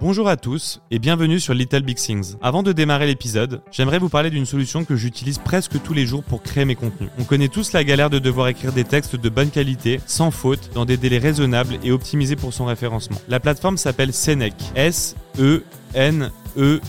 [0.00, 2.36] Bonjour à tous et bienvenue sur Little Big Things.
[2.40, 6.22] Avant de démarrer l'épisode, j'aimerais vous parler d'une solution que j'utilise presque tous les jours
[6.22, 7.10] pour créer mes contenus.
[7.18, 10.70] On connaît tous la galère de devoir écrire des textes de bonne qualité, sans faute,
[10.72, 13.20] dans des délais raisonnables et optimisés pour son référencement.
[13.26, 14.54] La plateforme s'appelle Senec.
[14.76, 15.64] S E
[15.94, 16.80] N E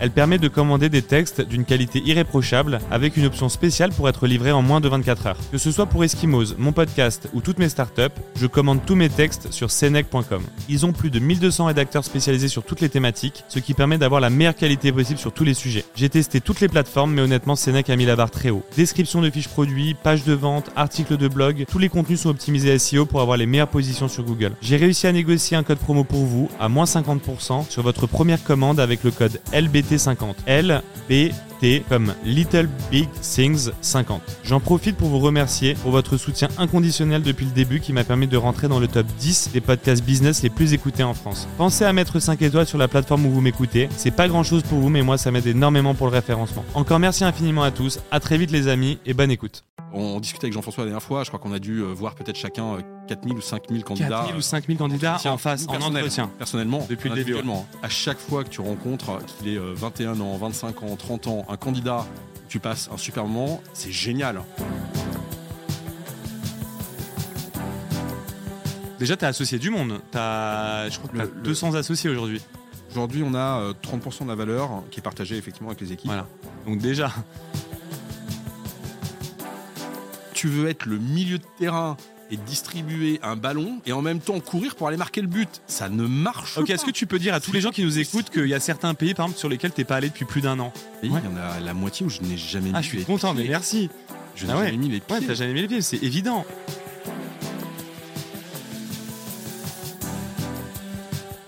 [0.00, 4.26] Elle permet de commander des textes d'une qualité irréprochable avec une option spéciale pour être
[4.26, 5.36] livré en moins de 24 heures.
[5.50, 9.08] Que ce soit pour Eskimos, mon podcast ou toutes mes startups, je commande tous mes
[9.08, 10.42] textes sur senec.com.
[10.68, 14.20] Ils ont plus de 1200 rédacteurs spécialisés sur toutes les thématiques, ce qui permet d'avoir
[14.20, 15.84] la meilleure qualité possible sur tous les sujets.
[15.94, 18.64] J'ai testé toutes les plateformes, mais honnêtement, Senec a mis la barre très haut.
[18.76, 22.78] Description de fiches produits, pages de vente, articles de blog, tous les contenus sont optimisés
[22.78, 24.52] SEO pour avoir les meilleures positions sur Google.
[24.60, 28.42] J'ai réussi à négocier un code promo pour vous à moins 50% sur votre première
[28.42, 29.40] commande avec le code
[30.46, 31.51] LBT50.
[31.88, 34.20] Comme Little Big Things 50.
[34.42, 38.26] J'en profite pour vous remercier pour votre soutien inconditionnel depuis le début qui m'a permis
[38.26, 41.46] de rentrer dans le top 10 des podcasts business les plus écoutés en France.
[41.58, 43.88] Pensez à mettre 5 étoiles sur la plateforme où vous m'écoutez.
[43.96, 46.64] C'est pas grand chose pour vous, mais moi ça m'aide énormément pour le référencement.
[46.74, 48.00] Encore merci infiniment à tous.
[48.10, 49.62] À très vite les amis et bonne écoute.
[49.94, 52.38] On discutait avec Jean-François la dernière fois, je crois qu'on a dû euh, voir peut-être
[52.38, 54.08] chacun euh, 4000 ou 5000 candidats.
[54.08, 56.30] 4000 ou 5000 candidats en face, en entretien.
[56.38, 59.74] Personnellement, Depuis le début, individuellement, À chaque fois que tu rencontres, euh, qu'il ait euh,
[59.76, 62.06] 21 ans, 25 ans, 30 ans, un candidat,
[62.48, 64.42] tu passes un super moment, c'est génial.
[68.98, 70.00] Déjà, t'es associé du monde.
[70.10, 72.40] T'as, je crois que t'as Le- le- 200 associés aujourd'hui.
[72.90, 76.06] Aujourd'hui, on a euh, 30% de la valeur qui est partagée effectivement avec les équipes.
[76.06, 76.26] Voilà.
[76.66, 77.10] Donc déjà,
[80.34, 81.96] Tu veux être le milieu de terrain
[82.32, 85.60] et distribuer un ballon et en même temps courir pour aller marquer le but.
[85.66, 86.72] Ça ne marche ok, pas.
[86.74, 88.58] est-ce que tu peux dire à tous les gens qui nous écoutent qu'il y a
[88.60, 91.14] certains pays, par exemple, sur lesquels t'es pas allé depuis plus d'un an Il y
[91.14, 93.44] en a la moitié où je n'ai jamais mis Ah, je suis les content, mais
[93.46, 93.90] merci.
[94.34, 94.64] Je n'ai Ah ouais.
[94.66, 95.16] jamais mis les pieds.
[95.16, 96.44] Ouais, t'as jamais mis les pieds, c'est évident.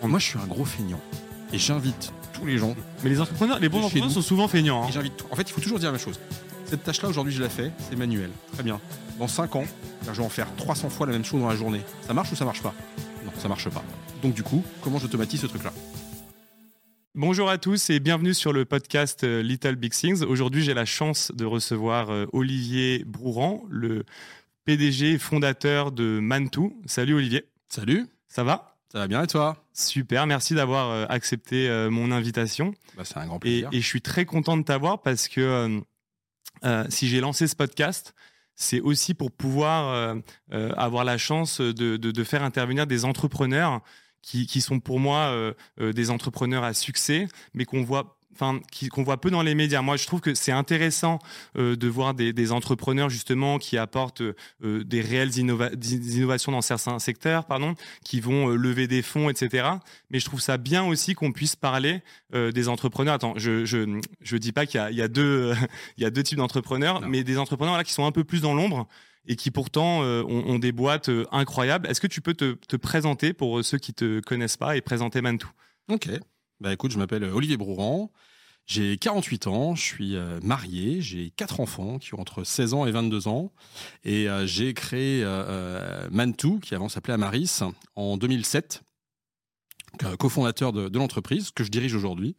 [0.02, 1.00] Moi, je suis un gros feignant.
[1.52, 2.74] Et j'invite tous les gens.
[3.02, 4.84] Mais les entrepreneurs, les bons entrepreneurs sont souvent feignants.
[4.84, 4.88] hein.
[4.92, 6.20] J'invite En fait, il faut toujours dire la même chose.
[6.66, 7.70] Cette tâche-là, aujourd'hui, je la fais.
[7.88, 8.30] C'est manuel.
[8.52, 8.80] Très bien.
[9.18, 9.64] Dans 5 ans,
[10.06, 11.80] je vais en faire 300 fois la même chose dans la journée.
[12.06, 12.74] Ça marche ou ça marche pas?
[13.24, 13.84] Non, ça marche pas.
[14.22, 15.72] Donc, du coup, comment j'automatise ce truc-là?
[17.14, 20.22] Bonjour à tous et bienvenue sur le podcast euh, Little Big Things.
[20.24, 24.04] Aujourd'hui, j'ai la chance de recevoir euh, Olivier Brouran, le
[24.64, 26.76] PDG et fondateur de Mantou.
[26.86, 28.76] Salut Olivier, Salut, ça va?
[28.90, 29.64] Ça va bien et toi?
[29.72, 32.74] Super, merci d'avoir euh, accepté mon invitation.
[32.96, 33.68] bah, C'est un grand Et, plaisir.
[33.72, 35.80] et je suis très content de t'avoir parce que
[36.64, 38.14] euh, si j'ai lancé ce podcast,
[38.54, 40.14] c'est aussi pour pouvoir euh,
[40.52, 43.80] euh, avoir la chance de, faire intervenir des entrepreneurs
[44.22, 48.13] qui, sont pour moi des entrepreneurs à succès, mais qu'on voit.
[48.34, 49.80] Enfin, qu'on voit peu dans les médias.
[49.82, 51.18] Moi, je trouve que c'est intéressant
[51.56, 56.52] euh, de voir des, des entrepreneurs justement qui apportent euh, des réelles innova- des innovations
[56.52, 57.74] dans certains secteurs, pardon,
[58.04, 59.68] qui vont euh, lever des fonds, etc.
[60.10, 62.02] Mais je trouve ça bien aussi qu'on puisse parler
[62.34, 63.14] euh, des entrepreneurs.
[63.14, 65.54] Attends, je je je dis pas qu'il y a il y a deux
[65.96, 68.40] il y a deux types d'entrepreneurs, mais des entrepreneurs là qui sont un peu plus
[68.40, 68.86] dans l'ombre
[69.26, 71.86] et qui pourtant euh, ont, ont des boîtes euh, incroyables.
[71.88, 74.82] Est-ce que tu peux te, te présenter pour euh, ceux qui te connaissent pas et
[74.82, 75.48] présenter Mantou
[75.90, 76.08] Ok.
[76.60, 78.10] Bah écoute, je m'appelle Olivier Brouran.
[78.66, 82.86] J'ai 48 ans, je suis euh, marié, j'ai quatre enfants qui ont entre 16 ans
[82.86, 83.52] et 22 ans.
[84.04, 87.60] Et euh, j'ai créé euh, euh, Mantou, qui avant s'appelait Amaris,
[87.94, 88.82] en 2007,
[90.04, 92.36] euh, cofondateur de, de l'entreprise que je dirige aujourd'hui,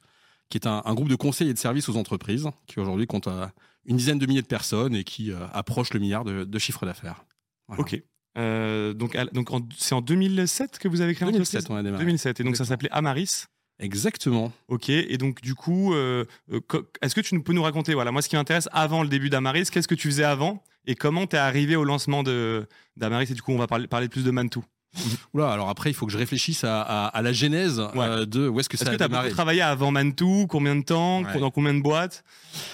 [0.49, 3.27] qui est un, un groupe de conseils et de services aux entreprises, qui aujourd'hui compte
[3.27, 3.45] euh,
[3.85, 6.87] une dizaine de milliers de personnes et qui euh, approche le milliard de, de chiffre
[6.87, 7.23] d'affaires.
[7.67, 7.81] Voilà.
[7.81, 8.01] Ok.
[8.37, 12.03] Euh, donc donc c'est en 2007 que vous avez créé 2007, l'entreprise on a démarré.
[12.03, 13.45] 2007 et donc ça s'appelait Amaris?
[13.79, 14.51] Exactement.
[14.67, 16.59] Ok, et donc du coup, euh, euh,
[17.01, 19.65] est-ce que tu peux nous raconter, voilà, moi ce qui m'intéresse avant le début d'Amaris,
[19.71, 23.41] qu'est-ce que tu faisais avant et comment tu es arrivé au lancement d'Amaris et du
[23.41, 24.63] coup on va parler, parler plus de Mantou.
[25.33, 28.05] Oula, alors après, il faut que je réfléchisse à, à- à la genèse Ouais.
[28.05, 30.75] euh, de où est-ce que Est-ce ça que a tu as travaillé avant Mantou Combien
[30.77, 31.39] de temps Ouais.
[31.39, 32.23] Dans combien de boîtes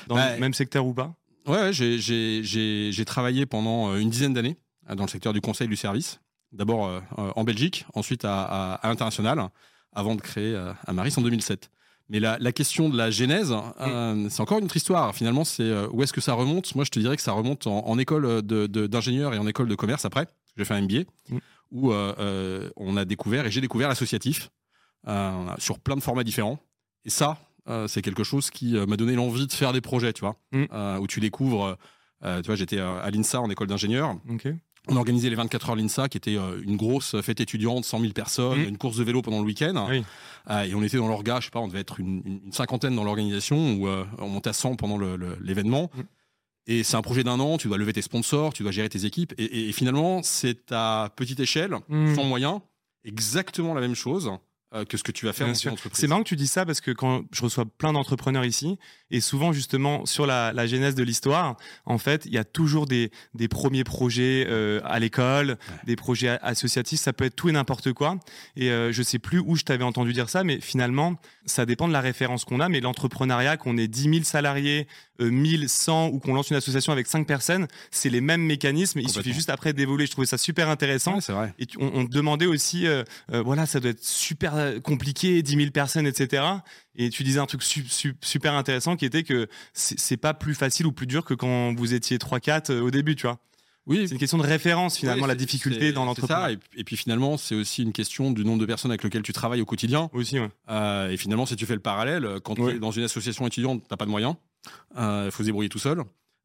[0.07, 1.15] Dans Bah, le même secteur ou pas?
[1.47, 4.55] Ouais, j'ai- travaillé pendant une dizaine d'années
[4.95, 6.19] dans le secteur du conseil du service.
[6.51, 6.99] D'abord euh,
[7.35, 9.39] en Belgique, ensuite à, à, à l'international,
[9.93, 11.69] avant de créer euh, Amaris en 2007.
[12.09, 15.15] Mais la, la question de la genèse, euh, c'est encore une autre histoire.
[15.15, 16.75] Finalement, c'est euh, où est-ce que ça remonte?
[16.75, 19.75] Moi, je te dirais que ça remonte en, en école d'ingénieur et en école de
[19.75, 20.27] commerce après.
[20.57, 21.37] J'ai fait un MBA Mm.
[21.71, 24.49] où euh, on a découvert et j'ai découvert l'associatif
[25.57, 26.59] sur plein de formats différents.
[27.05, 27.37] Et ça,
[27.87, 30.97] c'est quelque chose qui m'a donné l'envie de faire des projets, tu vois, Mm.
[30.99, 31.77] où tu découvres.
[32.21, 34.17] tu vois, j'étais à l'INSA en école d'ingénieur.
[34.29, 34.47] Ok.
[34.87, 38.13] On organisait les 24 heures l'INSA, qui était euh, une grosse fête étudiante, 100 000
[38.13, 38.69] personnes, Mm.
[38.69, 39.85] une course de vélo pendant le week-end.
[39.89, 40.03] Oui.
[40.49, 43.03] Euh, et on était dans l'orga, je sais pas, on devait être une, cinquantaine dans
[43.03, 44.97] l'organisation, où euh, on montait à 100 pendant
[45.41, 45.91] l'événement.
[45.95, 46.01] Mm.
[46.67, 49.05] Et c'est un projet d'un an, tu dois lever tes sponsors, tu dois gérer tes
[49.05, 49.33] équipes.
[49.37, 52.15] Et, et finalement, c'est à petite échelle, Mm.
[52.15, 52.59] sans moyens,
[53.03, 54.31] exactement la même chose
[54.87, 55.71] que ce que tu vas faire Bien dans sûr.
[55.73, 55.99] entreprise.
[55.99, 58.77] C'est marrant que tu dis ça parce que quand je reçois plein d'entrepreneurs ici,
[59.09, 62.85] et souvent justement sur la, la genèse de l'histoire, en fait, il y a toujours
[62.85, 67.51] des, des premiers projets euh, à l'école, des projets associatifs, ça peut être tout et
[67.51, 68.17] n'importe quoi.
[68.55, 71.15] Et euh, je sais plus où je t'avais entendu dire ça, mais finalement,
[71.45, 72.69] ça dépend de la référence qu'on a.
[72.69, 74.87] Mais l'entrepreneuriat, qu'on ait 10 000 salariés,
[75.19, 78.99] euh, 1000, 100 ou qu'on lance une association avec 5 personnes, c'est les mêmes mécanismes.
[78.99, 80.05] Il suffit juste après d'évoluer.
[80.05, 81.15] Je trouvais ça super intéressant.
[81.15, 81.53] Ouais, c'est vrai.
[81.59, 83.03] Et on, on demandait aussi, euh,
[83.33, 86.43] euh, voilà, ça doit être super euh, compliqué, 10 000 personnes, etc.
[86.95, 90.55] Et tu disais un truc su- su- super intéressant qui était que c'est pas plus
[90.55, 93.39] facile ou plus dur que quand vous étiez 3-4 euh, au début, tu vois.
[93.87, 96.51] Oui, C'est une question de référence finalement, la difficulté dans ça.
[96.51, 99.23] Et, puis- et puis finalement, c'est aussi une question du nombre de personnes avec lesquelles
[99.23, 100.09] tu travailles au quotidien.
[100.13, 100.49] Aussi, ouais.
[100.69, 102.71] Euh, et finalement, si tu fais le parallèle, euh, quand Ouais.
[102.73, 104.35] tu es dans une association étudiante, t'as pas de moyens,
[104.95, 106.03] il faut se débrouiller tout seul.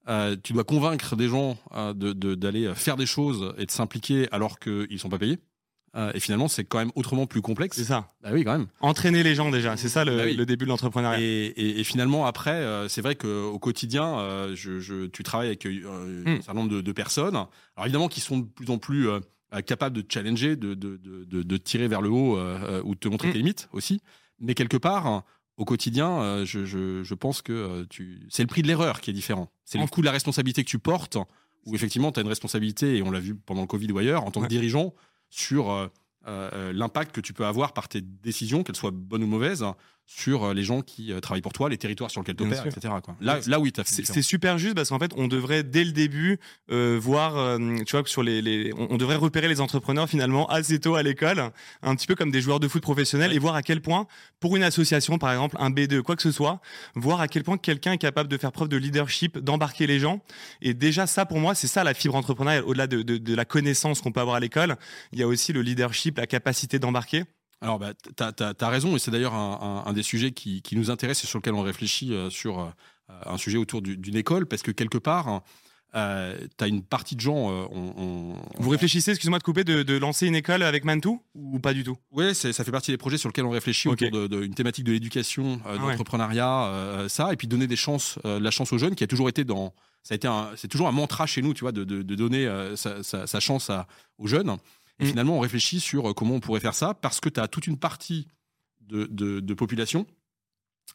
[0.09, 3.71] Euh, tu dois convaincre des gens euh, de- de- d'aller faire des choses et de
[3.71, 5.39] s'impliquer alors qu'ils sont pas payés.
[5.97, 7.77] Euh, et finalement, c'est quand même autrement plus complexe.
[7.79, 8.13] C'est ça.
[8.23, 8.67] Bah oui, quand même.
[8.81, 10.37] Entraîner les gens déjà, c'est ça le, Bah oui.
[10.37, 11.21] le début de l'entrepreneuriat.
[11.21, 15.49] Et, et- et finalement, après, euh, c'est vrai qu'au quotidien, euh, je, je- tu travailles
[15.49, 16.37] avec un Mm.
[16.43, 17.35] certain nombre de, de personnes.
[17.37, 19.09] Alors évidemment, qui sont de plus en plus
[19.65, 22.39] capables de te challenger, de, de, tirer vers le haut
[22.85, 23.33] ou de te montrer Mm.
[23.33, 24.03] tes limites aussi.
[24.39, 25.23] Mais quelque part,
[25.57, 28.21] au quotidien, je, je, je pense que tu...
[28.29, 29.51] c'est le prix de l'erreur qui est différent.
[29.65, 31.17] C'est le coût de la responsabilité que tu portes,
[31.65, 34.25] où effectivement, tu as une responsabilité, et on l'a vu pendant le Covid ou ailleurs,
[34.25, 34.47] en tant Ouais.
[34.47, 34.93] que dirigeant,
[35.31, 35.89] sur euh,
[36.27, 39.65] euh, l'impact que tu peux avoir par tes décisions, qu'elles soient bonnes ou mauvaises,
[40.09, 42.65] sur euh, les gens qui euh, travaillent pour toi, les territoires sur lesquels tu opères,
[42.67, 42.95] etc.
[43.03, 43.17] Quoi.
[43.21, 46.39] Là, C'est- là oui, C'est super juste parce qu'en fait, on devrait dès le début
[46.71, 50.09] euh, voir, euh, tu vois, que sur les, les on, on devrait repérer les entrepreneurs
[50.09, 51.51] finalement assez tôt à l'école,
[51.83, 53.37] un petit peu comme des joueurs de foot professionnels, Ouais.
[53.37, 54.07] et voir à quel point,
[54.41, 56.61] pour une association par exemple, un B2, quoi que ce soit,
[56.95, 60.23] voir à quel point quelqu'un est capable de faire preuve de leadership, d'embarquer les gens.
[60.63, 62.63] Et déjà ça, pour moi, c'est ça la fibre entrepreneuriale.
[62.65, 64.77] Au-delà de, de, de la connaissance qu'on peut avoir à l'école,
[65.13, 67.25] il y a aussi le leadership, la capacité d'embarquer.
[67.63, 68.23] Alors, bah, tu
[68.65, 71.27] as, raison, et c'est d'ailleurs un, un- un des sujets qui, qui nous intéresse et
[71.27, 72.67] sur lequel on réfléchit euh, sur euh,
[73.25, 75.43] un sujet autour du- d'une école, parce que quelque part,
[75.95, 77.51] euh, tu as une partie de gens.
[77.51, 81.23] euh, on, on- Vous réfléchissez, excuse-moi de couper, de, de lancer une école avec Mantou
[81.35, 81.97] ou pas du tout?
[82.35, 85.61] C'est- ça fait partie des projets sur lesquels on réfléchit autour d'une thématique de l'éducation,
[85.67, 85.91] euh, de Ah ouais.
[85.93, 89.07] l'entrepreneuriat, euh, ça, et puis donner des chances, euh, la chance aux jeunes, qui a
[89.07, 89.73] toujours été dans,
[90.03, 92.15] ça a été, un- c'est toujours un mantra chez nous, tu vois, de, de- de
[92.15, 93.87] donner euh, sa, sa- sa chance à,
[94.19, 94.55] aux jeunes.
[94.99, 95.09] Et Mm.
[95.09, 97.67] finalement, on réfléchit sur euh, comment on pourrait faire ça, parce que tu as toute
[97.67, 98.27] une partie
[98.81, 100.07] de, de, de population,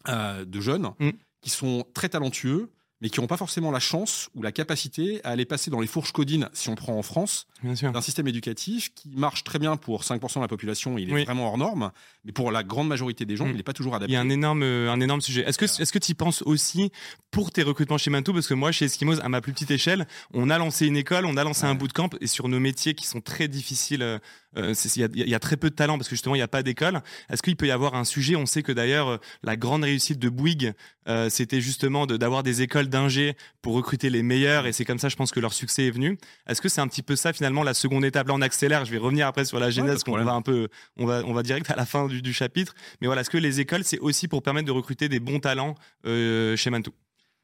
[0.07, 1.09] euh, de jeunes, Mm.
[1.41, 2.71] qui sont très talentueux,
[3.01, 5.87] mais qui n'ont pas forcément la chance ou la capacité à aller passer dans les
[5.87, 10.03] fourches codines, si on prend en France, d'un système éducatif qui marche très bien pour
[10.03, 11.23] 5% de la population, il est Oui.
[11.25, 11.91] vraiment hors norme,
[12.25, 13.51] mais pour la grande majorité des gens, Mm.
[13.51, 14.13] il n'est pas toujours Il adapté.
[14.13, 15.43] y a un énorme, euh, un énorme sujet.
[15.47, 15.57] Est-ce
[15.91, 16.91] que, tu y penses aussi
[17.31, 20.07] pour tes recrutements chez Mantou Parce que moi, chez Eskimos, à ma plus petite échelle,
[20.33, 21.75] on a lancé une école, on a lancé un Ouais.
[21.77, 24.19] bootcamp et sur nos métiers qui sont très difficiles, euh,
[24.55, 26.43] il y, a, il y a très peu de talent parce que justement, il n'y
[26.43, 27.01] a pas d'école.
[27.29, 28.35] Est-ce qu'il peut y avoir un sujet?
[28.35, 30.73] On sait que d'ailleurs, euh, la grande réussite de Bouygues,
[31.07, 34.99] euh, c'était justement de- d'avoir des écoles d'ingé pour recruter les meilleurs et c'est comme
[34.99, 36.17] ça, je pense que leur succès est venu.
[36.47, 38.27] Est-ce que c'est un petit peu ça finalement la seconde étape?
[38.27, 38.83] Là, on accélère.
[38.85, 40.67] Je vais revenir après sur la genèse qu'on va un peu,
[40.97, 42.73] on va, on va direct à la fin du, du chapitre.
[42.99, 45.75] Mais voilà, est-ce que les écoles, c'est aussi pour permettre de recruter des bons talents
[46.05, 46.91] euh, chez Mantou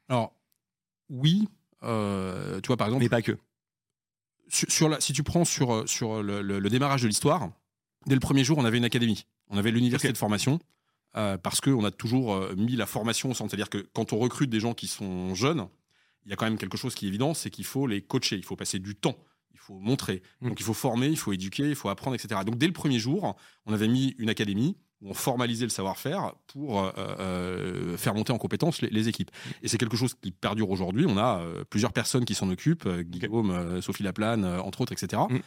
[0.08, 0.34] Alors,
[1.10, 1.48] oui,
[1.84, 3.38] euh, tu vois, par exemple, Mais pas que.
[4.48, 7.50] Sur, sur la- si tu prends sur, euh, sur le, le- le démarrage de l'histoire,
[8.06, 9.26] dès le premier jour, on avait une académie.
[9.50, 10.58] On avait l'université de formation,
[11.16, 13.50] euh, parce qu'on a toujours euh, mis la formation au centre.
[13.50, 15.66] C'est-à-dire que quand on recrute des gens qui sont jeunes,
[16.24, 18.36] il y a quand même quelque chose qui est évident, c'est qu'il faut les coacher,
[18.36, 19.16] il faut passer du temps,
[19.52, 20.22] il faut montrer.
[20.40, 20.48] Mm.
[20.50, 22.40] Donc il faut former, il faut éduquer, il faut apprendre, etc.
[22.44, 26.32] Donc dès le premier jour, on avait mis une académie où on formalisait le savoir-faire
[26.46, 29.30] pour euh, euh, faire monter en compétence les, les équipes.
[29.62, 31.06] Et c'est quelque chose qui perdure aujourd'hui.
[31.08, 35.22] On a euh, plusieurs personnes qui s'en occupent, Guillaume, Sophie Laplane, entre autres, etc.
[35.28, 35.38] Mm.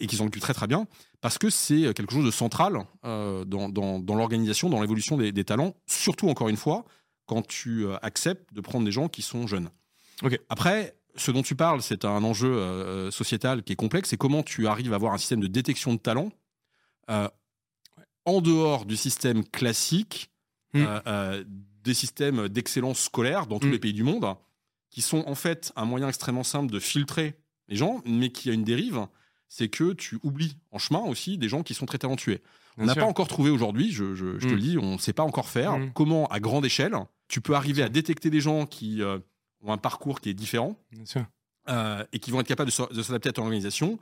[0.00, 0.86] Et qui s'en occupent très très bien
[1.20, 5.44] parce que c'est quelque chose de central dans, dans, dans l'organisation, dans l'évolution des, des
[5.44, 6.86] talents, surtout encore une fois
[7.26, 9.68] quand tu acceptes de prendre des gens qui sont jeunes.
[10.22, 10.40] Ok.
[10.48, 14.08] Après, ce dont tu parles, c'est un enjeu sociétal qui est complexe.
[14.08, 16.30] C'est comment tu arrives à avoir un système de détection de talent
[17.10, 17.28] euh,
[18.24, 20.30] en dehors du système classique,
[20.74, 20.78] Mm.
[20.80, 21.44] euh, euh,
[21.84, 23.72] des systèmes d'excellence scolaire dans tous Mm.
[23.72, 24.24] les pays du monde,
[24.90, 27.34] qui sont en fait un moyen extrêmement simple de filtrer
[27.68, 29.06] les gens, mais qui a une dérive,
[29.48, 32.40] c'est que tu oublies en chemin aussi des gens qui sont très talentueux.
[32.78, 34.56] On n'a pas encore trouvé aujourd'hui, je, je- je te Mm.
[34.56, 35.92] le dis, on ne sait pas encore faire Mm.
[35.92, 36.94] comment, à grande échelle,
[37.28, 39.18] tu peux arriver à détecter des gens qui euh,
[39.62, 41.24] ont un parcours qui est différent Bien sûr.
[41.68, 43.98] euh, et qui vont être capables de, s'adapter à ton organisation.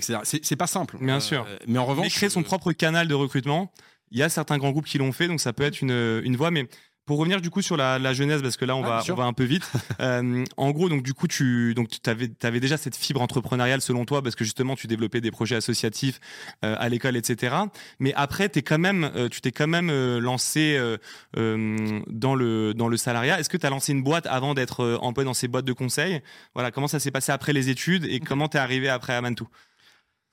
[0.00, 0.96] C'est c'est pas simple.
[1.00, 1.46] Bien sûr.
[1.66, 2.06] Mais en revanche.
[2.06, 3.72] Mais créer son euh, propre canal de recrutement,
[4.10, 6.36] il y a certains grands groupes qui l'ont fait, donc ça peut être une, une
[6.36, 6.50] voie.
[6.50, 6.66] Mais
[7.06, 9.14] Pour revenir du coup sur la, la jeunesse, parce que là on Ouais, va on
[9.14, 9.70] va un peu vite.
[10.00, 13.80] Euh, en gros, donc du coup tu donc tu avais, avais déjà cette fibre entrepreneuriale
[13.80, 16.18] selon toi, parce que justement tu développais des projets associatifs
[16.64, 17.54] euh, à l'école, etc.
[18.00, 20.96] Mais après, t'es quand même, euh, tu t'es quand même euh, lancé euh,
[21.36, 23.38] euh, dans le dans le salariat.
[23.38, 25.72] Est-ce que tu as lancé une boîte avant d'être euh, employé dans ces boîtes de
[25.74, 26.22] conseil?
[26.54, 29.46] Voilà, comment ça s'est passé après les études et comment t'es arrivé après à Mantou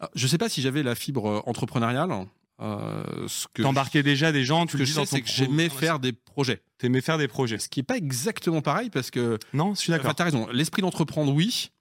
[0.01, 2.11] Ah, Je sais pas si j'avais la fibre euh, entrepreneuriale.
[2.61, 3.03] Euh,
[3.55, 6.11] T'embarquais déjà des gens, tu le dis dans sais, ton c'est que j'aimais faire des
[6.11, 6.61] projets.
[6.77, 7.57] T'aimais faire des projets.
[7.59, 9.39] Ce qui est pas exactement pareil parce que.
[9.53, 10.07] Non, je suis d'accord.
[10.07, 10.47] Enfin, t'as raison.
[10.51, 11.71] L'esprit d'entreprendre, oui.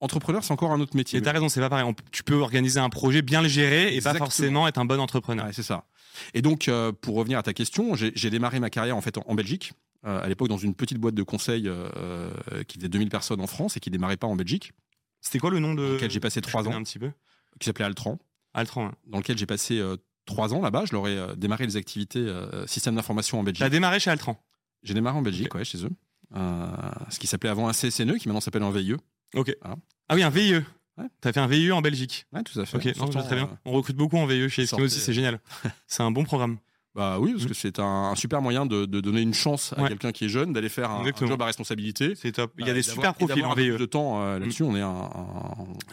[0.00, 1.18] Entrepreneur, c'est encore un autre métier.
[1.18, 1.84] Et t'as raison, c'est pas pareil.
[1.86, 4.12] On- tu peux organiser un projet, bien le gérer et Exactement.
[4.12, 5.46] pas forcément être un bon entrepreneur.
[5.46, 5.84] Ouais, c'est ça.
[6.34, 9.24] Et donc, euh, pour revenir à ta question, j'ai démarré ma carrière en fait en,
[9.26, 9.72] en Belgique.
[10.06, 11.70] euh, à l'époque, dans une petite boîte de conseil
[12.68, 14.72] qui faisait 2000 personnes en France et qui démarrait pas en Belgique,
[15.20, 17.10] C'était quoi le nom de dans lequel j'ai passé trois ans, un petit peu.
[17.60, 18.18] Qui s'appelait Altran,
[18.52, 18.86] Altran.
[18.86, 18.92] hein.
[19.06, 19.96] dans lequel j'ai passé euh,
[20.26, 20.84] trois ans là-bas.
[20.86, 23.60] Je leur ai euh, démarré les activités euh, système d'information en Belgique.
[23.62, 24.38] T'as démarré chez Altran.
[24.82, 25.90] J'ai démarré en Belgique, ouais, chez eux.
[26.34, 28.96] Ce qui s'appelait avant un CSNE, qui maintenant s'appelle un VIE.
[29.34, 29.54] Ok.
[29.62, 29.76] Voilà.
[30.08, 30.56] Ah oui, un VIE.
[30.96, 31.06] Ouais.
[31.20, 32.26] T'as fait un VIE en Belgique.
[32.32, 32.76] Ouais, tout à fait.
[32.76, 33.58] Ok, non, très bien.
[33.64, 35.40] On recrute beaucoup en VIE chez Eskimo aussi, c'est génial.
[35.86, 36.58] c'est un bon programme.
[36.94, 39.82] Bah oui, parce que c'est un, un super moyen de, de donner une chance à
[39.82, 39.88] Ouais.
[39.88, 42.14] quelqu'un qui est jeune d'aller faire un, un job à responsabilité.
[42.14, 42.52] C'est top.
[42.58, 44.80] Il y a Euh, des super profils en plus de temps euh, là-dessus, on est
[44.80, 45.10] un.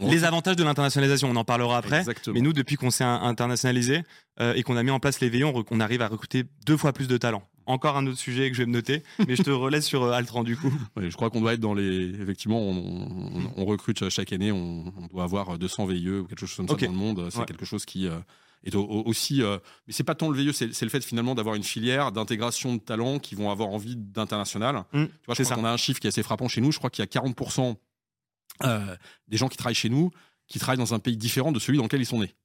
[0.02, 2.00] Les avantages de l'internationalisation, on en parlera après.
[2.00, 2.36] Exactement.
[2.36, 4.04] Mais nous, depuis qu'on s'est internationalisé
[4.40, 6.94] euh, et qu'on a mis en place les VIE, on, arrive à recruter deux fois
[6.94, 7.44] plus de talents.
[7.66, 10.12] Encore un autre sujet que je vais me noter, mais je te relaisse sur euh,
[10.12, 10.72] Altran du coup.
[10.98, 12.10] Ouais, je crois qu'on doit être dans les.
[12.22, 16.40] Effectivement, on, on- on recrute chaque année, on, on doit avoir 200 VIE ou quelque
[16.46, 16.84] chose comme ça Ok.
[16.86, 17.28] dans le monde.
[17.32, 17.46] C'est Ouais.
[17.46, 18.08] quelque chose qui
[18.64, 19.42] est au- au- aussi.
[19.42, 22.76] euh, mais c'est pas tant le VIE, c'est le fait finalement d'avoir une filière d'intégration
[22.76, 24.84] de talents qui vont avoir envie d'international.
[24.94, 26.62] Mm, tu vois, c'est je crois qu'on a un chiffre qui est assez frappant chez
[26.62, 26.72] nous.
[26.72, 27.76] Je crois qu'il y a 40%
[28.64, 28.96] euh,
[29.28, 30.12] des gens qui travaillent chez nous
[30.48, 32.36] qui travaillent dans un pays différent de celui dans lequel ils sont nés.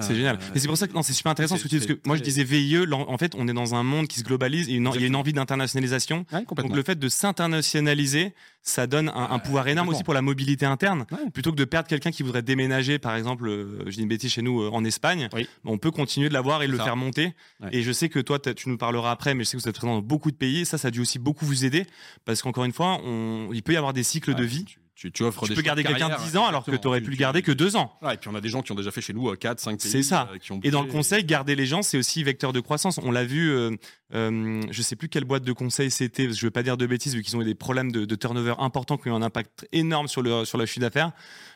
[0.00, 0.38] C'est Euh, génial.
[0.54, 2.00] Et c'est pour ça que non, c'est super intéressant ce que tu dis, c'est parce
[2.00, 4.68] que moi je disais VIE, en fait on est dans un monde qui se globalise
[4.68, 6.24] et une- il y a une envie d'internationalisation.
[6.32, 6.44] Ouais.
[6.56, 10.66] Donc le fait de s'internationaliser, ça donne un, un pouvoir énorme aussi pour la mobilité
[10.66, 11.04] interne.
[11.10, 11.30] Ouais.
[11.32, 14.30] Plutôt que de perdre quelqu'un qui voudrait déménager, par exemple, euh, je dis une bêtise
[14.32, 15.48] chez nous euh, en Espagne, Oui.
[15.64, 16.84] on peut continuer de l'avoir et C'est le ça.
[16.84, 17.34] faire monter.
[17.60, 17.68] Ouais.
[17.72, 19.76] Et je sais que toi, tu nous parleras après, mais je sais que vous êtes
[19.78, 20.64] présent dans beaucoup de pays.
[20.66, 21.86] Ça, ça a dû aussi beaucoup vous aider
[22.24, 24.64] parce qu'encore une fois, on, il peut y avoir des cycles de vie.
[24.64, 26.74] Tu, tu- tu offres Tu des peux garder de quelqu'un carrière, 10 ans alors que
[26.74, 27.96] tu aurais pu le garder que 2 ans.
[28.02, 29.80] Ouais, et puis on a des gens qui ont déjà fait chez nous 4, 5
[29.80, 29.90] pays.
[29.90, 30.28] C'est ça.
[30.32, 32.98] euh, qui ont Et dans le conseil, garder les gens, c'est aussi vecteur de croissance.
[33.04, 33.70] On l'a vu, euh,
[34.14, 36.76] euh, je sais plus quelle boîte de conseil c'était, parce que je veux pas dire
[36.76, 39.16] de bêtises, vu qu'ils ont eu des problèmes de, de turnover importants qui ont eu
[39.16, 41.12] un impact énorme sur le, sur le chiffre d'affaires.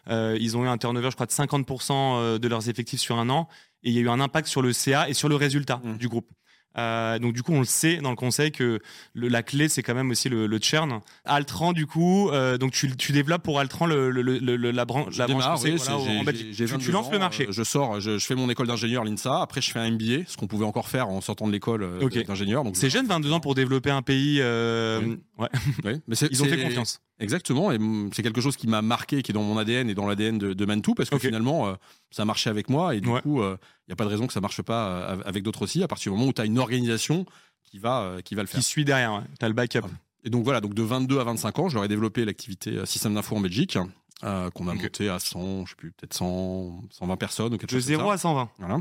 [0.09, 3.29] Euh, ils ont eu un turnover, je crois, de 50% de leurs effectifs sur un
[3.29, 3.49] an.
[3.85, 5.97] Et il y a eu un impact sur le CA et sur le résultat Mm.
[5.97, 6.31] du groupe.
[6.79, 8.81] Euh, donc du coup, on le sait dans le conseil que
[9.15, 11.01] le- la clé, c'est quand même aussi le, le churn.
[11.25, 15.27] Altran, du coup, euh, donc tu, tu développes pour Altran le, la, branche Je la
[15.27, 17.45] branche démarre, conseil, oui, voilà, en j'ai Tu, tu 22 lances le marché.
[17.49, 19.41] euh, Je sors, je, je fais mon école d'ingénieur l'INSA.
[19.43, 22.01] Après, je fais un MBA, ce qu'on pouvait encore faire en sortant de l'école euh,
[22.01, 22.25] Ok.
[22.27, 22.65] d'ingénieur.
[22.75, 24.39] C'est jeune, 22 ans pour développer un pays.
[24.41, 25.19] euh, Oui.
[25.39, 25.49] ouais.
[25.85, 27.01] Oui, mais c'est- Ils ont fait confiance.
[27.23, 27.79] Exactement, et
[28.13, 30.53] c'est quelque chose qui m'a marqué, qui est dans mon ADN et dans l'ADN de,
[30.53, 31.75] de Mantou, parce que finalement, euh,
[32.11, 33.21] ça marchait avec moi, et du Ouais.
[33.23, 33.57] coup, il
[33.89, 36.13] n'y a pas de raison que ça marche pas euh, avec d'autres aussi, à partir
[36.13, 37.25] du moment où tu as une organisation
[37.65, 38.61] qui va, euh, qui va le faire.
[38.61, 39.13] Qui suit derrière.
[39.15, 39.21] Ouais.
[39.39, 39.87] T'as le backup.
[40.25, 42.87] Et donc voilà, donc de 22 à 25 ans, je leur ai développé l'activité euh,
[42.87, 43.79] système d'info en Belgique,
[44.25, 47.71] euh, qu'on a monté à 100, je sais plus, peut-être 100, 120 personnes ou quelque
[47.75, 48.15] De chose comme 0 ça.
[48.15, 48.51] à 120.
[48.59, 48.81] Voilà.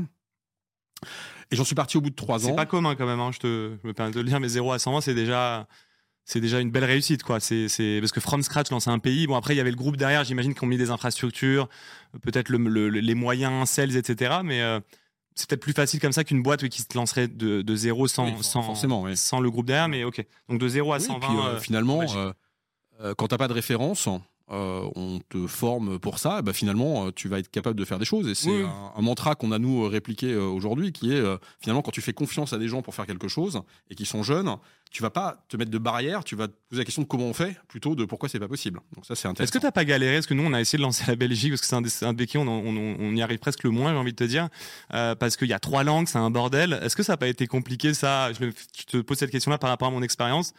[1.50, 2.54] Et j'en suis parti au bout de 3 C'est ans.
[2.54, 3.18] pas commun quand même.
[3.20, 5.66] Hein, je, te, je me permets de le dire, mais 0 à 120, c'est déjà.
[6.24, 7.40] C'est déjà une belle réussite, quoi.
[7.40, 7.66] C'est,
[8.00, 9.26] parce que from scratch lancer un pays.
[9.26, 11.68] Bon après il y avait le groupe derrière, j'imagine qu'ils ont mis des infrastructures,
[12.22, 14.40] peut-être le, le- les moyens, sales, etc.
[14.44, 14.78] Mais euh,
[15.34, 18.06] c'est peut-être plus facile comme ça qu'une boîte oui, qui se lancerait de, de zéro
[18.06, 19.16] sans, Oui, for- sans, forcément, oui.
[19.16, 19.88] sans le groupe derrière.
[19.88, 20.24] Mais ok.
[20.48, 21.26] Donc de 0 à Oui, 120.
[21.26, 22.02] puis, euh, euh, finalement,
[23.00, 24.06] euh, quand t'as pas de référence,
[24.50, 26.40] euh, on te forme pour ça.
[26.40, 28.26] et bah, finalement, euh, tu vas être capable de faire des choses.
[28.28, 28.62] Et c'est Oui.
[28.64, 32.00] un, un mantra qu'on a nous répliqué euh, aujourd'hui, qui est euh, finalement quand tu
[32.02, 34.56] fais confiance à des gens pour faire quelque chose et qui sont jeunes,
[34.90, 36.22] tu vas pas te mettre de barrière.
[36.22, 38.48] Tu vas te poser la question de comment on fait, plutôt de pourquoi c'est pas
[38.48, 38.80] possible.
[38.94, 39.44] Donc ça, c'est intéressant.
[39.44, 40.16] Est-ce que t'as pas galéré?
[40.16, 41.80] Parce que nous, on a essayé de lancer la Belgique parce que c'est un,
[42.14, 44.48] des- un on, on- on y arrive presque le moins, j'ai envie de te dire,
[44.92, 46.78] euh, parce qu'il y a trois langues, c'est un bordel.
[46.82, 48.30] Est-ce que ça n'a pas été compliqué ça?
[48.34, 48.50] Je
[48.86, 50.52] te pose cette question-là par rapport à mon expérience.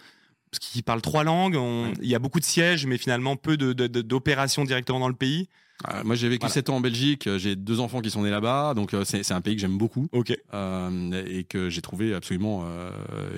[0.53, 1.93] Parce qu'ils parlent trois langues, on- Ouais.
[2.01, 5.50] il y a beaucoup de sièges, mais finalement peu d'opérations directement dans le pays.
[5.91, 6.53] Euh, moi, j'ai vécu Voilà.
[6.53, 7.25] 7 ans en Belgique.
[7.25, 9.77] euh, J'ai deux enfants qui sont nés là-bas, donc euh, c'est un pays que j'aime
[9.79, 10.07] beaucoup
[10.53, 12.65] euh, et que j'ai trouvé absolument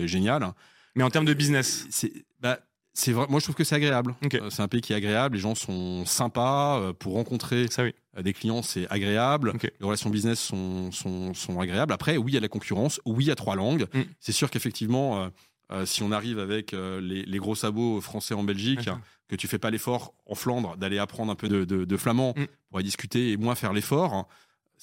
[0.03, 0.51] génial.
[0.95, 2.60] Mais en termes de business, C'est bah,
[2.93, 3.25] c'est vrai.
[3.29, 4.15] Moi, je trouve que c'est agréable.
[4.50, 5.36] C'est un pays qui est agréable.
[5.36, 7.93] Les gens sont sympas pour rencontrer ça oui.
[8.22, 8.62] des clients.
[8.62, 9.53] C'est agréable.
[9.62, 11.93] Les relations business sont, sont, sont agréables.
[11.93, 13.00] Après, oui, il y a la concurrence.
[13.05, 13.88] Oui, il y a trois langues.
[13.93, 14.01] Mm.
[14.19, 15.29] C'est sûr qu'effectivement,
[15.72, 18.89] euh, si on arrive avec euh, les, les gros sabots français en Belgique,
[19.27, 22.34] que tu fais pas l'effort en Flandre d'aller apprendre un peu de, de- de flamand
[22.38, 22.45] Mm.
[22.69, 24.27] pour aller discuter et moins faire l'effort.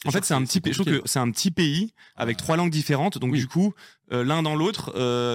[0.05, 2.71] En fait, c'est un petit, je trouve que c'est un petit pays avec trois langues
[2.73, 3.19] différentes.
[3.19, 3.73] Donc du coup,
[4.11, 4.91] euh, l'un dans l'autre,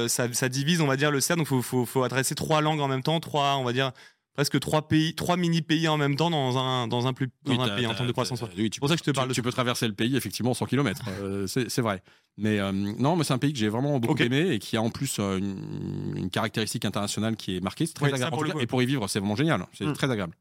[0.10, 1.38] ça, ça, divise, on va dire, le CERN.
[1.38, 3.92] Donc faut, faut, faut adresser trois langues en même temps, trois, on va dire,
[4.38, 7.60] presque trois pays, trois mini pays en même temps dans un dans un plus dans
[7.60, 8.41] un pays en termes de croissance.
[8.56, 9.32] Oui, c'est pour ça que je te parle.
[9.34, 12.03] Tu, peux traverser le pays effectivement 100 km, euh, c'est vrai.
[12.38, 14.82] Mais euh, non, mais c'est un pays que j'ai vraiment beaucoup aimé et qui a
[14.82, 17.88] en plus euh, une, caractéristique internationale qui est marquée.
[17.88, 18.62] C'est très agréable.
[18.62, 19.65] et pour y vivre, c'est vraiment génial.
[19.74, 19.94] C'est hmm.
[19.94, 20.34] très agréable.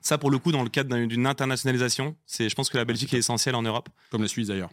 [0.00, 3.14] Ça, pour le coup, dans le cadre d'une internationalisation, c'est, je pense que la Belgique
[3.14, 3.88] est essentielle en Europe.
[4.10, 4.70] Comme la Suisse d'ailleurs.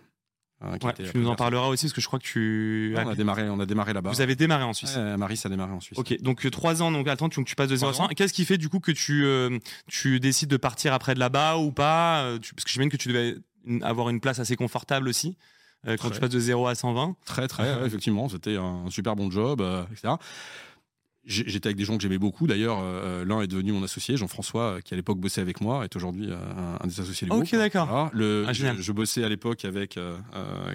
[0.62, 2.94] Hein, tu nous en parleras aussi parce que je crois que tu.
[2.98, 4.10] on a démarré, on a démarré là-bas.
[4.10, 4.98] Vous avez démarré en Suisse.
[4.98, 5.98] Marie, ça a démarré en Suisse.
[5.98, 8.08] Ok, donc euh, trois ans, donc attends, tu, tu passes de 0 à 100.
[8.10, 11.58] Qu'est-ce qui fait du coup que tu euh, tu décides de partir après de là-bas
[11.58, 13.36] ou pas euh, Parce que j'imagine que tu devais
[13.82, 15.38] avoir une place assez confortable aussi
[15.86, 17.16] quand tu passes de 0 à 120.
[17.26, 20.16] Très très, effectivement, c'était un super bon job, etc.
[21.30, 22.48] J'étais avec des gens que j'aimais beaucoup.
[22.48, 25.84] D'ailleurs, euh, l'un est devenu mon associé, Jean-François, euh, qui à l'époque bossait avec moi,
[25.84, 26.36] est aujourd'hui euh,
[26.82, 27.44] un, des associés du groupe.
[27.44, 27.88] Ok, d'accord.
[27.92, 30.00] Ah, je, bossais à l'époque avec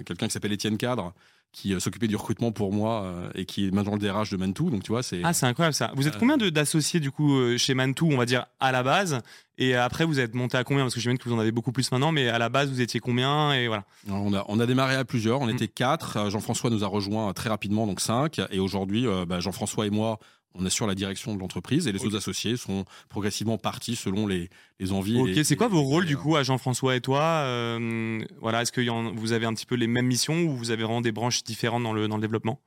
[0.05, 1.13] quelqu'un qui s'appelle Étienne Cadre,
[1.51, 4.69] qui s'occupait du recrutement pour moi et qui est maintenant le DRH de Mantou.
[4.69, 5.91] Donc tu vois, c'est ah c'est incroyable ça.
[5.95, 9.21] Vous êtes combien d'associés du coup chez Mantou, on va dire à la base,
[9.57, 10.83] et après vous êtes monté à combien?
[10.83, 12.79] Parce que j'imagine que vous en avez beaucoup plus maintenant, mais à la base vous
[12.79, 13.51] étiez combien?
[13.53, 13.83] Et voilà.
[14.09, 15.41] On a on a démarré à plusieurs.
[15.41, 15.55] On mm.
[15.55, 16.29] était quatre.
[16.29, 18.39] Jean-François nous a rejoint très rapidement, donc cinq.
[18.51, 20.19] Et aujourd'hui, bah, Jean-François et moi
[20.57, 24.49] on assure la direction de l'entreprise et les autres associés sont progressivement partis selon les,
[24.79, 25.19] les envies.
[25.19, 28.81] Ok, c'est quoi vos rôles du coup à Jean-François et toi euh, Voilà, est-ce que
[29.15, 31.83] vous avez un petit peu les mêmes missions ou vous avez vraiment des branches différentes
[31.83, 32.59] dans le, dans le développement?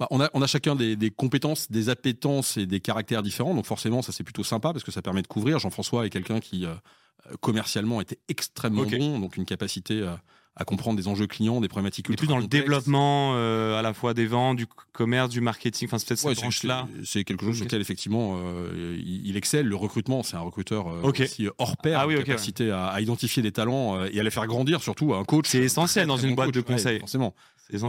[0.00, 3.54] Bah, on, a, on a chacun des, des, compétences, des appétences et des caractères différents,
[3.54, 5.60] donc forcément ça c'est plutôt sympa parce que ça permet de couvrir.
[5.60, 6.74] Jean-François est quelqu'un qui euh,
[7.40, 10.14] commercialement était extrêmement bon, donc une capacité euh,
[10.58, 12.10] à comprendre des enjeux clients, des problématiques.
[12.10, 15.86] Et plus dans le développement euh, à la fois des ventes, du commerce, du marketing.
[15.86, 16.88] Enfin, c'est peut-être cette branche-là.
[17.04, 19.66] C'est quelque chose sur lequel effectivement euh, il, excelle.
[19.66, 23.52] Le recrutement, c'est un recruteur euh, aussi hors pair, ah, oui, capacité à, identifier des
[23.52, 24.82] talents et à les faire grandir.
[24.82, 25.46] Surtout un coach.
[25.48, 26.98] C'est essentiel dans une boîte de conseil.
[26.98, 27.34] forcément.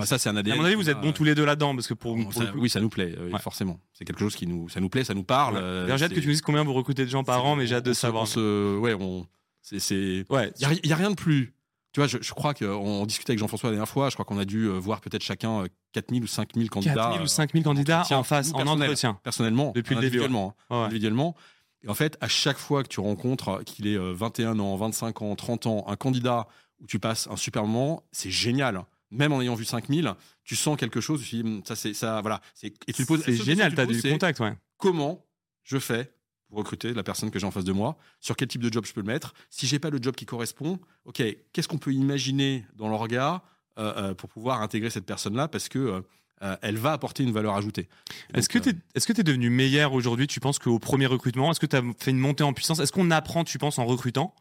[0.03, 0.53] ça, c'est un ADN.
[0.53, 2.15] À mon avis, vous êtes bons tous les deux là-dedans, parce que pour,
[2.55, 3.79] oui, ça nous plaît, forcément.
[3.93, 5.55] C'est quelque chose qui nous, ça nous plaît, ça nous parle.
[5.87, 7.75] J'ai hâte que tu nous dises combien vous recrutez de gens par an, mais j'ai
[7.75, 8.27] hâte de savoir.
[8.37, 9.25] ouais, on,
[9.61, 10.51] c'est, ouais.
[10.59, 11.53] Il y, a rien de plus
[11.91, 14.37] tu vois, je, je crois qu'on discutait avec Jean-François la dernière fois, je crois qu'on
[14.37, 16.93] a dû euh, voir peut-être chacun 4000 euh, ou 5000 candidats.
[16.93, 19.19] 4000 ou 5000 candidats en face, en entretien.
[19.23, 19.71] Personnellement.
[19.73, 20.17] Depuis le début.
[20.17, 20.55] Individuellement.
[20.69, 21.35] individuellement.
[21.83, 25.21] Et en fait, à chaque fois que tu rencontres qu'il est 21 euh, ans, 25
[25.21, 26.47] ans, 30 ans, un candidat
[26.79, 28.83] où tu passes un super moment, c'est génial.
[29.11, 32.21] Même en ayant vu 5000, tu sens quelque chose, tu dis, hum, ça, c'est, ça,
[32.21, 32.41] voilà.
[32.61, 34.53] Et tu poses, c'est génial, tu as du contact, ouais.
[34.77, 35.25] Comment
[35.63, 36.11] je fais
[36.49, 38.85] pour recruter la personne que j'ai en face de moi, sur quel type de job
[38.85, 39.33] je peux le mettre.
[39.49, 43.43] Si j'ai pas le job qui correspond, ok, qu'est-ce qu'on peut imaginer dans l'orga
[43.77, 46.01] euh, euh, pour pouvoir intégrer cette personne-là parce que
[46.41, 47.87] euh, elle va apporter une valeur ajoutée.
[48.33, 51.05] Est-ce que tu es, est-ce que tu es devenu meilleur aujourd'hui Tu penses qu'au premier
[51.05, 52.79] recrutement, est-ce que tu as fait une montée en puissance?
[52.79, 54.33] Est-ce qu'on apprend, tu penses, en recrutant?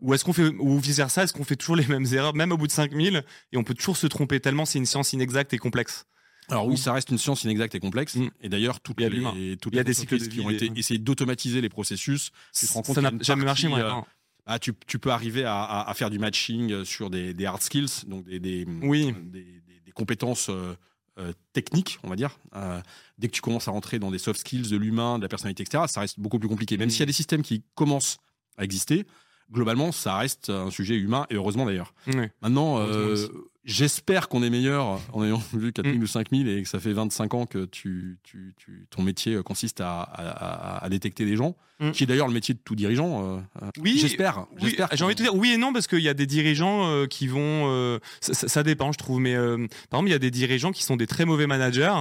[0.00, 2.52] Ou est-ce qu'on fait, ou vice versa, est-ce qu'on fait toujours les mêmes erreurs, même
[2.52, 5.52] au bout de 5000, et on peut toujours se tromper tellement c'est une science inexacte
[5.52, 6.06] et complexe?
[6.50, 8.16] Alors oui, ça reste une science inexacte et complexe.
[8.16, 8.28] Mm.
[8.40, 11.68] Et d'ailleurs, toutes les, toutes y a des cycles qui ont été essayés d'automatiser les
[11.68, 13.68] processus, tu te rends compte ça n'a jamais marché.
[13.68, 13.92] Moi, euh,
[14.46, 18.06] ah, tu, tu, peux arriver à, à, faire du matching sur des, des hard skills,
[18.06, 19.14] donc des, des, oui.
[19.24, 19.44] des,
[19.94, 20.74] compétences euh,
[21.18, 22.38] euh, techniques, on va dire.
[22.54, 22.80] Euh,
[23.18, 25.64] dès que tu commences à rentrer dans des soft skills de l'humain, de la personnalité,
[25.64, 26.76] etc., ça reste beaucoup plus compliqué.
[26.76, 26.90] Même mm.
[26.90, 28.18] s'il y a des systèmes qui commencent
[28.56, 29.04] à exister,
[29.50, 31.92] globalement, ça reste un sujet humain, et heureusement d'ailleurs.
[32.40, 33.26] Maintenant, euh,
[33.64, 36.02] J'espère qu'on est meilleur en ayant vu 4000 mm.
[36.02, 39.80] ou 5000 et que ça fait 25 ans que tu, tu, tu ton métier consiste
[39.80, 41.90] à, à, à, détecter des gens, mm.
[41.90, 43.36] qui est d'ailleurs le métier de tout dirigeant.
[43.36, 44.46] Euh, euh, oui, j'espère.
[44.62, 46.86] Oui, J'ai envie de te dire oui et non parce qu'il y a des dirigeants
[46.86, 49.20] euh, qui vont, ça, ça, dépend, je trouve.
[49.20, 51.94] Mais par exemple, il y a des dirigeants qui sont des très mauvais managers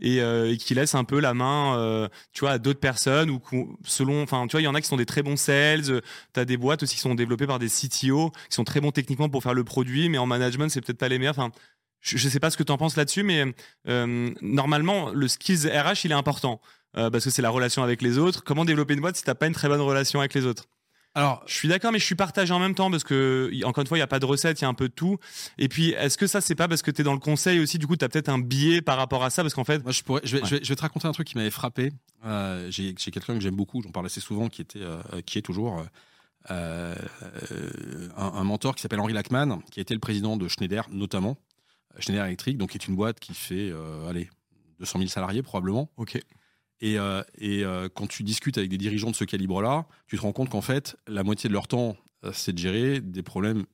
[0.00, 3.40] et, et qui laissent un peu la main, tu vois, à d'autres personnes ou
[3.84, 6.00] selon, enfin, tu vois, il y en a qui sont des très bons sales.
[6.32, 9.28] T'as des boîtes aussi qui sont développées par des CTO qui sont très bons techniquement
[9.28, 11.38] pour faire le produit, mais en management, c'est peut-être pas les meilleurs.
[11.38, 11.50] Enfin,
[12.00, 13.44] je, ne sais pas ce que tu en penses là-dessus, mais
[13.88, 16.60] euh, normalement, le skills RH, il est important
[16.96, 18.42] euh, parce que c'est la relation avec les autres.
[18.42, 20.66] Comment développer une boîte si t'as pas une très bonne relation avec les autres?
[21.14, 23.88] Alors, je suis d'accord, mais je suis partagé en même temps parce que, encore une
[23.88, 25.18] fois, il n'y a pas de recette, il y a un peu de tout.
[25.58, 27.78] Et puis, est-ce que ça, c'est pas parce que tu es dans le conseil aussi,
[27.78, 29.42] du coup, tu as peut-être un biais par rapport à ça?
[29.42, 29.82] Parce qu'en fait.
[29.82, 31.90] Moi, je, pourrais, je, vais, je, vais, te raconter un truc qui m'avait frappé.
[32.24, 34.80] Euh, J'ai quelqu'un que j'aime beaucoup, j'en parle assez souvent, qui, était,
[35.26, 35.84] qui est toujours
[36.50, 36.94] euh,
[38.16, 41.36] un, mentor qui s'appelle Henri Lachman, qui a été le président de Schneider notamment,
[41.98, 44.30] Schneider Electric, donc qui est une boîte qui fait, euh, allez,
[44.78, 45.90] 200 000 salariés probablement.
[45.96, 46.18] Ok.
[46.82, 47.62] Et, euh, et
[47.94, 50.96] quand tu discutes avec des dirigeants de ce calibre-là, tu te rends compte qu'en fait,
[51.06, 51.96] la moitié de leur temps,
[52.32, 53.66] c'est de gérer des problèmes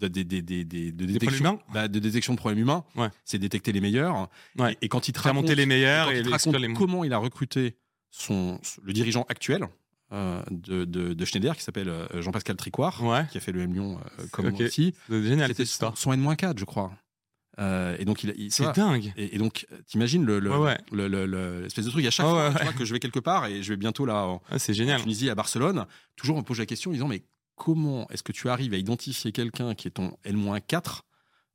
[0.00, 2.84] de, de, de, de détection, bah, de détection de problèmes humains.
[2.96, 3.08] Ouais.
[3.24, 4.28] C'est détecter les meilleurs.
[4.58, 4.76] Ouais.
[4.80, 6.22] Et, quand il te raconte, les meilleurs et,
[6.74, 7.76] comment il a recruté
[8.10, 9.66] son, le dirigeant actuel, euh,
[10.50, 13.26] de, de, de Schneider qui s'appelle euh, Jean-Pascal Tricoire, Ouais.
[13.30, 14.52] qui a fait le M Lyon euh, comme Ok.
[14.58, 14.94] moi aussi.
[15.08, 15.96] C'est génial cette histoire.
[15.98, 16.92] son N-4, je crois.
[17.60, 19.12] Euh, et donc, il, C'est dingue.
[19.16, 20.78] et, et donc, euh, t'imagines le, le, Ouais, ouais.
[20.90, 23.46] le- le- de truc à chaque fois ouais, tu vois, que je vais quelque part
[23.46, 25.00] et je vais bientôt là en, Ah, c'est en génial.
[25.00, 25.86] Tunisie, à Barcelone.
[26.16, 27.22] Toujours, on me pose la question en disant mais
[27.54, 31.02] comment est-ce que tu arrives à identifier quelqu'un qui est ton N-4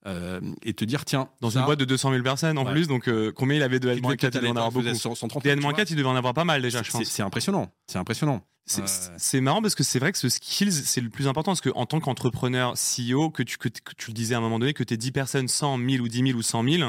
[0.05, 2.71] euh, et te dire tiens Dans ça, une boîte de 200 000 personnes en Ouais.
[2.71, 4.85] plus, donc euh, combien il avait de qui devait L-4 Il devait en avoir beaucoup.
[4.87, 5.71] faisait 130, Des tu vois.
[5.71, 7.03] N-4, il devait en avoir pas mal déjà, je pense.
[7.03, 7.71] C'est impressionnant.
[7.87, 8.41] C'est impressionnant.
[8.65, 11.61] C'est- Euh, marrant parce que c'est vrai que ce skills, c'est le plus important parce
[11.61, 14.73] qu'en tant qu'entrepreneur CEO, que tu, que, que tu le disais à un moment donné,
[14.73, 16.83] que tu es 10 personnes, 100, 1000 ou 10 000 ou 100 000,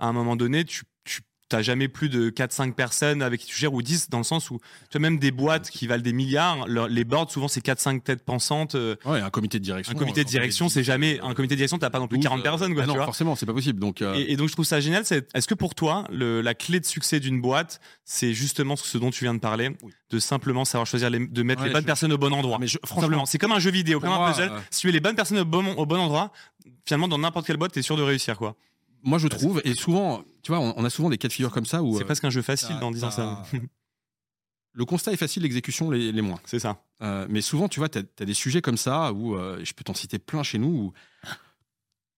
[0.00, 3.56] à un moment donné, tu, tu t'as jamais plus de 4-5 personnes avec qui tu
[3.58, 4.58] gères ou 10 dans le sens où
[4.90, 8.02] tu as même des boîtes qui valent des milliards, leur- les boards souvent c'est 4-5
[8.02, 8.74] têtes pensantes.
[8.74, 9.92] euh, Ouais, un comité de direction.
[9.94, 12.18] un comité de euh, direction, c'est jamais un comité de direction, t'as pas non plus
[12.18, 13.04] 40 personnes quoi, Ah tu non, vois.
[13.04, 13.78] forcément, c'est pas possible.
[13.78, 15.04] Donc, euh, Et, et donc je trouve ça génial.
[15.04, 18.96] c'est- Est-ce que pour toi, le- la clé de succès d'une boîte, c'est justement ce
[18.98, 19.92] dont tu viens de parler, Oui.
[20.10, 22.58] de simplement savoir choisir, les, de mettre Ouais, les bonnes je- personnes au bon endroit.
[22.58, 24.50] mais je- franchement, c'est comme un jeu vidéo, comme un puzzle.
[24.50, 26.32] euh, Si tu es les bonnes personnes au bon, au bon endroit,
[26.86, 28.56] finalement dans n'importe quelle boîte, t'es sûr de réussir quoi.
[29.04, 31.52] Moi je trouve, et souvent, tu vois, on, on a souvent des cas de figure
[31.52, 33.44] comme ça où C'est euh, presque un jeu facile en disant ça.
[34.72, 36.40] le constat est facile, l'exécution les, les moins.
[36.44, 36.82] C'est ça.
[37.02, 39.84] Euh, mais souvent, tu vois, tu as, des sujets comme ça où euh, je peux
[39.84, 40.92] t'en citer plein chez nous où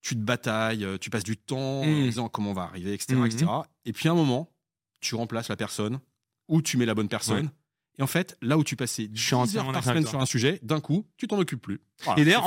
[0.01, 2.05] tu te batailles, tu passes du temps en Mm.
[2.05, 3.47] disant comment on va arriver, etc., etc.
[3.85, 4.49] Et puis à un moment,
[5.01, 5.99] tu remplaces la personne
[6.49, 7.51] ou tu mets la bonne personne.
[7.99, 10.27] Et en fait, là où tu passais 10 suis entièrement heures par semaine sur un
[10.27, 11.81] sujet, d'un coup, tu t'en occupes plus.
[12.05, 12.45] Voilà, et d'ailleurs,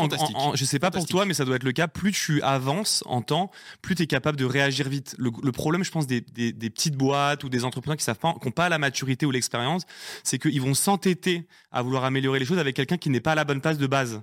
[0.56, 1.88] je sais pas pour toi, mais ça doit être le cas.
[1.88, 3.50] Plus tu avances en temps,
[3.82, 5.16] plus tu es capable de réagir vite.
[5.18, 8.20] Le, le problème, je pense, des, des- des petites boîtes ou des entrepreneurs qui savent
[8.20, 9.86] pas, qui n'ont pas la maturité ou l'expérience,
[10.24, 13.36] c'est qu'ils vont s'entêter à vouloir améliorer les choses avec quelqu'un qui n'est pas à
[13.36, 14.22] la bonne place de base.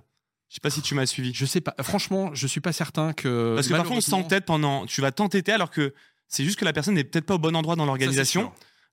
[0.49, 1.33] Je sais pas si tu m'as suivi.
[1.35, 1.75] Je sais pas.
[1.83, 3.55] Franchement, je suis pas certain que.
[3.57, 4.87] Parce que parfois, on s'entête pendant.
[4.87, 5.93] Tu vas t'entêter alors que
[6.29, 8.43] c'est juste que la personne n'est peut-être pas au bon endroit dans l'organisation.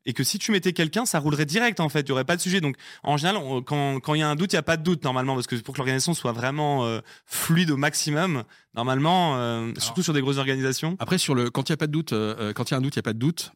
[0.06, 2.02] Et que si tu mettais quelqu'un, ça roulerait direct en fait.
[2.02, 2.60] Il y aurait pas de sujet.
[2.62, 4.78] Donc en général, on- quand quand il y a un doute, il y a pas
[4.78, 8.44] de doute normalement parce que pour que l'organisation soit vraiment euh, fluide au maximum,
[8.76, 10.96] normalement, euh, surtout sur des grosses organisations.
[11.00, 12.78] Après, sur le, quand il n'y a pas de doute, euh, quand il y a
[12.78, 13.52] un doute, il n'y a pas de doute.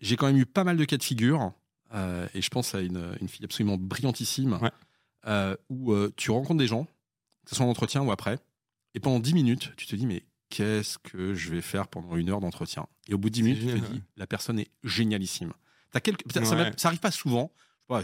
[0.00, 1.52] J'ai quand même eu pas mal de cas de figure,
[1.94, 5.56] et je pense à une, une fille absolument brillantissime, Ouais.
[5.70, 6.84] où tu rencontres des gens,
[7.44, 8.38] que ce soit en entretien ou après,
[8.94, 12.28] et pendant 10 minutes, tu te dis, mais qu'est-ce que je vais faire pendant une
[12.30, 14.68] heure d'entretien Et au bout de 10 C'est minutes, tu te dis, la personne est
[14.84, 15.52] génialissime.
[15.94, 16.44] As quelques, ça,
[16.76, 17.52] ça arrive pas souvent,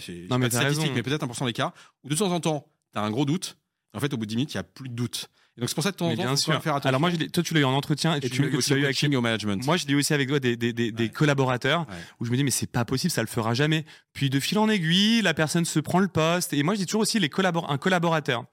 [0.00, 0.92] c'est pas de statistique, raison.
[0.94, 1.72] mais peut-être 1% des cas,
[2.04, 3.58] où de temps en temps, tu as un gros doute,
[3.94, 5.28] et en fait, au bout de 10 minutes, il n'y a plus de doute.
[5.56, 6.62] Et donc, c'est pour ça que temps, bien sûr.
[6.62, 6.88] faire attention.
[6.88, 8.56] Alors moi, je toi, tu l'as eu en entretien et, et tu, tu l'as eu
[8.56, 9.64] aussi avec au management.
[9.66, 11.96] Moi, je l'ai aussi avec toi des, des, des, collaborateurs Ouais.
[12.20, 13.84] où je me dis mais c'est pas possible, ça le fera jamais.
[14.12, 16.52] Puis de fil en aiguille, la personne se prend le poste.
[16.52, 18.44] Et moi, je dis toujours aussi les collabor un collaborateur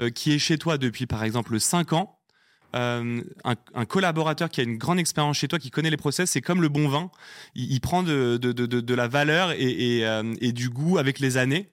[0.00, 2.17] euh, qui est chez toi depuis par exemple 5 ans.
[2.76, 6.40] Euh, un, collaborateur qui a une grande expérience chez toi, qui connaît les process, c'est
[6.40, 7.10] comme le bon vin.
[7.54, 9.58] Il, prend de, la valeur et,
[9.98, 11.70] et, euh, et du goût avec les années.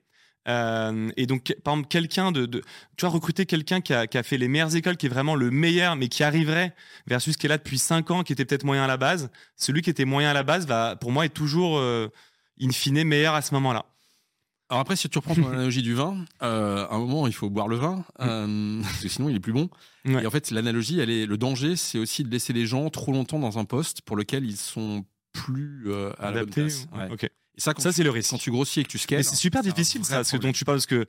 [0.47, 2.61] Euh, et donc, par exemple, quelqu'un de, tu
[3.01, 6.07] vois, recruter quelqu'un qui a, fait les meilleures écoles, qui est vraiment le meilleur, mais
[6.07, 6.73] qui arriverait
[7.07, 9.29] versus qui est là depuis 5 ans, qui était peut-être moyen à la base.
[9.57, 13.33] Celui qui était moyen à la base va, pour moi, être toujours, in fine, meilleur
[13.33, 13.85] à ce moment-là.
[14.69, 17.49] Alors après, si tu reprends ton analogie du vin, euh, à un moment, il faut
[17.51, 19.69] boire le vin, euh, parce que sinon, il est plus bon.
[20.05, 20.23] Ouais.
[20.23, 23.11] Et en fait, l'analogie, elle est le danger, c'est aussi de laisser les gens trop
[23.11, 26.61] longtemps dans un poste pour lequel ils sont plus euh, à la bonne Adapté.
[26.61, 26.87] place.
[26.95, 27.09] Ouais.
[27.11, 27.23] Ok.
[27.25, 28.31] Et ça, Ça, c'est le risque.
[28.31, 30.65] quand tu grossis et que tu scales, Mais c'est super difficile, ça, ce dont tu
[30.65, 31.05] parles, parce que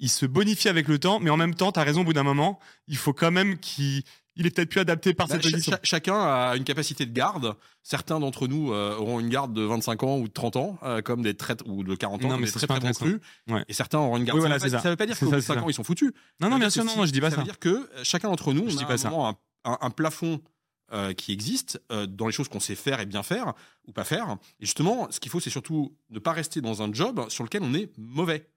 [0.00, 2.12] il se bonifie avec le temps, mais en même temps, tu as raison, au bout
[2.12, 2.58] d'un moment,
[2.88, 4.02] il faut quand même qu'il
[4.38, 5.72] il est peut-être plus adapté par Bah, cette position.
[5.72, 7.54] cha- chacun a une capacité de garde.
[7.82, 11.02] Certains d'entre nous euh, auront une garde de 25 ans ou de 30 ans, euh,
[11.02, 13.08] comme des traîtres ou de 40 ans, Non, comme mais des c'est très très super
[13.08, 13.20] bons crus.
[13.48, 13.64] Ouais.
[13.68, 14.38] Et certains auront une garde.
[14.38, 14.82] Oui, ça, voilà, veut pas, c'est ça.
[14.82, 15.62] ça veut pas dire C'est qu'au ça, bout de c'est 5 ça.
[15.64, 16.12] ans, ils sont foutus.
[16.40, 17.42] Non, non, bien sûr, non, que non, je dis pas ça ça.
[17.42, 19.10] veut dire que euh, chacun d'entre nous, Je on dis a un ça.
[19.10, 20.40] moment un, un- un plafond
[20.92, 23.52] euh, qui existe euh, dans les choses qu'on sait faire et bien faire
[23.86, 24.36] ou pas faire.
[24.60, 27.62] Et justement, ce qu'il faut, c'est surtout ne pas rester dans un job sur lequel
[27.62, 28.48] on est mauvais.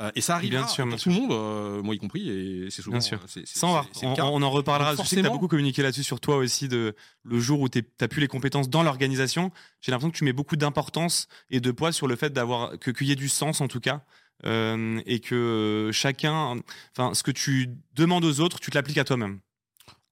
[0.00, 2.70] Euh, et ça arrive Bien sûr, pour tout le monde, euh, moi y compris, et
[2.70, 2.96] c'est souvent.
[2.98, 3.20] Bien sûr.
[3.44, 4.94] Sans On, on en reparlera.
[4.94, 7.38] Donc Je sais que tu as forcément- beaucoup communiqué là-dessus sur toi aussi, de le
[7.40, 9.52] jour où tu as plus les compétences dans l'organisation.
[9.82, 12.90] J'ai l'impression que tu mets beaucoup d'importance et de poids sur le fait d'avoir que
[12.90, 14.02] qu'il y ait du sens en tout cas.
[14.46, 16.56] euh, et que chacun,
[16.96, 19.38] enfin, ce que tu demandes aux autres, tu te l'appliques à toi-même.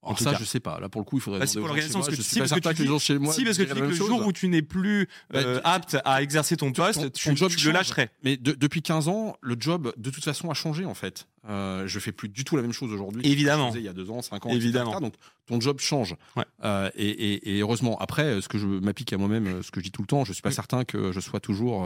[0.01, 0.37] Alors en tout ça, cas.
[0.39, 0.79] je sais pas.
[0.79, 1.41] Là, pour le coup, il faudrait.
[1.41, 2.99] Bah, c'est pour l'organisation, parce que Je si, pas parce que tu que les gens
[2.99, 3.33] chez moi.
[3.33, 5.97] si, parce que tu dis que le jour où tu n'es plus Bah, euh, apte
[6.05, 8.09] à exercer ton poste, ton- tu, ton job tu le lâcherais.
[8.23, 11.27] Mais de- depuis 15 ans, le job, de toute façon, a changé en fait.
[11.49, 13.23] Euh, je fais plus du tout la même chose aujourd'hui.
[13.23, 13.71] que Évidemment.
[13.73, 14.49] je il y a deux ans, cinq ans.
[14.49, 14.91] Évidemment.
[14.91, 15.01] etc.
[15.03, 15.13] Donc
[15.47, 16.15] ton job change.
[16.37, 16.45] Ouais.
[16.63, 17.97] Euh, et, et- et heureusement.
[17.99, 20.23] Après, euh, ce que je m'applique à moi-même, ce que je dis tout le temps,
[20.23, 20.53] je suis pas Mm.
[20.53, 21.83] certain que je sois toujours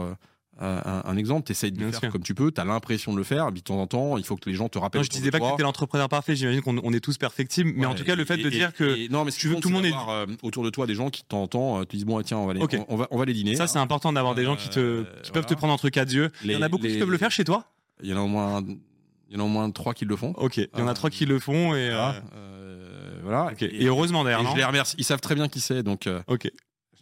[0.62, 2.10] euh, un, un exemple, tu essayes de Bien le faire sûr.
[2.12, 4.16] comme tu peux, tu as l'impression de le faire, et puis de temps en temps,
[4.18, 5.00] il faut que les gens te rappellent.
[5.00, 5.48] Non, je disais pas que toi.
[5.50, 6.36] tu étais l'entrepreneur parfait.
[6.36, 8.50] J'imagine qu'on on est tous perfectibles, mais en tout cas, le fait et- de et-
[8.50, 10.70] dire que non, mais tu veux qui que tout le monde d'avoir, euh, autour de
[10.70, 12.54] toi des gens qui de temps en temps euh, te disent bon tiens on va
[12.54, 12.76] les, Ok.
[12.88, 13.56] on, on va on va les dîner.
[13.56, 16.12] ça, c'est important d'avoir des gens qui te Euh, qui peuvent te prendre entre quatre
[16.12, 16.30] yeux.
[16.44, 17.64] Il y en a Les- beaucoup qui les- peuvent le faire chez toi.
[18.02, 18.62] Il y en a au moins
[19.30, 20.32] il y en a au moins trois qui le font.
[20.36, 20.58] Ok.
[20.58, 21.90] Il y en a trois qui le font et.
[23.22, 23.52] Voilà.
[23.60, 24.96] Et heureusement d'ailleurs, je les remercie.
[24.98, 26.50] Ils savent très bien qui c'est, donc Ok.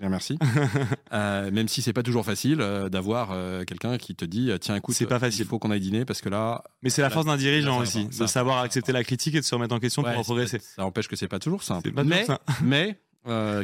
[0.05, 0.39] Remercie.
[1.13, 4.77] Euh, même si c'est pas toujours facile euh, d'avoir euh, quelqu'un qui te dit tiens
[4.77, 5.43] écoute, C'est pas facile.
[5.43, 7.83] il faut qu'on aille dîner parce que là, Mais c'est la force d'un dirigeant là,
[7.83, 10.23] aussi, de savoir accepter ça la critique et de se remettre en question ouais, pour
[10.25, 10.59] progresser.
[10.59, 11.93] ça, empêche que c'est pas toujours simple.
[11.93, 12.55] Pas mais toujours ça.
[12.63, 12.99] mais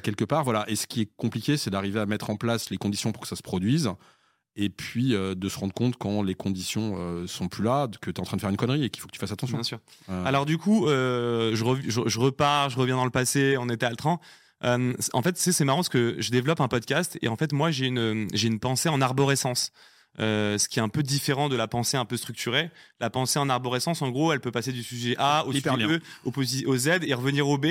[0.03, 0.65] quelque part voilà.
[0.69, 3.29] Et ce qui est compliqué, c'est d'arriver à mettre en place les conditions pour que
[3.29, 3.91] ça se produise.
[4.61, 8.11] Et puis euh, de se rendre compte quand les conditions euh, sont plus là, que
[8.11, 9.57] tu es en train de faire une connerie et qu'il faut que tu fasses attention.
[9.57, 9.79] Bien sûr.
[10.11, 13.69] Euh, Alors du coup, je, rev- je, je repars, je reviens dans le passé, on
[13.71, 14.21] était à Altran.
[14.65, 17.71] Euh, en fait, c'est marrant parce que je développe un podcast et en fait, moi,
[17.71, 19.71] j'ai une, j'ai une pensée en arborescence.
[20.21, 22.71] Euh, ce qui est un peu différent de la pensée un peu structurée.
[22.99, 25.87] La pensée en arborescence, en gros, elle peut passer du sujet A au Hyper sujet
[25.87, 25.97] bien.
[25.99, 26.33] E, au,
[26.73, 27.67] au Z et revenir au B.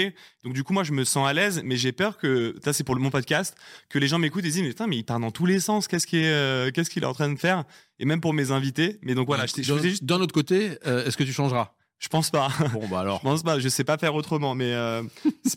[0.45, 2.85] Donc du coup, moi, je me sens à l'aise, mais j'ai peur que, ça c'est
[2.85, 3.57] pour le- mon podcast,
[3.89, 5.59] que les gens m'écoutent et se disent, mais putain, mais il part dans tous les
[5.59, 7.65] sens, qu'est-ce qu'il est, euh, qu'est-ce qu'il est en train de faire?
[7.99, 8.99] Et même pour mes invités.
[9.01, 11.23] Mais donc voilà, je, t'ai- je d'un faisais juste, d'un autre côté, euh, est-ce que
[11.25, 11.73] tu changeras?
[11.99, 12.49] Je pense pas.
[12.73, 13.17] Bon bah alors.
[13.23, 15.03] Je pense pas, je sais pas faire autrement, mais euh,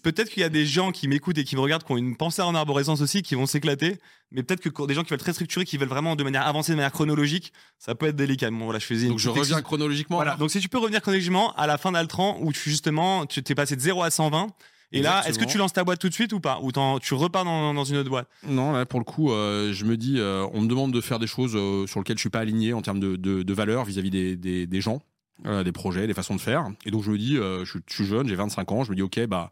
[0.02, 2.16] peut-être qu'il y a des gens qui m'écoutent et qui me regardent, qui ont une
[2.16, 3.98] pensée en arborescence aussi, qui vont s'éclater.
[4.32, 6.72] Mais peut-être que des gens qui veulent très structurer, qui veulent vraiment de manière avancée,
[6.72, 8.50] de manière chronologique, ça peut être délicat.
[8.50, 10.16] Bon, voilà, je faisais une Donc je reviens chronologiquement.
[10.16, 10.32] Voilà.
[10.32, 13.42] alors Donc si tu peux revenir chronologiquement à la fin d'Altran, où tu justement, tu
[13.42, 14.48] t'es passé de 0 à 120.
[14.92, 16.58] Et là, est-ce que tu lances ta boîte tout de suite ou pas?
[16.62, 18.28] Ou tu repars dans, dans une autre boîte?
[18.48, 21.18] Non, là, pour le coup, euh, je me dis, euh, on me demande de faire
[21.18, 23.84] des choses euh, sur lesquelles je suis pas aligné en termes de, de, de valeurs
[23.84, 25.00] vis-à-vis des, des, des gens,
[25.46, 26.66] euh, des projets, des façons de faire.
[26.84, 28.90] Et donc je me dis, euh, je, suis- je suis jeune, j'ai 25 ans, je
[28.90, 29.50] me dis, ok, bah,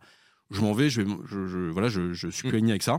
[0.51, 2.53] je m'en vais, je vais, je, je- voilà, je, je suis Mm.
[2.55, 2.97] aligné avec ça.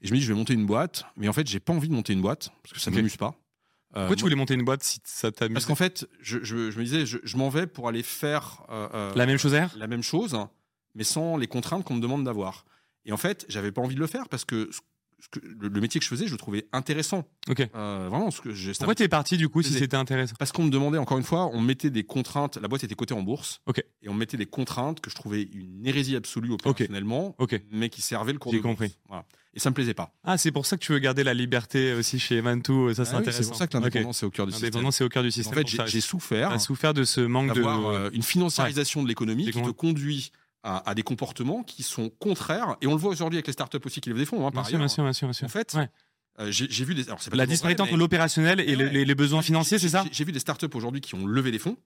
[0.00, 1.88] Et je me dis, je vais monter une boîte, mais en fait, j'ai pas envie
[1.88, 2.96] de monter une boîte parce que ça Ok.
[2.96, 3.34] m'amuse pas.
[3.96, 6.82] Euh, Pourquoi tu voulais monter une boîte si ça t'amuse parce qu'en fait, je, me
[6.84, 8.62] disais, je, m'en vais pour aller faire
[9.16, 10.38] La même chose la même chose,
[10.94, 12.64] mais sans les contraintes qu'on me demande d'avoir.
[13.06, 14.68] Et en fait, j'avais pas envie de le faire parce que,
[15.30, 17.24] que- le, le métier que je faisais, je le trouvais intéressant.
[17.48, 17.60] Ok.
[17.74, 18.72] Euh, vraiment, ce que j'ai.
[18.72, 20.34] Pourquoi t'es parti du coup si c'était intéressant?
[20.38, 22.56] Parce qu'on me demandait, encore une fois, on mettait des contraintes.
[22.60, 23.60] La boîte était cotée en bourse.
[23.66, 23.82] Ok.
[24.02, 27.60] Et on mettait des contraintes que je trouvais une hérésie absolue opérationnellement, Ok.
[27.70, 28.76] mais qui servaient le cours J'ai de bourse.
[28.76, 28.96] compris.
[29.08, 29.24] Voilà.
[29.54, 30.14] Et ça me plaisait pas.
[30.24, 33.10] Ah, c'est pour ça que tu veux garder la liberté aussi chez Mantou, ça c'est
[33.10, 33.42] Ah oui, intéressant.
[33.42, 34.66] c'est pour ça que l'indépendance est au cœur du système.
[34.68, 35.54] L'indépendance, c'est au cœur du En système.
[35.66, 37.62] fait, pour j'ai souffert a souffert de ce manque de.
[37.64, 40.30] euh, une financiarisation de l'économie qui te conduit
[40.62, 42.76] à, à des comportements qui sont contraires.
[42.80, 44.60] Et on le voit aujourd'hui avec les startups aussi qui lèvent des fonds, hein, bien
[44.62, 44.90] par sûr, bien ailleurs.
[44.90, 45.46] sûr, bien sûr, bien sûr.
[45.46, 45.88] En fait, Ouais.
[46.40, 47.04] euh, j'ai vu des.
[47.08, 48.90] alors, La disparité entre l'opérationnel et Ouais, les, ouais.
[48.90, 51.58] les- les besoins financiers, c'est ça j'ai- vu des startups aujourd'hui qui ont levé des
[51.58, 51.76] fonds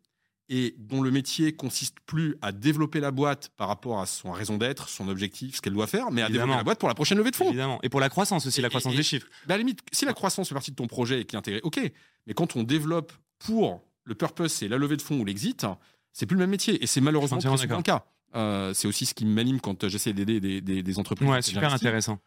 [0.49, 4.59] et dont le métier consiste plus à développer la boîte par rapport à son raison
[4.59, 6.47] d'être, son objectif, ce qu'elle doit faire, mais à Évidemment.
[6.47, 7.49] développer la boîte pour la prochaine levée de fonds.
[7.49, 7.79] Évidemment.
[7.83, 9.27] Et pour la croissance aussi, la croissance et- des chiffres.
[9.47, 11.39] Bah, à la limite, si la croissance fait partie de ton projet et qui est
[11.39, 11.79] intégrée, ok.
[12.27, 15.65] Mais quand on développe pour le purpose, c'est la levée de fonds ou l'exit,
[16.13, 16.83] c'est plus le même métier.
[16.83, 18.05] Et c'est malheureusement le cas.
[18.35, 21.29] Euh, c'est aussi ce qui m'anime quand j'essaie d'aider des, des- des entreprises.
[21.29, 22.19] Ouais, super intéressant.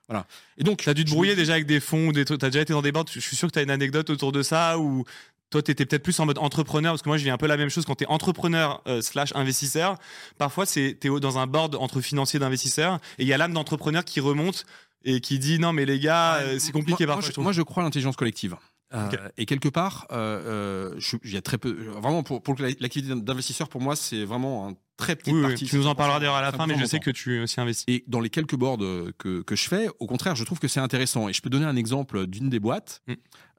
[0.57, 2.39] Et donc, T'as dû te brouiller déjà avec des fonds des trucs.
[2.39, 3.05] T'as déjà été dans des boards.
[3.11, 5.03] Je suis sûr que t'as une anecdote autour de ça ou
[5.51, 7.55] toi t'étais peut-être plus en mode entrepreneur parce que moi je vis un peu la
[7.55, 9.97] même chose quand t'es entrepreneur euh, slash investisseur.
[10.37, 14.03] Parfois t'es au- dans un board entre financiers d'investisseurs et il y a l'âme d'entrepreneur
[14.03, 14.65] qui remonte
[15.03, 17.43] et qui dit non mais les gars euh, c'est compliqué moi, parfois.
[17.43, 18.55] moi, je moi, crois à l'intelligence collective.
[18.93, 19.09] Euh.
[19.37, 21.71] Et quelque part, euh, euh, il y a très peu.
[22.01, 25.47] Vraiment, pour, pour la- l'activité d'investisseur, pour moi, c'est vraiment un très petit oui, oui,
[25.49, 25.65] partie.
[25.65, 27.85] tu nous en parleras d'ailleurs à la fin, mais je sais que tu aussi investis.
[27.87, 28.77] Et dans les quelques boards
[29.17, 31.27] que, que je fais, au contraire, je trouve que c'est intéressant.
[31.29, 33.13] Et je peux donner un exemple d'une des boîtes Mm.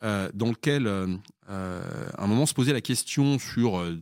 [0.05, 1.07] euh, dans lequel, euh,
[1.51, 3.99] euh, à un moment, se posait la question sur euh,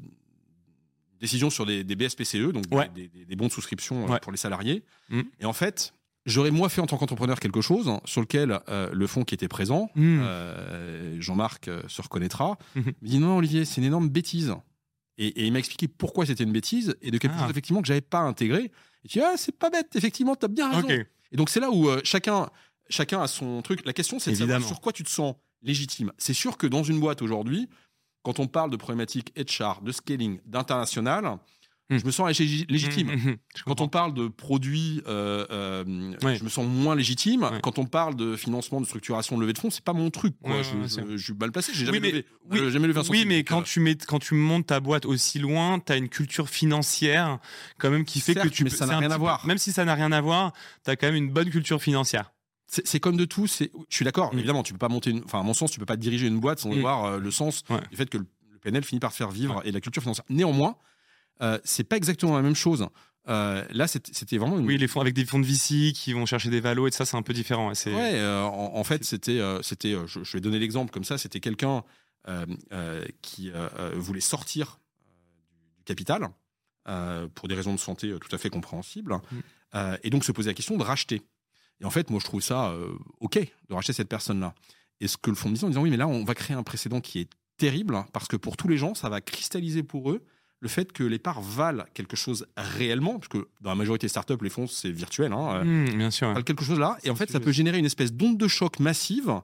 [1.20, 2.88] décision sur des, des BSPCE, donc Ouais.
[2.94, 4.20] des, des- des bons de souscription euh, Ouais.
[4.20, 4.84] pour les salariés.
[5.10, 5.20] Mm.
[5.40, 5.94] Et en fait,
[6.26, 9.48] j'aurais moi fait en tant qu'entrepreneur quelque chose sur lequel euh, le fonds qui était
[9.48, 14.54] présent, euh, Jean-Marc euh, se reconnaîtra, me dit non Olivier, c'est une énorme bêtise.
[15.18, 17.42] Et, et il m'a expliqué pourquoi c'était une bêtise et de quelque Ah.
[17.42, 18.70] chose effectivement que j'avais pas intégré.
[19.04, 20.88] Et tu dis ah c'est pas bête, effectivement tu as bien raison.
[21.32, 22.48] Et donc c'est là où euh, chacun
[22.88, 23.84] chacun a son truc.
[23.86, 26.12] La question c'est de savoir sur quoi tu te sens légitime.
[26.18, 27.68] C'est sûr que dans une boîte aujourd'hui,
[28.22, 31.38] quand on parle de problématiques HR, de scaling, d'international,
[31.90, 31.98] Hmm.
[31.98, 33.08] je me sens lég- légitime.
[33.08, 33.36] Mhm.
[33.56, 35.84] Je Quand on parle de produits, euh, euh,
[36.22, 37.50] je me sens moins légitime.
[37.62, 40.34] Quand on parle de financement, de structuration, de levée de fonds, c'est pas mon truc.
[40.42, 40.56] Quoi.
[40.56, 41.72] Ouais, je, je- suis mal placé.
[41.74, 43.96] J'ai jamais Oui, mais- levé, oui, euh, jamais levé un Oui, mais quand tu mets,
[43.96, 47.38] quand tu montes ta boîte aussi loin, tu as une culture financière
[47.78, 49.46] quand même qui fait Certes, que tu mais peux- ça n'a rien à voir.
[49.46, 50.52] Même si ça n'a rien à voir,
[50.84, 52.30] tu as quand même une bonne culture financière.
[52.66, 53.46] c'est comme de tout.
[53.46, 54.34] Je suis d'accord.
[54.34, 54.38] Mm.
[54.38, 55.10] Évidemment, tu peux pas monter.
[55.10, 57.30] Une, enfin, à mon sens, tu peux pas diriger une boîte sans voir euh, le
[57.30, 57.76] sens Ouais.
[57.90, 60.24] du fait que le, le PNL finit par faire vivre et la culture financière.
[60.28, 60.74] Néanmoins,
[61.42, 62.86] euh, c'est pas exactement la même chose
[63.26, 64.56] là, c'était vraiment.
[64.56, 67.06] Oui, les fonds avec des fonds de VC qui vont chercher des valos et ça,
[67.06, 67.72] c'est un peu différent.
[67.86, 69.96] Ouais, en, fait, c'était, c'était.
[70.06, 71.16] Je, je, vais donner l'exemple comme ça.
[71.16, 71.84] C'était quelqu'un
[73.22, 73.50] qui
[73.94, 74.78] voulait sortir
[75.78, 76.28] du capital
[77.34, 79.78] pour des raisons de santé tout à fait compréhensibles, mm.
[80.02, 81.22] et donc se poser la question de racheter.
[81.80, 82.76] Et en fait, moi, je trouve ça
[83.20, 84.54] OK de racheter cette personne-là.
[85.00, 86.56] Et ce que le fond me disait en disant oui, mais là, on va créer
[86.56, 90.10] un précédent qui est terrible parce que pour tous les gens, ça va cristalliser pour
[90.10, 90.22] eux
[90.64, 94.08] le fait que les parts valent quelque chose réellement, parce que dans la majorité des
[94.08, 95.32] startups, les fonds, c'est virtuel.
[95.32, 96.32] Hein, mmh, bien sûr.
[96.42, 96.96] Quelque chose là.
[97.04, 99.42] Et en fait, ça peut générer une espèce d'onde de choc massive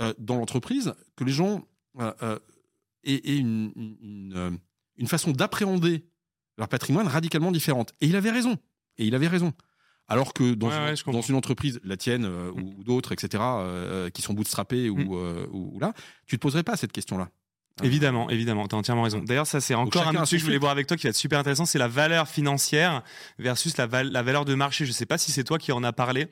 [0.00, 1.66] euh, dans l'entreprise, que les gens
[1.98, 2.38] euh, euh,
[3.04, 4.58] aient, une, une,
[4.98, 6.04] une, façon d'appréhender
[6.58, 7.94] leur patrimoine radicalement différente.
[8.02, 8.58] Et il avait raison.
[8.98, 9.54] Et il avait raison.
[10.08, 12.62] Alors que dans, une, dans une, entreprise, la tienne euh, mm.
[12.78, 15.08] ou, d'autres, etc., euh, qui sont bootstrappés ou, mm.
[15.12, 15.94] euh, ou, là,
[16.26, 17.30] tu te poserais pas cette question-là.
[17.82, 19.18] Évidemment, évidemment, tu as entièrement raison.
[19.18, 21.16] D'ailleurs, ça c'est encore un truc que je voulais voir avec toi qui va être
[21.16, 23.02] super intéressant, c'est la valeur financière
[23.38, 24.84] versus la, la valeur de marché.
[24.86, 26.28] Je sais pas si c'est toi qui en as parlé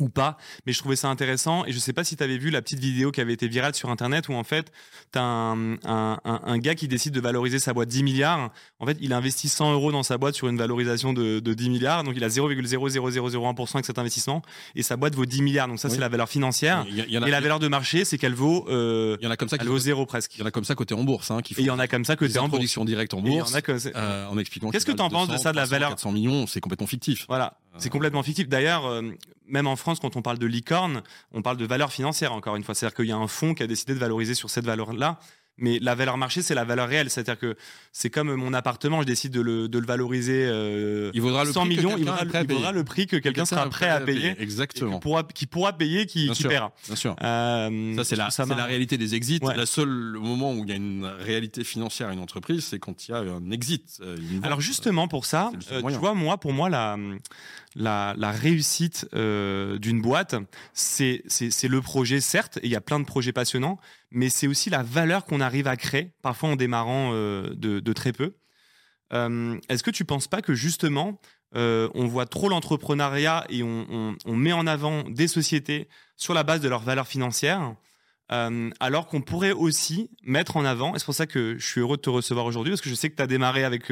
[0.00, 2.50] ou pas, mais je trouvais ça intéressant et je sais pas si tu avais vu
[2.50, 4.72] la petite vidéo qui avait été virale sur internet où en fait
[5.12, 8.50] tu as un, un, un, gars qui décide de valoriser sa boîte 10 milliards.
[8.78, 11.70] En fait, il investit 100 euros dans sa boîte sur une valorisation de, de 10
[11.70, 14.42] milliards, donc il a 0,00001% avec cet investissement
[14.74, 15.68] et sa boîte vaut 10 milliards.
[15.68, 16.86] Donc ça c'est la valeur financière.
[16.88, 19.56] et la valeur de marché c'est qu'elle vaut, euh, il y en a comme ça
[19.60, 20.36] elle vaut zéro presque.
[20.36, 21.78] Il y en a comme ça côté en bourse, hein, qui et il y en
[21.78, 22.84] a comme ça côté en bourse.
[22.84, 23.52] directe en bourse.
[23.96, 24.70] Euh, en expliquant.
[24.70, 27.24] Qu'est-ce que tu en penses de ça de la valeur 400 millions, c'est complètement fictif.
[27.28, 27.54] Voilà.
[27.76, 28.48] C'est complètement fictif.
[28.48, 29.02] D'ailleurs, euh,
[29.46, 31.02] même en France, quand on parle de licorne,
[31.32, 32.74] on parle de valeur financière, encore une fois.
[32.74, 35.18] C'est-à-dire qu'il y a un fonds qui a décidé de valoriser sur cette valeur-là.
[35.58, 37.10] Mais la valeur marché, c'est la valeur réelle.
[37.10, 37.56] C'est-à-dire que
[37.92, 41.52] c'est comme mon appartement, je décide de le, de le valoriser euh, il vaudra le
[41.52, 44.34] 100 millions, il vaudra, le prix que quelqu'un sera prêt à payer.
[44.38, 44.98] Exactement.
[44.98, 46.72] Qui pourra, qui pourra payer, qui, qui paiera.
[46.86, 47.16] Bien sûr.
[47.22, 49.40] Euh, ça, c'est la, la réalité des exits.
[49.42, 53.08] La seule moment où il y a une réalité financière à une entreprise, c'est quand
[53.08, 54.00] il y a un exit.
[54.02, 56.96] Euh, Alors justement, pour ça, euh, tu vois, moi, pour moi, la,
[57.74, 60.34] la, la réussite d'une boîte,
[60.72, 61.22] c'est
[61.68, 63.78] le projet, certes, et il y a plein de projets passionnants,
[64.10, 68.12] mais c'est aussi la valeur qu'on arrive à créer, parfois en démarrant euh, de, très
[68.12, 68.36] peu.
[69.12, 71.20] Euh, Est-ce que tu penses pas que justement,
[71.56, 76.42] euh, on voit trop l'entrepreneuriat et on, on, met en avant des sociétés sur la
[76.42, 77.74] base de leurs valeurs financières
[78.30, 81.80] euh, alors qu'on pourrait aussi mettre en avant, et c'est pour ça que je suis
[81.80, 83.90] heureux de te recevoir aujourd'hui, parce que je sais que tu as démarré avec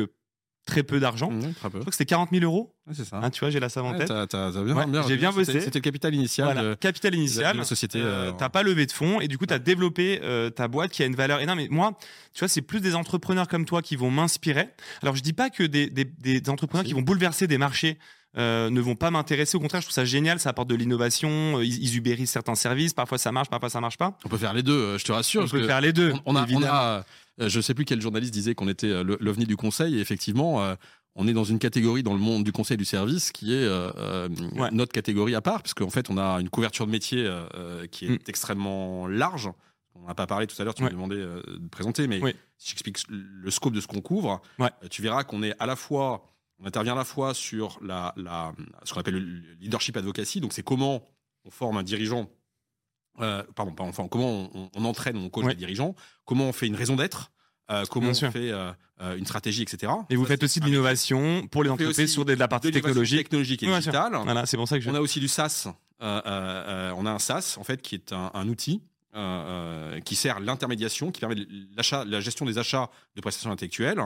[0.67, 1.31] très peu d'argent.
[1.31, 2.75] Mmh, je crois que c'était 40 000 euros.
[2.93, 3.21] c'est ça.
[3.23, 4.11] Hein, tu vois, j'ai la savante tête.
[4.11, 5.61] bien, j'ai bien bossé.
[5.61, 6.53] C'était le capital initial.
[6.53, 7.55] Voilà, capital initial.
[7.55, 8.01] De la société.
[8.03, 10.91] Euh, t'as pas levé de fonds et du coup, tu as développé euh, ta boîte
[10.91, 11.61] qui a une valeur énorme.
[11.61, 11.97] Et moi,
[12.35, 14.69] tu vois, c'est plus des entrepreneurs comme toi qui vont m'inspirer.
[15.03, 17.99] Alors, je dis pas que des, des, des entrepreneurs qui vont bouleverser des marchés
[18.39, 19.57] euh, ne vont pas m'intéresser.
[19.57, 20.39] Au contraire, je trouve ça génial.
[20.41, 21.61] Ça apporte de l'innovation.
[21.63, 22.93] Ils, ils, ubérisent certains services.
[22.93, 24.19] Parfois, ça marche, parfois, ça marche pas.
[24.27, 24.79] On peut faire les deux.
[24.79, 25.45] Euh, je te rassure.
[25.45, 26.13] On peut faire les deux.
[26.27, 27.05] On, a, on a,
[27.41, 29.97] euh, je sais plus quel journaliste disait qu'on était l'ovni du conseil.
[29.97, 30.77] Et effectivement,
[31.17, 33.91] on est dans une catégorie dans le monde du conseil du service qui est euh,
[33.97, 34.29] euh
[34.71, 38.07] notre catégorie à part, parce qu'en fait, on a une couverture de métier euh, qui
[38.07, 38.19] est mm.
[38.29, 39.51] extrêmement large.
[39.95, 42.21] On n'a pas parlé tout à l'heure, tu m'as demandé euh, de présenter, mais
[42.59, 44.43] si j'explique le scope de ce qu'on couvre,
[44.91, 46.27] tu verras qu'on est à la fois,
[46.59, 48.53] on intervient à la fois sur la, la
[48.85, 51.03] ce qu'on appelle le leadership advocacy, donc c'est comment
[51.47, 52.29] on forme un dirigeant,
[53.55, 56.77] pardon, pas enfin, comment on, on entraîne, on coach les dirigeants, comment on fait une
[56.77, 57.31] raison d'être,
[57.71, 59.93] euh, comment on fait euh, euh, une stratégie, etc.
[60.09, 63.25] Et vous faites aussi de l'innovation pour les entreprises sur de, la partie technologique.
[63.25, 64.17] technologique et digitale.
[64.23, 64.91] Voilà, c'est pour ça que je...
[64.91, 65.69] On a aussi du SaaS.
[66.01, 68.83] on a un SaaS en fait qui est un, un outil
[70.05, 71.37] qui sert l'intermédiation, qui permet
[71.75, 74.03] l'achat, la gestion des achats de prestations intellectuelles.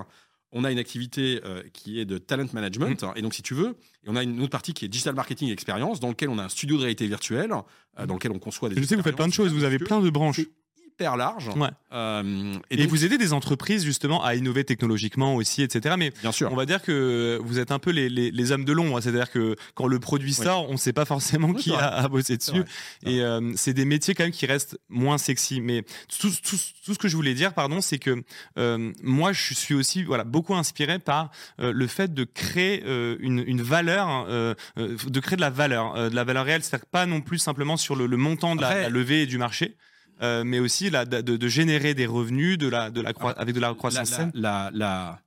[0.53, 1.41] On a une activité
[1.73, 3.03] qui est de talent management.
[3.03, 3.13] Mmh.
[3.17, 5.51] Et donc, si tu veux, et on a une autre partie qui est digital marketing
[5.51, 8.81] experience, dans lequel on a un studio de réalité virtuelle, dans lequel on conçoit des.
[8.81, 9.53] Je sais vous faites plein de choses.
[9.53, 10.41] Vous avez plein de branches
[11.01, 11.51] large.
[11.93, 15.97] Euh, et, vous aidez des entreprises justement à innover technologiquement aussi, etc.
[15.99, 18.65] Mais bien sûr, on va dire que vous êtes un peu les, les, les hommes
[18.65, 21.89] de l'ombre, c'est-à-dire que quand le produit sort, on ne sait pas forcément qui a,
[21.89, 22.65] a, bossé dessus.
[23.05, 25.61] Et euh, c'est des métiers quand même qui restent moins sexy.
[25.61, 25.85] Mais
[26.21, 28.23] tout, tout, tout ce que je voulais dire, pardon, c'est que
[28.59, 32.85] euh, moi, je suis aussi voilà beaucoup inspiré par le fait de créer
[33.21, 37.07] une, une, valeur, hein, de créer de la valeur, de la valeur réelle, c'est-à-dire pas
[37.07, 39.77] non plus simplement sur le, le montant de la, la levée du marché.
[40.23, 43.61] Euh, mais aussi la, de, de, générer des revenus de la, de la avec de
[43.61, 45.21] la croissance la, la, la,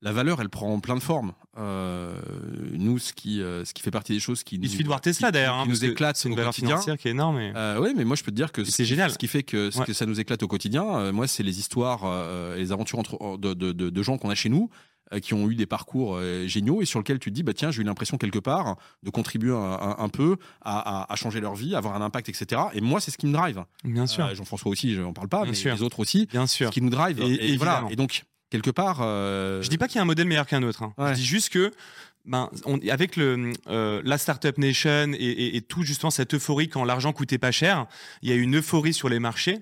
[0.00, 1.34] la, valeur, elle prend plein de formes.
[1.58, 2.14] Euh,
[2.72, 5.02] nous, ce qui, euh, ce qui fait partie des choses qui il suffit de voir
[5.02, 7.38] Tesla d'ailleurs, hein, nous éclate, c'est une valeur financière qui est énorme.
[7.38, 7.52] Et...
[7.54, 9.10] Euh, oui, mais moi je peux te dire que c'est génial.
[9.10, 12.04] Ce qui fait que, ce que ça nous éclate au quotidien, moi, c'est les histoires,
[12.56, 14.70] les aventures entre, de, de, gens qu'on a chez nous
[15.18, 17.70] qui ont eu des parcours euh, géniaux et sur lesquels tu te dis bah tiens
[17.70, 22.02] j'ai eu l'impression quelque part de contribuer un, peu à, changer leur vie, avoir un
[22.02, 22.62] impact, etc.
[22.74, 23.64] Et moi c'est ce qui me drive.
[23.84, 24.26] Bien sûr.
[24.26, 26.26] Euh, Jean-François aussi, je n'en parle pas, mais les autres aussi.
[26.26, 26.68] Bien sûr.
[26.68, 27.20] Ce qui nous drive.
[27.20, 27.86] Et, voilà.
[27.90, 28.98] Et donc quelque part.
[28.98, 30.82] Je dis pas qu'il y a un modèle meilleur qu'un autre.
[30.82, 30.94] Hein.
[30.98, 31.72] Je dis juste que
[32.26, 36.68] ben, on, avec le, euh, la Startup Nation et, et, et, tout justement cette euphorie
[36.68, 37.86] quand l'argent coûtait pas cher,
[38.22, 39.60] il y a une euphorie sur les marchés.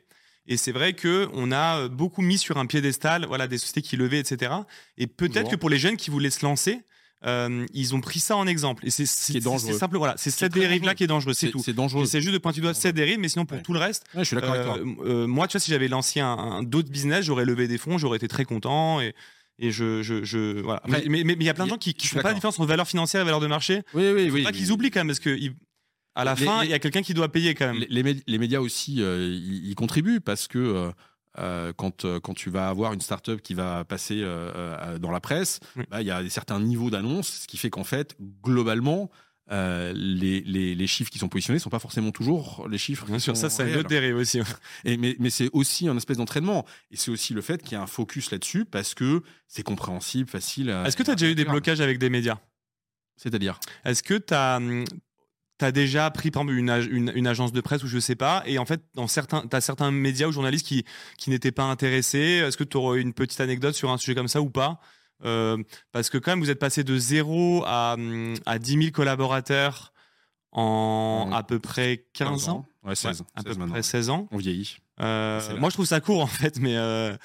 [0.49, 3.97] Et c'est vrai que on a beaucoup mis sur un piédestal, voilà, des sociétés qui
[3.97, 4.53] levaient, etc.
[4.97, 6.81] Et peut-être que pour les jeunes qui voulaient se lancer,
[7.27, 8.87] euh, ils ont pris ça en exemple.
[8.87, 11.61] Et c'est simple, voilà, c'est cette dérive-là qui est dangereuse, c'est tout.
[11.63, 12.07] C'est dangereux.
[12.07, 14.21] C'est juste de pointer du doigt cette dérive, mais sinon pour tout le reste, ouais,
[14.21, 14.79] je suis d'accord avec toi.
[15.05, 17.99] Euh, moi, tu vois, si j'avais lancé un, un d'autres business, j'aurais levé des fonds,
[17.99, 19.15] j'aurais été très content et
[19.61, 20.81] et je, je, je voilà.
[20.87, 22.61] mais il mais, mais, y a plein de gens qui, qui font pas la différence
[22.61, 23.83] entre valeur financière et valeur de marché.
[23.93, 24.45] Oui, oui, oui.
[24.45, 25.55] Pas qu'ils oublient quand même parce que ils,
[26.19, 27.85] à la fin, il y a quelqu'un qui doit payer quand même.
[27.89, 30.91] Les, les médias aussi, euh, ils contribuent parce que euh,
[31.39, 34.25] euh, quand, quand tu vas avoir une startup qui va passer
[35.01, 35.61] dans la presse,
[35.91, 39.11] bah, il y a certains niveaux d'annonce, ce qui fait qu'en fait, globalement,
[39.51, 43.07] euh, les, les, les, chiffres qui sont positionnés sont pas forcément toujours les chiffres.
[43.07, 44.41] Bien sûr, ça, c'est une autre dérive aussi.
[44.85, 46.67] Et, mais mais c'est aussi un espèce d'entraînement.
[46.91, 50.29] Et c'est aussi le fait qu'il y a un focus là-dessus parce que c'est compréhensible,
[50.29, 50.69] facile.
[50.85, 52.39] Est-ce que tu as déjà eu des blocages avec des médias?
[53.17, 53.59] C'est-à-dire?
[53.85, 54.61] Est-ce que tu as.
[55.59, 58.45] T'as déjà pris par exemple une, une, une, agence de presse ou je sais pas
[58.47, 60.85] et en fait dans certains t'as certains médias ou journalistes qui
[61.17, 64.29] qui n'étaient pas intéressés est-ce que tu aurais une petite anecdote sur un sujet comme
[64.29, 64.81] ça ou pas?
[65.25, 65.57] Euh,
[65.93, 67.97] parce que quand même, vous êtes passé de 0 à,
[68.47, 69.93] à 10 000 collaborateurs
[70.53, 72.67] en à peu près 15 ans.
[72.85, 73.25] Ouais, 16.
[73.35, 74.29] à peu près 16 ans.
[74.31, 74.79] On vieillit.
[75.01, 77.17] Euh, moi, je trouve ça court en fait, mais euh,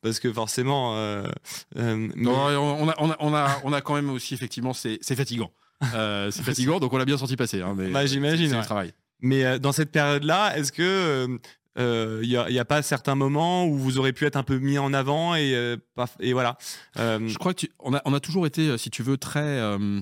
[0.00, 0.94] parce que forcément.
[0.96, 1.26] Euh,
[1.74, 5.50] non, on, a, on, a, on, a, on a quand même aussi effectivement, c'est fatigant.
[5.94, 7.62] Euh, c'est fatigant, donc on l'a bien senti passer.
[7.62, 8.50] Hein, mais bah, j'imagine.
[8.50, 8.62] C'est ouais.
[8.62, 8.92] travail.
[9.20, 11.38] Mais dans cette période-là, est-ce que
[11.78, 14.78] il euh, n'y a, pas certains moments où vous aurez pu être un peu mis
[14.78, 15.76] en avant et, euh,
[16.18, 16.58] et voilà.
[16.98, 17.28] Euh...
[17.28, 20.00] Je crois que tu, on, a, on a toujours été, si tu veux, très, euh,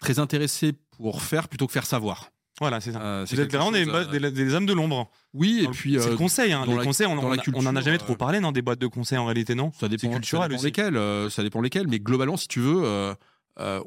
[0.00, 2.30] très intéressé pour faire plutôt que faire savoir.
[2.60, 3.00] Voilà, c'est ça.
[3.00, 3.86] Euh, vous êtes vraiment des,
[4.18, 5.08] des, des, hommes de l'ombre.
[5.32, 6.52] Oui, et puis c'est le conseil.
[6.52, 8.60] Hein, les la, conseils, on, on, culture, on, en a jamais trop parlé dans des
[8.60, 9.70] boîtes de conseils en réalité, non?
[9.78, 11.30] Ça dépend, culturel ça dépend lesquels.
[11.30, 12.82] ça dépend lesquels, mais globalement, si tu veux.
[12.84, 13.14] Euh,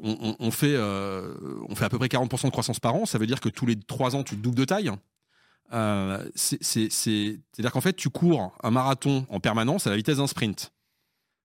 [0.02, 1.34] on, on, fait, euh,
[1.68, 3.06] on fait à peu près 40% de croissance par an.
[3.06, 4.90] Ça veut dire que tous les 3 ans, tu doubles de taille.
[5.72, 10.72] Euh, c'est-à-dire qu'en fait, tu cours un marathon en permanence à la vitesse d'un sprint.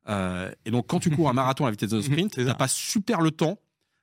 [0.07, 2.53] Euh, et donc, quand tu cours un marathon à la vitesse d'un sprint, tu n'as
[2.53, 3.57] pas super le temps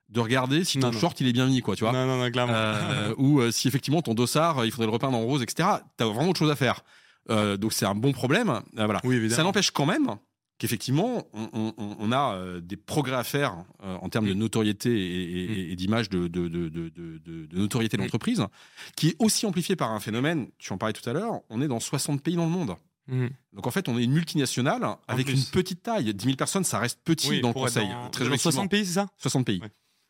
[0.08, 2.52] de regarder si ton short il est bien mis quoi tu vois non, non, clairement.
[2.54, 6.04] Euh, ou euh, si effectivement ton dossard il faudrait le repeindre en rose etc t'as
[6.04, 6.82] vraiment autre chose à faire
[7.28, 10.14] euh, donc c'est un bon problème euh, voilà oui, ça n'empêche quand même
[10.58, 14.38] qu'effectivement, on, on, on, a euh, des progrès à faire euh, en termes de mm.
[14.38, 15.72] notoriété et, et, mm.
[15.72, 18.04] et d'image de, de, de, de, notoriété de mm.
[18.04, 18.44] l'entreprise,
[18.96, 21.68] qui est aussi amplifié par un phénomène, tu en parlais tout à l'heure, on est
[21.68, 22.76] dans 60 pays dans le monde.
[23.52, 26.12] Donc en fait, on est une multinationale avec une petite taille.
[26.12, 27.88] 10 000 personnes, ça reste petit dans le conseil.
[27.88, 28.10] Dans...
[28.10, 29.06] Très 60 pays, c'est ça?
[29.18, 29.62] 60 pays.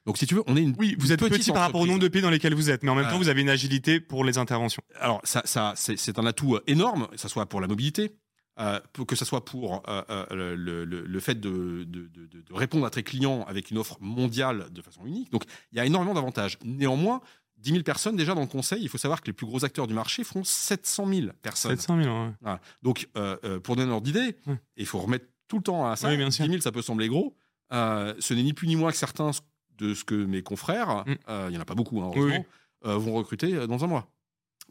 [0.07, 1.99] Donc si tu veux, on est une Oui, vous êtes petit par rapport au nombre
[1.99, 4.25] de pays dans lesquels vous êtes, mais en même temps, vous avez une agilité pour
[4.25, 4.83] les interventions.
[5.01, 8.13] Alors ça, ça c'est un atout énorme, que ça soit pour la mobilité,
[8.59, 12.55] euh, que ce soit pour euh, euh, le, le, le, fait de, de, de, de,
[12.55, 15.31] répondre à tes clients avec une offre mondiale de façon unique.
[15.31, 16.59] Donc, il y a énormément d'avantages.
[16.65, 17.21] Néanmoins,
[17.59, 19.87] 10 000 personnes déjà dans le conseil, il faut savoir que les plus gros acteurs
[19.87, 21.77] du marché font 700 000 personnes.
[21.77, 22.33] 700 000, ouais.
[22.41, 22.61] Voilà.
[22.83, 24.59] Donc, euh, pour donner un ordre d'idée, ouais.
[24.77, 26.09] il faut remettre tout le temps à ça.
[26.09, 27.37] Oui, bien 10 000, ça peut sembler gros.
[27.71, 29.33] ce n'est ni plus ni moins que certains
[29.77, 31.15] de ce que mes confrères, mm.
[31.29, 32.47] il n'y en a pas beaucoup, hein, heureusement,
[32.85, 34.11] oui, vont recruter dans un mois.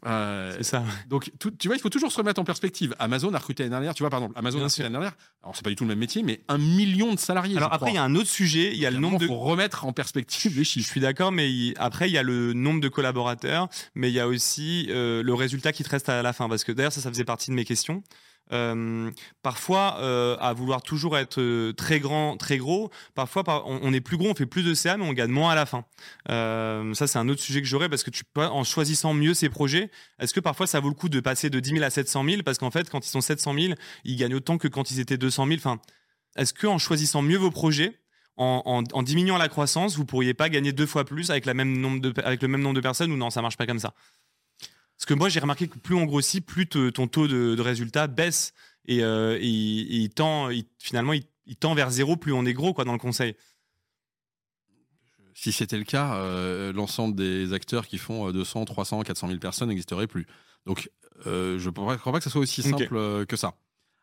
[0.04, 0.84] Euh, c'est ça.
[1.08, 2.94] Donc, tout, tu vois, il faut toujours se remettre en perspective.
[2.98, 5.16] Amazon a recruté l'année dernière, tu vois, par exemple, Amazon Bien a recruté l'année dernière.
[5.42, 7.56] Alors, c'est pas du tout le même métier, mais un million de salariés.
[7.56, 8.72] Alors, après, il y a un autre sujet.
[8.72, 9.26] Il y a le nombre de.
[9.26, 10.86] faut remettre en perspective les chiffres.
[10.86, 11.74] Je suis d'accord, mais il...
[11.78, 15.34] après, il y a le nombre de collaborateurs, mais il y a aussi euh, le
[15.34, 16.48] résultat qui te reste à la fin.
[16.48, 18.02] Parce que d'ailleurs, ça, ça faisait partie de mes questions.
[18.52, 19.10] Euh,
[19.42, 24.16] parfois, euh, à vouloir toujours être euh, très grand, très gros, parfois on, est plus
[24.16, 25.84] gros, on fait plus de CA, mais on gagne moins à la fin.
[26.28, 29.48] Ça, c'est un autre sujet que j'aurais parce que tu peux, en choisissant mieux ces
[29.48, 29.90] projets,
[30.20, 32.42] est-ce que parfois ça vaut le coup de passer de 10 000 à 700 000
[32.44, 33.74] Parce qu'en fait, quand ils sont 700 000,
[34.04, 35.58] ils gagnent autant que quand ils étaient 200 000.
[35.58, 35.80] Enfin,
[36.36, 37.98] est-ce que en choisissant mieux vos projets,
[38.38, 42.60] en, diminuant la croissance, vous pourriez pas gagner deux fois plus avec, avec le même
[42.60, 43.94] nombre de personnes ou non, ça marche pas comme ça?
[44.96, 47.62] Parce que moi, j'ai remarqué que plus on grossit, plus te, ton taux de, de
[47.62, 48.54] résultat baisse
[48.86, 52.46] et, euh, et, et il tend, il, finalement, il, il, tend vers zéro plus on
[52.46, 53.36] est gros quoi dans le conseil.
[55.34, 59.68] Si c'était le cas, euh, l'ensemble des acteurs qui font 200, 300, 400 000 personnes
[59.68, 60.26] n'existeraient plus.
[60.64, 60.90] Donc,
[61.26, 63.26] euh, je ne crois pas que ce soit aussi simple okay.
[63.26, 63.54] Que ça.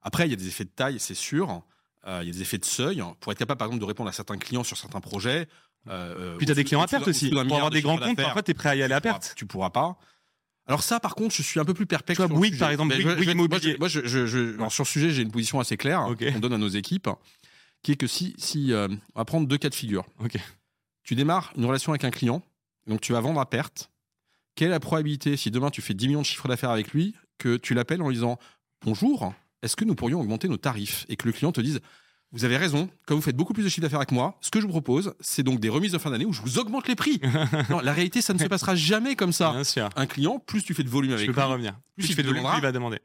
[0.04, 1.64] Après, il y a des effets de taille, c'est sûr.
[2.06, 4.14] Il y a des effets de seuil pour être capable, par exemple, de répondre à
[4.14, 5.48] certains clients sur certains projets.
[5.86, 7.32] Puis tu as des clients à perte aussi.
[7.32, 9.34] Pour avoir des grands comptes, parfois, tu es prêt à y aller à perte.
[9.36, 9.98] Tu pourras pas.
[10.68, 12.20] Alors ça, par contre, je suis un peu plus perplexe.
[12.20, 13.76] Tu vois, Bouygues, par exemple, Bouygues, Bouygues Immobilier.
[13.80, 16.32] Moi, je, je, je, alors, sur ce sujet, j'ai une position assez claire okay.
[16.32, 17.10] qu'on donne à nos équipes,
[17.82, 20.06] qui est que si, si euh, on va prendre deux cas de figure.
[20.24, 20.40] Okay.
[21.04, 22.42] Tu démarres une relation avec un client,
[22.88, 23.92] donc tu vas vendre à perte.
[24.56, 27.14] Quelle est la probabilité, si demain tu fais 10 millions de chiffres d'affaires avec lui,
[27.40, 28.38] que tu l'appelles en lui disant
[28.86, 29.34] Bonjour,
[29.64, 31.06] est-ce que nous pourrions augmenter nos tarifs?
[31.10, 31.82] Et que le client te dise
[32.34, 32.90] vous avez raison.
[33.06, 35.14] Comme vous faites beaucoup plus de chiffre d'affaires avec moi, ce que je vous propose,
[35.22, 37.22] c'est donc des remises de fin d'année où je vous augmente les prix.
[37.70, 39.52] non, la réalité, ça ne se passera jamais comme ça.
[39.52, 39.90] Bien sûr.
[39.96, 41.74] Un client, plus tu fais de volume avec Je peux lui, pas revenir.
[41.96, 43.00] plus Plus tu il fais de volume, plus il va demander.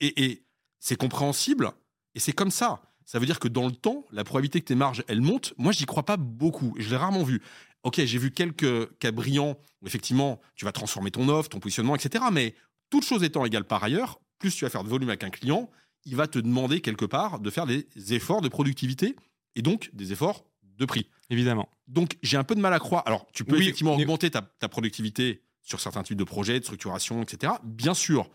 [0.00, 0.42] et, et
[0.80, 1.70] c'est compréhensible
[2.14, 2.82] et c'est comme ça.
[3.04, 5.70] Ça veut dire que dans le temps, la probabilité que tes marges elles montent, moi
[5.72, 6.74] j'y crois pas beaucoup.
[6.78, 7.40] Je l'ai rarement vu.
[7.84, 11.94] Ok, j'ai vu quelques cas brillants où effectivement tu vas transformer ton offre, ton positionnement,
[11.94, 12.24] etc.
[12.32, 12.54] Mais
[12.90, 15.70] toute chose étant égale par ailleurs, plus tu vas faire de volume avec un client,
[16.04, 19.16] il va te demander quelque part de faire des efforts de productivité
[19.56, 20.44] et donc des efforts
[20.78, 21.06] de prix.
[21.30, 21.68] Évidemment.
[21.88, 23.02] Donc j'ai un peu de mal à croire.
[23.06, 26.58] Alors tu peux Oui, effectivement mais- augmenter ta, ta productivité sur certains types de projets,
[26.58, 27.52] de structuration, etc.
[27.62, 28.28] Bien sûr.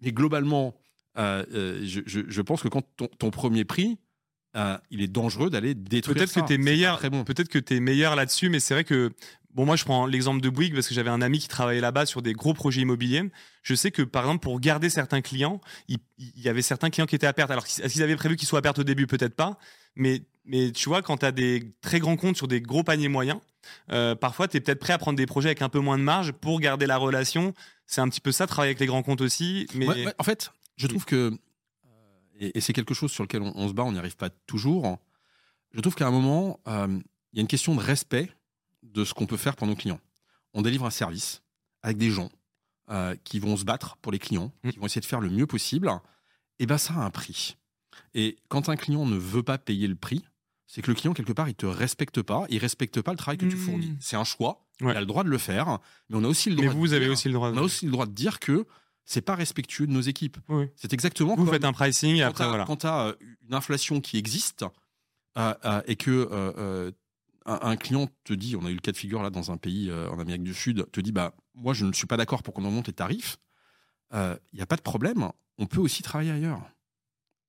[0.00, 0.74] Mais globalement,
[1.16, 3.98] euh, euh, je, je- je pense que quand ton, ton premier prix,
[4.56, 7.24] euh, il est dangereux d'aller détruire Peut-être que es meilleur, bon.
[7.24, 9.12] peut-être que tu meilleur là-dessus, mais c'est vrai que
[9.54, 12.06] bon, moi je prends l'exemple de Bouygues parce que j'avais un ami qui travaillait là-bas
[12.06, 13.22] sur des gros projets immobiliers.
[13.62, 17.14] Je sais que par exemple pour garder certains clients, il, y avait certains clients qui
[17.14, 17.50] étaient à perte.
[17.50, 19.58] Alors est-ce qu'ils avaient prévu qu'ils soient à perte au début Peut-être pas,
[19.96, 23.08] mais mais tu vois quand tu as des très grands comptes sur des gros paniers
[23.08, 23.40] moyens,
[23.90, 26.02] euh, parfois tu es peut-être prêt à prendre des projets avec un peu moins de
[26.02, 27.54] marge pour garder la relation.
[27.86, 29.66] C'est un petit peu ça, travailler avec les grands comptes aussi.
[29.74, 29.86] Mais
[30.18, 31.32] en fait, je trouve que,
[31.86, 34.30] euh, et, c'est quelque chose sur lequel on, on se bat, on n'y arrive pas
[34.30, 34.98] toujours.
[35.72, 36.98] Je trouve qu'à un moment, euh,
[37.32, 38.30] il y a une question de respect
[38.84, 40.00] de ce qu'on peut faire pour nos clients.
[40.52, 41.42] On délivre un service
[41.82, 42.30] avec des gens
[42.90, 44.70] euh, qui vont se battre pour les clients, Mm.
[44.70, 45.90] qui vont essayer de faire le mieux possible.
[46.58, 47.56] Et ben ça a un prix.
[48.14, 50.22] Et quand un client ne veut pas payer le prix,
[50.66, 53.38] c'est que le client quelque part il te respecte pas, il respecte pas le travail
[53.38, 53.96] que tu fournis.
[54.00, 54.92] C'est un choix, Ouais.
[54.92, 55.78] il a le droit de le faire,
[56.08, 56.66] mais on a aussi le droit.
[56.66, 57.48] mais de vous, vous avez dire- aussi le droit.
[57.48, 57.58] on De...
[57.58, 58.66] a aussi le droit de dire que
[59.04, 60.36] c'est pas respectueux de nos équipes.
[60.48, 60.66] Oui.
[60.76, 62.64] C'est exactement Vous comme faites un pricing et après voilà.
[62.64, 63.14] quand tu as
[63.48, 64.64] une inflation qui existe
[65.38, 66.26] euh, euh, et que euh,
[66.58, 66.90] euh,
[67.46, 69.90] un, client te dit, on a eu le cas de figure là dans un pays
[69.90, 72.54] euh, en Amérique du Sud, te dit bah moi je ne suis pas d'accord pour
[72.54, 73.38] qu'on augmente les tarifs.
[74.12, 75.28] Il n'y a pas de problème,
[75.58, 76.62] on peut aussi travailler ailleurs.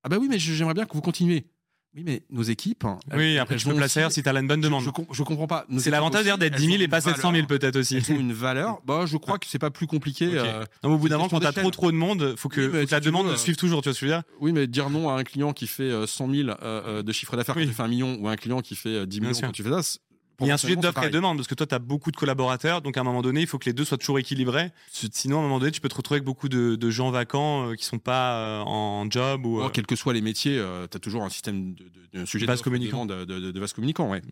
[0.02, 1.48] Ah bah oui, mais j'aimerais bien que vous continuiez.
[1.96, 2.84] Oui, mais nos équipes.
[3.10, 4.82] elles- Oui, après tu peux placer aussi- si tu as une bonne demande.
[4.84, 5.66] Je, je, je comprends pas.
[5.78, 7.46] C'est l'avantage d'ailleurs d'être elles 10 000 ont et pas 700 000 valeur.
[7.46, 7.96] peut-être aussi.
[7.96, 8.80] Elles ont une valeur.
[8.86, 10.26] Bah, je crois que c'est pas plus compliqué.
[10.28, 10.34] Ok.
[10.34, 11.62] euh, Non, mais au bout d'un moment, quand t'as d'échelle.
[11.62, 13.56] trop trop de monde, faut que, Oui, faut que la tu demande veux, euh, suive
[13.56, 14.22] toujours, tu vois ce que je veux dire?
[14.40, 17.12] Oui, mais dire non à un client qui fait euh, 100 000 euh, euh, de
[17.12, 17.62] chiffre d'affaires Oui.
[17.64, 19.40] quand tu fais un million ou à un client qui fait euh, 10 Bien millions
[19.40, 19.98] quand tu fais ça,
[20.40, 22.10] Il y a un sujet d'offre et de demande parce que toi, tu as beaucoup
[22.10, 24.70] de collaborateurs, donc à un moment donné, il faut que les deux soient toujours équilibrés.
[24.90, 27.70] Sinon, à un moment donné, tu peux te retrouver avec beaucoup de, de gens vacants
[27.70, 29.54] euh, qui sont pas euh, en job ou.
[29.56, 29.68] pareil.
[29.68, 32.46] euh, quels que soient les métiers, tu as toujours un système de, de, de sujet
[32.62, 33.06] communicant.
[33.06, 34.10] de, de, communicant.
[34.10, 34.22] Ouais.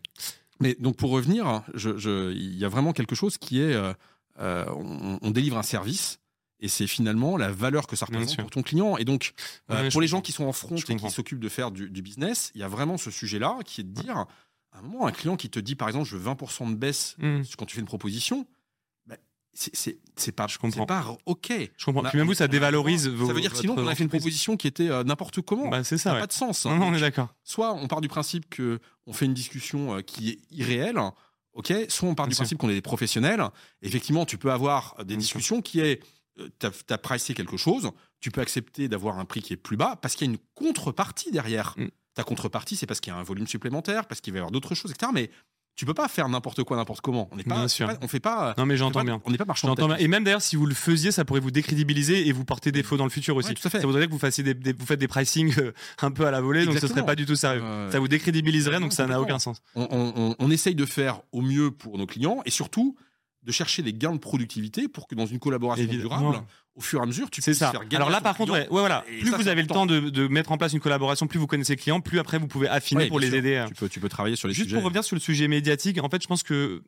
[0.59, 3.93] Mais donc pour revenir, je- je- il y a vraiment quelque chose qui est, euh,
[4.39, 6.19] on, on délivre un service.
[6.61, 8.95] Et c'est finalement la valeur que ça représente pour ton client.
[8.95, 9.33] Et donc,
[9.69, 10.17] Ouais, pour les comprends.
[10.17, 12.61] gens qui sont en front Je et qui s'occupent de faire du, du business, il
[12.61, 14.25] y a vraiment ce sujet-là qui est de dire,
[14.75, 17.15] à un moment, un client qui te dit, par exemple, je veux 20% de baisse
[17.19, 18.45] hmm, quand tu fais une proposition,
[19.07, 19.15] bah,
[19.53, 19.97] c'est-
[20.33, 20.85] pas, Je comprends.
[20.85, 21.51] pas OK.
[21.77, 22.03] je comprends.
[22.03, 23.27] A- Puis même vous, ça dévalorise vos.
[23.27, 25.69] Ça veut dire que sinon, on a fait une proposition qui était euh, n'importe comment.
[25.69, 26.09] Bah, c'est ça ça.
[26.09, 26.21] n'a ouais.
[26.21, 26.65] pas de sens.
[26.65, 27.33] Non, non, on est d'accord.
[27.43, 30.99] soit on part du principe que on fait une discussion euh, qui est irréelle,
[31.53, 31.73] ok.
[31.89, 32.43] Soit on part Bien du sûr.
[32.43, 33.43] principe qu'on est des professionnels.
[33.81, 36.01] Effectivement, tu peux avoir des Bien discussions qui est,
[36.39, 39.77] euh, t'as as pricé quelque chose, tu peux accepter d'avoir un prix qui est plus
[39.77, 41.75] bas parce qu'il y a une contrepartie derrière.
[41.77, 41.87] Mm.
[42.15, 44.51] Ta contrepartie, c'est parce qu'il y a un volume supplémentaire, parce qu'il va y avoir
[44.51, 45.11] d'autres choses, etc.
[45.13, 45.29] Mais
[45.75, 47.27] tu peux pas faire n'importe quoi, n'importe comment.
[47.33, 48.53] On n'est pas, pas- on fait pas.
[48.57, 49.21] Non, mais j'entends bien.
[49.25, 49.97] On n'est pas marchand bien.
[49.97, 52.95] Et même d'ailleurs, si vous le faisiez, ça pourrait vous décrédibiliser et vous porter défaut
[52.95, 53.49] dans le futur aussi.
[53.49, 53.81] Ouais, tout à fait.
[53.81, 56.25] Ça voudrait dire que vous fassiez des, des- vous faites des pricing euh, un peu
[56.25, 57.61] à la volée, donc ce serait pas du tout sérieux.
[57.61, 59.61] Euh, Ça vous décrédibiliserait, donc ça n'a aucun sens.
[59.75, 62.95] on, on- on- on essaye de faire au mieux pour nos clients et surtout
[63.45, 66.19] de chercher des gains de productivité pour que dans une collaboration Évidemment.
[66.31, 67.71] durable, au fur et à mesure, tu puisses ça.
[67.71, 69.05] faire gagner Alors là, par contre, ouais, ouais, voilà.
[69.19, 71.47] Plus ça, vous avez le temps de, de mettre en place une collaboration, plus vous
[71.47, 73.37] connaissez les clients, plus après vous pouvez affiner Ouais, pour les sûr.
[73.37, 73.53] aider.
[73.55, 73.67] euh.
[73.67, 74.75] Tu peux, tu peux travailler sur les Juste sujets.
[74.77, 76.81] pour revenir sur le sujet médiatique, en fait, je pense que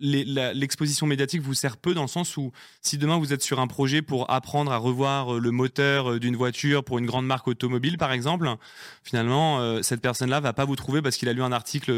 [0.00, 2.50] l'exposition médiatique vous sert peu dans le sens où
[2.82, 6.18] si demain vous êtes sur un projet pour apprendre à revoir euh, le moteur euh,
[6.18, 8.48] d'une voiture pour une grande marque automobile par exemple,
[9.04, 11.92] finalement euh, cette personne-là va pas vous trouver parce qu'il a lu un article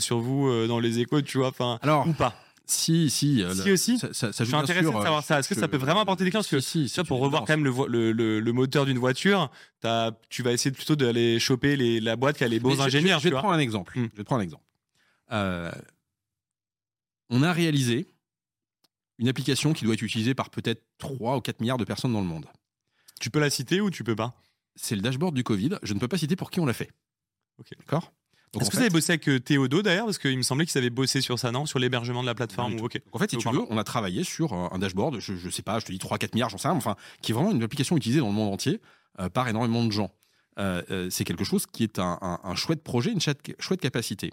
[0.00, 2.36] sur vous dans les échos, tu vois, enfin ou pas.
[2.66, 3.98] Si, si, euh, Si le- aussi.
[3.98, 5.38] ça, ça, ça Je suis intéressé sûr, de euh, savoir ça.
[5.40, 6.40] Est-ce que ça peut vraiment apporter des clients?
[6.40, 7.72] Parce que Si, si, c'est pour revoir quand même le,
[8.12, 9.50] le, le- moteur d'une voiture,
[10.28, 12.80] tu vas essayer plutôt d'aller choper les, la boîte qui a les bons Mais je-
[12.82, 13.18] ingénieurs.
[13.18, 13.98] Je, je vais te prendre un exemple.
[13.98, 14.08] Hmm.
[14.12, 14.64] Je vais te prendre un exemple.
[15.32, 15.72] Euh,
[17.30, 18.06] on a réalisé
[19.18, 22.20] une application qui doit être utilisée par peut-être 3 ou 4 milliards de personnes dans
[22.20, 22.46] le monde.
[23.20, 24.34] Tu peux la citer ou tu peux pas?
[24.74, 25.70] C'est le dashboard du Covid.
[25.82, 26.90] Je ne peux pas citer pour qui on l'a fait.
[27.58, 27.68] Ok.
[27.78, 28.12] D'accord?
[28.60, 30.04] Est-ce que fait- vous avez bossé avec euh, Théodo d'ailleurs?
[30.04, 31.64] Parce qu'il me semblait qu'ils avaient bossé sur ça, non?
[31.66, 34.24] Sur l'hébergement de la plateforme ou en fait, si Donc, tu veux, on a travaillé
[34.24, 36.76] sur un dashboard, je, je sais pas, je te dis 3-4 milliards, j'en sais rien,
[36.76, 38.80] enfin, qui est vraiment une application utilisée dans le monde entier
[39.20, 40.10] euh, par énormément de gens.
[40.58, 43.80] Euh, euh, c'est quelque chose qui est un, un- un chouette projet, une chouette, chouette
[43.80, 44.30] capacité.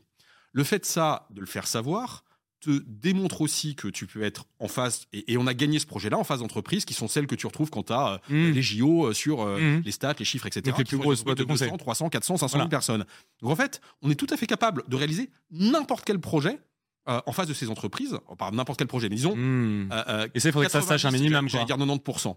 [0.52, 2.24] Le fait de ça, de le faire savoir,
[2.60, 6.18] te démontre aussi que tu peux être en phase, et, on a gagné ce projet-là
[6.18, 8.50] en phase d'entreprise, qui sont celles que tu retrouves quand tu as mmh.
[8.52, 9.82] les JO sur mmh.
[9.86, 10.62] les stats, les chiffres, etc.
[10.66, 13.06] Donc les plus grosses boîtes de 200, 300, 400, 500 000 personnes.
[13.42, 16.60] Donc en fait, on est tout à fait capable de réaliser n'importe quel projet
[17.06, 19.36] en face de ces entreprises, par n'importe quel projet, mais disons.
[19.36, 19.90] Mmh.
[20.36, 21.48] et ça, il faudrait que ça sache un minimum.
[21.50, 22.36] J'allais dire 90%.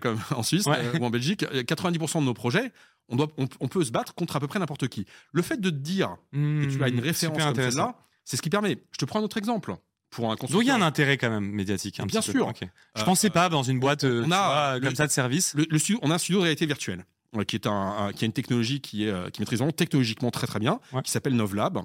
[0.00, 2.72] comme en Suisse ou en Belgique, 90% de nos projets,
[3.08, 5.06] on, doit, on, peut se battre contre à peu près n'importe qui.
[5.32, 7.96] Le fait de te dire que tu as une référence comme celle-là,
[8.30, 8.78] c'est ce qui permet.
[8.92, 9.74] Je te prends un autre exemple.
[10.08, 12.00] Pour un Donc il y a un intérêt quand même médiatique.
[12.04, 12.52] Bien sûr.
[12.60, 12.66] Je
[13.00, 15.54] Je pensais pas dans une boîte on a, comme ça de service.
[15.54, 15.66] Le,
[16.02, 17.04] on a un studio de réalité virtuelle
[17.46, 20.80] qui est un, qui a une technologie qui est qui maîtrise technologiquement très très bien,
[21.04, 21.84] qui s'appelle Novlab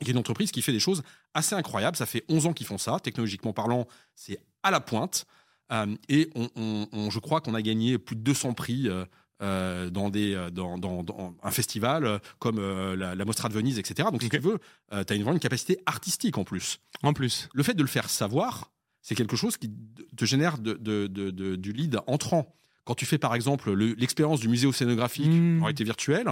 [0.00, 1.02] qui est une entreprise qui fait des choses
[1.34, 1.96] assez incroyables.
[1.96, 3.00] Ça fait 11 ans qu'ils font ça.
[3.00, 5.26] Technologiquement parlant, c'est à la pointe.
[5.72, 9.04] Euh, et on, je crois qu'on a gagné plus de 200 prix euh,
[9.42, 12.60] euh, dans, des, dans, dans, un festival comme
[12.94, 14.08] la, Mostra de Venise, etc.
[14.10, 14.58] Donc, si tu veux,
[14.90, 16.80] tu as une, une capacité artistique en plus.
[17.02, 17.48] En plus.
[17.54, 18.70] Le fait de le faire savoir,
[19.02, 19.70] c'est quelque chose qui
[20.16, 22.54] te génère de, de, du lead entrant.
[22.84, 25.60] Quand tu fais par exemple l'expérience du musée océanographique mmh.
[25.60, 26.28] en réalité virtuelle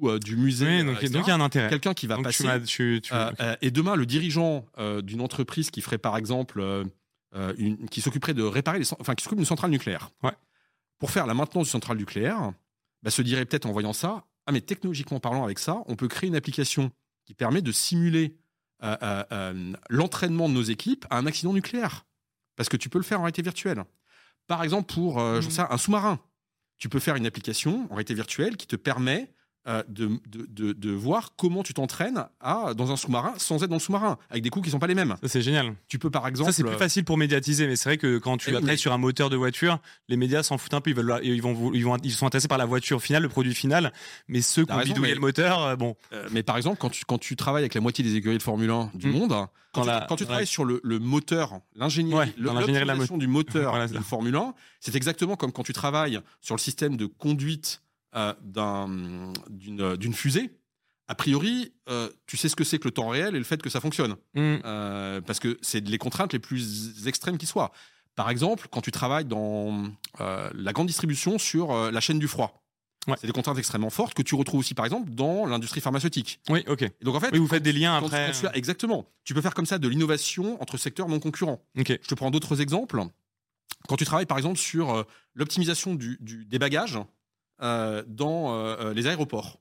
[0.00, 1.70] ou du musée, donc, il y a un intérêt.
[1.70, 2.46] Quelqu'un qui va passer.
[3.62, 4.66] et demain, le dirigeant
[5.02, 6.84] d'une entreprise qui ferait par exemple
[7.36, 7.52] euh,
[7.90, 10.10] qui s'occuperait de réparer les, enfin, qui s'occupe d'une centrale nucléaire.
[10.22, 10.30] Ouais.
[11.04, 12.54] Pour faire la maintenance d'une centrale nucléaire,
[13.02, 16.08] bah, se dirait peut-être en voyant ça, ah mais technologiquement parlant avec ça, on peut
[16.08, 16.90] créer une application
[17.26, 18.38] qui permet de simuler
[18.82, 18.96] euh,
[19.30, 22.06] euh, l'entraînement de nos équipes à un accident nucléaire.
[22.56, 23.84] Parce que tu peux le faire en réalité virtuelle.
[24.46, 25.42] Par exemple, pour mmh.
[25.42, 26.18] sais, un sous-marin,
[26.78, 29.30] tu peux faire une application en réalité virtuelle qui te permet
[29.66, 33.76] euh, de, de, de, voir comment tu t'entraînes à dans un sous-marin sans être dans
[33.76, 35.16] le sous-marin avec des coûts qui sont pas les mêmes.
[35.22, 35.74] Ça c'est génial.
[35.88, 36.50] Tu peux par exemple.
[36.50, 38.92] Ça c'est plus facile pour médiatiser, mais c'est vrai que quand tu eh vas sur
[38.92, 40.90] un moteur de voiture, les médias s'en foutent un peu.
[40.90, 43.54] Ils veulent, ils vont, ils vont, ils sont intéressés par la voiture finale, le produit
[43.54, 43.92] final,
[44.28, 45.96] mais ceux qui ont bidouillé le moteur, euh, bon.
[46.12, 48.42] Euh, mais par exemple, quand tu quand tu travailles avec la moitié des écuries de
[48.42, 49.12] Formule 1 du hmm.
[49.12, 54.54] monde, quand, tu, travailles sur le, le moteur, l'ingénierie, l'optimisation du moteur de Formule 1,
[54.78, 57.82] c'est exactement comme quand tu travailles sur le système de conduite
[58.16, 58.32] euh,
[59.48, 60.50] d'une fusée,
[61.08, 63.60] a priori, euh, tu sais ce que c'est que le temps réel et le fait
[63.60, 64.12] que ça fonctionne.
[64.34, 64.56] Mm.
[64.64, 67.72] Euh, parce que c'est les contraintes les plus extrêmes qui soient.
[68.14, 69.90] Par exemple, quand tu travailles dans
[70.20, 72.62] la grande distribution sur la chaîne du froid.
[73.18, 76.40] C'est des contraintes extrêmement fortes que tu retrouves aussi, par exemple, dans l'industrie pharmaceutique.
[76.48, 76.90] Oui, ok.
[77.02, 78.30] donc en fait, vous faites des liens après.
[78.54, 79.06] exactement.
[79.24, 81.60] Tu peux faire comme ça de l'innovation entre secteurs non concurrents.
[81.76, 81.98] Ok.
[82.00, 83.02] Je te prends d'autres exemples.
[83.88, 85.04] Quand tu travailles, par exemple, sur
[85.34, 87.02] l'optimisation du, des bagages euh,
[87.60, 89.60] dans euh, euh, les aéroports.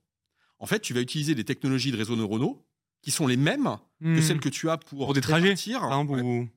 [0.60, 2.66] En fait, tu vas utiliser des technologies de réseaux neuronaux
[3.02, 4.22] qui sont les mêmes que hmm.
[4.22, 5.56] celles que tu as pour, des trajets,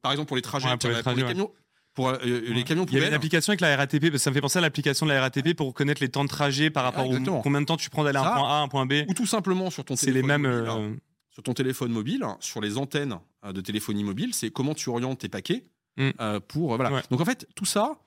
[0.00, 1.50] par exemple, pour les trajets, pour, les, camions.
[1.92, 4.34] Pour les camions Il y a une application avec la RATP, parce que ça me
[4.34, 7.04] fait penser à l'application de la RATP pour connaître les temps de trajet par rapport
[7.04, 8.92] à combien de temps tu prends d'aller d'un point A à un point B.
[9.08, 10.22] Ou tout simplement sur ton téléphone.
[10.22, 10.64] les mêmes.
[10.64, 10.98] Mobile,
[11.30, 15.28] sur ton téléphone mobile, sur les antennes de téléphonie mobile, c'est comment tu orientes tes
[15.28, 15.64] paquets
[15.96, 16.10] hmm.
[16.46, 17.02] pour voilà.
[17.10, 17.98] Donc en fait, tout ça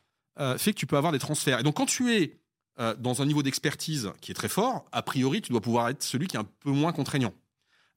[0.57, 1.59] fait que tu peux avoir des transferts.
[1.59, 2.39] Et donc quand tu es
[2.80, 6.01] euh, dans un niveau d'expertise qui est très fort, a priori, tu dois pouvoir être
[6.01, 7.34] celui qui est un peu moins contraignant.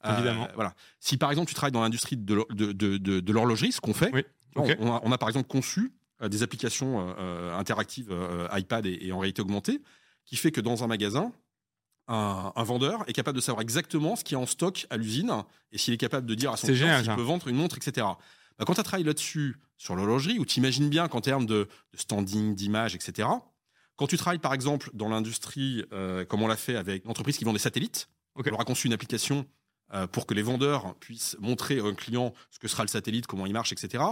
[0.04, 0.48] Euh, Évidemment.
[0.56, 0.74] voilà.
[0.98, 4.12] Si par exemple tu travailles dans l'industrie de, de, l'horlogerie, ce qu'on fait,
[4.56, 7.14] on, a, par exemple conçu euh, des applications
[7.56, 8.12] interactives
[8.52, 9.80] iPad et, en réalité augmentée,
[10.24, 11.32] qui fait que dans un magasin,
[12.08, 15.32] un, vendeur est capable de savoir exactement ce qui est en stock à l'usine
[15.70, 18.04] et s'il est capable de dire à son client s'il peut vendre une montre, etc.
[18.58, 21.68] Bah, quand tu as travaillé là-dessus sur l'horlogerie, où tu imagines bien qu'en termes de,
[21.94, 23.28] standing, d'image, etc.,
[24.03, 27.38] quand tu travailles par exemple dans l'industrie, euh, comme on l'a fait avec une entreprise
[27.38, 29.46] qui vend des satellites, on leur a conçu une application
[29.94, 33.28] euh, pour que les vendeurs puissent montrer à un client ce que sera le satellite,
[33.28, 34.03] comment il marche, etc.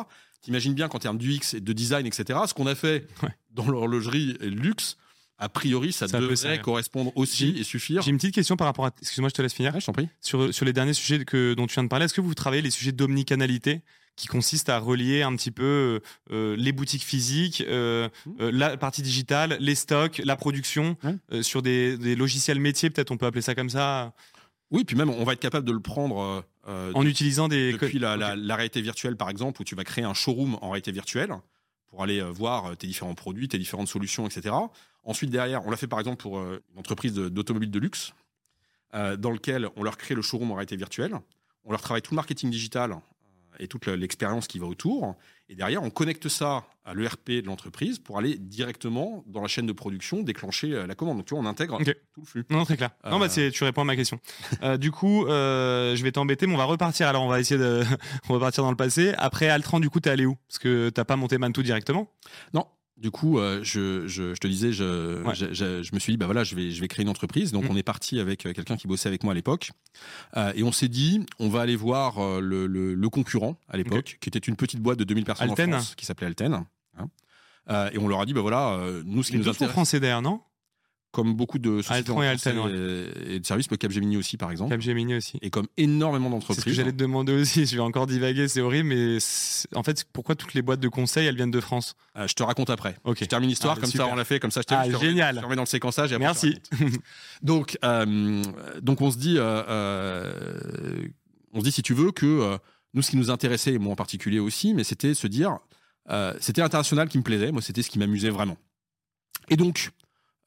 [0.43, 3.09] T'imagines bien qu'en termes d'UX et de design, etc., ce qu'on a fait
[3.51, 4.97] dans l'horlogerie et le luxe,
[5.38, 8.03] a priori, ça, devrait correspondre aussi et suffire.
[8.03, 8.93] J'ai une petite question par rapport à.
[9.01, 9.72] Excuse-moi, je te laisse finir.
[9.80, 10.09] je t'en prie.
[10.20, 12.62] Sur, sur les derniers sujets que, dont tu viens de parler, est-ce que vous travaillez
[12.62, 13.80] les sujets d'omnicanalité?
[14.20, 16.00] Qui consiste à relier un petit peu euh,
[16.32, 18.48] euh, les boutiques physiques, euh, mmh.
[18.50, 20.96] la partie digitale, les stocks, la production
[21.40, 24.12] sur des, logiciels métiers, peut-être on peut appeler ça comme ça.
[24.70, 28.16] Oui, puis même on va être capable de le prendre en utilisant des depuis la,
[28.16, 31.32] la, réalité virtuelle par exemple, où tu vas créer un showroom en réalité virtuelle
[31.88, 34.54] pour aller voir tes différents produits, tes différentes solutions, etc.
[35.02, 38.12] Ensuite derrière, on l'a fait par exemple pour une entreprise d'automobile de luxe,
[38.92, 41.18] dans lequel on leur crée le showroom en réalité virtuelle.
[41.64, 43.00] On leur travaille tout le marketing digital
[43.61, 45.14] et toute l'expérience qui va autour.
[45.48, 49.66] Et derrière, on connecte ça à l'ERP de l'entreprise pour aller directement dans la chaîne
[49.66, 51.18] de production, déclencher euh, la commande.
[51.18, 52.44] Donc tu vois, on intègre tout le flux.
[52.50, 52.90] Non, très clair.
[53.04, 53.50] Non, bah, euh.
[53.50, 54.18] tu réponds à ma question.
[54.62, 57.06] euh, du coup, euh, je vais t'embêter, mais on va repartir.
[57.08, 57.84] Alors, on va essayer de,
[58.28, 59.12] on va partir dans le passé.
[59.18, 60.36] Après Altran, du coup, t'es allé où?
[60.48, 62.11] Parce que t'as pas monté Mantou directement?
[62.54, 62.66] Non.
[63.01, 65.82] Du coup, euh, je, je, je te disais, je, Ouais.
[65.92, 67.51] me suis dit, bah voilà, je vais, je vais créer une entreprise.
[67.53, 67.68] Donc, Mm.
[67.70, 69.70] on est parti avec euh, quelqu'un qui bossait avec moi à l'époque.
[70.36, 74.18] Euh, et on s'est dit, on va aller voir le, le, le concurrent à l'époque,
[74.20, 75.70] qui était une petite boîte de 2000 personnes Alten.
[75.74, 76.53] en France, qui s'appelait Alten.
[76.55, 76.66] Hein.
[77.70, 80.01] Euh, et on leur a dit, bah voilà, nous, ce qui Les nous intéresse, français
[80.01, 80.40] d'ailleurs, non?
[81.12, 84.70] Comme beaucoup de sociétés Altran en et Alten, de services, le Capgemini aussi, par exemple.
[84.70, 85.38] Capgemini aussi.
[85.42, 86.74] Et comme énormément C'est ce que d'entreprises.
[86.76, 87.66] j'allais te demander aussi.
[87.66, 89.18] Je vais encore divaguer, c'est horrible, mais
[89.74, 91.96] en fait, pourquoi toutes les boîtes de conseil, elles viennent de France?
[92.16, 92.96] Euh, je te raconte après.
[93.04, 93.18] Ok.
[93.20, 94.06] Je termine l'histoire, Ah, comme super.
[94.06, 95.34] ça on l'a fait, comme ça je Ah, je te génial.
[95.34, 96.12] je te remets dans le séquençage.
[96.12, 96.58] Et après, Merci.
[97.42, 98.42] Donc, euh,
[98.82, 101.08] donc on se dit, euh, euh,
[101.52, 102.58] on se dit si tu veux que euh,
[102.94, 105.58] nous, ce qui nous intéressait, et moi en particulier aussi, mais c'était se dire,
[106.11, 107.52] euh, c'était l'international qui me plaisait.
[107.52, 108.56] Moi, c'était ce qui m'amusait vraiment.
[109.48, 109.90] Et donc,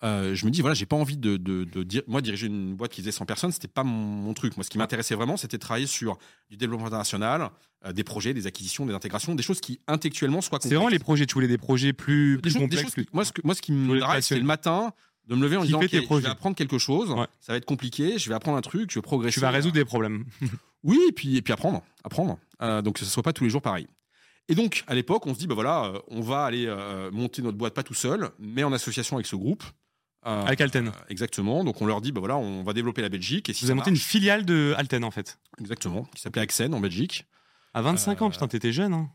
[0.03, 2.75] euh, je me dis voilà, j'ai pas envie de, de, de dire, moi diriger une
[2.75, 4.57] boîte qui faisait 100 personnes, c'était pas mon, mon truc.
[4.57, 6.17] Moi, ce qui m'intéressait vraiment, c'était de travailler sur
[6.49, 7.49] du développement international,
[7.85, 10.99] euh, des projets, des acquisitions, des intégrations, des choses qui intellectuellement soient C'est vraiment les
[10.99, 11.25] projets.
[11.25, 12.83] Tu voulais des projets plus, plus des complexes.
[12.83, 14.91] choses plus- qui- moi, ce que, moi, ce qui me drive, c'est le matin
[15.27, 17.25] de me lever en disant tes ok, je vais apprendre quelque chose, Ouais.
[17.39, 19.35] ça va être compliqué, je vais apprendre un truc, je vais progresser.
[19.35, 20.25] Tu vas résoudre des problèmes.
[20.85, 21.81] Oui, et puis, et puis apprendre.
[22.03, 22.37] apprendre.
[22.61, 23.87] Euh, donc, que ce soit pas tous les jours pareil.
[24.49, 27.57] Et donc, à l'époque, on se dit, bah voilà, on va aller euh, monter notre
[27.57, 29.63] boîte pas tout seul, mais en association avec ce groupe.
[30.25, 30.87] Euh, Avec Alten.
[30.87, 31.63] euh, exactement.
[31.63, 33.49] Donc, on leur dit, bah voilà, on va développer la Belgique.
[33.49, 35.37] Et si Vous avez monté une filiale de Alten en fait.
[35.59, 36.03] Exactement.
[36.15, 37.25] Qui s'appelait Axen en Belgique.
[37.73, 38.93] À 25 Euh, ans, putain, t'étais jeune.
[38.93, 39.09] Hein.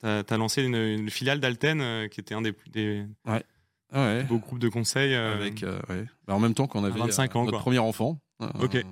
[0.00, 4.22] T'as as lancé une, une filiale d'Alten euh, qui était un des, des ouais.
[4.24, 5.14] beaux groupes de conseil.
[5.14, 6.04] euh, Avec, euh, ouais.
[6.26, 7.60] Bah, en même temps qu'on avait 25 ans, notre quoi.
[7.60, 8.20] premier enfant.
[8.42, 8.72] Euh, Ok.
[8.72, 8.84] c'était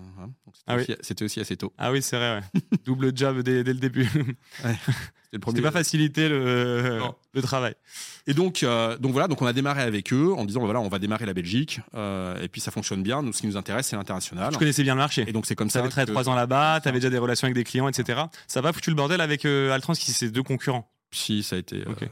[0.66, 0.82] Ah oui.
[0.82, 1.72] aussi- C'était aussi assez tôt.
[1.78, 2.38] Ah oui, c'est vrai.
[2.54, 2.60] ouais.
[2.84, 4.08] Double job dès, dès le début.
[5.40, 5.56] Premier.
[5.56, 7.00] C'était pas facilité le,
[7.32, 7.74] le travail.
[8.26, 10.88] Et donc, euh, donc voilà, donc on a démarré avec eux en disant voilà, on
[10.88, 13.22] va démarrer la Belgique euh, et puis ça fonctionne bien.
[13.22, 14.52] Nous, ce qui nous intéresse, c'est l'international.
[14.52, 15.24] Tu connaissais bien le marché.
[15.26, 15.78] Et donc c'est comme Tu ça.
[15.78, 18.20] avais travaillé que- trois ans là-bas, tu avais déjà des relations avec des clients, etc.
[18.46, 20.92] Ça va foutu le bordel avec euh, Altrans qui c'est deux concurrents.
[21.12, 21.76] Si ça a été.
[21.78, 22.08] euh, Ok.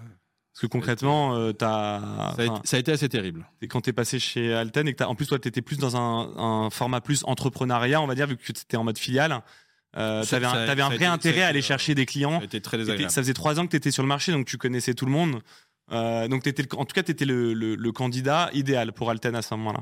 [0.61, 3.46] Parce que concrètement, euh, ça, a été enfin, ça a été assez terrible.
[3.62, 5.96] et quand t'es passé chez Alten et que t'as, en plus toi t'étais plus dans
[5.96, 9.40] un, un format plus entrepreneuriat, on va dire, vu que t'étais en mode filiale,
[9.96, 11.94] euh, t'avais un, ça a- t'avais ça un vrai été- intérêt à aller euh, chercher
[11.94, 12.40] des clients.
[12.61, 13.08] très.
[13.08, 15.40] Ça faisait trois ans que t'étais sur le marché, donc tu connaissais tout le monde.
[15.92, 19.34] Euh, donc t'étais, le- en tout cas, t'étais le, le, le candidat idéal pour Alten
[19.34, 19.80] à ce moment-là.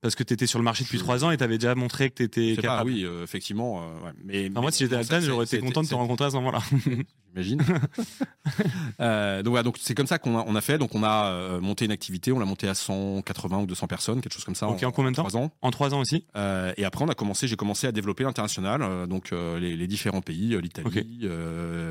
[0.00, 2.56] Parce que t'étais sur le marché depuis trois ans et t'avais déjà montré que t'étais
[2.56, 2.90] pas, capable.
[2.90, 3.78] oui, euh, effectivement.
[4.04, 4.12] ouais.
[4.24, 6.36] Mais, Enfin, moi, mais si j'étais Alten, j'aurais été content de te rencontrer à ce
[6.36, 6.58] moment-là.
[7.34, 7.62] J'imagine.
[9.00, 10.78] Euh, donc voilà, donc c'est comme ça qu'on a, on a fait.
[10.78, 14.20] Donc on a euh, monté une activité, on l'a monté à 180 ou 200 personnes,
[14.20, 14.68] quelque chose comme ça.
[14.68, 15.50] Ok, en combien de temps trois ans.
[15.62, 16.26] en trois ans aussi.
[16.36, 20.20] Euh, et après, on a commencé, j'ai commencé à développer l'international, donc les, les différents
[20.20, 21.28] pays, l'Italie,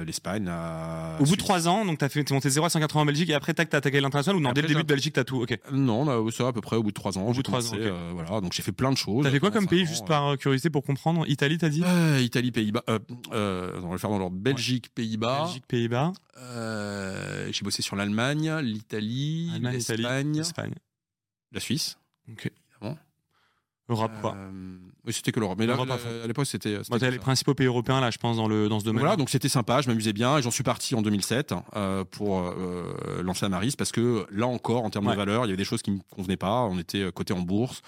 [0.06, 0.46] l'Espagne.
[0.46, 1.38] la Au bout de Suisse.
[1.40, 3.70] trois ans, donc t'as fait, t'es monté 0 à 180 en Belgique et après tac,
[3.70, 5.42] t'as attaqué l'international ou non, Après, dès le début de Belgique, t'as tout.
[5.42, 5.58] Ok.
[5.72, 7.24] Non, ça à peu près au bout de trois ans.
[7.24, 8.14] Au bout de trois commencé, ans, ok.
[8.14, 9.24] voilà, donc j'ai fait plein de choses.
[9.24, 11.26] T'as fait quoi comme pays, juste par curiosité pour comprendre?
[11.28, 11.84] Italie, t'as dit?
[12.22, 12.84] Italie, Pays-Bas.
[12.88, 14.38] On va le faire dans l'ordre.
[14.38, 15.33] Belgique, Pays-Bas.
[15.42, 20.74] Belgique, Pays-Bas, Euh, j'ai bossé sur l'Allemagne, l'Italie, l'Espagne, Espagne.
[21.52, 21.98] la Suisse.
[22.32, 22.52] Ok.
[23.90, 24.34] Europe, quoi.
[24.38, 25.58] Euh, oui, c'était que l'Europe.
[25.60, 26.08] Mais là, L'Europe à là, fond.
[26.24, 26.70] à l'époque, c'était.
[26.78, 27.24] c'était Moi, t'as que les ça.
[27.24, 29.02] principaux pays européens, là, je pense, dans, le, dans ce domaine.
[29.02, 32.40] Voilà, donc c'était sympa, je m'amusais bien et j'en suis parti en 2007 euh, pour
[32.40, 35.12] euh, lancer Amaris parce que là encore, en termes Ouais.
[35.14, 36.62] de valeur, il y avait des choses qui me convenaient pas.
[36.62, 37.82] On était coté en bourse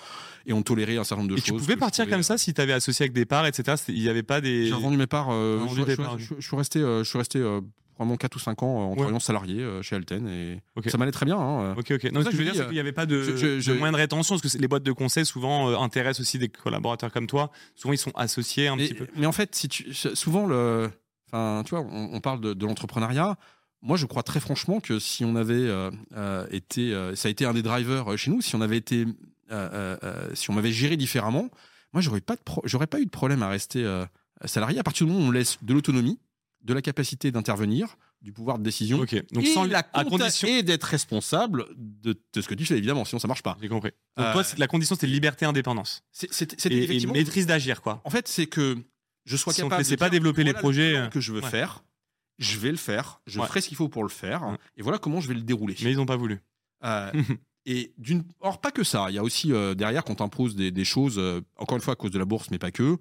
[0.46, 1.46] et on tolérait un certain nombre de et choses.
[1.46, 3.78] tu pouvais que je partir trouvais, comme ça si t'avais associé avec des parts, etc.
[3.78, 4.68] c'était- Il n'y avait pas des.
[4.68, 5.30] J'ai revendu mes parts.
[5.32, 7.62] euh, je, je- des je- parts, je- je suis resté, euh, je suis resté euh,
[7.98, 8.96] vraiment 4 ou 5 ans en Ouais.
[8.98, 11.38] travaillant salarié euh, chez Alten et ça m'allait très bien.
[11.38, 11.76] hein.
[11.78, 12.04] Ok, ok.
[12.12, 13.78] Non, ce que je veux dire, c'est qu'il n'y avait pas de, je- je- de
[13.78, 17.12] moyen de rétention, parce que les boîtes de conseil souvent euh, intéressent aussi des collaborateurs
[17.12, 17.52] comme toi.
[17.76, 19.08] Souvent, ils sont associés un mais, petit peu.
[19.16, 20.90] mais en fait, si tu, souvent, le,
[21.32, 23.38] enfin, tu vois, on, on parle de, de l'entrepreneuriat.
[23.82, 27.32] Moi, je crois très franchement que si on avait euh, euh, été, euh, ça a
[27.32, 29.08] été un des drivers euh, chez nous, si on avait été, euh,
[29.52, 31.50] euh, euh, si on m'avait géré différemment,
[31.94, 34.04] moi, j'aurais pas de, pro- j'aurais pas eu de problème à rester euh,
[34.46, 36.18] salarié à partir du moment où on laisse de l'autonomie,
[36.66, 39.00] de la capacité d'intervenir, du pouvoir de décision.
[39.00, 39.16] Ok.
[39.32, 40.48] Donc, et, sans la à condition.
[40.48, 43.56] et d'être responsable de, de ce que tu fais, évidemment, sinon ça marche pas.
[43.62, 43.92] J'ai compris.
[44.18, 46.02] Donc, Euh, toi, c'est- la condition, c'était liberté, indépendance.
[46.12, 48.02] C'est- Et, maîtrise d'agir, quoi.
[48.04, 48.78] En fait, c'est que
[49.26, 49.80] je sois Si capable.
[49.82, 51.50] laissait de pas développer les voilà projets, que je veux ouais.
[51.50, 51.84] faire,
[52.40, 53.48] je vais le faire, je Ouais.
[53.48, 54.58] ferai ce qu'il faut pour le faire, Ouais.
[54.76, 55.76] et voilà comment je vais le dérouler.
[55.84, 56.40] Mais ils n'ont pas voulu.
[56.84, 57.12] Euh,
[57.68, 60.72] et d'une, or pas que ça, il y a aussi euh, derrière quand t'imposes des,
[60.72, 61.22] des choses,
[61.58, 62.98] encore une fois à cause de la bourse, mais pas que,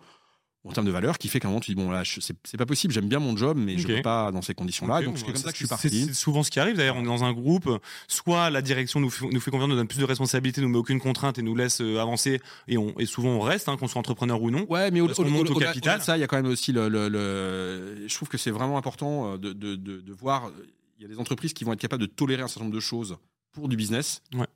[0.64, 2.56] en termes de valeur, qui fait qu'à un moment tu dis bon là, je- c'est
[2.56, 3.96] pas possible, j'aime bien mon job, mais je Ok.
[3.96, 4.96] peux pas dans ces conditions-là.
[4.96, 6.06] Ok, et donc c'est comme ça que je suis parti.
[6.06, 6.76] C'est souvent ce qui arrive.
[6.76, 7.68] D'ailleurs, on est dans un groupe.
[8.08, 10.78] Soit la direction nous fait, nous fait confiance, nous donne plus de responsabilités, nous met
[10.78, 12.40] aucune contrainte et nous laisse euh, avancer.
[12.68, 14.66] Et, on, et souvent, on reste, hein, qu'on soit entrepreneur ou non.
[14.70, 16.00] Ouais, mais au, au- monte au au-delà- capital.
[16.02, 18.78] ça, il y a quand même aussi le, le- le- Je trouve que c'est vraiment
[18.78, 20.50] important euh, de, de, de, de voir.
[20.98, 22.80] Il y a des entreprises qui vont être capables de tolérer un certain nombre de
[22.80, 23.16] choses
[23.52, 24.46] pour du business, Ouais.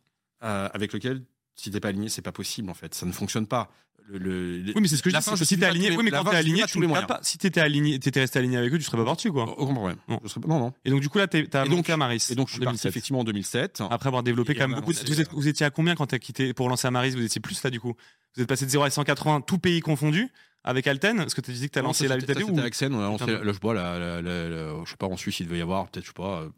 [0.45, 1.23] euh, avec lequel,
[1.55, 2.95] si t'es pas aligné, c'est pas possible en fait.
[2.95, 3.71] Ça ne fonctionne pas.
[4.11, 5.23] Le, le- Oui, mais c'est ce que je dis.
[5.23, 7.21] fin, que si t'es aligné, oui, mais quand t'es aligné, tu ne pas.
[7.23, 9.45] Si t'étais aligné, t'étais resté aligné avec eux, tu serais pas parti, quoi.
[9.59, 9.97] Aucun problème.
[10.09, 10.21] Non.
[10.25, 10.73] Je serais pas- non, non.
[10.85, 12.27] Et donc, du coup, là, t'as monté à Maris.
[12.31, 12.91] Et donc, je suis parti 2007.
[12.91, 13.83] effectivement en 2007.
[13.91, 14.93] Après avoir développé quand même on a beaucoup.
[14.93, 17.71] Vous, euh, étiez à combien quand t'as quitté pour lancer Amaris Vous étiez plus là
[17.71, 17.95] du coup
[18.37, 20.29] Vous êtes passé de 0 à 180, tout pays confondu,
[20.65, 22.95] avec Alten Est-ce que tu disais que t'as Non, lancé ça, la ça, ou Axen,
[22.95, 25.41] on a lancé, là, je vois, la, la- la- la- je sais pas, en Suisse,
[25.41, 26.51] il devait y avoir peut-être, je sais pas, euh, 100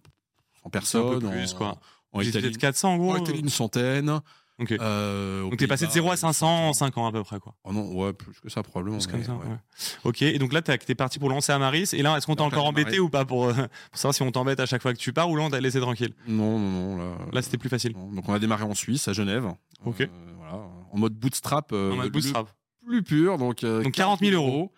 [0.63, 1.21] C'est un personnes.
[1.21, 1.79] peu plus, en, quoi.
[2.17, 4.21] Étiez Italie, peut-être 400 en gros en Italie, une centaine.
[4.61, 4.73] Ok.
[4.73, 6.93] Euh, Donc t'es passé de Pays-Bas, 0 à une 500 en centaine.
[6.95, 7.55] 5 ans à peu près, quoi.
[7.65, 8.99] Oh non, ouais, plus que ça, probablement.
[8.99, 9.39] Plus mais ça, ouais.
[9.47, 9.57] ouais.
[10.05, 11.91] Ok, et donc là, t'es parti pour lancer Amaris.
[11.95, 14.31] Et là, est-ce qu'on t'a encore embêté ou pas pour, euh, pour savoir si on
[14.31, 16.13] t'embête à chaque fois que tu pars ou là, on t'a laissé tranquille?
[16.29, 16.97] Non, non, non.
[16.99, 17.93] Là, Là, c'était plus facile.
[17.95, 18.09] non.
[18.13, 19.47] Donc, on a démarré en Suisse, à Genève.
[19.85, 20.03] Ok.
[20.03, 20.07] Euh,
[20.37, 20.55] voilà,
[20.93, 21.73] en mode bootstrap.
[21.73, 22.49] euh, En mode bootstrap.
[22.87, 23.39] Plus pur.
[23.39, 24.73] Donc, Donc 40 000 euros.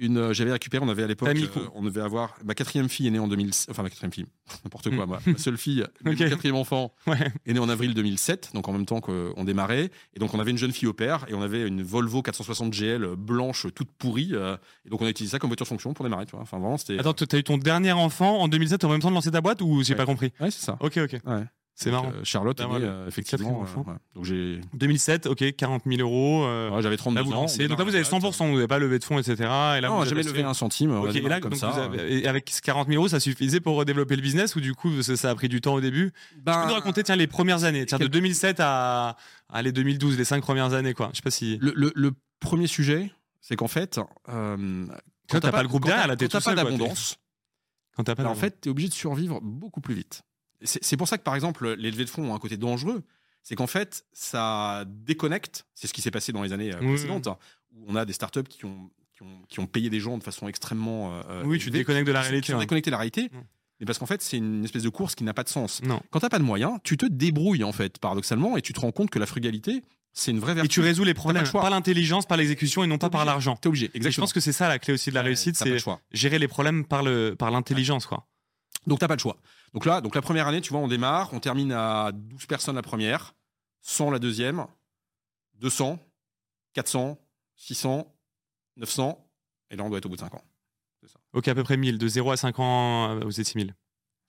[0.00, 3.08] Une, euh, j'avais récupéré, on avait à l'époque, euh, on devait avoir ma quatrième fille
[3.08, 4.26] est née en 2000, enfin ma quatrième fille,
[4.64, 5.82] n'importe quoi, moi, ma seule fille.
[5.82, 5.88] Ok.
[6.20, 7.32] mon quatrième enfant Ouais.
[7.46, 10.52] est né en avril 2007, donc en même temps qu'on démarrait, et donc on avait
[10.52, 14.30] une jeune fille au père et on avait une Volvo 460 GL blanche toute pourrie,
[14.34, 16.42] euh, et donc on a utilisé ça comme voiture fonction pour démarrer, tu vois.
[16.42, 16.98] Enfin vraiment c'était.
[16.98, 19.62] Attends, t'as eu ton dernier enfant en 2007 en même temps de lancer ta boîte
[19.62, 19.96] ou j'ai Ouais.
[19.96, 20.32] pas compris?
[20.40, 20.76] Ouais c'est ça.
[20.80, 21.18] Ok, ok.
[21.26, 21.42] Ouais.
[21.80, 22.10] C'est marrant.
[22.12, 23.62] euh, Charlotte est D'avoir née, le euh, effectivement.
[23.62, 23.96] euh, ouais.
[24.14, 26.44] Donc j'ai, 2007, ok, 40 000 euros.
[26.44, 27.42] ouais, j'avais 32 là, ans.
[27.46, 29.34] Donc là, vous avez démarre la 100%, vous n'avez pas levé de fonds, etc.
[29.36, 29.44] Et
[29.80, 30.90] là, Non, jamais levé un centime.
[30.90, 31.70] on a Ok, et démarré là, comme donc ça.
[31.70, 34.60] vous avez- et avec ces 40 000 euros, ça suffisait pour développer le business ou
[34.60, 36.10] du coup, ça, a pris du temps au début?
[36.32, 39.16] Tu Ben, peux nous raconter, tiens, les premières années, tiens, de quel- 2007 à,
[39.48, 41.10] à les 2012, les cinq premières années, quoi.
[41.12, 41.58] Je sais pas si.
[41.62, 42.10] le, le- le
[42.40, 44.84] premier sujet, c'est qu'en fait, euh,
[45.30, 47.18] Quand t'as pas le groupe quand derrière, là, t'es quand t'as tout pas seul, d'abondance,
[47.96, 50.22] Quand t'as pas Bah, en fait, tu es obligé de survivre beaucoup plus vite.
[50.62, 53.02] C'est pour ça que, par exemple, les levées de fonds ont un côté dangereux.
[53.42, 55.66] C'est qu'en fait, ça déconnecte.
[55.74, 57.38] C'est ce qui s'est passé dans les années euh, précédentes, hein,
[57.72, 60.22] où on a des startups qui ont, qui ont, qui ont payé des gens de
[60.24, 61.20] façon extrêmement.
[61.28, 62.52] euh, Oui, tu déconnectes de la réalité.
[62.52, 62.64] Ont ouais.
[62.64, 63.30] déconnecté de la réalité.
[63.80, 65.80] Mais parce qu'en fait, c'est une espèce de course qui n'a pas de sens.
[65.84, 66.00] Non.
[66.10, 68.90] Quand t'as pas de moyens, tu te débrouilles, en fait, paradoxalement, et tu te rends
[68.90, 69.82] compte que la frugalité,
[70.12, 70.66] c'est une vraie vertu.
[70.66, 73.54] Et tu résous les problèmes le par l'intelligence, par l'exécution et non pas par l'argent.
[73.56, 74.24] T'es obligé, Et je exactement.
[74.24, 75.76] pense que c'est ça la clé aussi de la réussite, c'est
[76.12, 78.26] gérer les problèmes par le par l'intelligence, quoi.
[78.88, 79.36] Donc t'as pas le choix.
[79.74, 82.74] Donc là, donc la première année, tu vois, on démarre, on termine à 12 personnes
[82.76, 83.34] la première,
[83.82, 84.66] 100 la deuxième,
[85.60, 85.98] 200,
[86.74, 87.18] 400,
[87.56, 88.14] 600,
[88.76, 89.24] 900,
[89.70, 90.44] et là on doit être au bout de 5 ans.
[91.32, 91.98] Ok, à peu près 1000.
[91.98, 93.74] De 0 à 5 ans, euh, vous êtes 6000.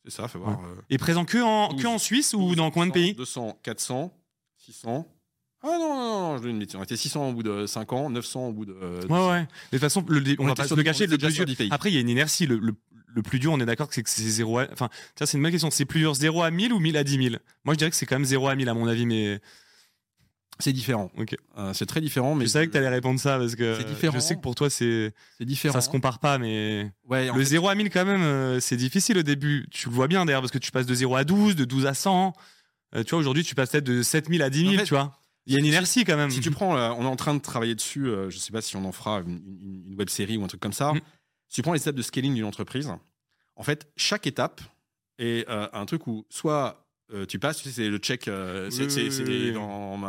[0.05, 0.59] C'est ça, faut voir.
[0.63, 4.13] euh, Et présent que en, que en Suisse ou dans combien de pays 200, 400,
[4.57, 5.07] 600.
[5.61, 6.75] Ah non, non, non, non, je donne une bêtise.
[6.77, 8.73] On était 600 au bout de 5 ans, 900 au bout de.
[8.81, 9.41] euh, Ouais, ouais.
[9.41, 11.45] De toute façon, le, on, On va pas se le on Le plus sur dur.
[11.47, 11.69] 10 pays.
[11.71, 12.45] Après, il y a une inertie.
[12.45, 12.73] Le, le,
[13.15, 14.67] le plus dur, on est d'accord que c'est que c'est 0 à.
[14.71, 15.71] Enfin, tiens, c'est une bonne question.
[15.71, 17.35] C'est plus dur 0 à 1000 ou 1000 à 10 000
[17.65, 19.39] Moi, je dirais que c'est quand même 0 à 1000 à mon avis, mais
[20.61, 21.09] C'est différent.
[21.17, 21.35] Ok.
[21.57, 24.13] Euh, c'est très différent, mais je savais que t'allais répondre ça parce que C'est différent.
[24.13, 25.73] je sais que pour toi, c'est c'est différent.
[25.73, 28.75] ça se compare pas, mais Ouais, le fait, 0 à 1000 quand même, euh, c'est
[28.75, 29.67] difficile au début.
[29.71, 31.85] Tu le vois bien d'ailleurs parce que tu passes de 0 à 12, de 12
[31.85, 32.33] à 100.
[32.95, 34.93] Euh, tu vois, aujourd'hui, tu passes peut-être de 7000 à 10 000, En fait, tu
[34.95, 35.15] vois.
[35.45, 36.29] Il y a une inertie quand même.
[36.29, 38.61] Si tu prends, euh, on est en train de travailler dessus, euh, je sais pas
[38.61, 40.93] si on en fera une, une- une web série ou un truc comme ça.
[40.93, 40.99] Mm.
[41.49, 42.89] Si tu prends les étapes de scaling d'une entreprise,
[43.55, 44.61] en fait, chaque étape
[45.17, 48.69] est euh, un truc où soit euh, tu passes, tu sais, c'est le check, euh,
[48.69, 49.99] c'est Oui, oui, oui, dans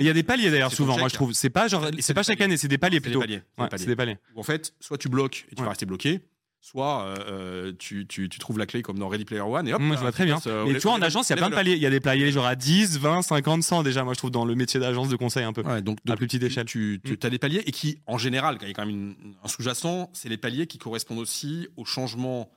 [0.00, 1.10] Il y a des paliers d'ailleurs souvent, moi check.
[1.10, 1.32] je trouve.
[1.34, 3.20] C'est pas genre, C'est- pas chaque année, c'est des paliers c'est des plutôt.
[3.20, 3.82] paliers, des Ouais, paliers.
[3.82, 4.16] c'est des paliers.
[4.34, 5.64] Où en fait, soit tu bloques et tu Ouais.
[5.66, 6.20] vas rester bloqué,
[6.60, 9.72] soit euh, euh, tu, tu, tu trouves la clé comme dans Ready Player One et
[9.74, 9.80] hop.
[9.80, 10.34] Moi, là, je vois tu très bien.
[10.34, 11.74] passes, euh, tu vois, en agence, il y a plein de paliers.
[11.74, 14.30] Il y a des paliers genre à 10, 20, 50, 100 déjà, moi je trouve,
[14.32, 15.62] dans le métier d'agence de conseil un peu.
[15.62, 16.66] Ouais, donc, À plus petite tu- échelle.
[16.66, 17.16] Tu, tu Mm.
[17.22, 20.10] as des paliers et qui, en général, il y a quand même une- un sous-jacent,
[20.12, 22.55] c'est les paliers qui correspondent aussi au changement euh,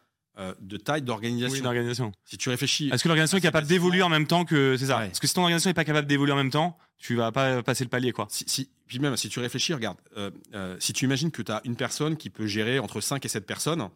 [0.61, 2.11] de taille Oui, d'organisation.
[2.25, 4.77] si tu réfléchis, Est-ce que l'organisation est capable d'évoluer en même temps que.
[4.77, 4.99] C'est ça?
[4.99, 5.07] Ouais.
[5.07, 7.61] Parce que si ton organisation n'est pas capable d'évoluer en même temps, tu vas pas
[7.63, 8.27] passer le palier, quoi.
[8.29, 11.51] si, si- puis même si tu réfléchis, regarde, euh, euh, si tu imagines que tu
[11.51, 13.89] as une personne qui peut gérer entre 5 et 7 personnes,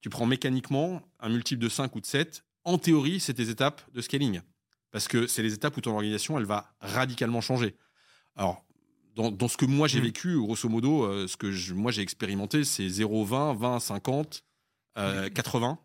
[0.00, 3.80] tu prends mécaniquement un multiple de 5 ou de 7, en théorie, c'est tes étapes
[3.94, 4.40] de scaling.
[4.90, 7.74] Parce que c'est les étapes où ton organisation, elle va radicalement changer.
[8.36, 8.64] Alors,
[9.16, 10.04] dans, dans ce que moi j'ai Mm.
[10.04, 14.44] vécu, grosso modo, euh, ce que je- moi j'ai expérimenté, c'est 0, 20, 20, 50,
[14.96, 15.78] euh, 80,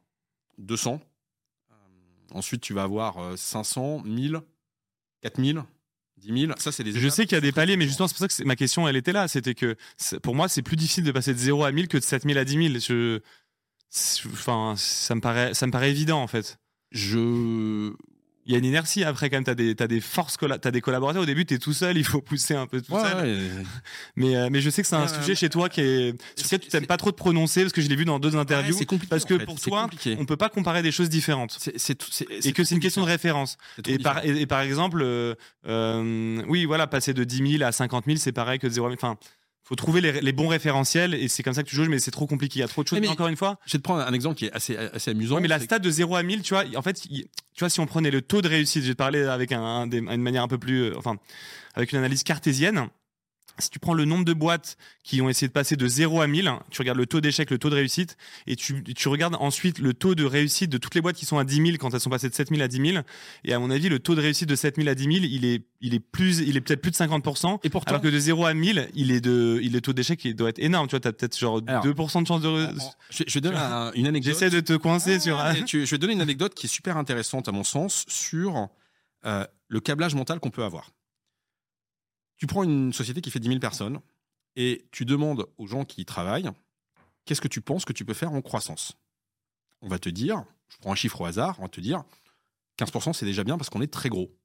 [0.58, 1.02] 200.
[1.72, 1.76] Euh,
[2.32, 4.42] ensuite, tu vas avoir euh, 500, 1000,
[5.22, 5.64] 4000,
[6.18, 6.54] 10 000.
[6.58, 8.44] Ça, c'est des Je sais qu'il y a des paliers, mais justement, c'est pour ça
[8.44, 9.28] que ma question, elle était là.
[9.28, 9.76] C'était que
[10.22, 12.46] pour moi, c'est plus difficile de passer de 0 à 1000 que de 7000 à
[12.46, 12.80] 10 000.
[12.80, 13.20] Je...
[13.90, 16.60] c'est- Enfin, ça me paraît, ça me paraît évident en fait.
[16.92, 17.94] Je.
[18.46, 19.44] Il y a une inertie après quand même.
[19.44, 21.24] T'as des, t'as des forces, t'as des collaborateurs.
[21.24, 21.98] Au début, t'es tout seul.
[21.98, 23.26] Il faut pousser un peu tout Ouais, seul.
[23.26, 23.40] ouais.
[24.16, 26.60] Mais, euh, mais je sais que c'est un sujet chez toi qui est sur lequel
[26.60, 28.74] tu t'aimes pas trop te prononcer parce que je l'ai vu dans deux interviews.
[28.74, 29.10] Ouais, c'est compliqué.
[29.10, 29.46] parce que en fait.
[29.46, 30.18] pour toi, compliqué.
[30.20, 31.56] On peut pas comparer des choses différentes.
[31.58, 33.58] C'est- c'est tout- c'est- Et que c'est une question de référence.
[33.88, 35.36] Et par, et, et par exemple, euh,
[35.68, 38.88] euh, oui, voilà, passer de 10 000 à 50 000, c'est pareil que de 0
[38.88, 38.96] 000.
[39.02, 39.18] Enfin,
[39.64, 42.12] faut trouver les, les bons référentiels et c'est comme ça que tu joues, mais c'est
[42.12, 42.60] trop compliqué.
[42.60, 42.98] Il y a trop de choses.
[43.00, 45.12] Mais- Mais encore une fois, Je vais te prendre un exemple qui est assez, assez
[45.12, 45.36] amusant.
[45.36, 47.26] Ouais, mais la stade de 0 à 1000, tu vois, en fait, tu
[47.60, 49.88] vois, si on prenait le taux de réussite, je vais te parler avec un, un
[49.88, 51.16] des- une manière un peu plus, euh, enfin,
[51.76, 52.88] avec une analyse cartésienne,
[53.60, 56.28] si tu prends le nombre de boîtes qui ont essayé de passer de 0 à
[56.28, 59.80] 1000, tu regardes le taux d'échec, le taux de réussite, et tu, tu regardes ensuite
[59.80, 62.00] le taux de réussite de toutes les boîtes qui sont à 10 000 quand elles
[62.00, 63.04] sont passées de 7 000 à 10 000.
[63.44, 65.46] Et à mon avis, le taux de réussite de 7 000 à 10 000, il
[65.46, 67.60] est, il est plus, il est peut-être plus de 50%.
[67.64, 70.24] Et pourtant, alors que de 0 à 1000, il est de, il, le taux d'échec,
[70.26, 70.88] il doit être énorme.
[70.88, 72.68] Tu vois, t'as peut-être genre Alors, 2% de chance de,
[73.10, 74.34] je, je vais donner un- une anecdote.
[74.34, 76.98] J'essaie de te coincer Ah, sur tu- je vais donner une anecdote qui est super
[76.98, 78.68] intéressante à mon sens sur
[79.26, 80.92] euh, le câblage mental qu'on peut avoir.
[82.38, 84.00] Tu prends une société qui fait 10 000 personnes
[84.56, 86.50] et tu demandes aux gens qui y travaillent
[87.26, 88.94] qu'est-ce que tu penses que tu peux faire en croissance?
[89.82, 92.04] On va te dire, je prends un chiffre au hasard, on va te dire
[92.80, 94.36] 15% c'est déjà bien parce qu'on est très gros.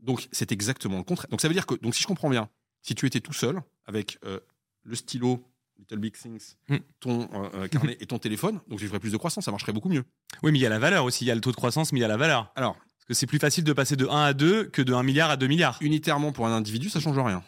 [0.00, 1.28] Donc c'est exactement le contraire.
[1.30, 2.48] Donc ça veut dire que, donc si je comprends bien,
[2.82, 4.40] si tu étais tout seul avec euh,
[4.84, 5.44] le stylo,
[5.78, 6.76] Little Big Things, Mm.
[7.00, 9.72] ton euh, euh, carnet et ton téléphone, donc tu ferais plus de croissance, ça marcherait
[9.72, 10.04] beaucoup mieux.
[10.42, 11.24] Oui, mais il y a la valeur aussi.
[11.24, 12.52] Il y a le taux de croissance, mais il y a la valeur.
[12.56, 12.76] Alors,
[13.08, 15.36] que c'est plus facile de passer de 1 à 2 que de 1 milliard à
[15.36, 15.78] 2 milliards.
[15.80, 17.42] unitairement pour un individu, ça change rien.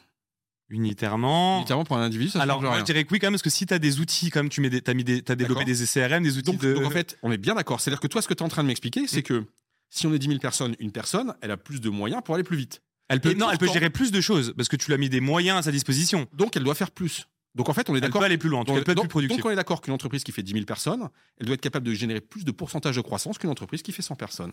[0.68, 1.58] Unitairement.
[1.58, 2.80] Unitairement pour un individu, ça Alors, change moi, rien.
[2.80, 4.60] je dirais que oui, quand même, parce que si tu as des outils, comme tu
[4.60, 6.74] mets des, as, mis des, as développé des CRM, des outils Donc, de.
[6.74, 7.80] donc, en fait, on est bien d'accord.
[7.80, 9.22] C'est-à-dire que toi, ce que tu es en train de m'expliquer, c'est Mm.
[9.22, 9.44] que
[9.90, 12.44] si on est 10 000 personnes, une personne, elle a plus de moyens pour aller
[12.44, 12.82] plus vite.
[13.08, 14.98] elle peut, et non, elle peut gérer plus de choses, parce que tu lui as
[14.98, 16.28] mis des moyens à sa disposition.
[16.32, 17.26] Donc, elle doit faire plus.
[17.56, 18.20] Donc, en fait, on est Elle d'accord.
[18.20, 19.36] peut aller plus loin, cas, elle peut être donc, plus productive.
[19.38, 21.08] donc, on est d'accord qu'une entreprise qui fait 10 000 personnes,
[21.38, 24.02] elle doit être capable de générer plus de pourcentage de croissance qu'une entreprise qui fait
[24.02, 24.52] 100 personnes.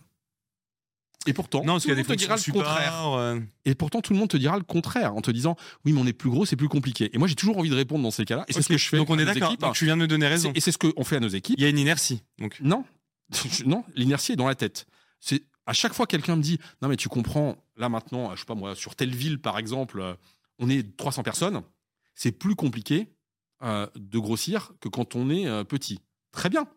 [1.28, 3.14] Et pourtant, non, parce tout le monde te dira le contraire.
[3.18, 5.56] euh, Et pourtant, tout le monde te dira le contraire en te disant
[5.86, 7.10] oui, mais on est plus gros, c'est plus compliqué.
[7.14, 8.46] Et moi, j'ai toujours envie de répondre dans ces cas-là.
[8.48, 8.98] Et c'est ce que je fais.
[8.98, 9.74] Donc on est d'accord.
[9.74, 10.52] tu viens de me donner raison.
[10.56, 11.56] Et c'est ce qu'on fait à nos équipes.
[11.58, 12.24] Il y a une inertie.
[12.40, 12.58] Donc.
[12.62, 12.86] Non,
[13.66, 14.88] non, l'inertie est dans la tête.
[15.20, 18.46] C'est à chaque fois quelqu'un me dit non mais tu comprends là maintenant, je sais
[18.46, 20.14] pas moi sur telle ville par exemple, euh,
[20.60, 21.62] on est 300 personnes,
[22.16, 23.10] c'est plus compliqué
[23.64, 26.00] euh, de grossir que quand on est euh, petit.
[26.32, 26.68] Très bien.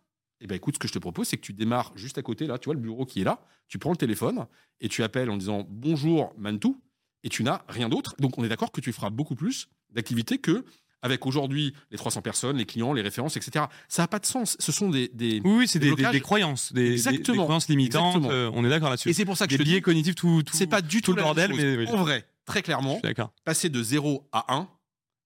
[0.41, 2.47] Eh ben écoute, ce que je te propose, c'est que tu démarres juste à côté
[2.47, 4.47] là, tu vois le bureau qui est là, tu prends le téléphone
[4.81, 6.81] et tu appelles en disant bonjour Mantou
[7.23, 8.15] et tu n'as rien d'autre.
[8.19, 10.65] Donc on est d'accord que tu feras beaucoup plus d'activités que
[11.03, 13.67] avec aujourd'hui les 300 personnes, les clients, les références, etc.
[13.89, 14.57] Ça n'a pas de sens.
[14.61, 15.41] Ce sont des, des...
[15.45, 17.45] Oui, oui, c'est des, des- des croyances, des, Exactement.
[17.45, 18.25] croyances limitantes.
[18.27, 19.09] Euh, on est d'accord là-dessus.
[19.09, 20.55] Et c'est pour ça que Des je te biais dis, cognitifs, tout, tout.
[20.57, 21.87] c'est pas du tout tout le bordel, mais oui.
[21.89, 23.01] En vrai, très clairement,
[23.45, 24.69] passer de 0 à 1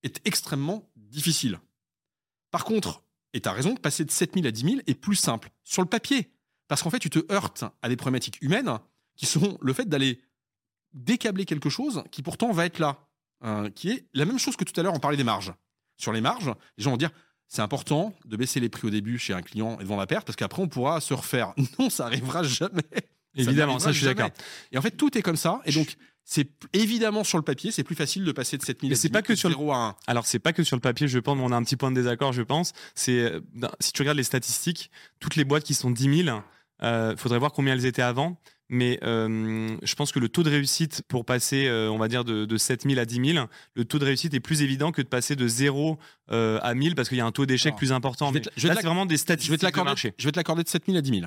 [0.05, 1.59] est extrêmement difficile.
[2.53, 3.03] Par contre,
[3.35, 5.89] et tu as raison, passer de 7000 à 10 000 est plus simple sur le
[5.89, 6.31] papier.
[6.69, 8.79] Parce qu'en fait, tu te heurtes à des problématiques humaines
[9.17, 10.21] qui sont le fait d'aller
[10.93, 12.99] décabler quelque chose qui pourtant va être là.
[13.43, 15.53] hein, qui est la même chose que tout à l'heure, on parlait des marges.
[15.99, 17.11] Sur les marges, les gens vont dire
[17.47, 20.07] c'est important de baisser les prix au début chez un client et de vendre la
[20.07, 21.53] perte parce qu'après on pourra se refaire.
[21.79, 22.83] Non, ça arrivera jamais.
[23.35, 24.31] Évidemment, n'arrivera ça, je suis d'accord.
[24.73, 25.61] Et en fait, tout est comme ça.
[25.65, 28.95] Et donc, c'est évidemment sur le papier, c'est plus facile de passer de 7000 Mais
[28.95, 29.97] à c'est 10 000 pas que sur le- 0 à 1.
[30.07, 31.91] Alors c'est pas que sur le papier, je pense, mais on a un petit point
[31.91, 32.73] de désaccord, je pense.
[32.95, 33.41] C'est euh,
[33.81, 36.41] si tu regardes les statistiques, toutes les boîtes qui sont 10 000,
[36.83, 38.39] euh, faudrait voir combien elles étaient avant.
[38.71, 42.25] Mais euh, je pense que le taux de réussite pour passer, euh, on va dire,
[42.25, 45.03] de, de 7 000 à 10 000, le taux de réussite est plus évident que
[45.03, 45.99] de passer de 0
[46.33, 48.29] euh, à 1000 parce qu'il y a un taux d'échec plus important.
[48.29, 49.83] je vais Mais te- je vais là, c'est vraiment des Je statistiques vais te de
[49.85, 50.15] marché.
[50.19, 51.27] Je vais te l'accorder de 7000 à 10 000.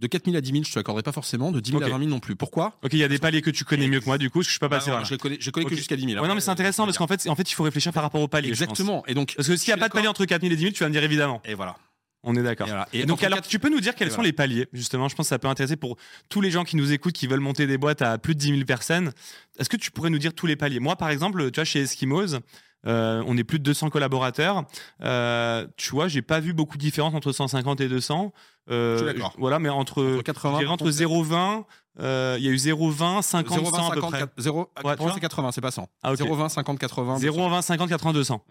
[0.00, 1.52] De 4000 à 10 000, je te l'accorderai pas forcément.
[1.52, 1.88] De 10 000 Ok.
[1.88, 2.34] à 20 000 non plus.
[2.36, 2.78] Pourquoi?
[2.82, 4.46] Ok, il y a des paliers que tu connais mieux que moi, du coup, parce
[4.46, 5.02] que je suis pas Bah passé là.
[5.04, 5.70] Je les connais, je connais Ok.
[5.70, 6.20] que jusqu'à 10 000.
[6.22, 8.20] Ouais, non, mais c'est intéressant parce qu'en fait, en fait, il faut réfléchir par rapport
[8.20, 8.48] au palier.
[8.54, 8.72] je pense.
[8.72, 9.04] Exactement.
[9.06, 10.72] Et donc, Parce que s'il n'y a pas de palier entre 4000 et 10 000,
[10.74, 11.40] tu vas me dire évidemment.
[11.44, 11.76] Et voilà.
[12.24, 12.66] On est d'accord.
[12.66, 12.88] Et voilà.
[12.92, 15.08] Et donc, alors, quatre- tu peux nous dire quels sont les paliers, justement?
[15.08, 15.96] Je pense que ça peut intéresser pour
[16.30, 18.48] tous les gens qui nous écoutent, qui veulent monter des boîtes à plus de 10
[18.48, 19.12] 000 personnes.
[19.58, 20.80] Est-ce que tu pourrais nous dire tous les paliers?
[20.80, 22.38] Moi, par exemple, tu vois, chez Eskimos,
[22.86, 24.64] euh, on est plus de 200 collaborateurs.
[25.02, 28.32] Euh, tu vois, j'ai pas vu beaucoup de différence entre 150 et 200.
[28.70, 29.34] Euh, Je suis d'accord.
[29.38, 31.64] Voilà, mais entre, Entre je 80, dirais entre 0,20,
[32.00, 34.26] euh, il y a eu 0,20, 50, 0, 20, 100 à peu 50, près.
[34.38, 35.88] 0, tu vois c'est 80, c'est pas 100.
[36.02, 36.18] Ah, ok.
[36.18, 37.18] 0, 20, 50, 80.
[37.18, 38.42] 0, 20, 50, 80, 200.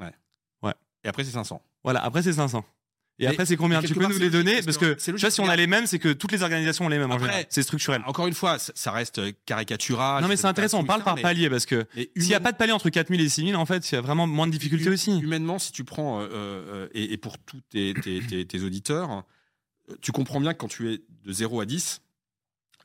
[1.05, 1.61] Et après, c'est 500.
[1.83, 2.63] Voilà, après c'est 500.
[3.19, 5.11] Et Mais- après c'est combien mais Tu peux part, nous les donner Parce que vois,
[5.13, 7.15] logique, si on a les mêmes, c'est que toutes les organisations ont les mêmes en
[7.15, 7.45] Après, général.
[7.49, 8.01] C'est structurel.
[8.07, 10.21] Encore une fois, ça reste caricatural.
[10.23, 12.29] Non mais je c'est intéressant, on parle par ça, palier parce que mais- mais s'il
[12.29, 14.25] n'y a pas de palier entre 4000 et 6000, en fait, il y a vraiment
[14.25, 15.19] moins de difficultés Hum- aussi.
[15.19, 19.23] Humainement, si tu prends, euh, euh, et, et pour tous tes, tes- tes- tes auditeurs,
[19.91, 22.01] euh, tu comprends bien que quand tu es de 0 à 10,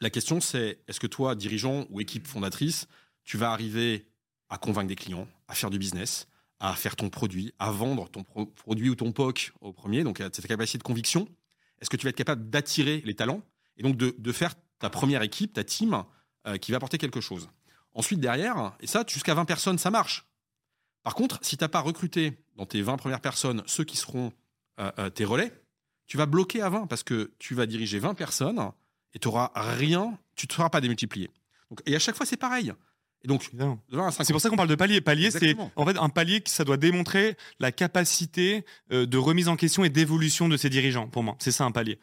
[0.03, 2.87] la question c'est est-ce que toi, dirigeant ou équipe fondatrice,
[3.25, 4.07] tu vas arriver
[4.51, 6.28] à convaincre des clients, à faire du business,
[6.61, 10.19] à faire ton produit, à vendre ton pro- produit ou ton POC au premier, donc
[10.19, 11.29] ta capacité de conviction
[11.81, 13.43] Est-ce que tu vas être capable d'attirer les talents
[13.77, 16.05] et donc de, faire ta première équipe, ta team,
[16.47, 17.49] euh, qui va apporter quelque chose?
[17.95, 20.27] Ensuite, derrière, et ça, jusqu'à 20 personnes, ça marche.
[21.03, 24.33] Par contre, si tu n'as pas recruté dans tes 20 premières personnes ceux qui seront
[24.81, 25.53] euh, euh, tes relais,
[26.07, 28.73] tu vas bloquer à 20 parce que tu vas diriger 20 personnes
[29.15, 31.31] et tu n'auras rien, tu ne te feras pas démultiplier.
[31.71, 32.73] Donc, et à chaque fois, c'est pareil.
[33.25, 33.83] Et donc, Évidemment.
[33.91, 34.27] de 20 à 50.
[34.27, 35.01] C'est pour ça qu'on parle de palier.
[35.01, 39.49] Palier, c'est en fait un palier qui ça doit démontrer la capacité euh, de remise
[39.49, 41.09] en question et d'évolution de ses dirigeants.
[41.09, 41.99] Pour moi, c'est ça un palier.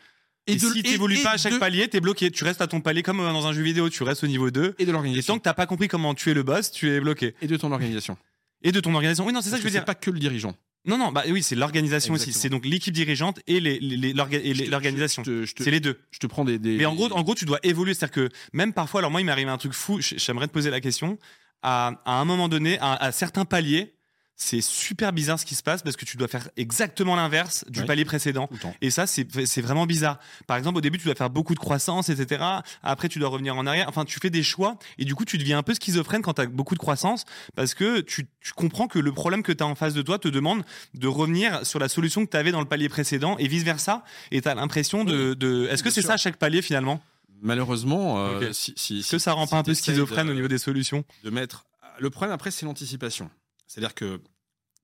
[0.47, 2.30] Et, de- si tu n'évolues pas à chaque de- palier, tu es bloqué.
[2.32, 4.51] Tu restes à ton palier comme euh, dans un jeu vidéo, tu restes au niveau
[4.51, 4.76] 2.
[4.78, 5.34] Et de Et l'organisation.
[5.36, 7.34] tant que t'as pas compris comment tuer le boss, tu es bloqué.
[7.41, 8.18] Et de ton organisation.
[8.61, 9.26] Et de ton organisation.
[9.26, 9.86] Oui, non, c'est ça que je veux dire.
[9.86, 10.53] Pas que le dirigeant.
[10.86, 12.32] Non, non, bah oui, c'est l'organisation aussi.
[12.34, 14.14] C'est donc l'équipe dirigeante et les- les- les-
[14.54, 15.24] les- l'organisation.
[15.64, 16.00] C'est les deux.
[16.12, 16.60] Je te prends des.
[16.60, 17.94] des- Mais en gros, en gros, tu dois évoluer.
[17.94, 20.00] C'est-à-dire que même parfois, alors moi, il m'est arrivé un truc fou.
[20.02, 21.18] J'aimerais te poser la question.
[21.64, 23.95] À, à un moment donné, à, à certains paliers,
[24.38, 27.80] c'est super bizarre ce qui se passe parce que tu dois faire exactement l'inverse du
[27.80, 27.86] Ouais.
[27.86, 28.50] palier précédent.
[28.82, 30.20] Et ça, c'est vraiment bizarre.
[30.46, 32.44] Par exemple, au début, tu dois faire beaucoup de croissance, etc.
[32.84, 33.88] Après, tu dois revenir en arrière.
[33.88, 36.42] Enfin, tu fais des choix et du coup, tu deviens un peu schizophrène quand tu
[36.42, 37.24] as beaucoup de croissance
[37.56, 40.20] parce que tu, tu comprends que le problème que tu as en face de toi
[40.20, 40.64] te demande
[40.94, 44.04] de revenir sur la solution que tu avais dans le palier précédent et vice-versa.
[44.32, 45.34] Et tu as l'impression de...
[45.34, 45.68] de...
[45.72, 47.02] Est-ce que c'est ça chaque palier finalement?
[47.42, 48.54] Malheureusement, euh, Ok.
[48.54, 51.04] si, que ça rend pas un peu schizophrène au niveau des solutions?
[51.24, 51.66] de mettre.
[52.00, 53.30] Le problème après, c'est l'anticipation.
[53.68, 54.22] C'est-à-dire que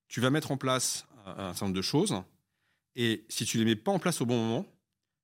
[0.07, 2.15] tu vas mettre en place un certain nombre de choses,
[2.95, 4.65] et si tu les mets pas en place au bon moment,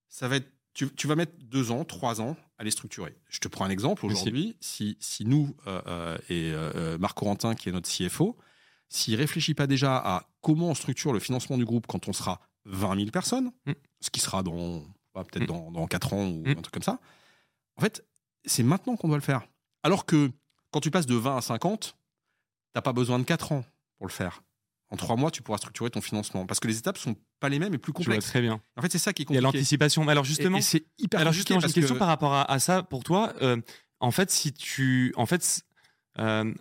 [0.08, 0.48] ça va être.
[0.74, 3.18] Tu, tu vas mettre deux ans, trois ans à les structurer.
[3.30, 4.06] Je te prends un exemple.
[4.06, 8.38] Aujourd'hui, si, si nous euh, euh, et euh, Marc Corentin, qui est notre CFO,
[8.88, 12.40] s'il réfléchit pas déjà à comment on structure le financement du groupe quand on sera
[12.66, 13.72] 20 000 personnes, Mm.
[14.02, 14.84] ce qui sera dans
[15.14, 15.48] pas, peut-être Mm.
[15.48, 16.50] dans, dans 4 ans ou Mm.
[16.52, 17.00] un truc comme ça,
[17.76, 18.06] en fait,
[18.46, 19.48] c'est maintenant qu'on doit le faire.
[19.82, 20.32] Alors que
[20.70, 21.97] quand tu passes de 20 à 50,
[22.74, 23.64] t'as pas besoin de 4 ans
[23.98, 24.44] pour le faire.
[24.90, 26.46] En 3 mois, tu pourras structurer ton financement.
[26.46, 28.28] Parce que les étapes sont pas les mêmes et plus Je vois complexes.
[28.28, 28.62] très bien.
[28.78, 29.58] En fait, c'est ça qui est Il y a compliqué.
[29.58, 30.06] l'anticipation.
[30.06, 32.50] Mais alors justement, c'est hyper alors compliqué justement, j'ai une question que- par rapport à,
[32.50, 33.34] à ça pour toi.
[33.42, 33.58] Euh,
[34.00, 35.62] en fait, si tu, en fait,
[36.20, 36.54] euh,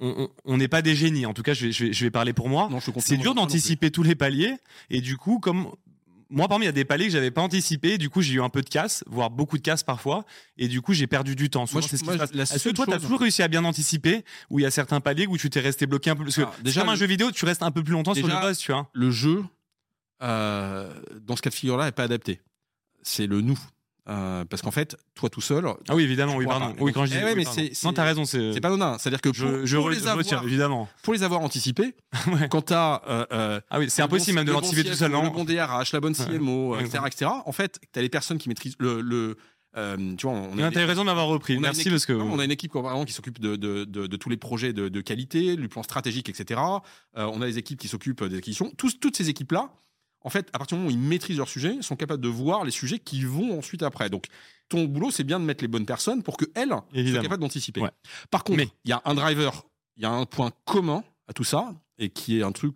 [0.00, 1.24] on- n'est pas des génies.
[1.26, 2.68] En tout cas, je vais, je vais, je vais parler pour moi.
[2.98, 4.56] C'est dur d'anticiper tous les paliers
[4.90, 5.72] et du coup, comme
[6.32, 7.98] moi, parmi il y a des paliers que j'avais pas anticipé.
[7.98, 10.24] Du coup, j'ai eu un peu de casse, voire beaucoup de casse parfois,
[10.56, 11.66] et du coup, j'ai perdu du temps.
[11.66, 14.58] Souvent, Moi, c'est ce Est-ce que toi, tu as toujours réussi à bien anticiper ou
[14.58, 16.24] il y a certains paliers où tu t'es resté bloqué un peu?
[16.24, 17.92] Parce que Alors, déjà, déjà, comme un le- jeu vidéo, tu restes un peu plus
[17.92, 18.88] longtemps sur le Déjà, boss, tu vois.
[18.92, 19.44] le jeu,
[20.22, 22.40] euh, dans ce cas de figure-là, n'est pas adapté.
[23.02, 23.58] C'est le nous.
[24.08, 26.72] Euh, parce qu'en fait, toi tout seul, Ah oui, évidemment, oui, pardon.
[26.74, 26.82] pas.
[26.82, 27.18] Oui, quand je dis.
[27.20, 27.60] Eh ouais, oui, mais pardon.
[27.72, 28.60] c'est- Non, t'as raison, c'est.
[28.60, 28.98] pas anodin.
[28.98, 30.88] C'est-à-dire que pour, Je, je, pour les avoir, évidemment.
[31.04, 31.94] pour les avoir anticipés,
[32.26, 32.48] Ouais.
[32.48, 33.00] quand tu as
[33.70, 35.92] Ah oui, c'est le impossible bon- même de bon l'anticiper tout seul, Le bon DRH,
[35.92, 36.14] la bonne.
[36.16, 36.84] CMO, Ouais.
[36.84, 37.30] etc., etc.
[37.46, 39.00] En fait, tu as les personnes qui maîtrisent le.
[39.00, 39.36] le
[39.76, 41.58] euh, tu vois, on a, T'as raison de m'avoir repris.
[41.58, 42.12] Merci équipe- parce que.
[42.12, 42.72] on a une équipe
[43.06, 46.60] qui s'occupe de, de, de, de tous les projets de, qualité, du plan stratégique, etc.
[47.16, 48.70] Euh, on a des équipes qui s'occupent des acquisitions.
[48.76, 49.70] Tous- toutes ces équipes-là,
[50.24, 52.64] en fait, à partir du moment où ils maîtrisent leur sujet, sont capables de voir
[52.64, 54.10] les sujets qui vont ensuite après.
[54.10, 54.26] Donc,
[54.68, 57.22] ton boulot, c'est bien de mettre les bonnes personnes pour qu'elles soient Évidemment.
[57.22, 57.80] capables d'anticiper.
[57.80, 57.90] Ouais.
[58.30, 59.64] Par contre, il y a un driver,
[59.96, 62.74] il y a un point commun à tout ça, et qui est un truc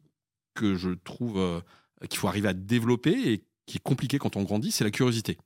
[0.54, 1.60] que je trouve euh,
[2.08, 5.38] qu'il faut arriver à développer et qui est compliqué quand on grandit, c'est la curiosité.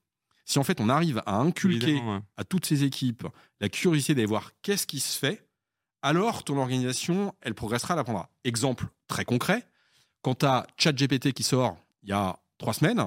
[0.45, 2.19] Si en fait on arrive à inculquer ouais.
[2.37, 3.27] à toutes ces équipes
[3.61, 5.47] la curiosité d'aller voir qu'est-ce qui se fait,
[6.03, 8.31] alors ton organisation, elle progressera, elle apprendra.
[8.45, 9.67] Exemple très concret,
[10.23, 13.05] quand tu as ChatGPT qui sort il y a trois semaines,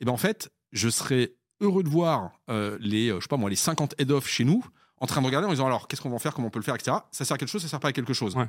[0.00, 3.36] et ben en fait, je serais heureux de voir euh, les, euh, je sais pas
[3.36, 4.64] moi, les 50 head-off chez nous
[4.98, 6.58] en train de regarder en disant alors qu'est-ce qu'on va en faire, comment on peut
[6.58, 6.96] le faire, etc.
[7.10, 8.34] Ça sert à quelque chose, ça sert pas à quelque chose.
[8.36, 8.46] Ouais.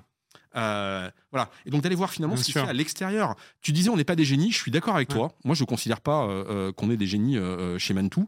[0.56, 1.50] Euh, voilà.
[1.66, 3.36] Et donc d'aller voir finalement Bien ce qui se fait à l'extérieur.
[3.62, 5.16] Tu disais on n'est pas des génies, je suis d'accord avec Ouais.
[5.16, 5.32] toi.
[5.44, 7.38] Moi je ne considère pas euh, qu'on est des génies
[7.78, 8.28] chez Mantou.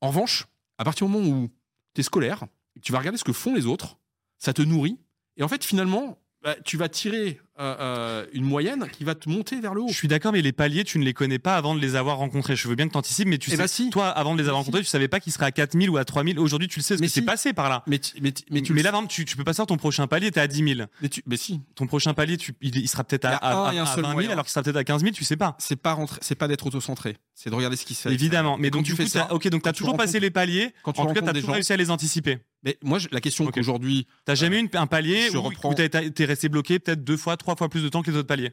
[0.00, 0.46] En revanche,
[0.78, 1.48] à partir du moment où
[1.94, 2.44] tu es scolaire,
[2.82, 3.98] tu vas regarder ce que font les autres,
[4.38, 4.98] ça te nourrit.
[5.36, 9.28] Et en fait finalement, bah, tu vas tirer euh, euh, une moyenne qui va te
[9.28, 9.88] monter vers le haut.
[9.88, 12.18] Je suis d'accord, mais les paliers, tu ne les connais pas avant de les avoir
[12.18, 12.56] rencontrés.
[12.56, 13.90] Je veux bien que tu anticipes, mais tu Eh sais, bah si.
[13.90, 16.04] toi, avant de les avoir rencontrés, tu savais pas qu'ils seraient à 4000 ou à
[16.04, 16.38] 3000.
[16.38, 17.26] Aujourd'hui, tu le sais, parce Mais que c'est si.
[17.26, 17.82] passé par là.
[17.86, 19.78] Mais, tu- mais, tu- mais Mais, tu le là, tu, tu peux pas sortir ton
[19.78, 20.88] prochain palier, t'es à 10 000.
[21.02, 23.86] mais tu- mais si, Ton prochain palier, tu, il, il sera peut-être à, à, à
[23.86, 24.30] seul 20 000, moyen.
[24.30, 25.56] alors qu'il sera peut-être à 15 000, tu sais pas.
[25.58, 28.12] c'est pas rentrer, c'est pas d'être autocentré, c'est de regarder ce qui se fait.
[28.14, 28.56] Évidemment.
[28.58, 30.72] Mais donc, tu du fais coup, ça, ok, donc t'as toujours passé les paliers.
[30.82, 32.38] quand tu en tout cas, t'as toujours réussi à les anticiper.
[32.62, 33.54] Mais moi, je- la question Ok.
[33.54, 37.16] qu'aujourd'hui, T'as jamais eu une- un palier où, reprends- où t'es resté bloqué peut-être deux
[37.16, 38.52] fois, trois fois plus de temps que les autres paliers?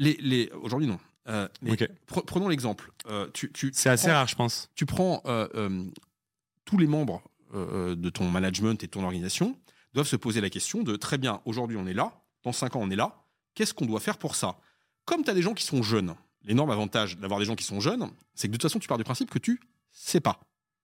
[0.00, 0.98] les, les aujourd'hui non.
[1.28, 1.88] Euh, mais Ok.
[2.06, 2.90] pre- prenons l'exemple.
[3.10, 4.70] Euh, tu, tu, C'est assez rare, je pense.
[4.74, 5.84] tu prends euh, euh,
[6.64, 7.22] tous les membres
[7.52, 9.58] de ton management et de ton organisation
[9.94, 12.12] doivent se poser la question de très bien, aujourd'hui on est là,
[12.44, 13.24] dans cinq ans on est là,
[13.54, 14.58] qu'est-ce qu'on doit faire pour ça?
[15.06, 16.14] Comme tu as des gens qui sont jeunes,
[16.44, 18.98] l'énorme avantage d'avoir des gens qui sont jeunes, c'est que de toute façon tu pars
[18.98, 19.58] du principe que tu
[19.92, 20.40] sais pas.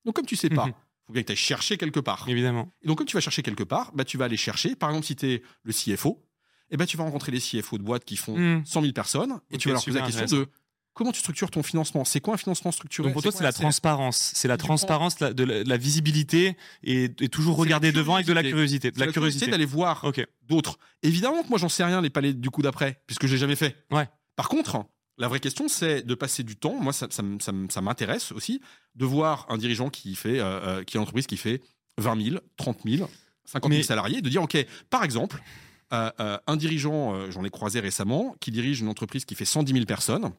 [0.07, 0.73] Donc comme tu sais pas, Mhm.
[1.07, 2.25] Faut bien que tu ailles chercher quelque part.
[2.29, 2.71] Évidemment.
[2.83, 5.07] Et donc, comme tu vas chercher quelque part, bah, tu vas aller chercher, par exemple,
[5.07, 6.25] si tu es le CFO,
[6.71, 8.65] eh ben, tu vas rencontrer les CFO de boîtes qui font Hmm.
[8.65, 10.49] 100 000 personnes et tu vas leur poser la question de
[10.95, 12.05] comment tu structures ton financement?
[12.05, 13.09] C'est quoi un financement structuré?
[13.09, 14.33] Donc pour toi, c'est la transparence.
[14.35, 18.43] C'est la transparence, la- de la, visibilité et, et toujours regarder devant avec de la
[18.43, 18.91] curiosité.
[18.93, 19.49] De la curiosité.
[19.51, 20.11] d'aller voir
[20.43, 20.79] d'autres.
[21.03, 23.77] Évidemment que moi, j'en sais rien, les palais du coup d'après, puisque j'ai jamais fait.
[23.91, 24.09] Ouais.
[24.37, 24.85] Par contre,
[25.19, 26.75] la vraie question, c'est de passer du temps.
[26.81, 28.61] Moi, ça, ça m- ça m- ça m'intéresse aussi
[28.95, 30.45] de voir un dirigeant qui fait, euh,
[30.81, 31.61] euh, qui a une entreprise qui fait
[31.99, 33.09] 20 000, 30 000,
[33.45, 34.57] 50 000 Mais- salariés, de dire, OK,
[34.91, 35.41] par exemple,
[35.93, 39.73] euh, euh, un dirigeant, j'en ai croisé récemment, qui dirige une entreprise qui fait 110
[39.73, 40.33] 000 personnes.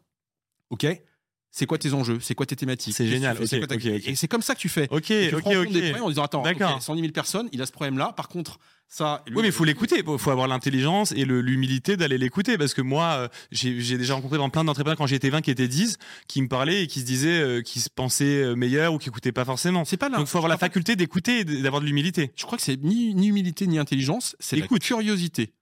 [0.72, 0.85] OK,
[1.52, 2.95] c'est quoi tes enjeux, c'est quoi tes thématiques?
[2.95, 3.43] C'est génial, fais?
[4.10, 4.88] Et c'est comme ça que tu fais.
[4.91, 5.72] Ok, tu ok, prends ok.
[5.72, 6.76] des en disant attends, D'accord.
[6.76, 8.11] ok, 110 000 personnes, il a ce problème-là.
[8.14, 9.24] Par contre, ça.
[9.28, 10.03] Oui, mais il faut l'écouter.
[10.07, 12.57] Il faut avoir l'intelligence et l'humilité d'aller l'écouter.
[12.57, 15.68] Parce que moi, euh, j'ai déjà rencontré dans plein d'entrepreneurs quand j'étais 20 qui étaient
[15.68, 15.98] 10,
[16.28, 19.10] qui me parlaient et qui se disaient, euh, qui se pensaient euh, meilleurs ou qui
[19.10, 19.84] écoutaient pas forcément.
[19.86, 20.18] C'est pas là.
[20.18, 22.32] Donc, il faut avoir la faculté d'écouter et d'avoir de l'humilité.
[22.36, 25.53] Je crois que c'est ni, ni humilité ni intelligence, c'est la curiosité.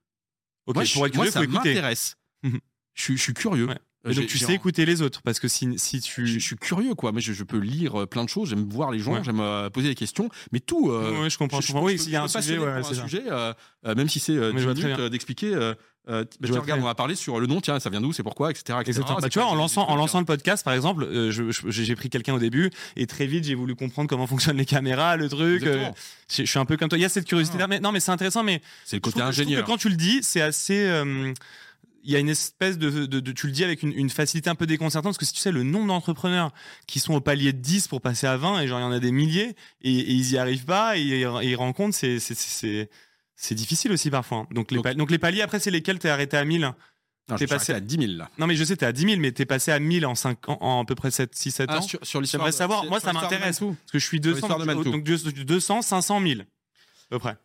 [0.66, 1.70] Ok, moi, je- pour être moi, curieux, ça faut écouter.
[1.74, 2.16] m'intéresse.
[2.96, 3.66] Je, suis- je suis curieux.
[3.68, 3.80] Ouais.
[4.06, 5.22] Euh, Et donc, tu sais écouter les autres.
[5.22, 6.28] Parce que si, si tu.
[6.28, 7.12] Je, je suis curieux, quoi.
[7.14, 9.24] Moi, je, je peux lire euh, plein de choses, j'aime voir les gens, Ouais.
[9.24, 10.92] j'aime euh, poser des questions, mais tout.
[10.92, 11.62] euh, Ouais, je comprends.
[11.62, 11.88] je- je comprends.
[11.88, 13.54] je- Oui, s'il y a un sujet, ouais, un sujet, euh,
[13.86, 15.10] euh, même si c'est Mais 10 je vois très minutes bien.
[15.10, 15.54] d'expliquer.
[15.56, 15.74] euh,
[16.06, 18.52] bah, tiens, regarde, on va parler sur le nom, tiens, ça vient d'où, c'est pourquoi,
[18.52, 18.64] etc.
[18.82, 18.82] etc.
[18.90, 19.16] Exactement.
[19.20, 21.96] Ah, Bah, c'est tu vois, en lançant, en lançant le podcast, par exemple, euh, j'ai
[21.96, 25.30] pris quelqu'un au début et très vite j'ai voulu comprendre comment fonctionnent les caméras, le
[25.30, 25.64] truc.
[25.64, 25.90] euh,
[26.30, 26.98] je, suis un peu comme toi.
[26.98, 27.58] Il y a cette curiosité.
[27.62, 27.68] Ah.
[27.68, 28.44] Mais non, mais c'est intéressant.
[28.44, 29.62] Mais C'est le je côté trouve que- je trouve ingénieur.
[29.66, 30.76] que quand tu le dis, c'est assez.
[32.04, 34.50] Il y a une espèce de, de- de- tu le dis avec une, une facilité
[34.50, 36.52] un peu déconcertante parce que si tu sais le nombre d'entrepreneurs
[36.88, 38.92] qui sont au palier de 10 pour passer à 20 et genre il y en
[38.92, 42.20] a des milliers et, et ils y arrivent pas et, ils- et ils rencontrent c'est
[42.20, 42.90] c'est c'est
[43.36, 44.40] c'est difficile aussi parfois.
[44.40, 44.48] hein.
[44.52, 46.74] Donc les, Donc- les paliers après c'est lesquels t'es arrêté à 1000 Non,
[47.30, 48.30] je t'es suis passé- à 10 000 là.
[48.38, 50.50] Non mais je sais t'es à 10 000 mais t'es passé à 1000 en 5
[50.50, 51.82] ans, en à peu près 7 6 7 Ah, ans.
[51.82, 53.60] sur, sur l'histoire J'aimerais de- savoir, moi, ça m'intéresse.
[53.60, 54.92] Parce que je suis Sur 200 l'histoire de Manitou.
[54.92, 56.44] donc 200 500 000 à
[57.10, 57.38] peu près.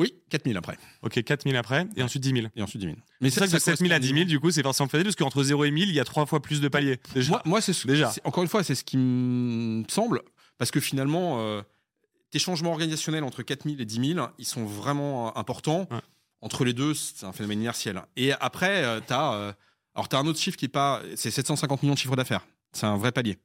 [0.00, 0.76] Oui, 4 000 après.
[1.02, 2.46] Ok 4000 après et ensuite 10 000.
[2.56, 2.96] Et ensuite 10 000.
[3.20, 4.88] Mais c'est ça que de 7 000 à 10 000 correspond- du coup c'est forcément
[4.88, 6.98] facile parce qu'entre 0 et 1000 il y a trois fois plus de paliers.
[7.14, 7.30] Déjà.
[7.30, 8.12] Moi, moi c'est ce- Déjà.
[8.24, 10.22] Encore une fois, c'est ce qui me semble,
[10.58, 11.62] parce que finalement, euh,
[12.30, 15.86] tes changements organisationnels entre 4000 et 10 000, ils sont vraiment euh, importants.
[15.90, 15.98] Ouais.
[16.42, 18.00] Entre les deux, c'est un phénomène inertiel.
[18.16, 19.54] Et après, tu as,
[19.94, 22.46] alors as un autre chiffre qui est pas, c'est 750 millions de chiffre d'affaires.
[22.72, 23.36] C'est un vrai palier.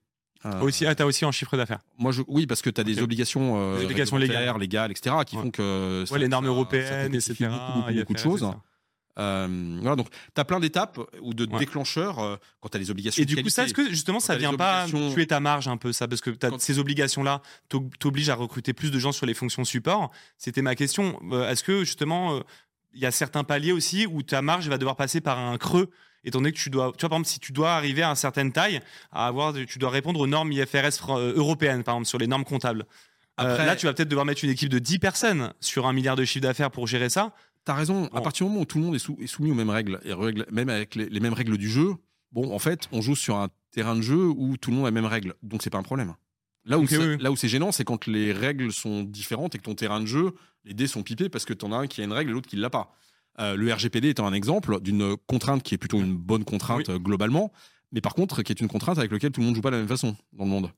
[0.45, 1.80] Euh, Aussi, ah, t'as aussi en chiffre d'affaires.
[1.97, 3.03] moi, je, oui, parce que tu as des Ok.
[3.05, 5.41] obligations, euh, Des obligations réglementaires, légales, etc., qui Ouais.
[5.43, 7.49] font que ça- Ouais, les normes ça- ça européennes, complexifie etc.
[7.59, 8.51] Beaucoup, beaucoup, beaucoup de choses.
[9.17, 11.59] Euh, voilà, donc tu as plein d'étapes ou de Ouais.
[11.59, 13.23] déclencheurs euh, quand tu as les obligations.
[13.23, 15.26] Et du de coup, ça, est-ce que justement, Quand ça t'as vient pas obligations- tuer
[15.26, 16.07] ta marge un peu, ça?
[16.09, 17.41] Parce que t'as Quand- ces obligations-là
[17.99, 20.11] t'obligent à recruter plus de gens sur les fonctions support.
[20.38, 21.17] C'était ma question.
[21.31, 22.39] Euh, Est-ce que justement, euh,
[22.93, 25.89] il y a certains paliers aussi où ta marge va devoir passer par un creux
[26.26, 28.15] étant donné que tu dois, tu vois, par exemple, si tu dois arriver à une
[28.15, 28.81] certaine taille,
[29.11, 32.43] à avoir, tu dois répondre aux normes IFRS euh, européennes, par exemple, sur les normes
[32.45, 32.85] comptables.
[33.39, 35.93] Euh, Après- là, tu vas peut-être devoir mettre une équipe de 10 personnes sur un
[35.93, 37.34] milliard de chiffre d'affaires pour gérer ça.
[37.65, 38.06] T'as raison.
[38.14, 39.99] À partir du moment où tout le monde est, sou- est soumis aux mêmes règles,
[40.06, 41.93] et règles- même avec les, les mêmes règles du jeu,
[42.31, 44.89] bon, en fait, on joue sur un terrain de jeu où tout le monde a
[44.89, 45.34] les mêmes règles.
[45.43, 46.14] Donc, c'est pas un problème.
[46.80, 47.18] Où, oui.
[47.19, 50.06] là où c'est gênant, c'est quand les règles sont différentes et que ton terrain de
[50.07, 50.34] jeu,
[50.64, 52.49] les dés sont pipés parce que t'en as un qui a une règle et l'autre
[52.49, 52.95] qui l'a pas.
[53.40, 57.52] Euh, le RGPD étant un exemple d'une contrainte qui est plutôt une bonne contrainte globalement,
[57.91, 59.76] mais par contre, qui est une contrainte avec laquelle tout le monde joue pas de
[59.76, 60.70] la même façon dans le monde.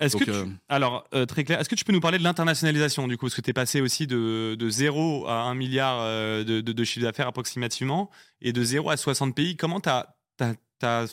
[0.00, 2.22] Est-ce que tu- euh, Alors, euh, très clair, est-ce que tu peux nous parler de
[2.22, 3.26] l'internationalisation du coup?
[3.26, 5.98] Parce que tu es passé aussi de, de 0 à 1 milliard
[6.44, 8.08] de, de- de chiffre d'affaires approximativement
[8.40, 9.56] et de 0 à 60 pays.
[9.56, 10.14] Comment tu as,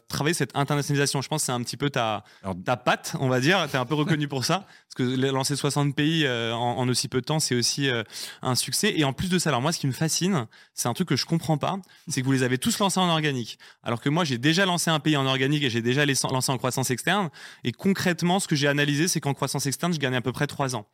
[0.07, 3.27] travaillé cette internationalisation Je pense que c'est un petit peu ta, Alors- ta patte, on
[3.29, 3.65] va dire.
[3.69, 4.59] Tu es un peu reconnu pour ça.
[4.95, 8.03] Parce que lancer 60 pays euh, en, en aussi peu de temps, c'est aussi euh,
[8.43, 8.93] un succès.
[8.95, 10.45] Et en plus de ça, alors moi, ce qui me fascine,
[10.75, 13.09] c'est un truc que je comprends pas c'est que vous les avez tous lancés en
[13.09, 13.57] organique.
[13.83, 16.57] Alors que moi, j'ai déjà lancé un pays en organique et j'ai déjà lancé en
[16.57, 17.29] croissance externe.
[17.63, 20.45] Et concrètement, ce que j'ai analysé, c'est qu'en croissance externe, je gagnais à peu près
[20.47, 20.85] 3 ans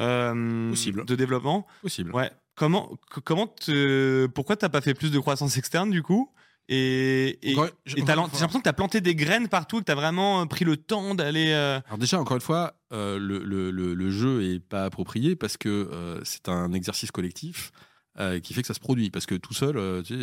[0.00, 1.04] euh, Possible.
[1.04, 1.66] de développement.
[1.82, 2.12] possible.
[2.12, 2.30] Ouais.
[2.56, 2.90] Comment,
[3.24, 6.30] comment te, pourquoi t'as pas fait plus de croissance externe du coup?
[6.68, 7.38] Et,
[7.84, 11.14] j'ai l'impression que t'as planté des graines partout, que t'as vraiment euh, pris le temps
[11.14, 11.52] d'aller.
[11.52, 15.36] euh, Alors déjà, encore une fois, euh, le, le- le- le jeu est pas approprié
[15.36, 17.70] parce que euh, c'est un exercice collectif
[18.18, 19.10] euh, qui fait que ça se produit.
[19.10, 20.14] Parce que tout seul, euh, tu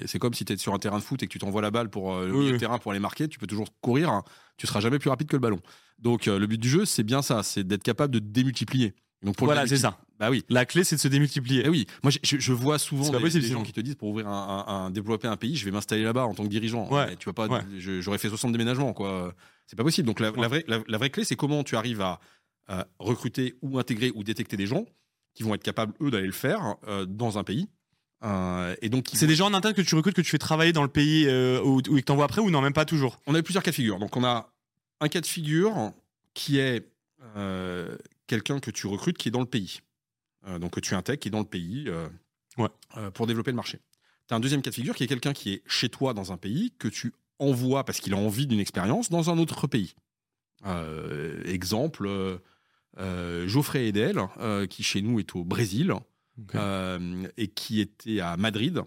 [0.00, 1.60] sais, c'est comme si tu es sur un terrain de foot et que tu t'envoies
[1.62, 4.22] la balle pour euh, le Oui, terrain pour aller marquer, tu peux toujours courir, hein.
[4.56, 5.60] tu seras jamais plus rapide que le ballon.
[5.98, 8.94] Donc le but du jeu, c'est bien ça, c'est d'être capable de démultiplier.
[9.24, 9.98] Donc pour Voilà, c'est ça.
[10.20, 10.44] Bah oui.
[10.48, 11.62] La clé, c'est de se démultiplier.
[11.64, 14.10] Eh oui, moi je, vois souvent des, pas possible, des gens qui te disent pour
[14.10, 16.88] ouvrir un, un- un- développer un pays, je vais m'installer là-bas en tant que dirigeant.
[16.92, 17.60] Ouais, Mais tu vas pas, ouais.
[17.78, 19.34] j'aurais fait 60 déménagements quoi.
[19.66, 20.06] C'est pas possible.
[20.06, 22.20] Donc la, vraie, la, la vraie clé, c'est comment tu arrives à,
[22.68, 24.84] à recruter ou intégrer ou détecter des gens
[25.34, 27.66] qui vont être capables eux d'aller le faire euh, dans un pays.
[28.24, 30.38] Euh, et donc C'est vont- des gens en interne que tu recrutes, que tu fais
[30.38, 33.18] travailler dans le pays euh, ou, ou que t'envoies après ou non, même pas toujours?
[33.26, 33.98] on a eu plusieurs cas de figure.
[33.98, 34.50] Donc, on a
[35.00, 35.92] un cas de figure
[36.34, 36.88] qui est
[37.36, 37.96] euh,
[38.26, 39.80] quelqu'un que tu recrutes qui est dans le pays.
[40.46, 42.08] Euh, donc, que tu intègres qui est dans le pays euh,
[42.58, 42.68] Ouais.
[42.96, 43.80] euh, pour développer le marché.
[44.28, 46.32] Tu as un deuxième cas de figure qui est quelqu'un qui est chez toi dans
[46.32, 49.94] un pays que tu envoies parce qu'il a envie d'une expérience dans un autre pays.
[51.44, 52.40] Exemple,
[52.96, 54.20] Geoffrey Edel,
[54.70, 55.92] qui chez nous est au Brésil
[57.36, 58.82] et qui était à Madrid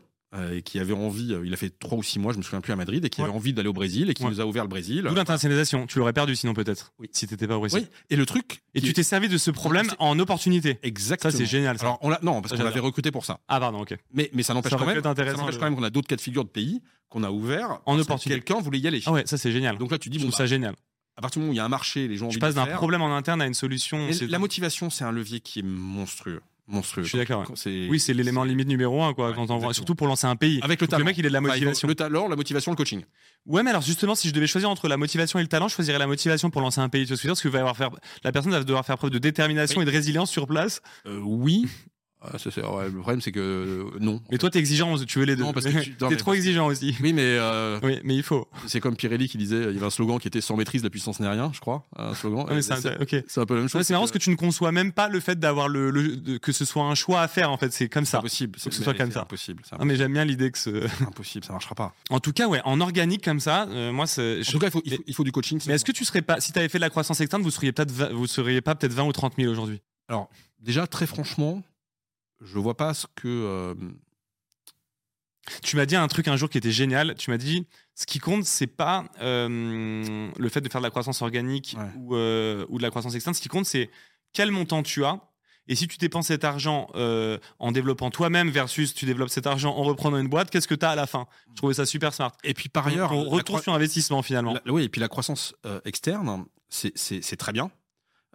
[0.55, 2.59] et qui avait envie, euh, il a fait trois ou six mois, je me souviens
[2.59, 3.27] plus à Madrid, et qui Ouais.
[3.27, 4.29] avait envie d'aller au Brésil et qui Ouais.
[4.29, 5.03] nous a ouvert le Brésil.
[5.07, 5.87] D'où l'internationalisation.
[5.87, 6.91] Tu l'aurais perdu sinon peut-être.
[6.99, 7.07] Oui.
[7.13, 7.79] Si t'étais pas au Brésil.
[7.83, 7.87] Oui.
[8.09, 8.61] Et le truc.
[8.75, 10.79] Et tu est- t'es servi de ce problème en opportunité.
[10.83, 11.31] Exactement.
[11.31, 11.77] Ça c'est génial.
[11.79, 11.85] Ça.
[11.85, 13.39] Alors, on non, parce qu'on l'avait recruté pour ça.
[13.47, 13.95] ah pardon, ok.
[14.13, 16.15] Mais, mais ça n'empêche quand même, ça n'empêche de- quand même qu'on a d'autres cas
[16.17, 18.41] de figure de pays qu'on a ouverts parce que opportunité.
[18.41, 19.01] quelqu'un voulait y aller.
[19.05, 19.77] Ah ouais, ça c'est génial.
[19.77, 20.75] Donc là, tu dis, je bon, trouve ça bah, génial.
[21.15, 22.39] à partir du moment où il y a un marché, les gens ont Je envie
[22.41, 24.09] passe de le d'un problème en interne à une solution.
[24.27, 26.41] La motivation, c'est un levier qui est monstrueux.
[26.67, 27.03] Monstrueux.
[27.03, 27.87] Je suis d'accord, ouais.
[27.89, 30.59] Oui, c'est l'élément limite numéro un, quoi, Ouais, quand on surtout pour lancer un pays.
[30.61, 30.99] Avec le talent.
[30.99, 31.87] Le mec, il ait de la Enfin, motivation.
[31.87, 33.03] le talent, la motivation, le coaching.
[33.45, 35.75] Ouais, mais alors justement, si je devais choisir entre la motivation et le talent, je
[35.75, 37.05] choisirais la motivation pour lancer un pays.
[37.05, 37.35] Tu vois ce que je veux dire?
[37.35, 37.89] Parce que va avoir faire...
[38.23, 39.83] la personne va devoir faire preuve de détermination Oui.
[39.83, 40.81] et de résilience sur place.
[41.05, 41.67] Euh, oui.
[42.19, 44.19] Ah, ça, c'est- ouais, le problème, c'est que euh, non.
[44.31, 45.43] Mais toi, t'es exigeant, tu veux les deux.
[45.43, 46.95] Non, parce que tu- non, mais trop exigeant aussi.
[47.01, 48.47] Oui, mais euh, Oui, mais il faut.
[48.65, 50.89] c'est comme Pirelli qui disait, il y avait un slogan qui était sans maîtrise, la
[50.89, 51.85] puissance n'est rien, je crois.
[51.95, 52.47] Un slogan.
[52.57, 53.83] Et c'est c'est c'est un peu la même chose.
[53.85, 56.51] C'est marrant parce que tu ne conçois même pas le fait d'avoir le, le- que
[56.51, 58.17] ce soit un choix à faire en fait c'est comme c'est ça.
[58.17, 58.57] impossible.
[58.59, 59.21] Faut que ce c'est- soit comme c'est ça.
[59.21, 59.61] Impossible.
[59.69, 60.85] C'est Non mais j'aime bien l'idée que ce.
[61.03, 61.93] impossible, ça marchera pas.
[62.09, 64.39] En tout cas ouais en organique comme ça euh, moi c'est.
[64.39, 65.59] En je- tout cas, il faut, il faut, il faut du coaching.
[65.67, 67.51] Mais est-ce que tu serais pas si tu avais fait de la croissance externe vous
[67.51, 69.81] seriez peut-être vous seriez pas peut-être 20 ou 30 000 aujourd'hui?
[70.09, 70.29] Alors,
[70.61, 71.61] déjà, très franchement,
[72.41, 73.27] je vois pas ce que.
[73.27, 73.73] euh,
[75.63, 77.15] Tu m'as dit un truc un jour qui était génial.
[77.15, 80.89] Tu m'as dit ce qui compte c'est pas euh, le fait de faire de la
[80.91, 81.85] croissance organique Ouais.
[81.97, 83.33] ou, euh, ou de la croissance externe.
[83.33, 83.89] Ce qui compte c'est
[84.33, 85.21] quel montant tu as.
[85.69, 89.75] Et si tu dépenses cet argent euh, en développant toi-même versus tu développes cet argent
[89.75, 91.27] en reprenant une boîte, qu'est-ce que tu as à la fin?
[91.51, 92.31] Je trouvais ça super smart.
[92.45, 94.53] Et puis par ailleurs, on retourne sur investissement finalement.
[94.53, 95.55] la- oui, et puis la croissance
[95.85, 97.69] externe, c'est très bien.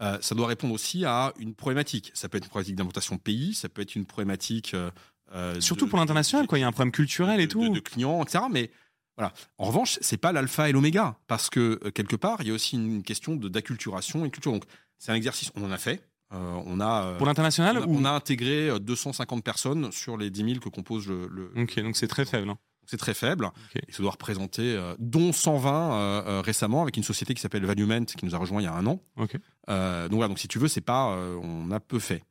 [0.01, 2.11] Euh, ça doit répondre aussi à une problématique.
[2.15, 4.75] Ça peut être une problématique d'implantation pays, ça peut être une problématique.
[4.75, 4.91] euh,
[5.35, 6.59] euh, Surtout de- pour l'international, quoi.
[6.59, 7.69] Il y a un problème culturel et de- tout.
[7.69, 8.45] De, de clients, etc.
[8.51, 8.71] Mais
[9.17, 9.33] voilà.
[9.59, 12.55] En revanche, c'est pas l'alpha et l'oméga parce que euh, quelque part, il y a
[12.55, 14.53] aussi une question de d'acculturation et culture.
[14.53, 14.65] Donc,
[14.99, 15.51] c'est un exercice.
[15.55, 16.03] On en a fait.
[16.35, 17.15] On a.
[17.19, 17.97] Pour l'international on a, ou...
[17.99, 21.29] on a intégré euh, 250 personnes sur les 10 000 que compose le.
[21.29, 22.49] le- Ok, donc c'est très faible.
[22.49, 22.59] hein.
[22.93, 23.47] C'est très faible.
[23.47, 23.83] Ok.
[23.89, 27.65] Et ça doit représenter, euh, dont 120 euh, euh, récemment, avec une société qui s'appelle
[27.65, 29.01] Valuement, qui nous a rejoint il y a un an.
[29.17, 31.07] Donc voilà, donc si tu veux, c'est pas,
[31.43, 32.23] on a peu fait.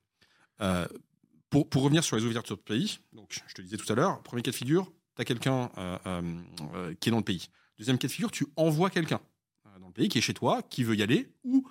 [1.50, 4.22] Pour, pour revenir sur les ouvertures de pays, donc je te disais tout à l'heure,
[4.22, 4.86] premier cas de figure,
[5.16, 5.70] tu as quelqu'un
[7.00, 7.48] qui est dans le pays.
[7.80, 9.20] Deuxième cas de figure, tu envoies quelqu'un
[9.80, 11.68] dans le pays qui est chez toi, qui veut y aller ou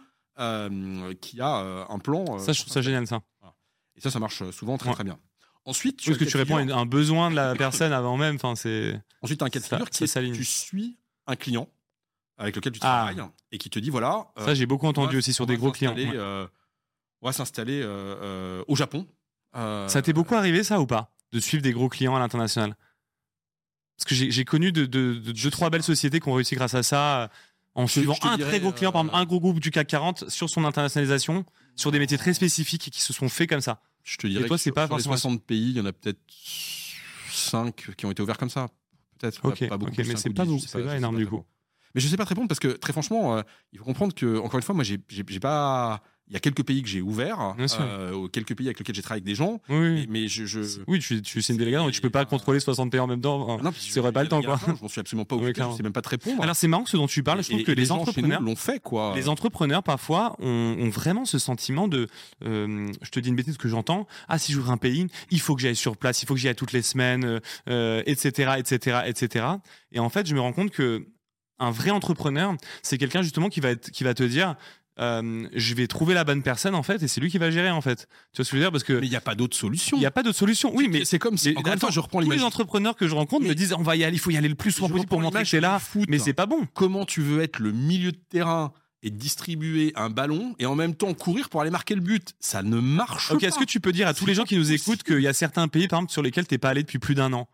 [1.20, 2.40] qui a un plan.
[2.40, 3.22] Ça, je trouve ça génial, ça.
[3.94, 4.94] Et ça, ça marche souvent très Ouais.
[4.96, 5.18] très bien.
[5.66, 8.36] Ensuite, Parce que as tu réponds à un besoin de la personne avant même.
[8.36, 9.00] Enfin, c'est.
[9.22, 10.96] Ensuite, tu as un cas de figure qui est tu suis
[11.26, 11.68] un client
[12.38, 13.10] avec lequel tu Ah.
[13.12, 14.28] travailles et qui te dit voilà.
[14.38, 15.94] euh, Ça, j'ai beaucoup entendu va- aussi sur des gros clients.
[15.94, 16.10] Ouais.
[16.14, 16.46] euh,
[17.20, 19.06] on va s'installer euh, au Japon.
[19.54, 22.74] Ça t'est beaucoup arrivé, ça, ou pas De suivre des gros clients à l'international?
[23.98, 26.74] Parce que j'ai connu de, de, de deux, trois belles sociétés qui ont réussi grâce
[26.74, 27.30] à ça.
[27.74, 30.28] En suivant un dirais, très gros client, par exemple, un gros groupe du CAC 40
[30.30, 31.44] sur son internationalisation,
[31.76, 33.80] sur des métiers très spécifiques qui se sont faits comme ça.
[34.10, 35.86] Je te dirais toi, que c'est pas sur les forcément- 60 pays, il y en
[35.86, 36.18] a peut-être
[37.30, 38.68] 5 qui ont été ouverts comme ça.
[39.18, 39.92] Peut-être Ok, pas, pas beaucoup.
[39.92, 41.30] ok, mais c'est pas 10, je beaucoup, sais c'est je pas sais énorme très du
[41.30, 41.36] coup.
[41.36, 41.44] bon.
[41.94, 43.42] Mais je sais pas te répondre parce que très franchement, euh,
[43.72, 44.98] il faut comprendre que encore une fois, moi, j'ai
[45.40, 46.02] pas.
[46.30, 49.18] Il y a quelques pays que j'ai ouverts, euh, quelques pays avec lesquels j'ai travaillé
[49.18, 50.06] avec des gens, Oui, oui.
[50.08, 50.60] mais je, je...
[50.86, 53.20] Oui, tu, tu c'est une délégation, mais tu peux pas contrôler 60 pays en même
[53.20, 53.56] temps.
[53.58, 54.58] Ah non, tu aurais pas le temps, quoi.
[54.64, 55.72] Je m'en suis absolument pas Oui, occupé, clairement.
[55.72, 56.40] je sais même pas te répondre.
[56.40, 57.42] Alors c'est marrant ce dont tu parles.
[57.42, 59.12] Je trouve Et- que et les, entrepreneurs, l'ont fait, quoi.
[59.16, 62.06] les entrepreneurs parfois ont, ont vraiment ce sentiment de,
[62.44, 64.06] euh, je te dis une bêtise que j'entends.
[64.28, 66.46] Ah si j'ouvre un pays, il faut que j'aille sur place, il faut que j'y
[66.48, 69.46] aille toutes les semaines, euh, etc., etc., etc.
[69.90, 71.06] Et en fait, je me rends compte que
[71.58, 74.54] un vrai entrepreneur, c'est quelqu'un justement qui va être, qui va te dire.
[74.98, 77.70] Euh, je vais trouver la bonne personne en fait et c'est lui qui va gérer
[77.70, 78.06] en fait.
[78.32, 78.72] Tu vois ce que je veux dire?
[78.72, 79.96] Parce que Mais il n'y a pas d'autre solution.
[79.96, 80.72] il n'y a pas d'autre solution.
[80.74, 81.54] Oui, mais c'est comme si.
[81.56, 83.96] Encore une fois, je reprends tous les entrepreneurs que je rencontre me disent on va
[83.96, 85.78] y aller, il faut y aller le plus souvent possible pour montrer que c'est là.
[85.78, 86.06] foot.
[86.08, 86.66] Mais c'est pas bon.
[86.74, 88.72] Comment tu veux être le milieu de terrain
[89.02, 92.34] et distribuer un ballon et en même temps courir pour aller marquer le but?
[92.40, 93.46] Ça ne marche Ok, pas.
[93.46, 95.32] est-ce que tu peux dire à tous les gens qui nous écoutent qu'il y a
[95.32, 97.48] certains pays, par exemple, sur lesquels t'es pas allé depuis plus d'un an?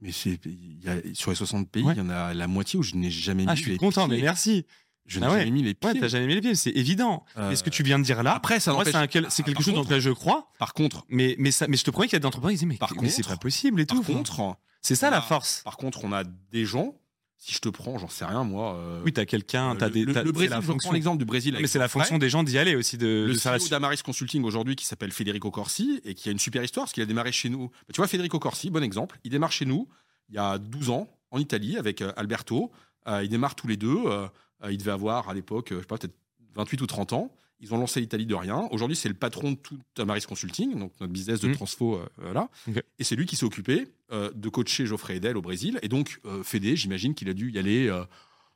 [0.00, 1.94] Mais y a- sur les 60 pays, il Ouais.
[1.94, 4.16] y en a la moitié où je n'ai jamais Ah, mis je suis content, pieds.
[4.16, 4.64] mais merci.
[5.10, 5.38] Je n'ai Ah ouais.
[5.40, 5.90] jamais mis les pieds.
[5.90, 7.24] Ouais, t'as jamais mis les pieds, c'est évident.
[7.36, 9.62] Euh, Et ce que tu viens de dire là, Après, ça c'est quel- quelque Par
[9.62, 12.06] chose dont contre- là je crois, Par contre, mais, mais, ça, mais je te promets
[12.06, 13.96] qu'il y a des entrepreneurs qui disent mais, Par mais c'est pas possible et par
[13.98, 14.04] tout.
[14.04, 15.62] contre, c'est ça la force.
[15.64, 16.94] par contre, on a des gens.
[17.42, 18.74] Si je te prends, j'en sais rien, moi.
[18.74, 20.04] euh, Oui, t'as quelqu'un, euh, t'as le, des.
[20.04, 20.88] le- le Brésil, la je fonction.
[20.88, 21.56] prends l'exemple du Brésil.
[21.58, 24.02] Mais c'est la fonction des gens d'y aller aussi, de, le de la CEO d'Amaris
[24.04, 27.06] Consulting aujourd'hui qui s'appelle Federico Corsi et qui a une super histoire parce qu'il a
[27.06, 27.68] démarré chez nous.
[27.68, 29.88] Bah, tu vois, Federico Corsi, bon exemple, il démarre chez nous
[30.28, 32.70] il y a 12 ans en Italie avec euh, Alberto.
[33.08, 33.96] Euh, ils démarrent tous les deux.
[34.06, 34.28] euh,
[34.70, 36.14] il devait avoir à l'époque, euh, je sais pas, peut-être
[36.54, 37.30] 28 ou 30 ans.
[37.62, 38.66] Ils ont lancé l'Italie de rien.
[38.70, 41.54] Aujourd'hui, c'est le patron de tout Amaris Consulting, donc notre business de Mhm.
[41.54, 42.00] transfo.
[42.24, 42.34] euh.
[42.68, 42.82] Ok.
[42.98, 45.78] Et c'est lui qui s'est occupé euh, de coacher Geoffrey Edel au Brésil.
[45.82, 47.86] Et donc, euh, Fédé, j'imagine qu'il a dû y aller.
[47.88, 48.02] euh,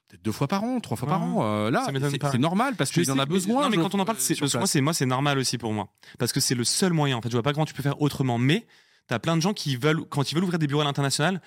[0.09, 1.45] Peut-être deux fois par an, trois fois par an.
[1.45, 1.87] euh, là,
[2.33, 3.63] c'est normal parce qu'il en a besoin.
[3.65, 5.89] Non, mais quand on en parle, c'est, moi, c'est moi, c'est normal aussi pour moi,
[6.19, 7.17] parce que c'est le seul moyen.
[7.17, 8.39] En fait, je vois pas comment tu peux faire autrement.
[8.39, 8.67] Mais
[9.07, 11.43] T'as plein de gens qui veulent, quand ils veulent ouvrir des bureaux à l'international,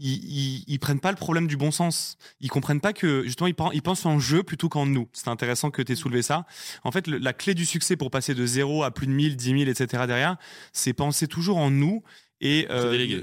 [0.00, 2.16] ils, ils, prennent pas le problème du bon sens.
[2.40, 5.08] Ils comprennent pas que justement ils, ils pensent en jeu plutôt qu'en nous.
[5.12, 6.46] C'est intéressant que tu aies soulevé ça.
[6.84, 9.64] En fait, la clé du succès pour passer de zéro à plus de 1000, 10
[9.64, 10.04] 000, etc.
[10.06, 10.36] derrière,
[10.72, 12.02] c'est penser toujours en nous
[12.40, 13.22] et euh,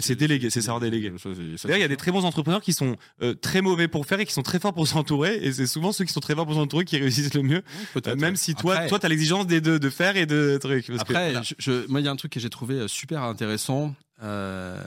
[0.00, 1.10] c'est délégué, c'est savoir déléguer.
[1.10, 4.20] D'ailleurs, il y a des très bons entrepreneurs qui sont euh, très mauvais pour faire
[4.20, 6.46] et qui sont très forts pour s'entourer, et c'est souvent ceux qui sont très forts
[6.46, 7.62] pour s'entourer qui réussissent le mieux.
[8.06, 10.88] Euh, même si toi, Après, toi, t'as l'exigence des deux de faire et de trucs.
[10.98, 14.82] Après, je, moi, il y a un truc que j'ai trouvé euh, super intéressant, euh,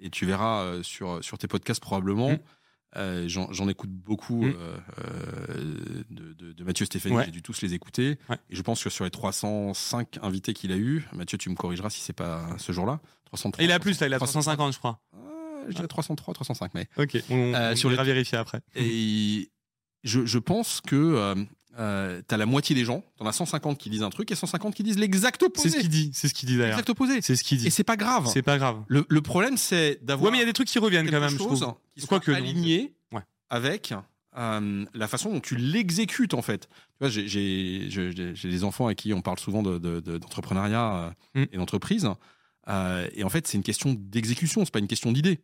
[0.00, 2.30] et tu verras sur sur tes podcasts probablement.
[2.30, 2.38] Mmh.
[2.96, 4.54] Euh, J'en écoute beaucoup mmh.
[4.56, 8.18] euh, de, de, Mathieu Stéphanie, j'ai dû tous les écouter.
[8.48, 11.90] Et je pense que sur les 305 invités qu'il a eu, Mathieu, tu me corrigeras
[11.90, 13.00] si c'est pas ce jour-là.
[13.26, 13.62] 303.
[13.62, 15.00] Il a plus, là, il a 350, je crois.
[15.14, 16.88] Euh, je dirais 303, 305, mais.
[16.96, 18.02] Ok, on, on sur les...
[18.02, 18.60] vérifier après.
[18.74, 19.50] Et
[20.04, 21.34] je, je pense que euh,
[21.78, 24.74] euh, t'as la moitié des gens, t'en as 150 qui disent un truc et 150
[24.74, 25.68] qui disent l'exact opposé.
[25.68, 26.76] C'est ce qu'il dit, c'est ce qu'il dit d'ailleurs.
[26.76, 27.20] L'exact opposé.
[27.22, 27.68] C'est ce qu'il dit.
[27.68, 28.28] Et c'est pas grave.
[28.32, 28.82] C'est pas grave.
[28.88, 30.26] Le, le problème, c'est d'avoir.
[30.26, 31.76] Ouais, mais il y a des trucs qui reviennent quand même, je trouve.
[31.94, 33.22] Qui sont que alignés ouais.
[33.48, 33.94] avec
[34.36, 36.68] euh, la façon dont tu l'exécutes en fait.
[37.00, 41.48] Tu vois, j'ai des enfants à qui on parle souvent d'entrepreneuriat de, de, mm.
[41.52, 42.08] et d'entreprise.
[42.68, 45.40] Euh, et en fait, c'est une question d'exécution, c'est pas une question d'idée.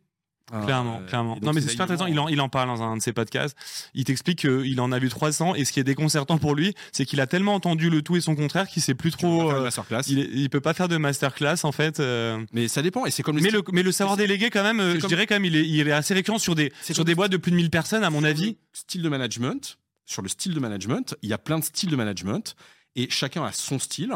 [0.51, 1.37] Ah, clairement, euh, clairement.
[1.41, 2.05] Non, mais c'est super intéressant.
[2.05, 3.57] Il en, il en parle dans un de ses podcasts.
[3.95, 7.05] Il t'explique qu'il en a vu 300 et ce qui est déconcertant pour lui, c'est
[7.05, 9.51] qu'il a tellement entendu le tout et son contraire qu'il sait plus trop.
[9.51, 9.69] Euh,
[10.07, 11.99] il, il, peut pas faire de masterclass en fait.
[11.99, 12.43] Euh.
[12.53, 13.37] Mais ça dépend et c'est comme.
[13.37, 15.67] Le mais le mais le savoir délégué quand même, je dirais quand même, il est
[15.67, 18.09] il est assez récurrent sur des sur des boîtes de plus de 1000 personnes à
[18.09, 18.57] mon avis.
[18.73, 19.77] Style de management.
[20.07, 22.55] Sur le style de management, il y a plein de styles de management
[22.95, 24.13] et chacun a son style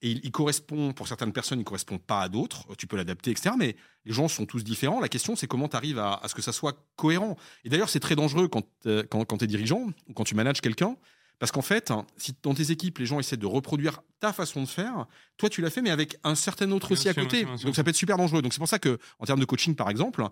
[0.00, 2.64] et il, correspond, pour certaines personnes, il correspond pas à d'autres.
[2.76, 3.56] Tu peux l'adapter, etc.
[3.58, 5.00] Mais les gens sont tous différents.
[5.00, 7.36] La question, c'est comment tu arrives à, ce que ça soit cohérent.
[7.64, 10.36] Et d'ailleurs, c'est très dangereux quand, euh, quand, quand tu es dirigeant ou quand tu
[10.36, 10.96] manages quelqu'un.
[11.40, 14.62] Parce qu'en fait, hein, si dans tes équipes, les gens essaient de reproduire ta façon
[14.62, 15.06] de faire,
[15.36, 17.44] toi, tu l'as fait, mais avec un certain autre aussi à côté.
[17.64, 18.42] Donc, ça peut être super dangereux.
[18.42, 20.24] Donc, c'est pour ça que, en termes de coaching, par exemple,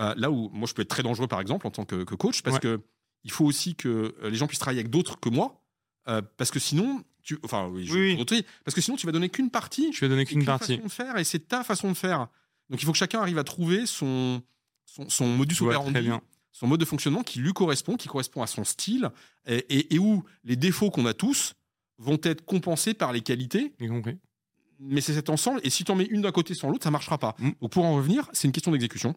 [0.00, 2.42] euh, là où moi, je peux être très dangereux, par exemple, en tant que, coach,
[2.42, 2.80] parce que
[3.24, 5.62] il faut aussi que euh, les gens puissent travailler avec d'autres que moi.
[6.04, 9.92] parce que sinon, tu, enfin, oui, je, parce que sinon tu vas donner qu'une partie.
[9.92, 10.76] Je vais donner qu'une partie.
[10.76, 12.28] Façon de faire et c'est ta façon de faire.
[12.68, 14.42] Donc il faut que chacun arrive à trouver son
[14.84, 16.10] son, son modus operandi,
[16.52, 19.10] son mode de fonctionnement qui lui correspond, qui correspond à son style
[19.46, 21.54] et, et, où les défauts qu'on a tous
[21.98, 23.72] vont être compensés par les qualités.
[23.78, 24.18] compris.
[24.80, 26.90] Mais c'est cet ensemble et si tu en mets une d'un côté sans l'autre, ça
[26.90, 27.36] marchera pas.
[27.38, 27.50] Mm.
[27.60, 29.14] Donc pour en revenir, c'est une question d'exécution.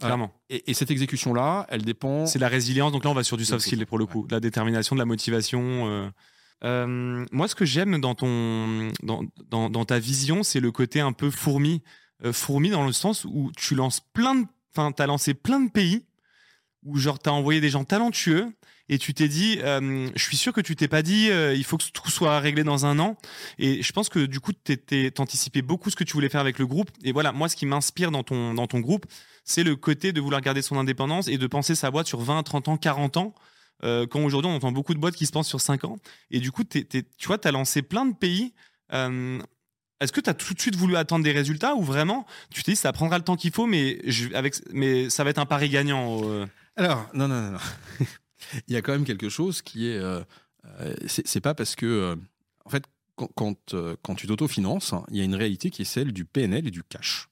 [0.00, 0.32] Clairement.
[0.52, 2.26] Euh, et, cette exécution-là, elle dépend.
[2.26, 2.92] C'est la résilience.
[2.92, 5.00] Donc là, on va sur du soft skill pour le coup, de la détermination, de
[5.00, 5.88] la motivation.
[5.88, 6.10] Euh...
[6.64, 11.12] Euh, moi, ce que j'aime dans ton dans, dans, ta vision, c'est le côté un
[11.12, 11.82] peu fourmi,
[12.24, 15.70] euh, fourmi dans le sens où tu lances plein de, enfin, t'as lancé plein de
[15.70, 16.06] pays
[16.82, 18.52] où genre t'as envoyé des gens talentueux
[18.90, 21.78] et tu t'es dit, euh, je suis sûr que tu t'es pas dit, il faut
[21.78, 23.16] que tout soit réglé dans un an.
[23.58, 26.66] Et je pense que du coup, t'anticipais beaucoup ce que tu voulais faire avec le
[26.66, 26.90] groupe.
[27.02, 29.06] Et voilà, moi, ce qui m'inspire dans ton dans ton groupe,
[29.44, 32.42] c'est le côté de vouloir garder son indépendance et de penser sa boîte sur 20,
[32.42, 33.34] 30 ans, 40 ans
[33.84, 35.96] euh, quand aujourd'hui on entend beaucoup de boîtes qui se pensent sur 5 ans.
[36.30, 38.54] Et du coup, tu vois, tu as lancé plein de pays.
[38.92, 39.40] Euh,
[40.00, 42.70] est-ce que tu as tout de suite voulu attendre des résultats ou vraiment tu te
[42.70, 43.98] dis ça prendra le temps qu'il faut, mais,
[44.34, 46.46] avec, mais ça va être un pari gagnant euh?
[46.76, 47.58] Alors, non, non, non.
[48.68, 50.00] Il y a quand même quelque chose qui est.
[51.06, 52.18] c'est pas parce que.
[52.64, 52.84] en fait,
[53.16, 56.66] quand, quand, quand tu t'autofinances, il y a une réalité qui est celle du PNL
[56.66, 57.28] et du cash.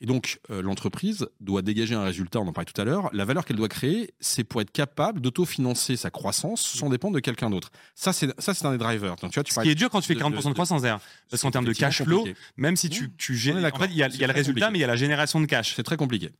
[0.00, 3.08] Et donc, euh, l'entreprise doit dégager un résultat, on en parlait tout à l'heure.
[3.14, 7.20] La valeur qu'elle doit créer, c'est pour être capable d'autofinancer sa croissance sans dépendre de
[7.20, 7.70] quelqu'un d'autre.
[7.94, 9.16] Ça, c'est, ça, un des drivers.
[9.16, 11.00] Donc, tu vois, tu Ce qui est dur quand tu fais 40% de, croissance, d'ailleurs.
[11.30, 14.24] Parce qu'en termes de cash flow, même si tu, tu gères, il y a, y
[14.24, 15.74] a le résultat, mais il y a la génération de cash.
[15.74, 16.30] C'est très compliqué.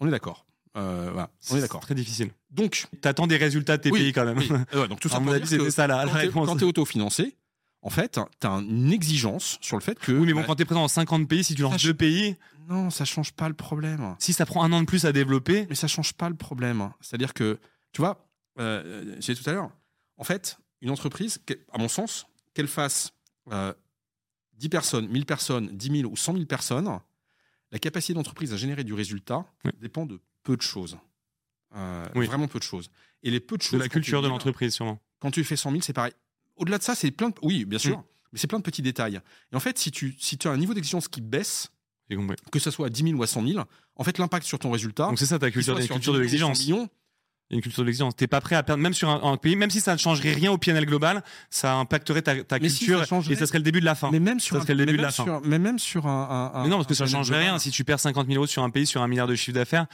[0.00, 0.46] On est d'accord.
[0.76, 1.30] Euh, voilà.
[1.50, 1.80] On est d'accord.
[1.80, 2.30] Très difficile.
[2.50, 4.38] Donc, t'attends des résultats de tes pays quand même.
[4.72, 5.20] Ouais, donc tout ça.
[5.44, 6.46] c'était ça la, réponse.
[6.48, 7.36] Quand t'es autofinancé,
[7.82, 10.12] en fait, tu as une exigence sur le fait que.
[10.12, 12.36] Oui, mais bon, quand tu es présent dans 50 pays, si tu lances deux pays.
[12.68, 14.14] Non, ça change pas le problème.
[14.18, 15.66] Si ça prend un an de plus à développer.
[15.68, 16.90] Mais ça change pas le problème.
[17.00, 17.58] C'est-à-dire que,
[17.92, 18.28] tu vois,
[18.58, 19.70] euh, j'ai tout à l'heure,
[20.18, 21.40] en fait, une entreprise,
[21.72, 23.12] à mon sens, qu'elle fasse
[23.50, 23.72] euh,
[24.58, 27.00] 10 personnes, 1000 personnes, 10 000 ou 100 000 personnes,
[27.72, 29.44] la capacité d'entreprise à générer du résultat
[29.80, 30.98] dépend de peu de choses.
[31.74, 32.90] Euh, Vraiment peu de choses.
[33.22, 33.78] Et les peu de choses.
[33.78, 35.00] De la culture de l'entreprise, sûrement.
[35.20, 36.12] Quand tu fais 100 000, c'est pareil
[36.60, 37.34] au-delà de ça, c'est plein de...
[37.42, 38.02] Oui, bien sûr, mm.
[38.32, 39.20] mais c'est plein de petits détails.
[39.52, 41.72] Et en fait, si tu, si tu as un niveau d'exigence qui baisse,
[42.52, 43.64] que ce soit à 10 000 ou à 100 000,
[43.96, 45.06] en fait, l'impact sur ton résultat...
[45.06, 46.64] Donc c'est ça ta culture, culture de l'exigence
[47.50, 48.16] une culture de l'exigence.
[48.16, 50.52] T'es pas prêt à perdre, même sur un, pays, même si ça ne changerait rien
[50.52, 53.94] au PNL global, ça impacterait ta, ta culture et ça serait le début de la
[53.94, 54.10] fin.
[54.10, 55.40] Mais même sur ça serait le début de la fin.
[55.44, 57.58] Mais même sur un, un mais non, parce que ça changerait rien.
[57.58, 59.86] Si tu perds 50 000 euros sur un pays, sur un milliard de chiffre d'affaires,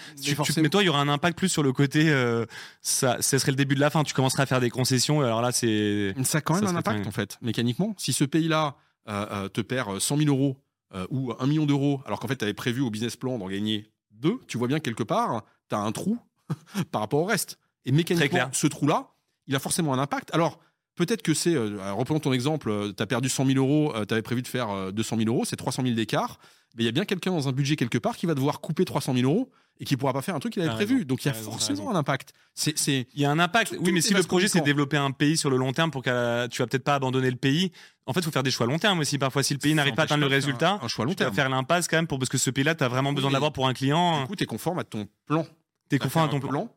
[0.57, 2.45] mais, toi, il y aura un impact plus sur le côté, euh,
[2.81, 4.05] ça, ça serait le début de la fin.
[4.05, 6.15] Tu commencerais à faire des concessions, alors là, c'est.
[6.25, 7.95] Ça a quand même un impact, en fait, mécaniquement.
[7.99, 8.77] Si ce pays-là,
[9.09, 10.57] euh, euh, te perd 100 000 euros
[10.95, 13.49] euh, ou 1 million d'euros, alors qu'en fait, tu avais prévu au business plan d'en
[13.49, 16.19] gagner 2, tu vois bien quelque part, tu as un trou
[16.93, 17.59] par rapport au reste.
[17.85, 19.09] Et mécaniquement, ce trou-là,
[19.47, 20.35] il a forcément un impact.
[20.35, 20.59] Alors,
[20.97, 24.23] peut-être que c'est, euh, reprenons ton exemple, tu as perdu 100 000 euros, tu avais
[24.23, 26.39] prévu de faire euh, 200 000 euros, c'est 300 000 d'écart.
[26.77, 28.85] Mais il y a bien quelqu'un dans un budget quelque part qui va devoir couper
[28.85, 31.05] 300 000 euros et qui pourra pas faire un truc qu'il avait prévu.
[31.05, 32.33] Donc il y a forcément un impact.
[32.55, 33.73] C'est, c'est, Il y a un impact.
[33.75, 36.03] Tout- Oui, mais si le projet c'est développer un pays sur le long terme pour
[36.03, 37.73] que tu vas peut-être pas abandonner le pays.
[38.07, 39.17] En fait, il faut faire des choix long terme aussi.
[39.19, 41.13] Parfois, si le pays n'arrive pas à atteindre le de résultat, un- un choix long
[41.13, 41.35] tu vas terme.
[41.35, 43.53] faire l'impasse quand même pour parce que ce pays-là, tu as vraiment besoin mais- d'avoir
[43.53, 44.23] pour un client.
[44.23, 45.47] du coup, tu es conforme à ton plan.
[45.89, 46.69] T'es T'as conforme à ton plan.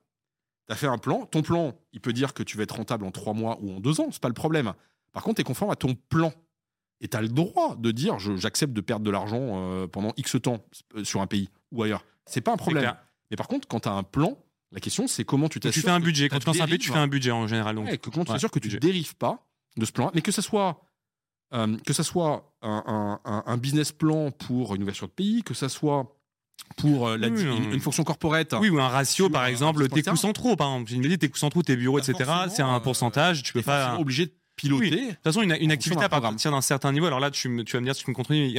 [0.68, 1.26] Tu as fait un plan.
[1.26, 3.80] Ton plan, il peut dire que tu vas être rentable en 3 mois ou en
[3.80, 4.10] 2 ans.
[4.12, 4.74] C'est pas le problème.
[5.14, 6.32] Par contre, tu es conforme à ton plan.
[7.02, 10.36] Et tu as le droit de dire j'accepte de perdre de l'argent euh, pendant X
[10.42, 10.60] temps
[10.96, 12.04] euh, sur un pays ou ailleurs.
[12.26, 12.94] C'est pas un problème.
[13.32, 14.38] Mais par contre, quand tu as un plan,
[14.72, 15.82] la question c'est comment tu t'assures.
[15.82, 16.28] tu fais un budget.
[16.30, 17.76] Quand tu lances un pays, tu fais un budget en général.
[17.76, 18.80] Donc, Ouais, que comment tu t'assures que tu ne budget.
[18.80, 20.82] dérives pas de ce plan mais que ça soit
[21.54, 25.70] euh, que ça soit un- un business plan pour une ouverture de pays, que ça
[25.70, 26.16] soit
[26.78, 27.42] pour euh, la Oui,
[27.74, 28.54] une, fonction corporate.
[28.60, 30.92] Oui, ou un ratio, par un exemple, tes coûts centraux, par exemple.
[30.92, 32.32] J'ai dit tes coûts centraux, tes bureaux, Pas etc.
[32.50, 33.44] C'est un euh, pourcentage.
[33.44, 33.98] Tu peux pas.
[34.00, 34.90] obligé de piloter.
[34.90, 37.86] De toute façon, une, activité à partir d'un certain niveau, alors là, tu, vas me
[37.86, 38.58] dire si tu me contredis,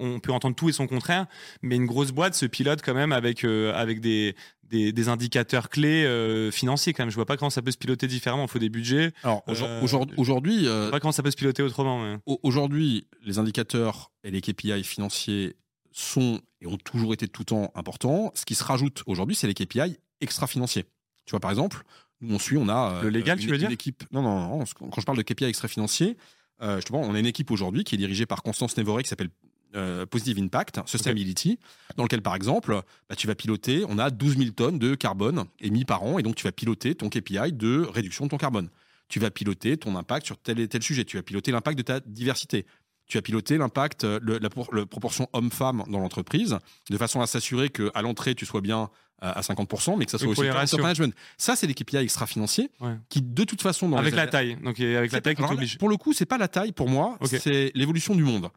[0.00, 1.26] on peut entendre tout et son contraire,
[1.62, 5.68] mais une grosse boîte se pilote quand même avec, euh, avec des, des, des indicateurs
[5.68, 7.10] clés euh, financiers quand même.
[7.10, 8.44] Je vois pas comment ça peut se piloter différemment.
[8.46, 9.12] Il faut des budgets.
[9.22, 12.02] Alors aujourd- Euh, aujourd- aujourd'hui, Je euh, vois pas comment ça peut se piloter autrement.
[12.02, 15.54] mais- aujourd'hui, les indicateurs et les KPI financiers
[15.96, 18.30] sont et ont toujours été de tout temps importants.
[18.34, 20.84] Ce qui se rajoute aujourd'hui, c'est les KPI extra-financiers.
[21.24, 21.82] Tu vois, par exemple,
[22.20, 24.04] nous on suit, on a euh, Le légal, une, tu veux dire équipe.
[24.12, 24.64] Non, non, non.
[24.90, 26.16] Quand je parle de KPI extra-financiers,
[26.62, 29.02] euh, je te vois, on a une équipe aujourd'hui qui est dirigée par Constance Nevoré
[29.02, 29.30] qui s'appelle
[29.74, 31.58] euh, Positive Impact, Sustainability,
[31.96, 35.44] dans lequel, par exemple, bah, tu vas piloter, on a 12 000 tonnes de carbone
[35.60, 38.68] émis par an, et donc tu vas piloter ton KPI de réduction de ton carbone.
[39.08, 41.04] Tu vas piloter ton impact sur tel et tel sujet.
[41.04, 42.66] Tu vas piloter l'impact de ta diversité.
[43.06, 46.58] Tu vas piloter l'impact, euh, le- la, pour- proportion homme-femme dans l'entreprise,
[46.90, 48.90] de façon à s'assurer qu'à l'entrée, tu sois bien
[49.22, 51.14] euh, à 50%, mais que ça soit Oui, aussi les top management.
[51.38, 52.96] Ça, c'est des KPI extra-financiers Ouais.
[53.08, 54.56] qui, de toute façon, dans Avec les la taille.
[54.62, 55.54] Donc, avec la taille alors.
[55.78, 58.50] Pour le coup, c'est pas la taille pour moi, c'est l'évolution du monde.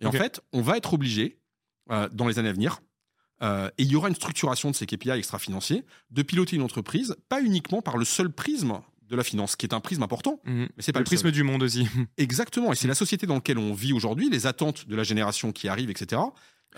[0.00, 1.38] Et en fait, on va être obligé,
[1.90, 2.80] euh, dans les années à venir,
[3.42, 7.16] euh, et il y aura une structuration de ces KPI extra-financiers, de piloter une entreprise,
[7.28, 8.80] pas uniquement par le seul prisme
[9.12, 10.68] de la finance, qui est un prisme important, Mhm.
[10.76, 11.16] mais c'est pas Le le, seul.
[11.18, 11.86] prisme du monde aussi.
[12.18, 15.52] Exactement, et c'est la société dans laquelle on vit aujourd'hui, les attentes de la génération
[15.52, 16.20] qui arrive, etc.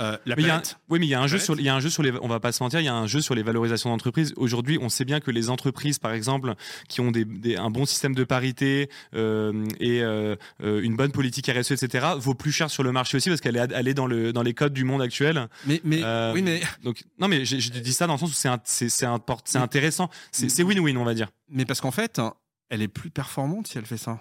[0.00, 0.76] Euh, la Mais il y a un- planète.
[0.88, 2.12] oui, mais il y a un jeu sur, il y a un jeu sur les,
[2.20, 4.32] on va pas se mentir, il y a un jeu sur les valorisations d'entreprise.
[4.36, 6.54] Aujourd'hui, on sait bien que les entreprises, par exemple,
[6.88, 11.46] qui ont des, des- un bon système de parité euh, et euh, une bonne politique
[11.48, 14.06] RSE, etc., vaut plus cher sur le marché aussi parce qu'elle est, elle est dans
[14.08, 15.48] le, dans les codes du monde actuel.
[15.66, 18.34] Mais, mais, Euh, oui, mais, Donc, non, mais j'ai dit ça dans le sens où
[18.34, 21.28] c'est, un- c'est, c'est, un port- c'est Mais- intéressant, c'est, c'est win-win, on va dire.
[21.48, 22.20] mais parce qu'en fait,
[22.68, 24.20] elle est plus performante si elle fait ça.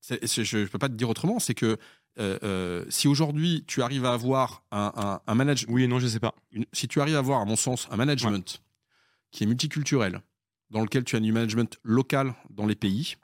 [0.00, 1.76] C'est- c'est- je ne peux pas te dire autrement, c'est que
[2.18, 5.98] euh, euh, si aujourd'hui tu arrives à avoir un, un, un management, Oui et non,
[5.98, 6.34] je sais pas.
[6.52, 8.62] une- si tu arrives à avoir, à mon sens, un management
[9.30, 10.20] qui est multiculturel,
[10.70, 13.16] dans lequel tu as du management local dans les pays,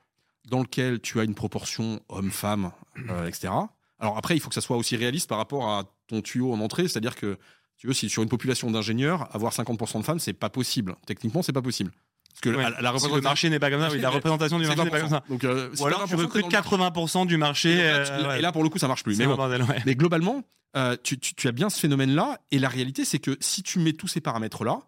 [0.47, 2.71] dans lequel tu as une proportion homme-femme,
[3.11, 3.53] euh, etc.
[3.99, 6.61] Alors après, il faut que ça soit aussi réaliste par rapport à ton tuyau en
[6.61, 7.39] entrée, c'est-à-dire que
[7.77, 10.97] tu veux, si sur une population d'ingénieurs, avoir 50% de femmes, c'est pas possible.
[11.07, 11.91] Techniquement, c'est pas possible.
[12.35, 12.63] Parce que Ouais.
[12.71, 14.91] la, la Si le marché n'est pas comme ça, oui, la représentation du marché n'est
[14.91, 15.23] pas comme ça.
[15.27, 15.29] 20%.
[15.31, 17.21] Donc, euh, Ou alors tu 20%, t'es recrutes dans le marché.
[17.23, 17.71] 80% du marché.
[17.73, 18.37] Et là, euh.
[18.37, 19.17] Et là, pour le coup, ça marche plus.
[19.19, 19.37] Mais, un bon.
[19.37, 19.83] bordel, ouais.
[19.87, 20.43] mais globalement,
[20.77, 22.41] euh, tu, tu- tu as bien ce phénomène-là.
[22.51, 24.81] Et la réalité, c'est que si tu mets tous ces paramètres-là,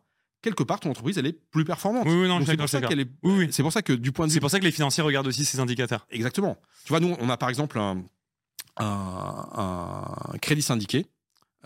[0.43, 2.05] quelque part, ton entreprise, elle est plus performante.
[2.06, 3.10] Oui, oui, non, c'est pour ça je suis qu'elle est.
[3.23, 3.48] Oui, oui.
[3.52, 5.28] C'est pour ça que du point de vue C'est pour ça que les financiers regardent
[5.28, 6.06] aussi ces indicateurs.
[6.10, 6.56] Exactement.
[6.85, 8.02] Tu vois, nous, on a par exemple un,
[8.78, 9.47] un-
[10.35, 11.06] un crédit syndiqué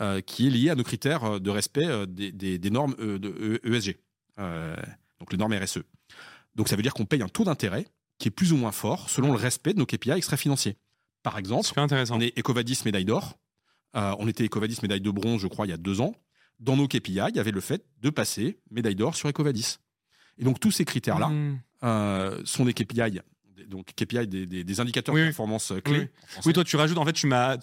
[0.00, 3.60] euh, qui est lié à nos critères de respect des, des- des normes de E-
[3.64, 3.98] ESG,
[4.38, 4.76] euh,
[5.20, 5.80] donc les normes RSE.
[6.56, 7.86] Donc ça veut dire qu'on paye un taux d'intérêt
[8.18, 10.76] qui est plus ou moins fort selon le respect de nos KPI extra-financiers.
[11.22, 12.16] Par exemple, intéressant.
[12.16, 13.38] on est Ecovadis médaille d'or.
[13.96, 16.14] Euh, on était Ecovadis médaille de bronze, je crois, il y a deux ans.
[16.58, 19.76] Dans nos KPI, il y avait le fait de passer médaille d'or sur Ecovadis.
[20.38, 21.60] Et donc tous ces critères-là, Mmh.
[21.84, 23.20] euh, sont des KPI,
[23.68, 26.08] donc KPI des, des- des indicateurs Oui, de performance euh, clés.
[26.46, 26.52] Oui.
[26.52, 26.98] toi, tu rajoutes.
[26.98, 27.56] En fait, tu m'as.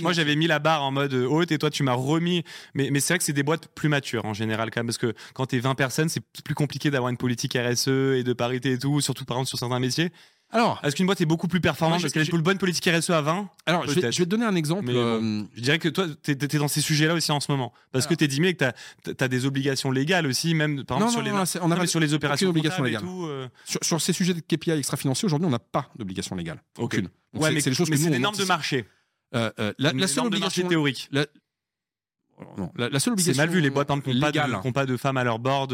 [0.00, 2.42] moi, j'avais mis la barre en mode haute et toi, tu m'as remis.
[2.74, 4.98] Mais, mais c'est vrai que c'est des boîtes plus matures en général, quand même, parce
[4.98, 8.72] que quand t'es 20 personnes, c'est plus compliqué d'avoir une politique RSE et de parité
[8.72, 10.10] et tout, surtout par exemple sur certains métiers.
[10.52, 13.10] Alors, Est-ce qu'une boîte est beaucoup plus performante parce qu'elle a une bonne politique RSE
[13.10, 14.12] à 20 alors je, vais, peut-être.
[14.14, 14.84] je vais te donner un exemple.
[14.86, 17.72] Mais euh, Je dirais que toi, t'es es dans ces sujets-là aussi en ce moment.
[17.92, 18.18] Parce que Alors.
[18.18, 18.64] t'es dit, mais que
[19.12, 21.60] t'as as des obligations légales aussi, même par non, exemple sur non, les, non, c'est-
[21.62, 23.08] on sur les opérations aucune obligation comptables et légale.
[23.08, 23.26] tout.
[23.26, 23.48] euh.
[23.64, 26.60] sur, sur ces sujets de KPI extra-financiers, aujourd'hui, on n'a pas d'obligation légale.
[26.78, 26.84] Ok.
[26.94, 27.02] Aucune.
[27.04, 28.86] Donc, Ouais, c'est- mais c'est des c'est normes de marché.
[29.36, 31.08] Euh, la, seule obligation théorique.
[32.56, 34.10] non, la, la seule C'est obligation mal vu les boîtes n'ont pas,
[34.64, 35.72] ont pas de femmes à leur board.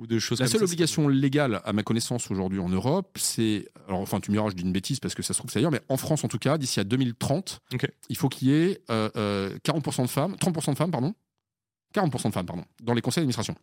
[0.00, 2.68] Euh, ou de choses La comme seule ça obligation légale, à ma connaissance, aujourd'hui en
[2.68, 3.68] Europe, c'est.
[3.88, 5.58] Alors, enfin, tu me diras, je dis une bêtise parce que ça se trouve c'est
[5.58, 7.86] ailleurs, mais en France, en tout cas, d'ici à 2030, Ok.
[8.08, 11.14] il faut qu'il y ait euh, euh, 40% de femmes, 30% de femmes, pardon.
[11.94, 13.54] 40% de femmes, pardon, dans les conseils d'administration.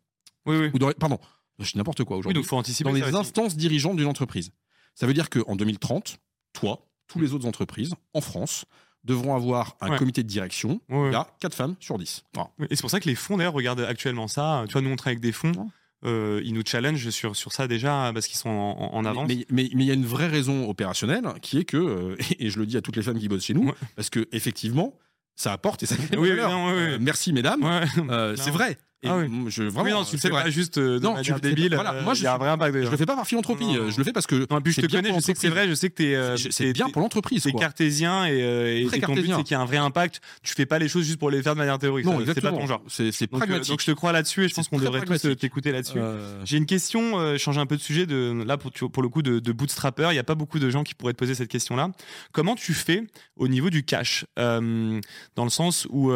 [0.45, 0.69] Oui, oui.
[0.73, 1.17] Ou dans pardon,
[1.59, 2.41] je dis n'importe quoi Oui, aujourd'hui.
[2.41, 2.89] donc faut anticiper.
[2.89, 4.51] dans les instances dirigeantes d'une entreprise.
[4.95, 6.17] Ça veut dire qu'en 2030,
[6.53, 8.65] toi, tous les autres entreprises en France
[9.03, 9.97] devront avoir un Ouais.
[9.97, 10.81] comité de direction.
[10.89, 11.09] Ouais, ouais.
[11.09, 12.23] Il y a 4 femmes sur 10.
[12.33, 12.49] Voilà.
[12.69, 14.63] Et c'est pour ça que les fonds d'ailleurs regardent actuellement ça.
[14.67, 15.69] Tu vois, nous on travaille avec des fonds.
[16.05, 19.27] Euh, ils nous challenge sur, sur ça déjà parce qu'ils sont en, en avance.
[19.27, 22.49] Mais mais- mais il y a une vraie raison opérationnelle qui est que, euh, et
[22.51, 23.73] je le dis à toutes les femmes qui bossent chez nous, Ouais.
[23.95, 24.93] parce que effectivement,
[25.35, 26.41] ça apporte et ça crée Oui, oui, oui.
[26.43, 27.63] Euh, merci mesdames.
[27.63, 28.35] Ouais.
[28.37, 28.77] C'est vrai.
[29.03, 29.27] Et Ah oui.
[29.49, 30.43] je, Oui, vraiment, non, tu le c'est fais vrai.
[30.45, 31.75] pas juste euh, de Non, tu débile.
[31.75, 33.65] voilà, euh, moi, je y a un vrai impact Je le fais pas par philanthropie,
[33.65, 35.33] Non, euh, je le fais parce que Non, puis je c'est te connais, je sais
[35.33, 37.43] que c'est vrai, je sais que t'es, euh, C'est- c'est bien pour l'entreprise.
[37.43, 37.59] quoi.
[37.61, 40.19] cartésien et, euh, et- ton but c'est qu'il y ait un vrai impact.
[40.41, 42.05] Tu fais pas les choses juste pour les faire de manière théorique.
[42.07, 42.81] Non, c'est pas ton genre.
[42.87, 43.69] C'est c'est Donc, pragmatique.
[43.69, 45.99] donc je te crois là-dessus et je pense C'est qu'on devrait tous t'écouter là-dessus.
[46.43, 49.21] J'ai une question, changer un peu de sujet, de, là pour, tu- pour le coup
[49.21, 51.91] de, bootstrapper, il n'y a pas beaucoup de gens qui pourraient te poser cette question-là.
[52.31, 53.03] Comment tu fais
[53.35, 54.25] au niveau du cash?
[54.37, 56.11] Dans le sens où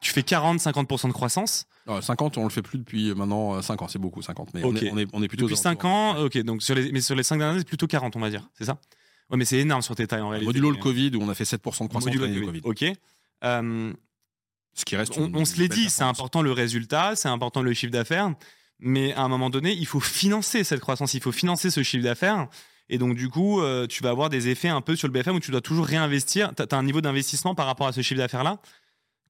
[0.00, 3.88] tu fais 40-50% de croissance euh, 50, on le fait plus depuis maintenant 5 ans,
[3.88, 5.90] c'est beaucoup 50, mais on, est, on, est, on est plutôt depuis aux 5 alentours.
[5.90, 6.24] ans.
[6.24, 8.30] Ok, donc sur les, mais sur les 5 dernières années, c'est plutôt 40, on va
[8.30, 8.78] dire, c'est ça?
[9.30, 10.46] Ouais, mais c'est énorme sur tes tailles en réalité.
[10.46, 12.60] Modulo le Covid où on a fait 7% de croissance Modulo le Covid.
[12.64, 12.84] Ok.
[13.44, 13.92] Euh,
[14.74, 15.16] Ce qui reste.
[15.18, 18.34] on, se l'est dit, c'est important le résultat, c'est important le chiffre d'affaires,
[18.78, 22.04] mais à un moment donné, il faut financer cette croissance, il faut financer ce chiffre
[22.04, 22.48] d'affaires.
[22.92, 25.36] Et donc, du coup, euh, tu vas avoir des effets un peu sur le BFM
[25.36, 26.52] où tu dois toujours réinvestir.
[26.56, 28.58] Tu as, un niveau d'investissement par rapport à ce chiffre d'affaires-là?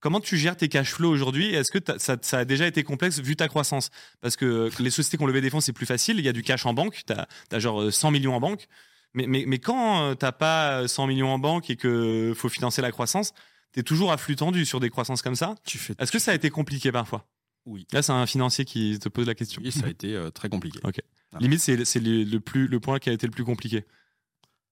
[0.01, 1.55] Comment tu gères tes cash flows aujourd'hui?
[1.55, 3.91] Est-ce que ça, ça a déjà été complexe vu ta croissance?
[4.21, 6.19] Parce que euh, les sociétés qui ont levé des fonds, c'est plus facile.
[6.19, 7.03] Il y a du cash en banque.
[7.07, 8.67] Tu as, genre euh, 100 millions en banque.
[9.15, 12.81] Mais, mais, mais quand euh, t'as pas 100 millions en banque et que faut financer
[12.81, 13.33] la croissance,
[13.73, 15.55] tu es toujours à flux tendu sur des croissances comme ça.
[15.65, 15.79] Tu.
[15.99, 17.27] Est-ce que ça a été compliqué parfois?
[17.67, 17.87] Oui.
[17.93, 19.61] Là, c'est un financier qui te pose la question.
[19.63, 20.81] Oui, ça a été euh, très compliqué.
[20.85, 21.01] Ok.
[21.39, 23.85] Limite, c'est c'est le, le plus le point qui a été le plus compliqué.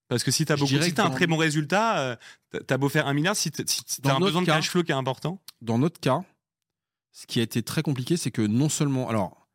[0.09, 2.15] Parce que si tu as, beaucoup, si un dans- très bon résultat, euh,
[2.49, 3.63] t'as- t'as beau faire un milliard, si t'as
[4.01, 5.39] Dans un besoin de cas- cash flow qui est important.
[5.61, 6.23] Dans notre cas,
[7.11, 9.07] ce qui a été très compliqué, c'est que non seulement.
[9.07, 9.47] Alors,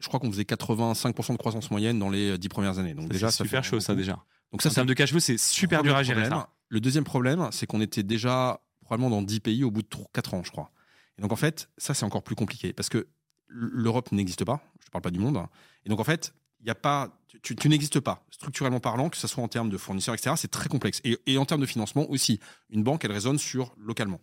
[0.00, 2.94] je crois qu'on faisait 85% de croissance moyenne dans les 10 premières années.
[2.94, 4.18] Donc, déjà, c'est super chaud, ça déjà.
[4.52, 6.50] Donc, ça, en termes de cash flow, c'est super dur à gérer ça.
[6.68, 10.34] Le deuxième problème, c'est qu'on était déjà probablement dans 10 pays au bout de 4
[10.34, 10.70] ans, je crois.
[11.18, 13.06] Et donc, en fait, ça, c'est encore plus compliqué parce que
[13.48, 14.60] l'Europe n'existe pas.
[14.80, 15.40] Je ne parle pas du monde.
[15.84, 19.16] Et donc, en fait, il y a pas, tu, tu n'existes pas, structurellement parlant, que
[19.16, 20.34] ce soit en termes de fournisseurs, etc.
[20.36, 21.00] C'est très complexe.
[21.04, 22.40] Et, et en termes de financement aussi.
[22.70, 24.20] Une banque, elle résonne sur localement.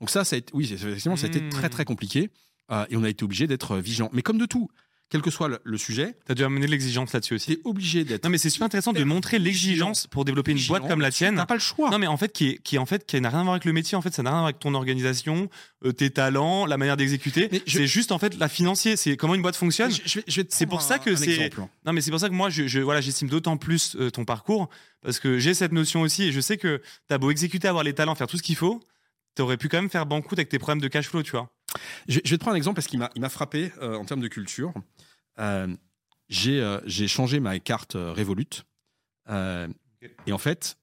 [0.00, 1.48] Donc, ça, ça a été, oui, effectivement, ça a été Mmh.
[1.50, 2.30] très, très compliqué.
[2.70, 4.08] Euh, et on a été obligé d'être vigilant.
[4.12, 4.68] Mais comme de tout,
[5.12, 7.46] quel que soit le, le sujet, T'as dû amener l'exigence là-dessus aussi.
[7.46, 8.24] tu es obligé d'être.
[8.24, 11.18] Non, mais c'est super intéressant de montrer l'exigence pour développer une boîte comme la Tu
[11.18, 11.34] tienne.
[11.34, 11.90] n'as pas le choix.
[11.90, 13.64] Non, mais en fait, qui, est, qui, en fait, qui n'a rien à voir avec
[13.66, 13.96] le métier.
[13.96, 15.48] En fait, ça n'a rien à voir avec ton organisation,
[15.84, 17.48] euh, tes talents, la manière d'exécuter.
[17.66, 18.96] Je- C'est juste en fait la financier.
[18.96, 19.90] C'est comment une boîte fonctionne.
[19.92, 21.50] Je- je C'est pour ça un- que un c'est-.
[21.84, 24.68] Non, mais c'est pour ça que moi, je, voilà, j'estime d'autant plus euh, ton parcours
[25.02, 27.92] parce que j'ai cette notion aussi et je sais que t'as beau exécuter, avoir les
[27.92, 28.80] talents, faire tout ce qu'il faut,
[29.34, 31.50] t'aurais pu quand même faire banqueroute avec tes problèmes de cash flow, tu vois.
[32.08, 34.28] Je, je vais te prendre un exemple parce qu'il m'a, frappé euh, en termes de
[34.28, 34.72] culture.
[35.38, 35.74] Euh,
[36.28, 38.46] j'ai, euh, j'ai changé ma carte Revolut.
[40.26, 40.76] Et en fait,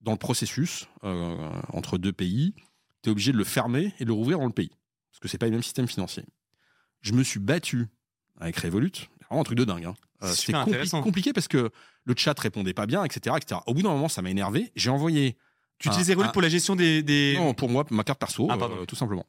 [0.00, 2.54] dans le processus, entre deux pays,
[3.02, 4.70] tu es obligé de le fermer et de le rouvrir dans le pays.
[5.10, 6.24] Parce que c'est pas le même système financier.
[7.00, 7.86] Je me suis battu
[8.38, 8.92] avec Revolut.
[9.28, 9.84] Vraiment un truc de dingue.
[9.86, 9.94] hein.
[10.20, 11.70] C'est c'était compli- compliqué parce que
[12.04, 13.34] le chat répondait pas bien, etc.
[13.40, 13.60] etc.
[13.66, 14.70] Au bout d'un moment, ça m'a énervé.
[14.76, 15.36] J'ai envoyé.
[15.78, 17.02] Tu utilisais Revolut pour la gestion des.
[17.02, 19.26] des- Non, pour moi, ma carte perso, Ah, euh, tout simplement.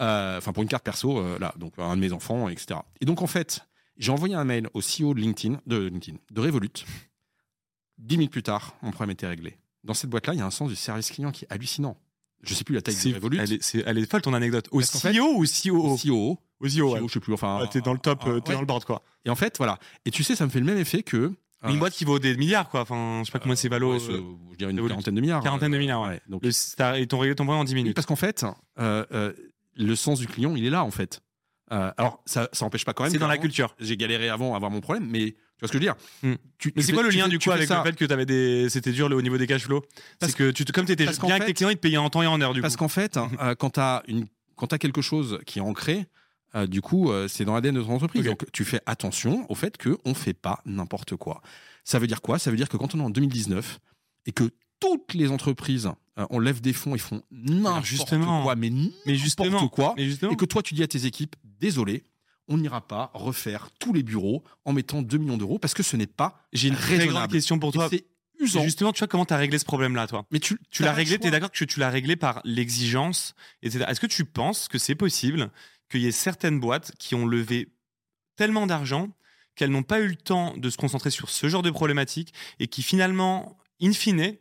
[0.00, 2.80] Euh, Enfin, pour une carte perso, euh, là, donc un de mes enfants, etc.
[3.00, 3.60] Et donc, en fait,
[3.96, 6.84] j'ai envoyé un mail au CEO de LinkedIn, de LinkedIn, de Revolut.
[7.98, 9.56] Dix minutes plus tard, mon problème était réglé.
[9.84, 11.96] Dans cette boîte-là, il y a un sens du service client qui est hallucinant.
[12.42, 13.38] Je sais plus la taille de Revolut.
[13.40, 14.68] Elle est, c'est- elle est folle ton anecdote.
[14.70, 16.98] Au fait- CEO ou au COO CEO, Au CEO, ouais.
[17.00, 17.32] CEO, je sais plus.
[17.32, 18.54] Enfin, Ouais, T'es dans le top, euh, euh, t'es ouais.
[18.56, 19.02] dans le board, quoi.
[19.24, 19.78] Et en fait, voilà.
[20.04, 21.32] Et tu sais, ça me fait le même effet que.
[21.66, 22.82] Une boîte qui vaut des milliards, quoi.
[22.82, 23.94] Enfin, je sais pas comment c'est valo.
[23.94, 25.42] Ouais, ce- euh, je dirais une quarantaine de milliards.
[25.42, 26.20] quarantaine de milliards, ouais.
[26.28, 27.96] Donc, le- réglé ton problème en 10 Oui, minutes.
[27.96, 28.44] parce qu'en fait,
[28.78, 29.32] euh, euh,
[29.76, 31.20] le sens du client, il est là, en fait.
[31.72, 33.12] Euh, alors, ça, ça empêche pas quand même.
[33.12, 33.74] C'est dans la culture.
[33.80, 35.96] J'ai galéré avant à avoir mon problème, mais tu vois ce que je veux dire
[36.22, 36.34] Hmm.
[36.58, 37.96] Tu- Mais tu c'est quoi le tu lien du tu coup avec ça le fait
[37.96, 39.82] que des, c'était dur le- au niveau des cash flows?
[40.20, 41.80] Parce- que tu, te- comme t'étais parce bien qu'en avec tes fait- clients, ils te
[41.80, 45.02] payaient en temps et en heure du Parce qu'en fait, euh, quand tu as, quelque
[45.02, 46.06] chose qui est ancré,
[46.54, 48.24] euh, du coup, c'est dans l'ADN de ton entreprise.
[48.24, 51.42] Donc, tu fais attention au fait qu'on ne fait pas n'importe quoi.
[51.82, 52.38] Ça veut dire quoi?
[52.38, 53.80] Ça veut dire que quand on est en 2019
[54.26, 54.50] et que
[54.80, 59.94] toutes les entreprises, euh, on lève des fonds, ils font n'importe quoi, mais n'importe quoi,
[59.96, 60.32] mais justement.
[60.32, 62.04] et que toi, tu dis à tes équipes, désolé,
[62.48, 65.96] on n'ira pas refaire tous les bureaux en mettant 2 millions d'euros parce que ce
[65.96, 67.88] n'est pas J'ai une très grande question pour toi.
[67.90, 68.06] C'est
[68.38, 68.62] usant.
[68.62, 71.22] Justement, tu vois comment t'as réglé ce problème-là, toi Mais tu, Tu l'as réglé, choix.
[71.22, 73.86] t'es d'accord que tu l'as réglé par l'exigence, etc.
[73.88, 75.50] Est-ce que tu penses que c'est possible
[75.90, 77.68] qu'il y ait certaines boîtes qui ont levé
[78.36, 79.08] tellement d'argent
[79.54, 82.68] qu'elles n'ont pas eu le temps de se concentrer sur ce genre de problématiques et
[82.68, 84.36] qui finalement, in fine,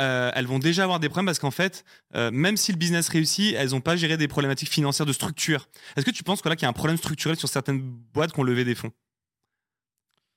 [0.00, 1.84] euh, elles vont déjà avoir des problèmes parce qu'en fait,
[2.14, 5.68] euh, même si le business réussit, elles n'ont pas géré des problématiques financières de structure.
[5.96, 8.32] Est-ce que tu penses que là qu'il y a un problème structurel sur certaines boîtes
[8.32, 8.92] qui ont levé des fonds?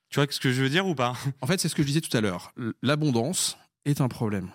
[0.10, 1.16] Tu vois ce que je veux dire ou pas?
[1.42, 2.54] En fait, c'est ce que je disais tout à l'heure.
[2.82, 4.52] L'abondance est un problème.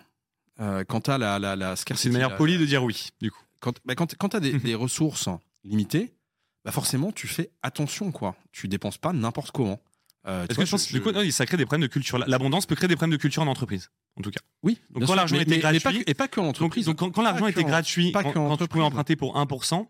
[0.59, 3.41] Euh, quant à la, la, la C'est une manière polie de dire oui, du coup.
[3.59, 5.29] Quand, bah, quand, quand tu as des, des, ressources
[5.63, 6.13] limitées,
[6.65, 8.35] bah forcément, tu fais attention, quoi.
[8.51, 9.79] Tu dépenses pas n'importe comment.
[10.25, 12.17] Euh, que je pense, du coup, non, ça crée des problèmes de culture.
[12.17, 14.39] L'abondance peut créer des problèmes de culture en entreprise, en tout cas.
[14.61, 14.77] Oui.
[14.91, 16.85] Donc quand l'argent était gratuit, et pas, que en entreprise.
[16.85, 19.85] Donc, quand, l'argent était gratuit, quand, quand tu pouvais emprunter pour 1%,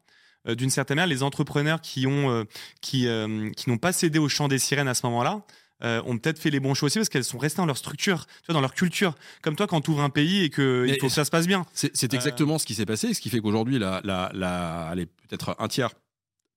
[0.48, 2.44] euh, d'une certaine manière, les entrepreneurs qui ont, euh,
[2.82, 5.44] qui, euh, qui n'ont pas cédé au chant des sirènes à ce moment-là,
[5.84, 8.26] euh, ont peut-être fait les bons choix aussi parce qu'elles sont restées dans leur structure,
[8.26, 9.16] tu vois, dans leur culture.
[9.42, 11.48] Comme toi, quand tu ouvres un pays et que il faut que ça se passe
[11.48, 11.66] bien.
[11.74, 14.94] C'est exactement ce qui s'est passé, ce qui fait qu'aujourd'hui, la, la, la,
[15.28, 15.92] peut-être un tiers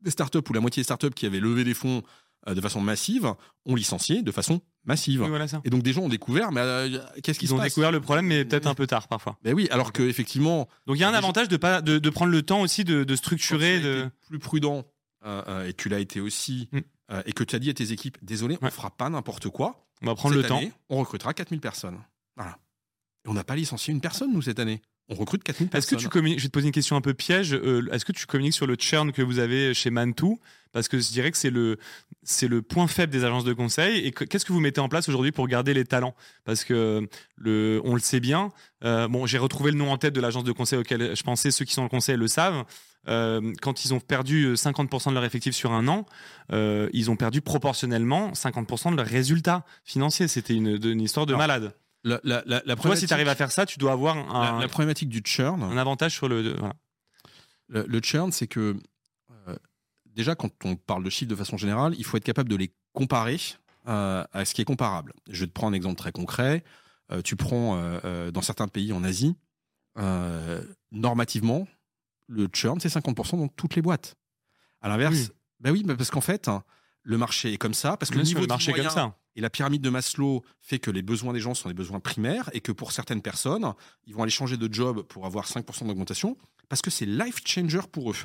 [0.02, 2.02] des startups ou la moitié des startups qui avaient levé des fonds
[2.54, 5.22] de façon massive ont licencié de façon massive.
[5.22, 5.60] voilà ça.
[5.64, 7.92] Et donc des gens ont découvert, mais euh, qu'est-ce qui se passe Ils ont découvert
[7.92, 9.36] le problème, mais peut-être un peu tard parfois.
[9.42, 10.68] Ben oui, alors que effectivement.
[10.86, 13.04] Donc il y a un avantage de pas de, de, prendre le temps aussi de,
[13.04, 14.84] de structurer, de plus prudent.
[15.24, 16.80] Euh, et tu l'as été aussi, mm.
[17.26, 19.88] et que tu as dit à tes équipes, désolé, on fera pas n'importe quoi.
[20.02, 20.76] On va prendre cette le année, temps.
[20.90, 21.98] On recrutera 4000 personnes.
[22.36, 22.58] Voilà.
[23.24, 24.82] Et on n'a pas licencié une personne nous cette année.
[25.08, 25.78] On recrute 4000 personnes.
[25.78, 28.04] Est-ce que tu communiques, je vais te poser une question un peu piège, euh, est-ce
[28.04, 30.40] que tu communiques sur le churn que vous avez chez Mantou?
[30.72, 31.78] Parce que je dirais que c'est le,
[32.22, 34.04] c'est le point faible des agences de conseil.
[34.04, 36.14] Et qu'est-ce que vous mettez en place aujourd'hui pour garder les talents?
[36.44, 38.50] Parce que le, on le sait bien.
[38.84, 41.50] Euh, bon, j'ai retrouvé le nom en tête de l'agence de conseil auquel je pensais,
[41.50, 42.64] ceux qui sont dans le conseil le savent.
[43.08, 46.04] Euh, quand ils ont perdu 50% de leur effectif sur un an,
[46.50, 50.26] ils ont perdu proportionnellement 50% de leurs résultats financiers.
[50.26, 51.74] C'était une, une, histoire de Alors, malade.
[52.06, 54.60] La, la, la, la Toi, si tu arrives à faire ça, tu dois avoir un,
[54.60, 55.60] la, problématique du churn.
[55.60, 56.54] Un avantage sur le.
[56.56, 56.74] Voilà.
[57.66, 58.76] Le, le, churn, c'est que
[59.48, 59.56] euh,
[60.04, 62.72] déjà, quand on parle de chiffres de façon générale, il faut être capable de les
[62.92, 63.40] comparer
[63.88, 65.14] euh, à ce qui est comparable.
[65.28, 66.62] Je vais te prendre un exemple très concret.
[67.10, 67.76] Euh, tu prends
[68.30, 69.34] dans certains pays en Asie,
[70.92, 71.66] normativement,
[72.28, 74.14] le churn, c'est 50% dans toutes les boîtes.
[74.80, 75.28] À l'inverse, oui.
[75.58, 76.48] bah oui, bah parce qu'en fait,
[77.02, 79.16] le marché est comme ça, parce que Bien le niveau le marché comme ça.
[79.36, 82.50] Et la pyramide de Maslow fait que les besoins des gens sont des besoins primaires
[82.54, 83.74] et que pour certaines personnes,
[84.06, 86.36] ils vont aller changer de job pour avoir 5% d'augmentation
[86.68, 88.16] parce que c'est life changer pour eux.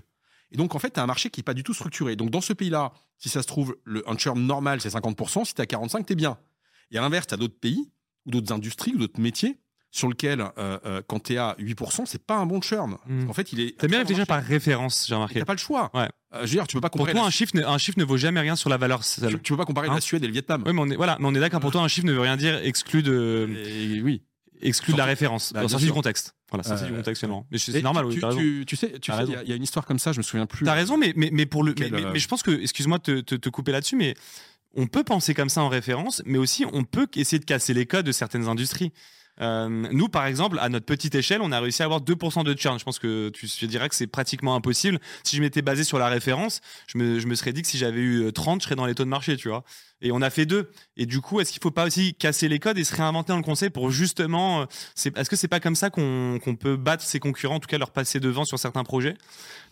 [0.51, 2.15] Et donc, en fait, tu as un marché qui n'est pas du tout structuré.
[2.15, 5.45] Donc, dans ce pays-là, si ça se trouve, le, un churn normal, c'est 50%.
[5.45, 6.37] Si tu as 45%, tu es bien.
[6.91, 7.91] Et à l'inverse, tu as d'autres pays
[8.25, 9.59] ou d'autres industries ou d'autres métiers
[9.91, 12.97] sur lequel, euh, euh, quand tu es à 8%, c'est pas un bon churn.
[13.05, 13.29] Mm.
[13.29, 13.77] En fait, il est.
[13.77, 15.39] T'as bien réfléchi par référence, j'ai remarqué.
[15.39, 15.91] T'as pas le choix.
[15.93, 16.09] Ouais.
[16.33, 17.99] Euh, je veux dire, tu peux pas Pour toi, la- un chiffre, ne, un chiffre
[17.99, 19.31] ne vaut jamais rien sur la valeur seule.
[19.33, 20.63] tu, tu peux pas comparer Hein la Suède et le Vietnam.
[20.65, 21.59] Oui, mais on est, voilà, mais on est d'accord.
[21.59, 24.21] Pour toi, un chiffre ne veut rien dire exclu de, Et oui.
[24.61, 26.35] exclu de la référence, Bah, sorti du contexte.
[26.49, 27.45] Voilà, sorti Euh, du contexte seulement.
[27.51, 29.55] Mais c'est normal, tu, oui, sais, tu T'as sais, il y, a- il y a
[29.55, 30.65] une histoire comme ça, je me souviens plus.
[30.65, 32.51] T'as raison, mais, mais, mais pour le, mais, Quel, mais- euh, mais je pense que,
[32.51, 34.13] excuse-moi de te, te, te couper là-dessus, mais
[34.75, 37.85] on peut penser comme ça en référence, mais aussi on peut essayer de casser les
[37.85, 38.91] codes de certaines industries.
[39.41, 42.53] Euh, nous, par exemple, à notre petite échelle, on a réussi à avoir 2% de
[42.57, 42.77] churn.
[42.77, 44.99] Je pense que tu je dirais que c'est pratiquement impossible.
[45.23, 47.77] Si je m'étais basé sur la référence, je me, je me serais dit que si
[47.77, 49.63] j'avais eu euh, 30, je serais dans les taux de marché, tu vois.
[50.01, 50.69] Et on a fait deux.
[50.97, 53.37] Et du coup, est-ce qu'il faut pas aussi casser les codes et se réinventer dans
[53.37, 54.65] le conseil pour justement, euh,
[55.15, 57.91] est-ce que c'est pas comme ça qu'on, peut battre ses concurrents, en tout cas leur
[57.91, 59.15] passer devant sur certains projets?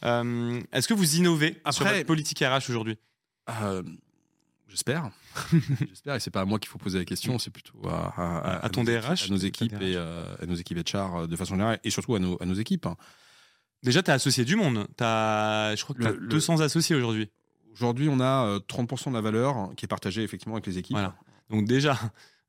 [0.06, 2.98] Euh, Est-ce que vous innovez sur Après- votre politique RH aujourd'hui?
[3.62, 3.82] Euh,
[4.70, 5.10] J'espère.
[5.88, 6.16] J'espère.
[6.16, 8.70] Et c'est pas à moi qu'il faut poser la question, c'est plutôt à, à- À
[8.70, 11.36] ton nos DRH, équipes, à nos équipes et euh, à nos équipes HR euh, de
[11.36, 12.88] façon générale, et surtout à nos, à nos équipes.
[13.84, 14.88] Déjà, t'as associé du monde.
[14.98, 17.30] T'as, je crois que Le- t'as le- 200 associés aujourd'hui.
[17.74, 20.96] Aujourd'hui, on a euh, 30% de la valeur qui est partagée effectivement avec les équipes.
[20.98, 21.16] Voilà.
[21.50, 21.98] Donc déjà,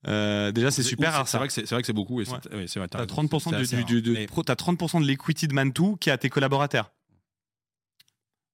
[0.09, 1.27] euh, déjà c'est super.
[1.29, 2.21] C'est vrai que c'est vrai que c'est beaucoup.
[2.21, 2.37] Et Ouais.
[2.53, 2.89] oui, vrai.
[2.93, 3.87] raison, 30% c'est de, assez du, rare.
[3.87, 6.91] du- de- Mais- pro- t'as 30% de l'equity de Mantou qui est à tes collaborateurs.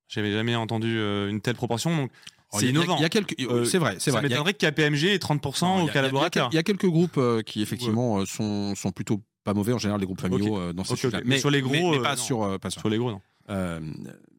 [0.08, 2.12] J'avais jamais entendu euh, une telle proportion, donc
[2.60, 2.96] c'est innovant.
[2.98, 3.34] Il y a quelques.
[3.40, 4.20] Euh, c'est vrai, c'est ça vrai.
[4.28, 5.90] Il y a- m'étonnerait que KPMG ait 30% Non, il y a- aux il y
[5.90, 6.48] a- collaborateurs.
[6.52, 9.78] Il y a quelques groupes euh, qui effectivement euh, sont, sont plutôt pas mauvais en
[9.78, 11.18] général, les groupes familiaux euh, dans ces Ok, sujets-là.
[11.18, 11.24] ok.
[11.26, 12.80] Mais sur les gros, mais, mais pas sur, pas sur.
[12.80, 13.20] Sur les gros, non.
[13.50, 13.78] Euh,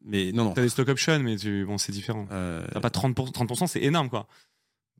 [0.04, 0.52] mais non, non.
[0.52, 1.64] T'as des stock options, mais tu...
[1.64, 2.26] bon, c'est différent.
[2.30, 4.26] Euh, T'as pas 30%, 30% c'est énorme, quoi.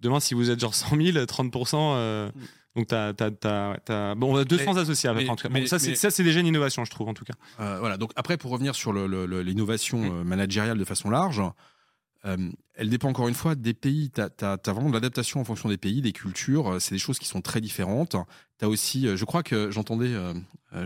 [0.01, 2.31] Demain, si vous êtes genre 100 000, 30%, euh,
[2.77, 5.43] donc t'as, t'as, t'as, t'as- bon, on a 200 Mais- associés avec mais- en tout
[5.49, 5.53] cas.
[5.53, 7.35] mais- Bon, ça, c'est, ça, c'est déjà une innovation, je trouve, en tout cas.
[7.61, 7.97] Euh, voilà.
[7.97, 11.43] Donc après, pour revenir sur le- le- le- l'innovation managériale de façon large,
[12.25, 14.11] euh, elle dépend encore une fois des pays.
[14.11, 16.75] Tu as, vraiment de l'adaptation en fonction des pays, des cultures.
[16.75, 18.17] Euh, C'est des choses qui sont très différentes.
[18.59, 20.35] Tu as aussi, euh, je crois que j'entendais, euh,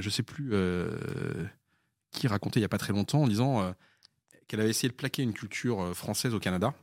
[0.01, 0.53] je sais plus
[2.13, 3.75] qui racontait il y a pas très longtemps en disant
[4.47, 6.75] qu'elle avait essayé de plaquer une culture française au Canada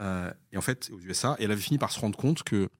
[0.00, 2.70] et en fait aux USA, et elle avait fini par se rendre compte que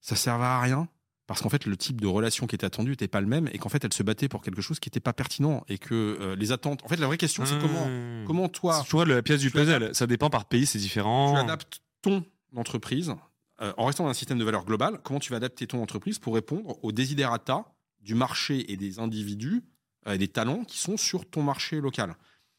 [0.00, 0.88] ça servait à rien
[1.32, 3.58] parce qu'en fait le type de relation qui était attendue n'était pas le même et
[3.58, 6.36] qu'en fait elle se battait pour quelque chose qui n'était pas pertinent et que euh,
[6.36, 6.84] les attentes.
[6.84, 8.24] En fait, la vraie question c'est comment Mmh.
[8.26, 9.94] comment toi C'est toujours la pièce du tu puzzle.
[9.94, 11.32] Ça dépend par pays, c'est différent.
[11.32, 12.22] tu adaptes ton
[12.54, 13.14] entreprise
[13.62, 15.00] euh, en restant dans un système de valeur global.
[15.04, 17.64] Comment tu vas adapter ton entreprise pour répondre aux desiderata
[18.02, 19.62] du marché et des individus
[20.06, 22.14] euh, et des talents qui sont sur ton marché local.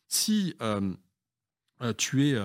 [0.08, 0.56] Si
[1.98, 2.40] tu es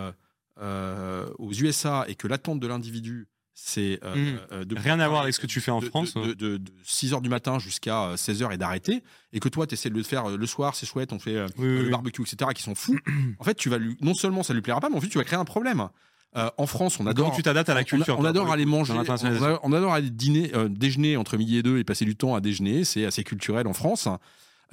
[1.39, 3.29] aux USA et que l'attente de l'individu
[3.61, 4.39] c'est euh, Mhm.
[4.53, 6.15] euh, de Rien à voir avec ce que tu fais en de, France.
[6.15, 9.03] de, de- de 6 h du matin jusqu'à 16 h et d'arrêter,
[9.33, 11.35] et que toi, tu essaies de le faire euh, le soir, c'est chouette, on fait
[11.37, 11.91] euh, Oui, le oui.
[11.91, 12.97] barbecue, etc., qui sont fous.
[13.39, 15.19] en fait, tu vas lui, non seulement ça lui plaira pas, mais en fait, tu
[15.19, 15.89] vas créer un problème.
[16.37, 17.27] Euh, en France, on Donc, adore.
[17.27, 20.51] Comment tu t'adaptes à la on- culture On, adore aller manger, on, adore aller dîner,
[20.55, 22.85] euh, déjeuner entre midi et deux et passer du temps à déjeuner.
[22.85, 24.09] C'est assez culturel en France.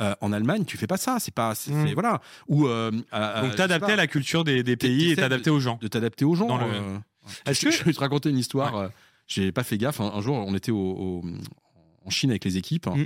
[0.01, 1.17] Euh, en Allemagne, tu fais pas ça.
[1.19, 1.55] C'est pas, Mm.
[1.55, 2.19] c'est- voilà.
[2.49, 5.79] Ou euh, Donc t'adapter à la culture des, des pays et t'adapter aux gens.
[5.81, 6.47] de t'adapter aux gens.
[6.47, 6.97] Dans le- euh,
[7.47, 8.75] je, que- je vais te raconter une histoire.
[8.75, 8.87] euh,
[9.27, 9.99] J'ai pas fait gaffe.
[10.01, 11.23] Un, un jour, on était au, au-
[12.05, 12.87] en Chine avec les équipes.
[12.87, 13.05] Mm.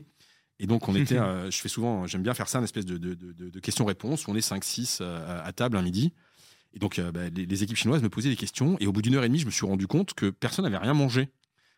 [0.59, 1.17] Et donc, on était.
[1.17, 2.05] euh, je fais souvent.
[2.07, 4.27] J'aime bien faire ça, une espèce de, de, de- de- de questions-réponses.
[4.27, 6.11] où On est 5-6 euh, à table un midi.
[6.73, 8.77] Et donc, euh, bah, les, les équipes chinoises me posaient des questions.
[8.79, 10.77] Et au bout d'une heure et demie, je me suis rendu compte que personne n'avait
[10.77, 11.29] rien mangé.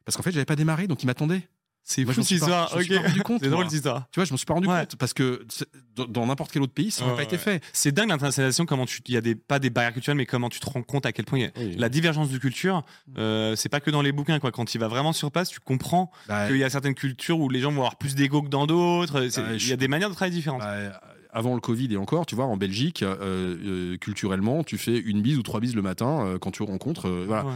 [0.03, 1.47] Parce qu'en fait, j'avais pas démarré, donc ils m'attendaient.
[1.84, 2.72] C'est fou m'en cette histoire.
[2.74, 3.40] m'en Ok.
[3.41, 4.06] C'est drôle cette histoire.
[4.12, 4.82] Tu vois, je me suis pas rendu Ouais.
[4.82, 4.95] compte.
[4.98, 5.45] Parce que
[6.08, 7.62] dans- n'importe quel autre pays, ça n'aurait pas été fait.
[7.74, 10.49] C'est dingue l'internationalisation, comment tu, il y a des, pas des barrières culturelles, mais comment
[10.49, 11.76] tu te rends compte à quel point y a Oui.
[11.78, 12.84] la divergence de culture,
[13.18, 14.52] euh, c'est pas que dans les bouquins, quoi.
[14.52, 17.49] Quand tu vas vraiment sur place, tu comprends Bah, qu'il y a certaines cultures où
[17.49, 19.20] les gens vont avoir plus d'ego que dans d'autres.
[19.22, 20.62] Bah, Il y a des manières de travailler différentes.
[20.62, 20.99] Bah,
[21.34, 25.22] avant le Covid et encore, tu vois, en Belgique, euh, euh, culturellement, tu fais une
[25.22, 27.10] bise ou trois bises le matin euh, quand tu rencontres.
[27.10, 27.45] voilà.
[27.45, 27.53] Ouais.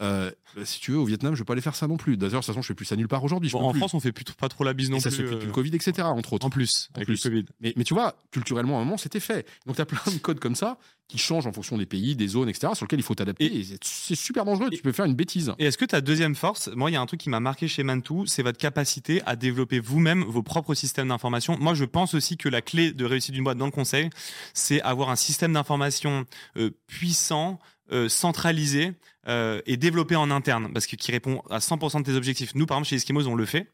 [0.00, 0.30] Euh,
[0.64, 2.16] si tu veux, au Vietnam, je vais pas aller faire ça non plus.
[2.16, 3.50] D'ailleurs, de toute façon, je fais plus ça nulle part aujourd'hui.
[3.50, 3.78] Bon, en plus.
[3.80, 5.16] France, on fait plus, pas trop la bise non et ça plus.
[5.16, 6.02] se fait plus depuis euh, le Covid, etc.
[6.08, 6.46] Entre autres.
[6.46, 7.24] En plus, En avec plus.
[7.24, 7.44] le Covid.
[7.60, 9.46] Mais, mais tu vois, culturellement, à un moment, c'était fait.
[9.66, 12.28] Donc, tu as plein de codes comme ça qui changent en fonction des pays, des
[12.28, 13.46] zones, etc., sur lesquels il faut t'adapter.
[13.46, 14.68] Et- c'est super dangereux.
[14.70, 15.52] tu peux faire une bêtise.
[15.58, 17.66] Et est-ce que ta deuxième force, moi, il y a un truc qui m'a marqué
[17.66, 21.56] chez Mantou, c'est votre capacité à développer vous-même vos propres systèmes d'information.
[21.58, 24.10] Moi, je pense aussi que la clé de réussite d'une boîte dans le conseil,
[24.54, 26.26] c'est avoir un système d'information
[26.58, 27.58] euh, puissant,
[27.90, 28.92] euh, centralisé
[29.28, 32.54] euh, et développé en interne, parce que qui répond à 100% de tes objectifs.
[32.54, 33.70] Nous, par exemple, chez Eskimos, on le fait.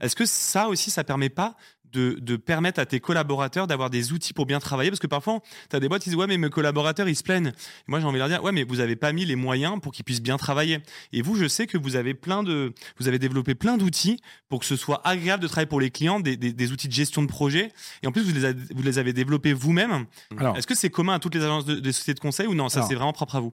[0.00, 1.56] Est-ce que ça aussi, ça permet pas
[1.92, 5.40] de, de permettre à tes collaborateurs d'avoir des outils pour bien travailler Parce que parfois,
[5.70, 7.48] tu as des boîtes qui disent Ouais, mais mes collaborateurs, ils se plaignent.
[7.48, 7.52] Et
[7.88, 9.92] moi, j'ai envie de leur dire Ouais, mais vous avez pas mis les moyens pour
[9.92, 10.80] qu'ils puissent bien travailler.
[11.12, 14.60] Et vous, je sais que vous avez plein de, vous avez développé plein d'outils pour
[14.60, 17.22] que ce soit agréable de travailler pour les clients, des, des, des outils de gestion
[17.22, 17.72] de projet.
[18.02, 20.06] Et en plus, vous les, avez, vous les avez développés vous-même.
[20.56, 22.68] Est-ce que c'est commun à toutes les agences de, des sociétés de conseil ou non?
[22.68, 23.52] Ça, c'est vraiment propre à vous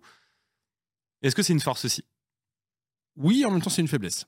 [1.22, 2.03] Est-ce que c'est une force aussi?
[3.18, 4.26] Oui, en même temps, c'est une faiblesse.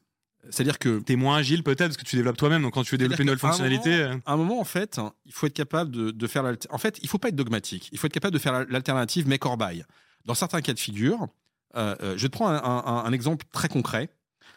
[0.49, 2.61] C'est-à-dire que T'es moins agile peut-être parce que tu développes toi-même.
[2.63, 4.97] Donc quand tu veux développer une nouvelle fonctionnalité, euh, moment- À un moment, en fait,
[4.99, 6.43] hein, il faut être capable de, de faire.
[6.69, 7.89] En fait, il faut pas être dogmatique.
[7.91, 9.83] Il faut être capable de faire la- l'alternative make or buy.
[10.25, 11.27] Dans certains cas de figure,
[11.75, 14.09] euh, euh, je vais te prendre un, un- un exemple très concret.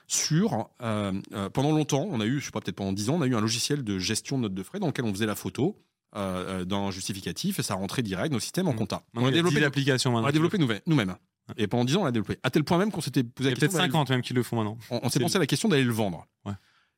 [0.07, 3.15] Sur euh, euh, pendant longtemps, on a eu, je sais pas, peut-être pendant 10 ans,
[3.19, 5.27] on a eu un logiciel de gestion de notes de frais dans lequel on faisait
[5.27, 5.77] la photo
[6.13, 8.79] d'un justificatif et ça rentrait direct dans le système en Mhm.
[8.79, 9.03] compta.
[9.15, 11.15] On a développé, 10 applications on a développé nous- nous-mêmes.
[11.57, 12.39] Et pendant 10 ans, on l'a développé.
[12.43, 14.11] À tel point même qu'on s'était posé Il y la a question peut-être d'aller- 50
[14.11, 14.79] même qui le font maintenant.
[14.91, 16.27] on, on s'est pensé à la question d'aller le vendre.
[16.45, 16.53] Ouais.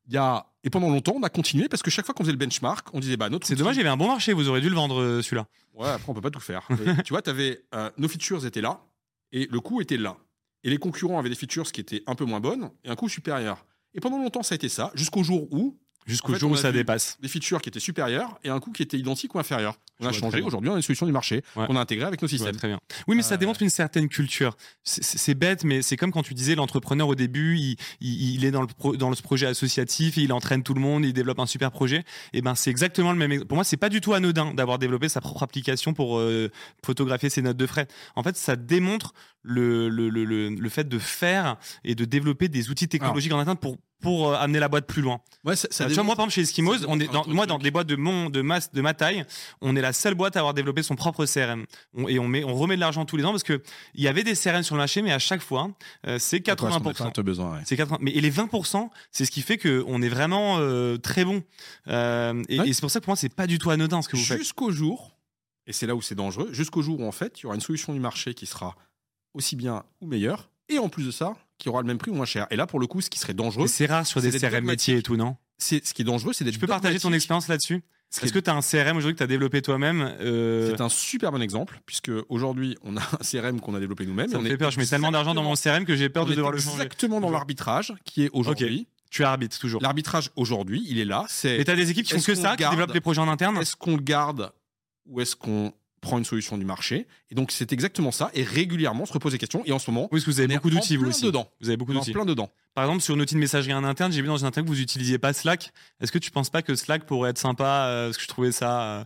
[0.09, 2.33] Il y a, et pendant longtemps, on a continué parce que chaque fois qu'on faisait
[2.33, 4.33] le benchmark, on disait bah notre C'est outil- dommage, il y avait un bon marché.
[4.33, 5.47] Vous aurez dû le vendre euh, celui-là.
[5.75, 6.67] Ouais, après on peut pas tout faire.
[6.71, 7.63] Mais tu vois, avais,
[7.99, 8.81] nos features étaient là
[9.33, 10.17] et le coût était là.
[10.65, 13.09] Et les concurrents avaient des features qui étaient un peu moins bonnes et un coût
[13.09, 13.65] supérieur.
[13.95, 16.57] Et pendant longtemps, ça a été ça, jusqu'au jour où Jusqu'au En fait, jour où
[16.57, 17.17] ça dépasse.
[17.21, 19.77] des features qui étaient supérieures et un coût qui était identique ou inférieur.
[20.01, 20.41] On Je a changé.
[20.43, 21.67] Aujourd'hui, on a une solution du marché Ouais.
[21.67, 22.57] qu'on a intégrée avec nos systèmes.
[22.57, 22.81] très bien.
[23.07, 24.57] Oui, mais ça Euh, démontre une certaine culture.
[24.83, 28.51] C'est- bête, mais c'est comme quand tu disais l'entrepreneur au début, il, il- il est
[28.51, 31.47] dans le, pro- dans ce projet associatif, il entraîne tout le monde, il développe un
[31.47, 32.05] super projet.
[32.33, 33.45] Et ben, c'est exactement le même.
[33.45, 36.51] Pour moi, c'est pas du tout anodin d'avoir développé sa propre application pour euh,
[36.85, 37.87] photographier ses notes de frais.
[38.17, 42.49] En fait, ça démontre le, le, le, le, le fait de faire et de développer
[42.49, 45.21] des outils technologiques en interne pour pour euh, amener la boîte plus loin.
[45.45, 47.47] Ouais, ça, ça Euh, tu vois, moi, par exemple, chez Eskimos, on est dans, moi,
[47.47, 49.25] dans des boîtes de mon, de masse, de ma taille,
[49.61, 51.67] on est la seule boîte à avoir développé son propre CRM.
[51.95, 53.63] On- et on met, on remet de l'argent tous les ans parce que
[53.95, 55.71] il y avait des CRM sur le marché, mais à chaque fois,
[56.09, 57.13] euh, c'est Ça correspond à 80%.
[57.13, 57.53] ton besoin.
[57.53, 57.61] ouais.
[57.65, 57.99] C'est 80.
[58.01, 61.45] Mais et les 20%, c'est ce qui fait que on est vraiment euh, très bon.
[61.87, 62.69] Euh, et Ouais.
[62.71, 64.25] et c'est pour ça que pour moi, c'est pas du tout anodin ce que vous
[64.25, 64.39] faites.
[64.39, 65.17] Jusqu'au jour,
[65.69, 67.61] et c'est là où c'est dangereux, jusqu'au jour où en fait, il y aura une
[67.61, 68.75] solution du marché qui sera
[69.35, 72.15] aussi bien ou meilleure, et en plus de ça, qui aura le même prix ou
[72.15, 72.47] moins cher.
[72.51, 74.97] Et là, pour le coup, ce qui serait dangereux, C'est rare sur des CRM métiers
[74.99, 75.37] et tout, non?
[75.59, 76.55] C'est ce qui est dangereux, c'est d'être.
[76.55, 77.83] Tu peux partager ton expérience là-dessus?
[78.15, 80.83] Est-ce est- que tu as un CRM aujourd'hui que tu as développé toi-même euh, C'est
[80.83, 84.29] un super bon exemple, puisque aujourd'hui, on a un CRM qu'on a développé nous-mêmes.
[84.29, 84.71] Ça me fait peur.
[84.71, 86.75] Je mets tellement d'argent dans mon CRM que j'ai peur on de devoir le changer.
[86.83, 88.87] Exactement dans l'arbitrage qui est aujourd'hui.
[89.11, 89.83] Tu arbitres toujours.
[89.83, 91.27] L'arbitrage aujourd'hui, il est là.
[91.29, 93.59] C'est Et t'as des équipes qui font que ça, qui développent les projets en interne?
[93.59, 94.53] Est-ce qu'on le garde
[95.07, 95.73] ou est-ce qu'on
[96.03, 97.07] prend une solution du marché.
[97.31, 98.31] Et donc, c'est exactement ça.
[98.35, 99.63] Et régulièrement, on se repose des questions.
[99.65, 101.23] Et en ce moment, Oui, parce que vous avez beaucoup d'outils, vous aussi.
[101.25, 101.49] dedans.
[101.63, 102.13] Vous avez beaucoup d'outils.
[102.13, 102.51] plein dedans.
[102.75, 104.75] Par exemple, sur un outil de messagerie en interne, j'ai vu dans une interview que
[104.75, 105.73] vous n'utilisiez pas Slack.
[106.01, 108.53] Est-ce que tu penses pas que Slack pourrait être sympa euh, Parce que je trouvais
[108.53, 108.83] ça.
[108.83, 109.05] euh,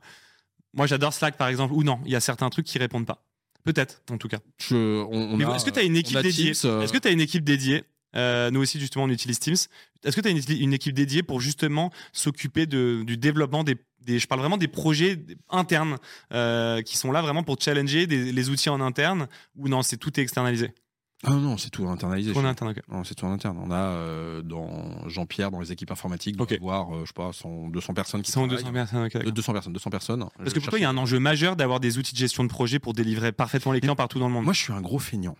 [0.75, 1.75] Moi, j'adore Slack, par exemple.
[1.75, 3.23] Ou non, il y a certains trucs qui répondent pas.
[3.65, 4.39] Peut-être, en tout cas.
[4.59, 6.71] Je, on, on Mais a- Est-ce que tu as une on équipe a dédiée Teams,
[6.71, 9.57] euh, Est-ce que tu as une équipe dédiée Euh, Nous aussi, justement, on utilise Teams.
[10.05, 14.19] Est-ce que tu as une, une équipe dédiée pour justement s'occuper du développement des, des-
[14.19, 15.19] Je parle vraiment des projets
[15.51, 15.97] internes
[16.33, 19.27] euh, qui sont là vraiment pour challenger des- les outils en interne
[19.57, 20.73] ou non, c'est tout est externalisé?
[21.25, 22.33] Ah non, c'est tout internalisé.
[22.33, 22.75] Tout en interne.
[22.89, 23.59] Non, c'est tout en interne.
[23.59, 26.53] On a euh, dans Jean-Pierre, dans les équipes informatiques, Ok.
[26.53, 26.59] okay.
[26.61, 28.65] voir, euh, je sais pas, 100, 200 personnes qui 100 ou travaillent.
[28.65, 29.29] 200 personnes, ok, d'accord.
[29.29, 30.27] Euh, 200 personnes, 200 personnes.
[30.39, 32.45] Parce que pour toi, il y a un enjeu majeur d'avoir des outils de gestion
[32.45, 34.45] de projet pour délivrer parfaitement les clients partout dans le monde.
[34.45, 35.37] Moi, je suis un gros feignant.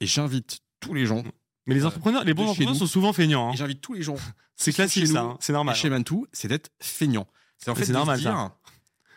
[0.00, 1.22] Et j'invite tous les gens.
[1.70, 3.50] Mais les entrepreneurs, les bons entrepreneurs sont souvent feignants.
[3.50, 3.54] hein.
[3.56, 4.16] J'invite tous les gens.
[4.56, 5.22] C'est classique, ça.
[5.22, 5.36] hein.
[5.40, 5.74] C'est normal.
[5.74, 7.26] Et chez Mantou, c'est d'être feignant.
[7.56, 8.20] C'est en fait normal,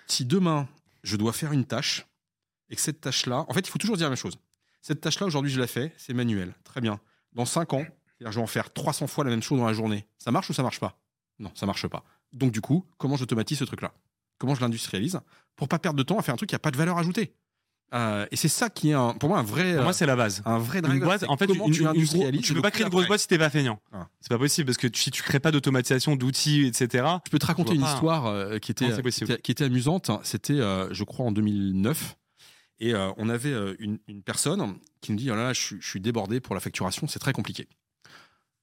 [0.07, 0.67] si demain,
[1.03, 2.05] je dois faire une tâche,
[2.69, 4.37] et que cette tâche-là, en fait, il faut toujours dire la même chose.
[4.81, 6.53] Cette tâche-là, aujourd'hui, je la fais, c'est manuel.
[6.63, 6.99] Très bien.
[7.33, 7.85] Dans 5 ans,
[8.21, 10.05] je vais en faire 300 fois la même chose dans la journée.
[10.19, 10.97] Ça marche ou ça marche pas?
[11.39, 12.03] Non, ça marche pas.
[12.31, 13.93] Donc, du coup, comment j'automatise ce truc-là?
[14.37, 15.19] Comment je l'industrialise
[15.55, 17.33] Pour pas perdre de temps à faire un truc qui n'a pas de valeur ajoutée?
[17.93, 20.05] Euh, et c'est ça qui est, un- pour moi, un vrai, Pour moi, euh, c'est
[20.07, 20.41] la base.
[20.45, 22.89] un vrai Une boîte, en fait, une, tu une gros- tu peux pas créer une
[22.89, 23.79] grosse boîte si t'es pas feignant.
[23.91, 24.07] Ah.
[24.19, 27.05] C'est pas possible parce que tu- si tu crées pas d'automatisation, d'outils, etc.
[27.25, 27.93] Je peux te raconter une pas.
[27.93, 30.09] histoire euh, qui, était, Non, qui, était, qui était amusante.
[30.23, 32.15] C'était, euh, je crois, en 2009.
[32.79, 35.87] Et on avait une, une personne qui nous dit Oh là là, je, suis- je
[35.87, 37.67] suis débordé pour la facturation, c'est très compliqué.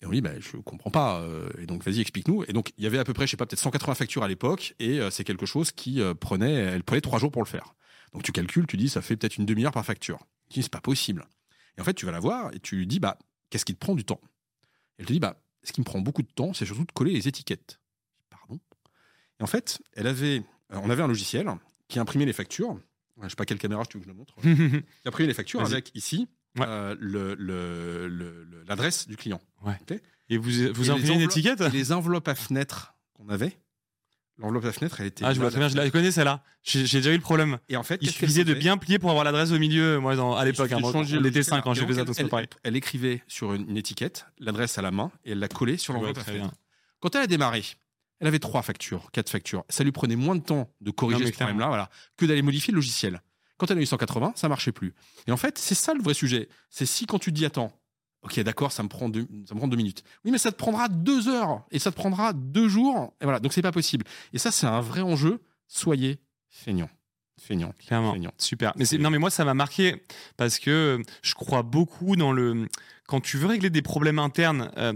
[0.03, 1.25] Et on dit bah, Je comprends pas.
[1.59, 2.45] et donc, vas-y, explique-nous.
[2.49, 4.29] Et donc, il y avait à peu près, je sais pas, peut-être 180 factures à
[4.29, 4.75] l'époque.
[4.81, 7.75] Et c'est quelque chose qui prenait, elle prenait trois jours pour le faire.
[8.13, 10.27] Donc, tu calcules, tu dis Ça fait peut-être une demi-heure par facture.
[10.49, 11.25] Tu dis C'est pas possible.
[11.79, 13.19] Et en fait, tu vas la voir et tu lui dis bah,
[13.51, 14.21] Qu'est-ce qui te prend du temps?
[14.99, 17.13] Elle te dit bah, Ce qui me prend beaucoup de temps, c'est surtout de coller
[17.13, 17.81] les étiquettes.
[18.21, 18.59] Dis, Pardon
[19.39, 20.39] Et en fait, elle avait,
[20.73, 21.49] euh, on avait un logiciel
[21.89, 22.71] qui imprimait les factures.
[23.17, 24.35] Ouais, Je sais pas quelle caméra je te veux que je le montre.
[25.03, 26.65] Qui imprimait les factures avec ici Ouais.
[26.67, 29.41] euh, le- le- le- le- l'adresse du client.
[30.29, 31.61] Et vous, Et vous les imprimez une étiquette?
[31.61, 33.57] Et les enveloppes à fenêtre qu'on avait,
[34.41, 35.25] l'enveloppe à fenêtre, elle était.
[35.25, 36.43] Ah, je vois très bien, je la connais celle-là.
[36.63, 37.59] J'ai déjà eu le problème.
[37.69, 40.35] Et en fait, Il suffisait de bien plier pour avoir l'adresse au milieu, moi, dans-
[40.37, 40.73] à l'époque.
[40.73, 40.83] hein, de
[41.19, 41.45] logiciel.
[41.45, 44.83] 5 quand j'ai fait ça, elle- elle, elle écrivait sur une, une étiquette l'adresse à
[44.83, 46.51] la main et elle la collait sur l'enveloppe à très fenêtre.
[46.51, 46.59] bien.
[47.01, 47.65] Quand elle a démarré,
[48.19, 49.65] elle avait trois factures, quatre factures.
[49.69, 52.73] Ça lui prenait moins de temps de corriger Non, ce problème-là, voilà, que d'aller modifier
[52.73, 53.23] le logiciel.
[53.57, 54.95] Quand elle a eu 180, ça marchait plus.
[55.27, 56.49] Et en fait, c'est ça le vrai sujet.
[56.71, 57.73] C'est si quand tu te dis attends,
[58.23, 60.03] ok, d'accord, ça me prend deux, ça me prend deux minutes.
[60.25, 63.15] Oui, mais ça te prendra deux heures et ça te prendra deux jours.
[63.21, 64.05] Et voilà, donc c'est pas possible.
[64.33, 65.41] Et ça, c'est un vrai enjeu.
[65.69, 66.19] Soyez
[66.49, 66.91] feignants,
[67.41, 68.13] feignants, Clairement.
[68.13, 68.33] feignants.
[68.39, 68.73] Super.
[68.77, 70.05] Mais non, mais moi, ça m'a marqué
[70.37, 72.69] parce que je crois beaucoup dans le.
[73.07, 74.93] Quand tu veux régler des problèmes internes, euh,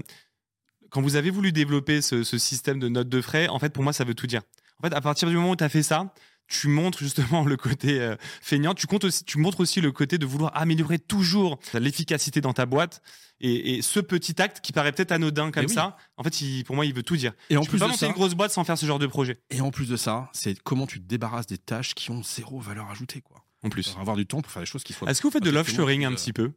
[0.90, 3.82] quand vous avez voulu développer ce, ce système de notes de frais, en fait, pour
[3.82, 4.42] moi, ça veut tout dire.
[4.80, 6.12] En fait, à partir du moment où tu as fait ça,
[6.46, 8.74] tu montres justement le côté euh, feignant.
[8.74, 12.66] Tu, comptes aussi, tu montres aussi le côté de vouloir améliorer toujours l'efficacité dans ta
[12.66, 13.02] boîte.
[13.40, 15.74] Et, et ce petit acte qui paraît peut-être anodin comme Eh oui.
[15.74, 17.32] ça, en fait, il- pour moi, il veut tout dire.
[17.50, 18.86] Et en tu peux plus pas de monter ça, une grosse boîte sans faire ce
[18.86, 19.40] genre de projet.
[19.50, 22.60] et en plus de ça, c'est comment tu te débarrasses des tâches qui ont zéro
[22.60, 23.44] valeur ajoutée, quoi.
[23.64, 23.88] En plus.
[23.88, 25.10] Pour avoir du temps pour faire des choses qui soient.
[25.10, 26.52] Est-ce que vous faites de l'offshoring un euh, petit peu?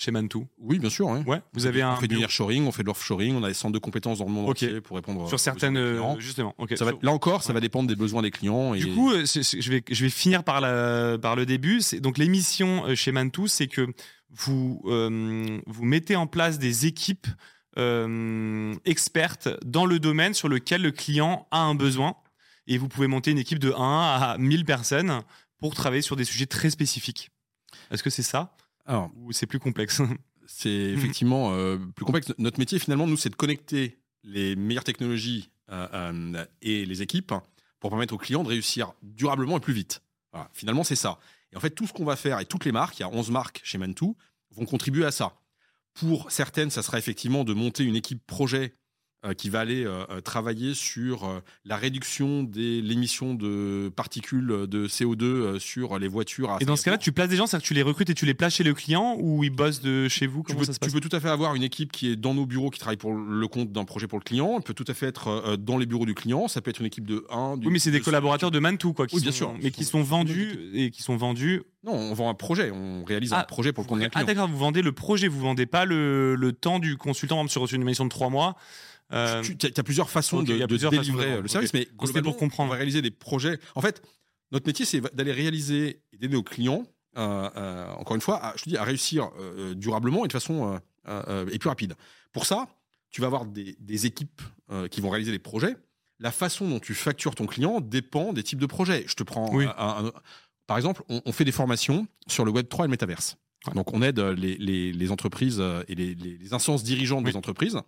[0.00, 1.06] Chez Mantou Oui, bien sûr.
[1.26, 3.48] Ouais, vous avez on un fait du bureau- nearshoring, on fait de l'offshoring, on a
[3.48, 4.62] des centres de compétences dans le monde Ok.
[4.62, 6.54] entier pour répondre sur certaines euh, justement.
[6.74, 8.72] Ça va, là encore, ça va dépendre des besoins des clients.
[8.74, 11.80] Et Du coup, euh, je vais je vais finir par la, par le début.
[12.00, 13.86] Donc l'émission euh, chez Mantou, c'est que
[14.30, 17.26] vous euh, vous mettez en place des équipes
[17.78, 22.14] euh, expertes dans le domaine sur lequel le client a un besoin
[22.66, 25.20] et vous pouvez monter une équipe de 1 à 1000 personnes
[25.58, 27.30] pour travailler sur des sujets très spécifiques.
[27.90, 28.56] Est-ce que c'est ça?
[28.90, 30.02] Alors, ou c'est plus complexe
[30.52, 32.32] c'est effectivement euh, plus complexe.
[32.38, 37.32] Notre métier, finalement, nous, c'est de connecter les meilleures technologies euh, euh, et les équipes
[37.78, 40.02] pour permettre aux clients de réussir durablement et plus vite.
[40.32, 41.20] Voilà, finalement, c'est ça.
[41.52, 43.08] Et en fait, tout ce qu'on va faire, et toutes les marques, il y a
[43.08, 44.16] 11 marques chez Mantou,
[44.50, 45.34] vont contribuer à ça.
[45.94, 48.74] Pour certaines, ça sera effectivement de monter une équipe projet
[49.36, 54.86] qui va aller euh, euh, travailler sur euh, la réduction de l'émission de particules de
[54.88, 56.50] CO2 euh, sur les voitures.
[56.52, 58.14] à Et dans ce cas-là, tu places des gens, c'est-à-dire que tu les recrutes et
[58.14, 60.42] tu les places chez le client ou ils bossent de chez vous?
[60.48, 62.32] Tu peux, ça se tu peux tout à fait avoir une équipe qui est dans
[62.34, 64.54] nos bureaux, qui travaille pour le compte d'un projet pour le client.
[64.56, 66.48] Elle peut tout à fait être euh, dans les bureaux du client.
[66.48, 67.58] Ça peut être une équipe de 1.
[67.62, 69.54] Oui, mais c'est des collaborateurs de Mantou, quoi, qui Oui, bien sont- sûr.
[69.62, 71.62] mais qui sont vendus et qui sont vendus.
[71.84, 72.70] Non, on vend un projet.
[72.70, 74.26] On réalise Ah, un projet pour le compte d'un Ah client.
[74.26, 77.84] d'accord, vous vendez le projet, vous vendez pas le, le temps du consultant, sur une
[77.84, 78.56] mission de trois mois.
[79.12, 81.48] Euh, tu as, plusieurs façons de, il y a de plusieurs façons délivrer de- le
[81.48, 81.74] service, ok.
[81.74, 82.68] mais C'était pour globalement, comprendre.
[82.68, 83.58] on va réaliser des projets.
[83.74, 84.02] En fait,
[84.52, 86.84] notre métier, c'est d'aller réaliser et d'aider nos clients,
[87.18, 90.32] euh, euh, encore une fois, à, je te dis, à réussir euh, durablement et de
[90.32, 90.74] façon
[91.08, 91.94] euh, euh, et plus rapide.
[92.32, 92.68] Pour ça,
[93.10, 95.76] tu vas avoir des, des équipes euh, qui vont réaliser les projets.
[96.20, 99.04] La façon dont tu factures ton client dépend des types de projets.
[99.08, 99.64] Je te prends Oui.
[99.64, 100.12] un- un-
[100.68, 103.36] par exemple, on, on fait des formations sur le Web 3 et le métaverse.
[103.74, 107.24] Donc, on aide euh, les, les- les entreprises euh, et les, les- les instances dirigeantes
[107.24, 107.32] Oui.
[107.32, 107.78] des entreprises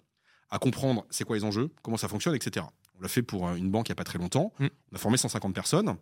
[0.53, 2.67] à comprendre c'est quoi les enjeux, comment ça fonctionne, etc.
[2.99, 4.53] On l'a fait pour euh, une banque il n'y a pas très longtemps.
[4.61, 4.67] Mm.
[4.93, 5.97] On a formé 150 personnes.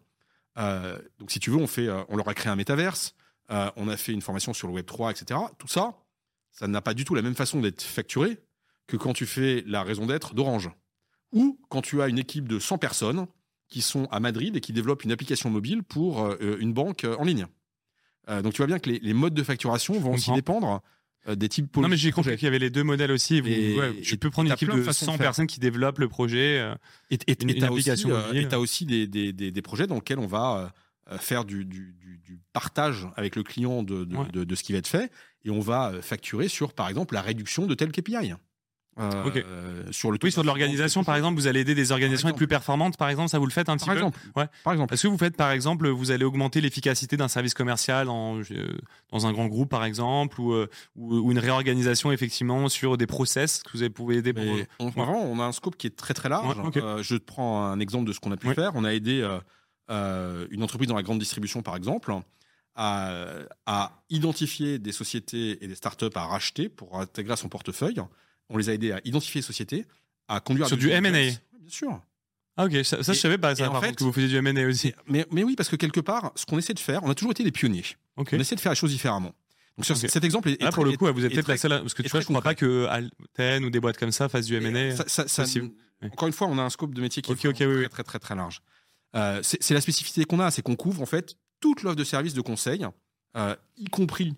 [0.59, 3.15] Euh, donc, si tu veux, on, fait, euh, on leur a créé un métaverse.
[3.53, 5.41] Euh, on a fait une formation sur le Web 3, etc.
[5.59, 5.95] Tout ça,
[6.51, 8.39] ça n'a pas du tout la même façon d'être facturé
[8.89, 10.71] que quand tu fais la raison d'être d'Orange.
[11.33, 13.29] Ou quand tu as une équipe de 100 personnes
[13.69, 17.25] qui sont à Madrid et qui développent une application mobile pour euh, une banque en
[17.25, 17.47] ligne.
[18.45, 20.83] Donc tu vois bien que les, les modes de facturation vont aussi dépendre
[21.29, 23.37] des types Non, mais j'ai compris qu'il y avait les deux modèles aussi.
[23.37, 25.17] et Vous, Et- ouais, tu et peux prendre une équipe de de façons de 100
[25.19, 25.27] faire.
[25.27, 26.59] personnes qui développent le projet.
[26.59, 26.75] euh,
[27.11, 28.43] Et Une- une application aussi, euh, mobile.
[28.43, 30.73] et t'as aussi des, des- des- des projets dans lesquels on va
[31.13, 31.95] euh, faire du, du-
[32.53, 34.29] partage avec le client de, de- Ouais.
[34.33, 35.11] de- de ce qui va être fait
[35.45, 38.33] et on va euh, facturer sur, par exemple, la réduction de tel KPI.
[38.99, 42.31] Euh, sur le Oui, sur de l'organisation, par exemple, vous allez aider des organisations à
[42.31, 44.19] être plus performantes, par exemple, ça vous le faites un petit Par peu exemple.
[44.37, 44.47] Ouais.
[44.65, 44.93] Par exemple.
[44.93, 48.79] Est-ce que vous faites, par exemple, vous allez augmenter l'efficacité d'un service commercial en, euh,
[49.11, 53.63] dans un grand groupe, par exemple, ou, euh, ou, une réorganisation, effectivement, sur des process
[53.63, 54.45] que vous pouvez aider pour...
[54.79, 56.59] On, vraiment, on a un scope qui est très très large.
[56.59, 58.73] Ouais, je te prends un exemple de ce qu'on a pu faire.
[58.75, 59.27] On a aidé
[59.89, 62.13] une entreprise dans la grande distribution, par exemple,
[62.75, 68.01] à, à identifier des sociétés et des startups à racheter pour intégrer à son portefeuille.
[68.51, 69.87] On les a aidés à identifier les sociétés,
[70.29, 71.11] à conduire Sur à du M&A.
[71.11, 71.33] Bien
[71.69, 72.01] sûr.
[72.57, 74.29] Ah, ok, ça, ça, je savais pas, ça, en par fait- contre, que vous faisiez
[74.29, 74.93] du M&A aussi.
[75.07, 77.31] Mais, mais oui, parce que quelque part, ce qu'on essaie de faire, on a toujours
[77.31, 77.85] été les pionniers.
[78.17, 79.33] On essaie de faire les choses différemment.
[79.79, 81.57] Donc sur cet exemple est, est Là, très- pour le coup, vous êtes peut-être la
[81.57, 84.29] seule, parce que tu vois, je crois pas que Alten ou des boîtes comme ça
[84.29, 84.95] fassent du M&A.
[86.03, 88.19] Encore une fois, on a un scope de métier qui est oui, très, très, très,
[88.19, 88.61] très large.
[89.17, 92.35] Euh, c'est la spécificité qu'on a, c'est qu'on couvre en fait toute l'offre de services
[92.35, 92.87] de conseil,
[93.37, 94.35] euh, y compris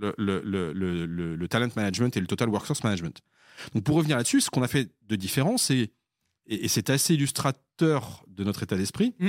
[0.00, 3.20] le, le- le- le- le- le talent management et le total workforce management.
[3.74, 5.90] Donc pour revenir là-dessus, ce qu'on a fait de différent, c'est
[6.46, 9.14] et, et c'est assez illustrateur de notre état d'esprit.
[9.18, 9.28] Mm.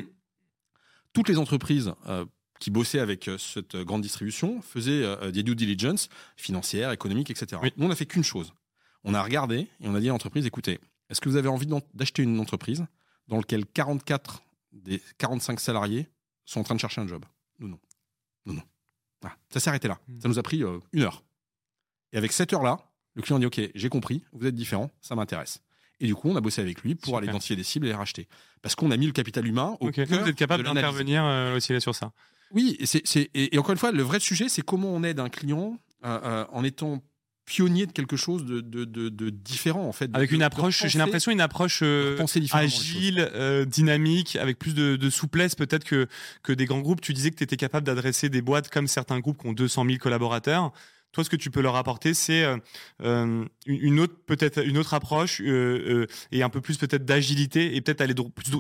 [1.14, 2.26] Toutes les entreprises euh,
[2.60, 7.60] qui bossaient avec euh, cette grande distribution faisaient euh, des due diligence financières, économiques, etc.
[7.62, 7.72] Oui.
[7.78, 8.54] Nous, on n'a fait qu'une chose.
[9.04, 10.80] On a regardé et on a dit à l'entreprise, écoutez,
[11.10, 12.86] est-ce que vous avez envie d'acheter une entreprise
[13.28, 14.44] dans laquelle 44
[14.74, 16.08] des 45 salariés
[16.46, 17.26] sont en train de chercher un job?
[17.60, 17.80] Nous, non.
[18.46, 18.64] Nous, non.
[19.50, 20.00] Ça s'est arrêté là.
[20.08, 20.22] Mm.
[20.22, 20.64] Ça nous a pris
[20.94, 21.24] une heure.
[22.12, 22.87] Et avec cette heure-là,
[23.18, 25.60] le client dit, OK, j'ai compris, vous êtes différent, ça m'intéresse.
[26.00, 27.18] Et du coup, on a bossé avec lui pour Super.
[27.18, 28.28] aller identifier des cibles et les racheter.
[28.62, 31.58] Parce qu'on a mis le capital humain au Ok, cœur vous êtes capable d'intervenir euh,
[31.58, 32.12] aussi là sur ça.
[32.52, 35.02] Oui, et, c'est- c'est- et, et encore une fois, le vrai sujet, c'est comment on
[35.04, 37.02] aide un client euh, euh, en étant
[37.46, 40.12] pionnier de quelque chose de, de, de- de différent, en fait.
[40.14, 42.18] Avec une approche, j'ai l'impression une approche euh,
[42.52, 46.08] agile, euh, dynamique, avec plus de, de souplesse peut-être que,
[46.44, 47.02] que des grands groupes.
[47.02, 49.86] Tu disais que tu étais capable d'adresser des boîtes comme certains groupes qui ont 200
[49.86, 50.72] 000 collaborateurs.
[51.18, 52.58] Toi, ce que tu peux leur apporter, c'est euh,
[53.02, 57.82] euh, une autre peut-être une autre approche euh, et un peu plus peut-être d'agilité et
[57.82, 58.14] peut-être aller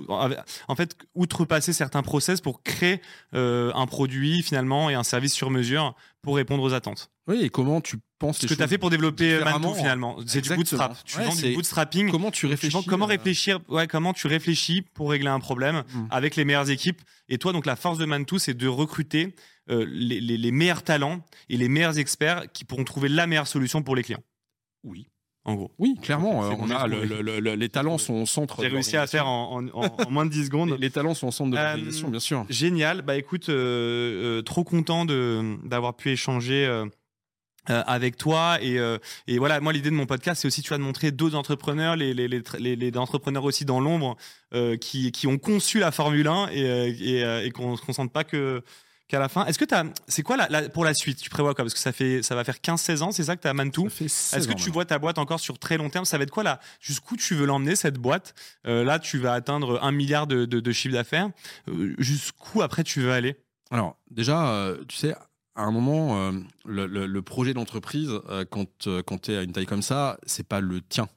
[0.09, 2.99] en fait outrepasser certains process pour créer
[3.33, 5.93] un produit finalement et un service sur mesure
[6.23, 7.11] pour répondre aux attentes.
[7.27, 9.39] Oui, et comment tu penses Ce les que tu as fait pour développer.
[9.43, 10.97] Mantou finalement, c'est du bootstrap.
[11.05, 12.09] Tu Ouais, vends du bootstrapping.
[12.09, 16.07] Comment tu réfléchis comment euh, réfléchir ouais, comment tu réfléchis pour régler un problème Mm.
[16.09, 19.35] avec les meilleures équipes et toi donc la force de Mantou c'est de recruter
[19.69, 23.47] euh, les, les- les meilleurs talents et les meilleurs experts qui pourront trouver la meilleure
[23.47, 24.23] solution pour les clients
[24.83, 25.07] Oui.
[25.45, 26.43] en gros Oui, clairement.
[26.45, 27.21] Euh, on a le- trouvé.
[27.23, 28.61] le- le- les talents sont au centre.
[28.61, 31.13] j'ai réussi à faire en, en- en- en moins de 10 Les, secondes les talents
[31.13, 32.45] sont au centre de Euh, l'organisation, bien sûr.
[32.49, 33.01] Génial.
[33.01, 33.49] Bah écoute,
[34.45, 36.65] trop content d'avoir pu échanger.
[36.65, 36.85] euh,
[37.69, 40.77] avec toi et, euh, et voilà moi l'idée de mon podcast c'est aussi tu vois
[40.77, 44.15] de montrer d'autres entrepreneurs les les, les, entrepreneurs aussi dans l'ombre
[44.53, 48.23] euh, qui, qui ont conçu la Formule 1 et, et, et qu'on se concentre pas
[48.23, 48.63] que
[49.07, 49.45] qu'à la fin.
[49.45, 49.65] Est-ce que
[50.07, 51.63] c'est quoi la, la- pour la suite tu prévois quoi?
[51.63, 53.89] Parce que ça fait ça va faire 15-16 ans c'est ça que tu as Mantou
[53.89, 56.05] Ça fait 16 est-ce que tu vois ta boîte encore sur très long terme?
[56.05, 56.59] Ça va être quoi là?
[56.81, 58.35] Jusqu'où tu veux l'emmener cette boîte?
[58.67, 61.29] Euh, Là, tu vas atteindre un milliard de, de, de chiffre d'affaires.
[61.69, 63.35] Euh, Jusqu'où après tu veux aller?
[63.71, 65.13] Alors, déjà, euh, tu sais,
[65.55, 66.31] à un moment,
[66.65, 68.11] le, le- le projet d'entreprise,
[68.51, 71.07] quand, quand tu es à une taille comme ça, c'est pas le tien,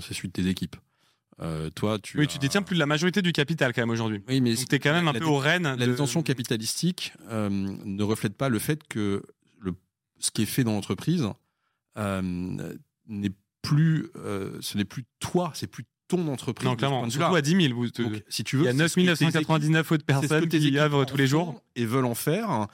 [0.00, 0.76] c'est celui de tes équipes.
[1.40, 2.18] Euh, toi, tu.
[2.18, 4.22] Oui, as- tu détiens plus de la majorité du capital quand même aujourd'hui.
[4.28, 5.62] Oui, mais Donc tu es quand même un peu au rênes.
[5.64, 9.22] La de- détention capitalistique euh, ne reflète pas le fait que
[9.60, 9.72] le,
[10.18, 11.28] ce qui est fait dans l'entreprise
[11.96, 12.22] euh,
[13.06, 13.30] n'est
[13.62, 16.66] plus, euh, ce n'est plus toi, c'est plus ton entreprise.
[16.66, 17.06] Non, de clairement.
[17.06, 17.12] de.
[17.12, 17.74] Surtout à 10 000.
[17.74, 20.48] vous- Donc, si tu veux, il y a c'est ce que tes 9999 autres personnes
[20.48, 21.62] qui y œuvrent en tous les jours.
[21.76, 22.66] et veulent en faire,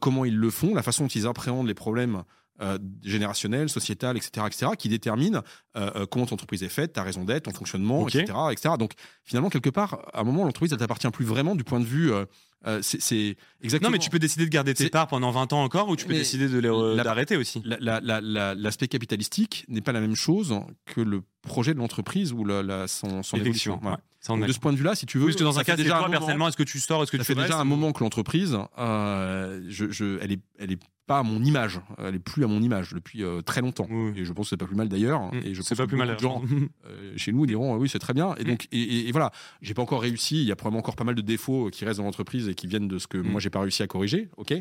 [0.00, 2.22] comment ils le font, la façon dont ils appréhendent les problèmes
[2.60, 5.42] euh, générationnelles, sociétales, etc., etc., qui déterminent
[5.76, 8.74] euh, euh, comment ton entreprise est faite, ta raison d'être, ton fonctionnement, etc., etc.
[8.78, 8.92] Donc
[9.24, 12.12] finalement, quelque part, à un moment, l'entreprise, elle t'appartient plus vraiment du point de vue.
[12.12, 12.24] euh,
[12.66, 13.90] euh, c'est- exactement.
[13.90, 16.06] Non, mais tu peux décider de garder tes parts pendant 20 ans encore ou tu
[16.06, 17.62] peux Mais décider de les euh, la- d'arrêter aussi.
[17.64, 22.44] La- la- L'aspect capitalistique n'est pas la même chose que le projet de l'entreprise ou
[22.44, 23.36] la, son, son.
[23.82, 24.00] Voilà.
[24.40, 24.46] ouais.
[24.48, 25.98] De ce point de vue-là, si tu veux, Oui, parce que dans un cas, déjà
[25.98, 28.02] toi personnellement, est-ce que tu sors, est-ce que ça tu fait déjà un moment que
[28.02, 31.80] l'entreprise, euh, je, je- elle est, elle est pas à mon image.
[31.98, 33.86] Elle est plus à mon image depuis euh, très longtemps.
[33.90, 34.12] Oui.
[34.16, 35.32] Et je pense que c'est pas plus mal d'ailleurs.
[35.32, 36.14] Mm, Et je pense pas que plus mal.
[36.14, 36.42] de gens
[36.86, 38.34] euh, chez nous diront euh, oui c'est très bien.
[38.36, 38.46] Et Mm.
[38.48, 39.30] donc et, et- et voilà,
[39.62, 40.36] j'ai pas encore réussi.
[40.42, 42.66] Il y a probablement encore pas mal de défauts qui restent dans l'entreprise et qui
[42.66, 43.28] viennent de ce que Mm.
[43.28, 44.28] moi j'ai pas réussi à corriger.
[44.36, 44.52] Ok.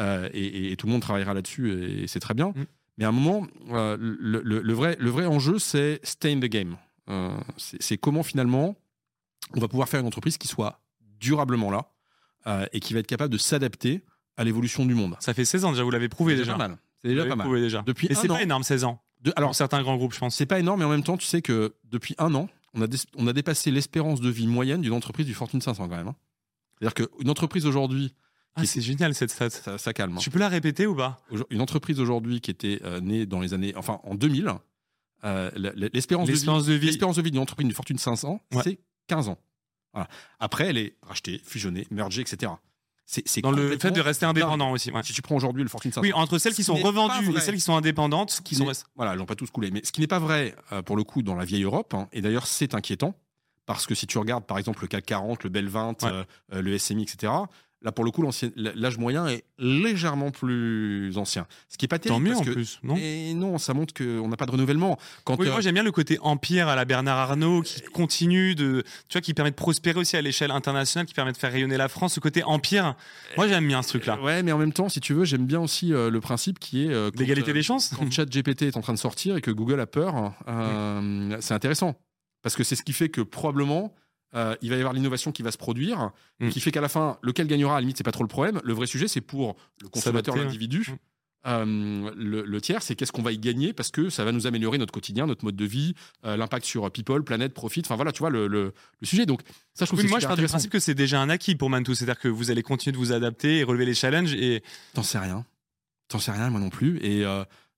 [0.00, 2.48] Euh, et, tout le monde travaillera là-dessus et c'est très bien.
[2.50, 2.64] Mm.
[2.98, 3.96] Mais à un moment, le,
[4.44, 6.76] le- le vrai, le vrai enjeu, c'est stay in the game.
[7.56, 8.76] C'est comment finalement
[9.54, 10.80] on va pouvoir faire une entreprise qui soit
[11.20, 11.88] durablement là
[12.72, 14.02] et qui va être capable de s'adapter
[14.38, 15.16] à l'évolution du monde.
[15.20, 16.52] Ça fait 16 ans déjà, vous l'avez prouvé C'est déjà.
[16.52, 16.78] pas mal.
[17.04, 17.44] Déjà pas mal.
[17.46, 17.82] prouvé déjà.
[17.82, 19.02] Depuis Et c'est pas énorme 16 ans.
[19.20, 20.34] De- Alors certains grands groupes, je pense.
[20.36, 22.86] c'est pas énorme, mais en même temps, tu sais que depuis un an, on a,
[22.86, 26.08] dé- on a dépassé l'espérance de vie moyenne d'une entreprise du Fortune 500 quand même.
[26.08, 26.16] hein.
[26.80, 28.14] C'est-à-dire qu'une entreprise aujourd'hui,
[28.54, 29.50] Ah, c'est génial cette stat.
[29.50, 30.14] ça, ça calme.
[30.16, 30.20] hein.
[30.20, 31.20] Tu peux la répéter ou pas?
[31.50, 34.52] Une entreprise aujourd'hui qui était euh, née dans les années, enfin en 2000,
[35.24, 35.50] euh,
[35.92, 36.38] l'espérance de vie,
[36.86, 37.30] L'espérance de vie.
[37.32, 38.62] d'une entreprise du Fortune 500, Ouais.
[38.62, 38.78] c'est
[39.08, 39.38] 15 ans.
[39.92, 40.08] Voilà.
[40.38, 42.52] Après, elle est rachetée, fusionnée, mergée, etc.
[43.10, 44.90] C'est Dans le fait de rester indépendant aussi.
[44.92, 45.02] ouais.
[45.02, 47.40] Si tu prends aujourd'hui le Fortune 500, Oui, entre celles Ce qui sont revendues et
[47.40, 48.70] celles qui sont indépendantes, qui sont.
[48.96, 49.70] Voilà, ils n'ont pas tous coulé.
[49.70, 52.08] Mais ce qui n'est pas vrai, euh, pour le coup, dans la vieille Europe, hein,
[52.12, 53.14] et d'ailleurs, c'est inquiétant,
[53.64, 56.10] parce que si tu regardes, par exemple, le CAC 40, le Bel 20, Ouais.
[56.12, 57.32] euh, euh, le SMI, etc.,
[57.82, 61.46] là, pour le coup, l'âge moyen est légèrement plus ancien.
[61.68, 62.24] Ce qui n'est pas Tant terrible.
[62.24, 62.96] mieux parce en que- plus, non?
[62.96, 64.98] Et non, ça montre qu'on n'a pas de renouvellement.
[65.24, 68.54] Quand, Oui, euh, moi j'aime bien le côté empire à la Bernard Arnault qui continue
[68.54, 71.52] de, tu vois, qui permet de prospérer aussi à l'échelle internationale, qui permet de faire
[71.52, 72.14] rayonner la France.
[72.14, 72.96] Ce côté empire,
[73.36, 74.20] moi j'aime bien ce truc-là.
[74.22, 76.84] Ouais, mais en même temps, si tu veux, j'aime bien aussi euh, le principe qui
[76.84, 76.90] est.
[76.92, 77.92] euh, L'égalité euh, des chances.
[77.96, 81.94] quand ChatGPT est en train de sortir et que Google a peur, euh, c'est intéressant.
[82.42, 83.94] Parce que c'est ce qui fait que probablement,
[84.34, 86.10] euh, il va y avoir l'innovation qui va se produire,
[86.40, 86.50] Mm.
[86.50, 88.60] qui fait qu'à la fin, lequel gagnera, à la limite, c'est pas trop le problème.
[88.64, 90.80] Le vrai sujet, c'est pour le consommateur, l'individu.
[90.88, 90.96] Mm.
[91.46, 94.46] Euh, le, le tiers, c'est qu'est-ce qu'on va y gagner parce que ça va nous
[94.48, 95.94] améliorer notre quotidien, notre mode de vie,
[96.24, 97.80] euh, l'impact sur people, planète, profit.
[97.84, 99.24] Enfin voilà, tu vois le, le- le sujet.
[99.24, 99.42] Donc
[99.72, 101.30] ça, je trouve Oui, que moi c'est je pars du principe que c'est déjà un
[101.30, 104.34] acquis pour Mantou, c'est-à-dire que vous allez continuer de vous adapter et relever les challenges
[104.34, 104.62] et
[104.94, 105.46] T'en sais rien.
[106.08, 106.98] T'en sais rien, moi non plus.
[107.02, 107.24] Et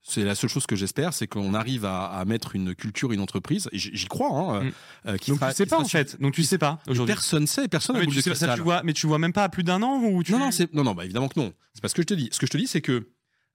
[0.02, 3.20] c'est la seule chose que j'espère, c'est qu'on arrive à, à mettre une culture, une
[3.20, 4.72] entreprise, et j'y crois, hein, Mm.
[5.09, 6.20] euh, qui donc sera- tu sais pas en fait.
[6.20, 7.14] Donc tu sais pas aujourd'hui.
[7.14, 9.44] Personne sait, personne Ah, mais tu sais, ça, tu vois, mais tu vois même pas
[9.44, 11.52] à plus d'un an ou tu Non, non, non, non, bah, évidemment que non.
[11.74, 12.28] C'est pas ce que je te dis.
[12.32, 13.09] Ce que je te dis, c'est que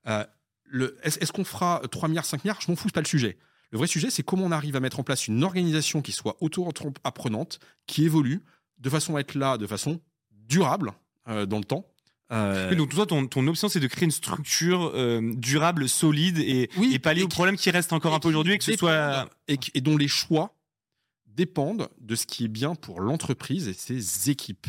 [0.08, 0.24] euh,
[1.02, 2.60] est-ce qu'on fera 3 milliards, 5 milliards?
[2.60, 3.38] Je m'en fous, c'est pas le sujet.
[3.72, 6.36] Le vrai sujet, c'est comment on arrive à mettre en place une organisation qui soit
[6.40, 8.42] auto-apprenante, qui évolue,
[8.78, 10.00] de façon à être là, de façon
[10.32, 10.92] durable
[11.28, 11.86] euh, dans le temps.
[12.32, 16.38] Euh, Oui, donc toi, ton, ton option, c'est de créer une structure euh, durable, solide
[16.38, 18.76] et, Oui, et pallier aux problèmes qui restent encore un peu aujourd'hui et que ce
[18.76, 19.28] soit.
[19.48, 20.56] et, dont les choix
[21.26, 24.66] dépendent de ce qui est bien pour l'entreprise et ses équipes.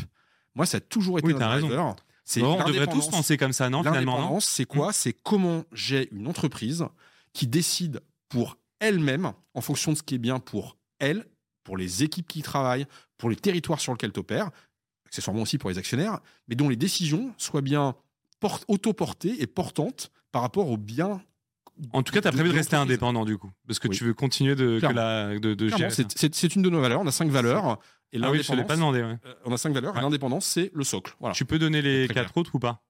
[0.54, 1.96] Moi, ça a toujours été Oui, un driver.
[2.24, 4.92] C'est Bon, on devrait tous penser comme ça, non, L'indépendance, c'est quoi?
[4.92, 6.84] C'est comment j'ai une entreprise
[7.32, 11.24] qui décide pour elle-même, en fonction de ce qui est bien pour elle,
[11.64, 12.86] pour les équipes qui y travaillent,
[13.16, 14.50] pour les territoires sur lesquels tu opères,
[15.08, 17.94] accessoirement aussi pour les actionnaires, mais dont les décisions soient bien
[18.40, 21.20] port- autoportées et portantes par rapport au bien.
[21.92, 23.96] En tout cas, tu as prévu de de rester indépendant du coup, parce que Oui.
[23.96, 25.00] tu veux continuer de, que Clairement.
[25.00, 25.90] la, de, gérer.
[25.90, 27.00] c'est- une de nos valeurs.
[27.00, 27.78] On a cinq valeurs.
[28.12, 29.02] Et Ah oui, je l'ai pas demandé.
[29.02, 29.16] ouais.
[29.26, 29.92] euh, on a cinq valeurs.
[29.94, 30.02] et Ouais.
[30.02, 31.14] L'indépendance, c'est le socle.
[31.20, 31.34] Voilà.
[31.34, 32.82] Tu peux donner les quatre autres ou pas?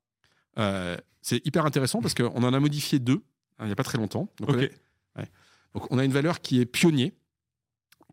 [0.58, 3.22] Euh, c'est hyper intéressant parce qu'on en a modifié deux
[3.58, 4.28] hein, il n'y a pas très longtemps.
[4.40, 4.70] Donc, on Ok.
[5.16, 5.28] a, ouais.
[5.74, 7.12] Donc, on a une valeur qui est pionnier,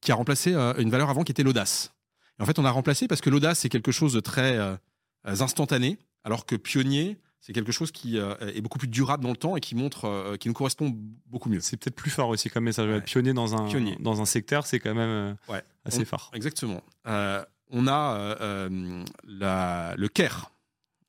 [0.01, 1.93] qui a remplacé euh, une valeur avant qui était l'audace.
[2.39, 4.75] Et en fait, on a remplacé parce que l'audace, c'est quelque chose de très euh,
[5.23, 9.37] instantané, alors que pionnier, c'est quelque chose qui euh, est beaucoup plus durable dans le
[9.37, 10.91] temps et qui montre, euh, qui nous correspond
[11.27, 11.59] beaucoup mieux.
[11.59, 12.89] C'est peut-être plus fort aussi comme message.
[12.89, 13.01] Ouais.
[13.01, 13.97] Pionnier dans un, Pionnier.
[13.99, 15.63] dans un secteur, c'est quand même euh, Ouais.
[15.85, 16.31] assez On- fort.
[16.33, 16.81] Exactement.
[17.07, 20.51] Euh, on a euh, euh, la- le CARE.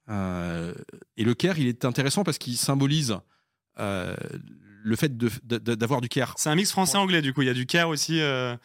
[0.09, 0.75] Euh,
[1.17, 3.17] et le CARE, il est intéressant parce qu'il symbolise
[3.79, 4.15] euh,
[4.85, 7.43] le fait de- de- de- d'avoir du CARE C'est un mix français-anglais du coup.
[7.43, 8.21] Il y a du care aussi.
[8.21, 8.57] euh,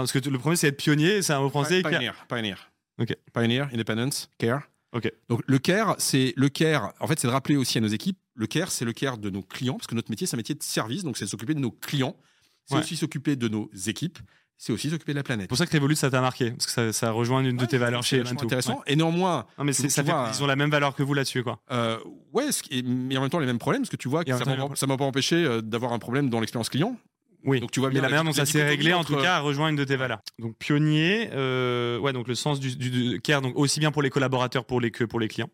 [0.00, 1.80] parce que le premier c'est être pionnier, c'est un mot français.
[1.80, 1.92] et care.
[1.92, 2.56] Pioneer, Pioneer.
[3.00, 3.14] Ok.
[3.32, 4.62] Pioneer, Independence, Care.
[4.92, 5.12] Ok.
[5.28, 6.92] Donc le Care, c'est le Care.
[7.00, 9.30] En fait, c'est de rappeler aussi à nos équipes, le Care, c'est le Care de
[9.30, 11.60] nos clients, parce que notre métier, c'est un métier de service, donc c'est s'occuper de
[11.60, 12.16] nos clients.
[12.64, 12.80] C'est Ouais.
[12.80, 14.18] aussi s'occuper de nos équipes.
[14.60, 15.44] C'est aussi s'occuper de la planète.
[15.44, 17.64] C'est pour ça que Revolut ça t'a marqué, parce que ça, ça rejoint une de
[17.64, 18.44] tes valeurs C'est chez Mantou.
[18.46, 18.78] intéressant.
[18.78, 18.82] Ouais.
[18.88, 20.02] Et néanmoins, Non mais c'est- fait,
[20.36, 21.60] ils ont la même valeur que vous là-dessus quoi.
[21.70, 21.96] euh,
[22.32, 22.46] ouais,
[22.82, 24.96] mais en même temps les mêmes problèmes, parce que tu vois que m'a ça m'a
[24.96, 26.96] pas empêché euh, d'avoir un problème dans l'expérience client.
[27.44, 27.60] Oui.
[27.60, 29.68] Donc tu vois Mais bien la manière dont ça s'est réglé, en tout cas, rejoint
[29.68, 30.20] une de tes valeurs.
[30.38, 34.02] Donc pionnier, euh, ouais, donc le sens du, du- du care, donc aussi bien pour
[34.02, 35.50] les collaborateurs pour les, que pour les clients.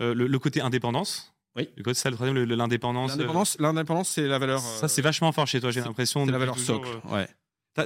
[0.00, 1.34] Euh, le, le côté indépendance.
[1.56, 1.68] Oui.
[1.76, 3.10] Du coup, c'est ça le troisième, le- le- l'indépendance.
[3.10, 4.60] euh, L'indépendance, l'indépendance, c'est la valeur.
[4.60, 6.24] Ça, c'est vachement fort chez toi, j'ai l'impression.
[6.24, 7.00] C'est la valeur toujours, socle.
[7.12, 7.28] euh, Ouais.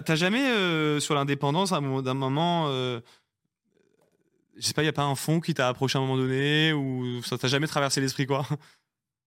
[0.04, 3.00] T'as jamais, euh, sur l'indépendance, à un moment- euh,
[4.56, 6.16] je sais pas, il y a pas un fond qui t'a approché à un moment
[6.16, 8.46] donné ou ça t'a jamais traversé l'esprit, quoi?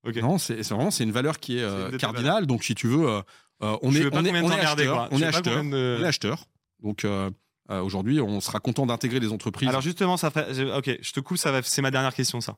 [0.07, 0.17] Ok.
[0.17, 2.45] Non, c'est vraiment c'est une valeur qui est euh, cardinale.
[2.45, 3.21] Donc, si tu veux, euh,
[3.63, 5.07] euh, on est on est on garder, acheteur.
[5.11, 5.57] On est acheteur.
[5.57, 6.45] combien de- On est acheteur.
[6.83, 7.29] Donc euh,
[7.71, 9.69] euh, aujourd'hui, on sera content d'intégrer des entreprises.
[9.69, 10.53] Alors justement, ça ferait.
[10.53, 11.61] je- Ok, je te coupe, ça va.
[11.63, 12.57] C'est ma dernière question, ça.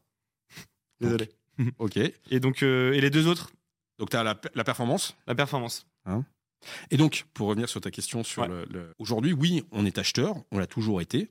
[1.02, 1.30] Désolé.
[1.80, 1.98] ok.
[1.98, 3.52] Et donc, et les deux autres,
[4.00, 5.16] Donc, tu as la, la performance?
[5.28, 5.88] la performance.
[6.92, 8.48] Et donc, pour revenir sur ta question sur Ouais.
[8.48, 11.30] le, le- aujourd'hui, oui, on est acheteur, on l'a toujours été,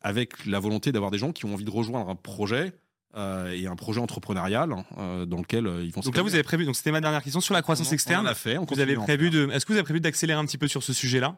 [0.00, 2.72] avec la volonté d'avoir des gens qui ont envie de rejoindre un projet
[3.14, 6.00] euh, et un projet entrepreneurial euh, dans lequel euh, ils vont.
[6.00, 6.64] Donc là, vous avez prévu.
[6.64, 8.24] Donc c'était ma dernière question sur la croissance externe.
[8.26, 8.58] On l'a fait.
[8.58, 9.48] On Vous avez prévu de.
[9.50, 11.36] Est-ce que vous avez prévu d'accélérer un petit peu sur ce sujet-là?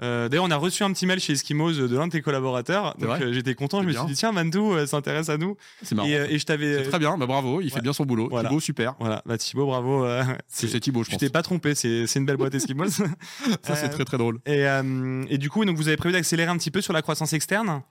[0.00, 2.94] Euh, D'ailleurs, on a reçu un petit mail chez Eskimos de l'un de tes collaborateurs.
[2.98, 3.82] Donc j'étais content.
[3.82, 5.56] Je me suis dit tiens, Mandou euh, s'intéresse à nous.
[5.82, 6.06] C'est marrant.
[6.06, 6.84] Et, et je t'avais.
[6.84, 7.18] C'est très bien.
[7.18, 7.60] Bah, bravo.
[7.60, 8.28] Il fait bien son boulot.
[8.30, 8.48] Voilà.
[8.48, 8.94] Thibaut, super.
[9.00, 10.06] Voilà, bah Thibaut, bravo.
[10.46, 11.20] C'est Thibaut, je tu pense.
[11.20, 11.74] t'es pas trompé.
[11.74, 12.86] C'est une belle boîte Eskimos.
[13.62, 14.38] Ça, c'est très très drôle.
[14.46, 14.66] Et,
[15.30, 17.82] et du coup, donc vous avez prévu d'accélérer un petit peu sur la croissance externe?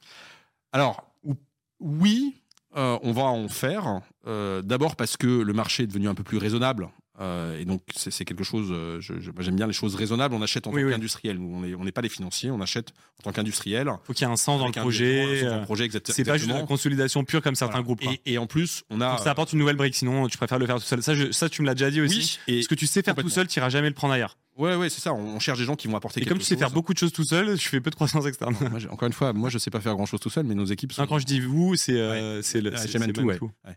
[0.71, 1.35] Alors, ou-
[1.81, 2.41] oui,
[2.76, 4.02] on va en faire.
[4.27, 6.89] Euh, D'abord parce que le marché est devenu un peu plus raisonnable.
[7.19, 8.68] Euh, et donc, c'est quelque chose.
[8.72, 10.35] euh, J'aime bien les choses raisonnables.
[10.35, 10.94] On achète en Oui, tant oui.
[10.94, 11.39] qu'industriel.
[11.39, 12.52] On n'est on n'est pas les financiers.
[12.52, 13.89] On achète en tant qu'industriel.
[14.03, 15.44] Faut qu'il y ait un sens dans le projet.
[15.45, 16.60] euh, le projet C'est pas juste exactement.
[16.60, 17.84] la consolidation pure comme certains Voilà.
[17.85, 18.03] groupes.
[18.03, 18.14] quoi.
[18.26, 19.10] Et, et en plus, on a.
[19.15, 19.95] Donc ça apporte une nouvelle brique.
[19.95, 21.02] Sinon, tu préfères le faire tout seul.
[21.02, 22.39] Ça, je- ça tu me l'as déjà dit aussi.
[22.48, 24.38] oui, et Ce que tu sais faire tout seul, tu iras jamais le prendre ailleurs.
[24.56, 25.11] ouais, ouais, c'est ça.
[25.14, 26.99] On, cherche des gens qui vont apporter Et quelque comme tu sais faire beaucoup de
[26.99, 28.56] choses tout seul, je fais peu de croissance externe.
[28.69, 30.65] Moi, encore une fois, moi, je sais pas faire grand chose tout seul, mais nos
[30.65, 31.02] équipes sont.
[31.02, 33.07] Non, quand je dis vous, c'est euh, c'est le Ah, c'est- ouais.
[33.07, 33.52] Mantou.
[33.65, 33.76] Ouais.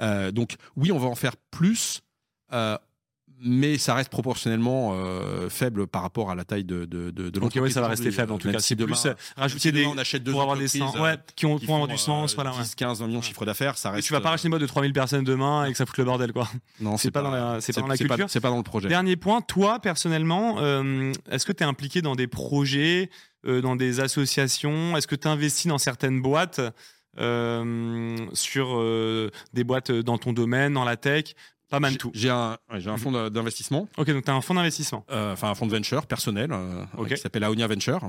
[0.00, 2.00] Euh, donc oui, on va en faire plus,
[2.54, 2.78] euh,
[3.46, 7.40] mais ça reste proportionnellement euh, faible par rapport à la taille de, de, de, de
[7.40, 8.60] l'entreprise ouais, ça va rester faible en tout cas.
[8.60, 11.44] si demain- plus euh, rajouter des on achète deux pour avoir des sens, ouais, qui
[11.44, 12.52] ont qui pour avoir du sens, euh, voilà.
[12.52, 12.62] ouais.
[12.62, 14.06] 10, 15, 20 millions de chiffre d'affaires, ça Et reste.
[14.06, 16.04] tu vas pas racheter une boîte de 3000 personnes demain et que ça fout le
[16.04, 16.48] bordel quoi.
[16.80, 18.30] Non, c'est pas dans la- c'est pas dans la culture.
[18.30, 18.88] C'est pas dans le projet.
[18.88, 23.10] Dernier point, toi personnellement, euh, est-ce que tu es impliqué dans des projets,
[23.46, 24.96] euh, dans des associations?
[24.96, 26.60] Est-ce que tu investis dans certaines boîtes
[27.18, 31.34] euh, sur euh, des boîtes dans ton domaine, dans la tech?
[31.74, 32.10] Pas mal J'ai- tout.
[32.14, 32.88] J'ai un, ouais, Mhm.
[32.88, 35.04] un fonds d'investissement, Ok, donc tu as un fonds d'investissement.
[35.08, 37.08] enfin un fonds de venture personnel, euh, Ok.
[37.14, 38.08] qui s'appelle Aonia Venture.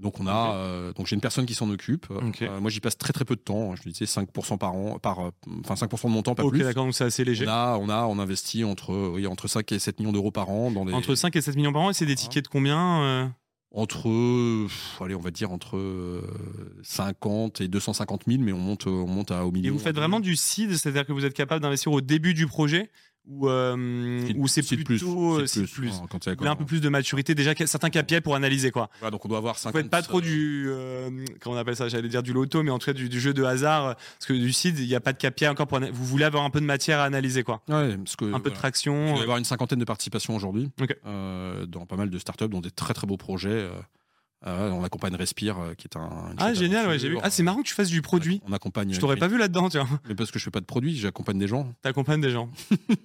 [0.00, 0.52] Donc on a, Ok.
[0.54, 2.10] euh, donc j'ai une personne qui s'en occupe.
[2.10, 2.42] Ok.
[2.42, 3.76] Euh, moi j'y passe très très peu de temps.
[3.76, 5.18] Je disais 5% par an, par,
[5.64, 6.64] enfin 5% de mon temps, pas Ok, plus.
[6.64, 7.46] d'accord, donc c'est assez léger.
[7.46, 10.50] On a, on a, on investit entre, oui, entre 5 et 7 millions d'euros par
[10.50, 12.48] an dans des, Entre 5 et 7 millions par an, et c'est des tickets de
[12.48, 13.26] combien euh
[13.74, 14.68] entre, euh,
[15.00, 16.22] allez, on va dire entre euh,
[16.82, 19.68] 50 et 250 000, mais on monte, on monte à au milieu.
[19.68, 22.46] Et vous faites vraiment du seed, c'est-à-dire que vous êtes capable d'investir au début du
[22.46, 22.90] projet
[23.26, 25.92] ou, euh, ou c'est plutôt euh, plus,
[26.44, 28.90] un peu plus de maturité, déjà certains KPI pour analyser quoi.
[29.00, 29.80] Voilà, donc on doit avoir Vous 50.
[29.80, 32.78] faites pas trop du euh, comment on appelle ça J'allais dire du loto, mais en
[32.78, 35.00] tout cas du, du jeu de hasard, euh, parce que du seed, il n'y a
[35.00, 35.80] pas de KPI encore pour.
[35.80, 38.50] Vous voulez avoir un peu de matière à analyser quoi, Ouais, parce que, un peu
[38.50, 39.08] de traction.
[39.08, 40.70] Je vais euh, avoir une cinquantaine de participations aujourd'hui
[41.06, 43.68] euh, dans pas mal de startups, dans des très très beaux projets.
[44.46, 46.10] Euh, on accompagne Respire, euh, qui est un.
[46.38, 47.18] Ah génial, ouais, j'ai vu.
[47.22, 48.42] Ah c'est marrant que tu fasses du produit.
[48.46, 48.92] On accompagne.
[48.92, 49.88] Je t'aurais pas vu là-dedans, tu vois.
[50.08, 52.50] Mais parce que je fais pas de produit, j'accompagne des gens T'accompagnes des gens.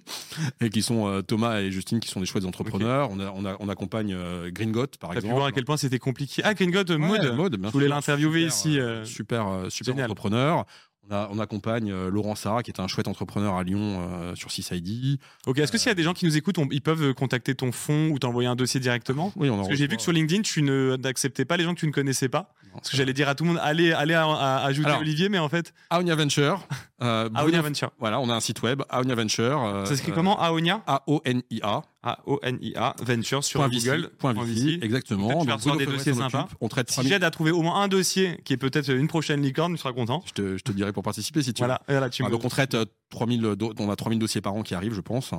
[0.60, 3.10] et qui sont euh, Thomas et Justine, qui sont des chouettes entrepreneurs.
[3.10, 5.34] On, a, on, a, on accompagne euh, Gringot par T'as pu exemple.
[5.34, 6.42] voir à quel point c'était compliqué.
[6.44, 7.32] Ah Gringot, Ouais, Maud.
[7.34, 10.66] Maud, bien Je voulais l'interviewer Super, ici, super, super entrepreneur.
[11.08, 14.34] On, a, on accompagne euh, Laurent Sarah, qui est un chouette entrepreneur à Lyon euh,
[14.36, 15.18] sur 6ID.
[15.46, 17.54] Ok, est-ce que s'il y a des gens qui nous écoutent, on- ils peuvent contacter
[17.54, 20.02] ton fonds ou t'envoyer un dossier directement Oui, on en Parce que j'ai vu que
[20.02, 22.52] sur LinkedIn, tu ne n'acceptais pas les gens que tu ne connaissais pas.
[22.74, 25.28] Parce que j'allais dire à tout le monde, allez, allez à- à- ajouter Alors, Olivier,
[25.28, 26.64] mais en fait, Aonia Venture.
[27.02, 27.90] euh, Aonia Venture.
[27.98, 29.64] Voilà, on a un site web, Aonia Venture.
[29.64, 30.38] euh, Ça s'écrit comment?
[30.40, 31.82] Aonia A-O-N-I-A.
[32.02, 34.10] A-O-N-I-A, Venture sur Point VC, Google.
[34.18, 34.78] Point Point VC, VC.
[34.84, 35.28] exactement.
[35.40, 36.48] Tu vas Donc, Bruno des dossiers sympas.
[36.60, 39.08] On traite Si 3000 j'aide à trouver au moins un dossier qui est peut-être une
[39.08, 40.22] prochaine licorne, tu seras content.
[40.26, 41.66] je te, je te dirai pour participer si tu veux.
[41.66, 44.40] Voilà, et voilà, tu Ah, donc on traite euh, 3000, do- on a 3000 dossiers
[44.40, 45.32] par an qui arrivent, je pense.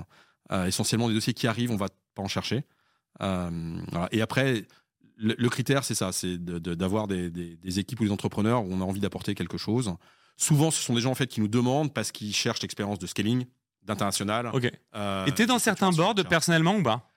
[0.52, 2.64] Euh, essentiellement des dossiers qui arrivent, on va pas en chercher.
[3.22, 3.50] Euh,
[3.92, 4.08] voilà.
[4.12, 4.66] Et après,
[5.18, 8.12] le, le critère, c'est ça, c'est de- de- d'avoir des, des- des équipes ou des
[8.12, 9.94] entrepreneurs où on a envie d'apporter quelque chose.
[10.38, 13.06] Souvent, ce sont des gens en fait qui nous demandent parce qu'ils cherchent l'expérience de
[13.08, 13.46] scaling,
[13.84, 14.50] d'international.
[14.54, 14.72] Ok.
[14.96, 17.08] Euh, Et t'es dans certains boards personnellement ou pas?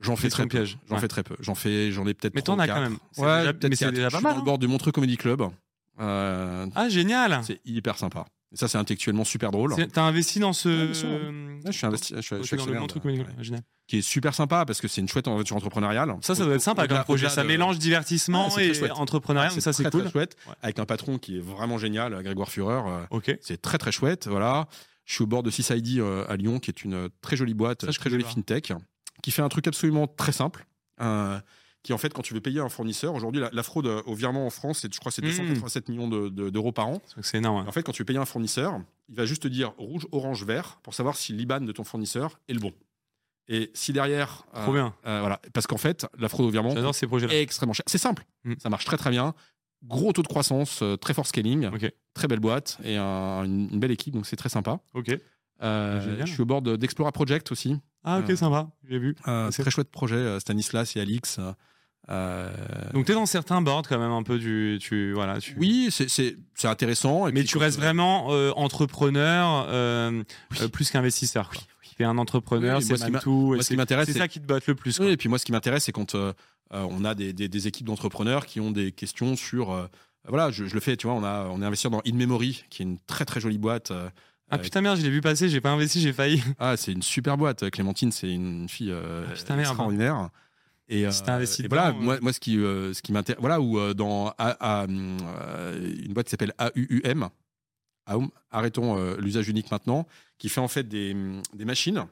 [0.00, 0.48] J'en fais très peu.
[0.48, 0.78] piège.
[0.88, 1.00] J'en Ouais.
[1.02, 1.36] fais très peu.
[1.40, 2.34] J'en fais, j'en ai peut-être.
[2.34, 2.96] Mais t'en as quand même.
[3.18, 4.44] Ouais, déjà- mais c'est déjà Je pas suis mal, Dans le hein.
[4.44, 5.42] board du Montreux Comedy Club.
[6.00, 8.24] Euh, Ah, génial c'est hyper sympa.
[8.52, 9.74] Et ça, c'est intellectuellement super drôle.
[9.92, 10.68] T'as investi dans ce.
[10.88, 12.72] Ouais, je suis investi, je suis, je suis dans le
[13.04, 13.18] oui, ouais.
[13.20, 13.62] ouais, génial.
[13.86, 16.16] qui est super sympa parce que c'est une chouette aventure entrepreneuriale.
[16.22, 17.28] Ça, ça doit être sympa comme projet.
[17.28, 18.90] Ça mélange divertissement et chouette.
[18.92, 20.10] entrepreneuriat, ça, c'est très, cool.
[20.10, 20.36] chouette.
[20.62, 22.82] Avec un patron qui est vraiment génial, Grégoire Führer.
[22.86, 23.36] euh, Ok.
[23.42, 24.26] C'est très très chouette.
[24.26, 24.66] Voilà.
[25.10, 27.84] Je suis au bord de 6ID euh, à Lyon, qui est une très jolie boîte,
[27.84, 28.30] Ça, très jolie pas.
[28.30, 28.72] fintech,
[29.24, 30.66] qui fait un truc absolument très simple,
[31.00, 31.36] euh,
[31.82, 34.14] qui en fait, quand tu veux payer un fournisseur, aujourd'hui, la, la fraude euh, au
[34.14, 35.30] virement en France, je crois, que c'est Mhm.
[35.48, 37.02] 287 millions de- de- d'euros par an.
[37.22, 37.66] C'est énorme.
[37.66, 40.44] En fait, quand tu veux payer un fournisseur, il va juste te dire rouge, orange,
[40.44, 42.72] vert pour savoir si l'IBAN de ton fournisseur est le bon.
[43.48, 44.94] Et si derrière, euh, Trop bien.
[45.06, 47.84] euh, voilà, parce qu'en fait, la fraude au virement est extrêmement cher.
[47.88, 48.54] C'est simple, Mm.
[48.62, 49.34] ça marche très très bien.
[49.86, 51.68] Gros taux de croissance, euh, très fort scaling,
[52.14, 54.80] très belle boîte et un- une, une belle équipe, donc c'est très sympa.
[54.94, 55.16] Ok.
[55.62, 57.76] Euh, je suis au bord de- d'Explora Project aussi.
[58.04, 58.70] Ah, ok, Euh, sympa.
[58.88, 59.14] J'ai vu.
[59.28, 61.38] Euh, C'est- très chouette projet, Stanislas et Alix.
[62.92, 64.78] Donc, tu es dans certains boards quand même un peu du.
[64.80, 65.54] Tu, voilà, tu...
[65.58, 67.28] oui, c'est- intéressant.
[67.28, 68.26] et Mais tu restes vraiment
[68.58, 69.66] entrepreneur
[70.60, 70.68] Oui.
[70.72, 71.50] plus qu'investisseur.
[71.50, 71.60] quoi.
[71.96, 73.00] Tu es un entrepreneur, Oui, c'est qui
[74.12, 74.98] c'est ça qui te botte le plus.
[75.00, 76.14] Oui, et puis moi, ce qui m'intéresse, c'est quand
[76.72, 79.72] on a des, des- des équipes d'entrepreneurs qui ont des questions sur.
[79.72, 79.86] euh,
[80.28, 82.64] voilà, je, je le fais, tu vois, on, a, on est investi dans In Memory,
[82.70, 83.90] qui est une très très jolie boîte.
[83.90, 84.08] euh,
[84.50, 86.42] Ah euh, putain merde, je l'ai vu passer, j'ai pas investi, j'ai failli.
[86.58, 87.70] ah, c'est une super boîte.
[87.70, 89.68] Clémentine, c'est une fille euh, Ah, putain, merde.
[89.70, 90.28] extraordinaire.
[90.88, 93.78] Et, euh, investi et voilà, moi, moi, ce qui, euh, ce qui m'intéresse, voilà, ou
[93.78, 97.28] euh, dans A- A- euh, une boîte qui s'appelle AUUM,
[98.10, 100.06] Aum, arrêtons euh, l'usage unique maintenant,
[100.38, 101.14] qui fait en fait des,
[101.54, 102.06] des machines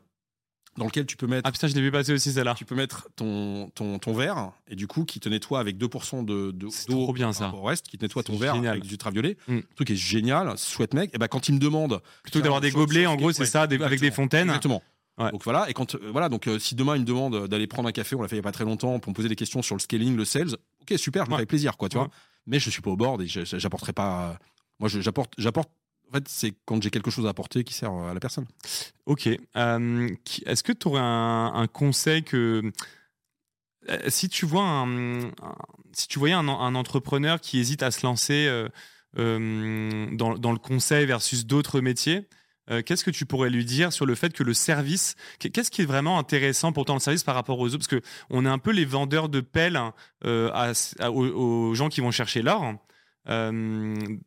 [0.78, 2.54] dans lesquelles tu peux mettre Ah putain, je l'ai vu passer aussi celle-là.
[2.54, 6.24] tu peux mettre ton, ton, ton verre et du coup qui te nettoie avec 2%
[6.24, 7.52] de, d'eau trop bien, ça.
[7.54, 9.36] au reste, qui te nettoie ton verre avec du ultraviolet.
[9.48, 9.56] Mm.
[9.56, 11.10] Le truc est génial, chouette mec.
[11.14, 13.66] Et ben quand il me demande Plutôt que d'avoir des gobelets, en gros, c'est ça,
[13.66, 14.48] des- avec des fontaines.
[14.48, 14.82] Exactement.
[15.18, 15.32] Ouais.
[15.32, 17.88] Donc voilà, et quand euh, voilà, donc euh, si demain il me demande d'aller prendre
[17.88, 19.34] un café, on l'a fait il y a pas très longtemps pour me poser des
[19.34, 21.40] questions sur le scaling, le sales, ok super, je me Ouais.
[21.42, 22.04] fais plaisir quoi, tu Ouais.
[22.04, 22.12] vois.
[22.46, 24.28] Mais je suis pas au board et j'apporterai pas.
[24.30, 24.34] euh,
[24.78, 25.32] moi j'apporte.
[26.08, 28.46] En fait, c'est quand j'ai quelque chose à apporter qui sert à la personne.
[29.06, 29.28] Ok.
[29.56, 30.08] Euh,
[30.46, 32.62] Est-ce que tu aurais un, conseil que.
[33.90, 35.30] euh, Si tu vois un,
[35.92, 38.68] si tu voyais un, entrepreneur qui hésite à se lancer euh,
[40.16, 42.28] dans, le conseil versus d'autres métiers,
[42.86, 45.86] qu'est-ce que tu pourrais lui dire sur le fait que le service, qu'est-ce qui est
[45.86, 47.78] vraiment intéressant pour toi dans le service par rapport aux autres?
[47.78, 49.94] Parce que on est un peu les vendeurs de pelles hein,
[50.24, 52.74] aux, gens qui vont chercher l'or.
[53.26, 54.18] Que-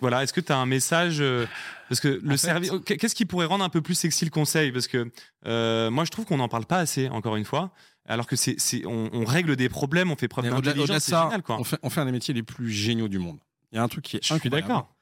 [0.00, 1.46] voilà, est-ce que tu as un message euh,
[1.88, 4.72] Parce que le service, qu'est-ce qui pourrait rendre un peu plus sexy le conseil?
[4.72, 5.10] Parce que
[5.46, 7.72] euh, moi, je trouve qu'on n'en parle pas assez, encore une fois.
[8.06, 11.24] Alors que c'est, c'est, on, on règle des problèmes, on fait preuve d'intelligence, c'est ça,
[11.24, 11.58] génial, quoi.
[11.60, 13.38] on, fait, on fait un des métiers les plus géniaux du monde.
[13.70, 14.94] Il y a un truc qui est Je suis d'accord.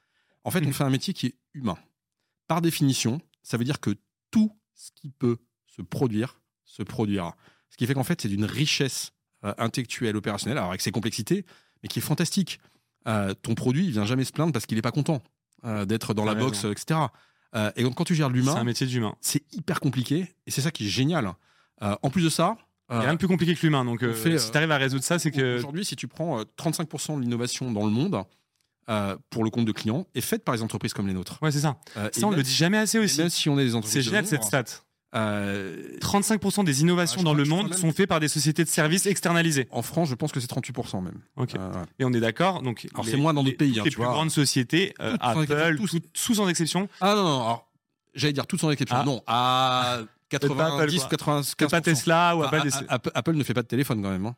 [0.42, 0.72] En fait, on Mhm.
[0.72, 1.78] fait un métier qui est humain.
[2.48, 3.90] Par définition, ça veut dire que
[4.32, 7.36] tout ce qui peut se produire se produira.
[7.70, 9.12] Ce qui fait qu'en fait, c'est d'une richesse
[9.44, 11.44] euh, intellectuelle, opérationnelle, alors avec ses complexités,
[11.82, 12.58] mais qui est fantastique.
[13.06, 15.22] Euh, ton produit, il vient jamais se plaindre parce qu'il n'est pas content
[15.64, 17.00] euh, d'être dans la box, etc.
[17.54, 19.14] Euh, et donc, quand tu gères C'est l'humain, un métier d'humain.
[19.20, 21.32] c'est hyper compliqué et c'est ça qui est génial.
[21.80, 22.56] En plus de ça,
[22.90, 23.84] Il n'y a rien de plus compliqué que l'humain.
[23.84, 25.58] Donc, fait, si tu arrives à résoudre ça, c'est que.
[25.58, 28.24] Aujourd'hui, si tu prends euh, 35% de l'innovation dans le monde
[29.30, 31.38] pour le compte de clients est faite par les entreprises comme les nôtres.
[31.42, 31.76] Ouais, c'est ça.
[31.94, 33.18] Ça, on même le dit jamais assez aussi.
[33.18, 34.64] même si on est des entreprises C'est génial cette stat.
[35.16, 39.06] Euh, 35% des innovations Ah, dans le monde sont faites par des sociétés de services
[39.06, 39.66] externalisées.
[39.70, 41.18] en France, je pense que c'est 38% même.
[41.36, 41.55] Ok.
[41.56, 41.78] Euh, ouais.
[41.98, 42.62] Et on est d'accord.
[42.62, 44.12] Donc, Alors, les- c'est moins dans les- d'autres pays, toutes hein, les tu plus vois.
[44.12, 45.90] grandes sociétés, euh, Apple, tous.
[45.90, 46.88] tout- sous sans exception.
[47.01, 47.68] Ah non, non, alors,
[48.14, 48.97] j'allais dire toutes sans exception.
[49.01, 49.05] Ah.
[49.05, 49.98] Non, à
[50.28, 51.09] Peut-être pas Apple, 90, quoi.
[51.10, 51.55] 95%.
[51.56, 52.68] Que pas Tesla ou Ah, Apple.
[52.72, 54.26] ah, Apple, Apple ne fait pas de téléphone quand même.
[54.26, 54.34] hein.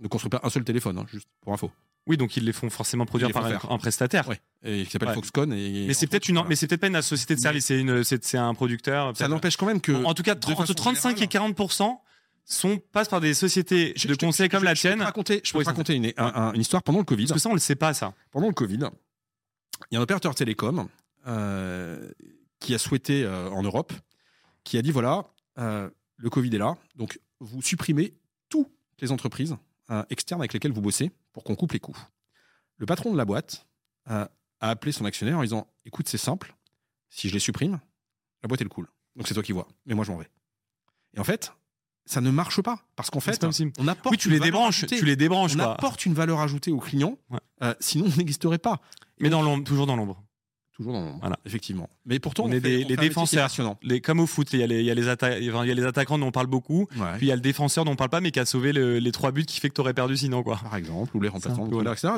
[0.00, 1.70] Ne construit pas un seul téléphone, hein, juste pour info.
[2.08, 4.26] Oui, donc ils les font forcément produire par un, prestataire.
[4.28, 4.40] Ouais.
[4.64, 5.14] Et qui s'appelle Ouais.
[5.14, 5.52] Foxconn.
[5.52, 8.02] Et, Mais c'est peut-être une, mais c'est peut-être pas une société de service, c'est une,
[8.02, 9.16] c'est c'est un producteur.
[9.16, 9.92] Ça n'empêche quand même que.
[10.04, 12.00] En tout cas, entre façon 35 et générale- 40
[12.44, 14.88] sont passent par des sociétés Je- de je conseil je- comme je- la je peux
[14.88, 15.00] tienne.
[15.02, 17.26] raconter, je peux Oui, te ça- raconter une, un- un- une histoire pendant le Covid.
[17.26, 18.14] Parce que ça, on le sait pas, ça.
[18.32, 18.78] pendant le Covid,
[19.90, 20.88] il y a un opérateur télécom
[21.28, 22.10] euh,
[22.58, 23.92] qui a souhaité euh, en Europe,
[24.64, 25.24] qui a dit voilà,
[25.58, 28.14] euh, le Covid est là, donc vous supprimez
[28.48, 28.68] toutes
[29.00, 29.56] les entreprises
[30.10, 31.96] externes avec lesquelles vous bossez pour qu'on coupe les coûts.
[32.76, 33.66] Le patron de la boîte
[34.10, 34.26] euh,
[34.60, 36.54] a appelé son actionnaire en disant écoute, c'est simple,
[37.08, 37.80] si je les supprime,
[38.42, 38.88] la boîte elle coule.
[39.16, 40.28] Donc c'est toi qui vois, mais moi je m'en vais.
[41.14, 41.52] Et en fait,
[42.06, 43.44] ça ne marche pas parce qu'en fait,
[43.78, 44.78] on apporte Oui, tu une les valeur débranches.
[44.78, 44.98] ajoutée.
[44.98, 45.72] Tu les débranches, on quoi.
[45.74, 47.38] apporte une valeur ajoutée aux clients, Ouais.
[47.62, 48.80] euh, sinon on n'existerait pas.
[49.20, 50.22] Mais dans l'ombre, toujours dans l'ombre.
[50.76, 51.36] Toujours dans l'ombre, Voilà.
[51.44, 51.90] effectivement.
[52.06, 53.48] Mais pourtant, On on, est fait- des- on les défenseurs.
[53.82, 55.68] Les, comme au foot, il y, a les, il y, a les atta- enfin, il
[55.68, 56.88] y a les attaquants dont on parle beaucoup.
[56.96, 57.06] Ouais.
[57.18, 58.98] Puis il y a le défenseur dont on parle pas, mais qui a sauvé le-
[58.98, 60.42] les trois buts qui fait que tu aurais perdu sinon.
[60.42, 60.58] quoi.
[60.62, 61.92] Par exemple, ou les remplaçants, voilà.
[61.92, 62.08] etc.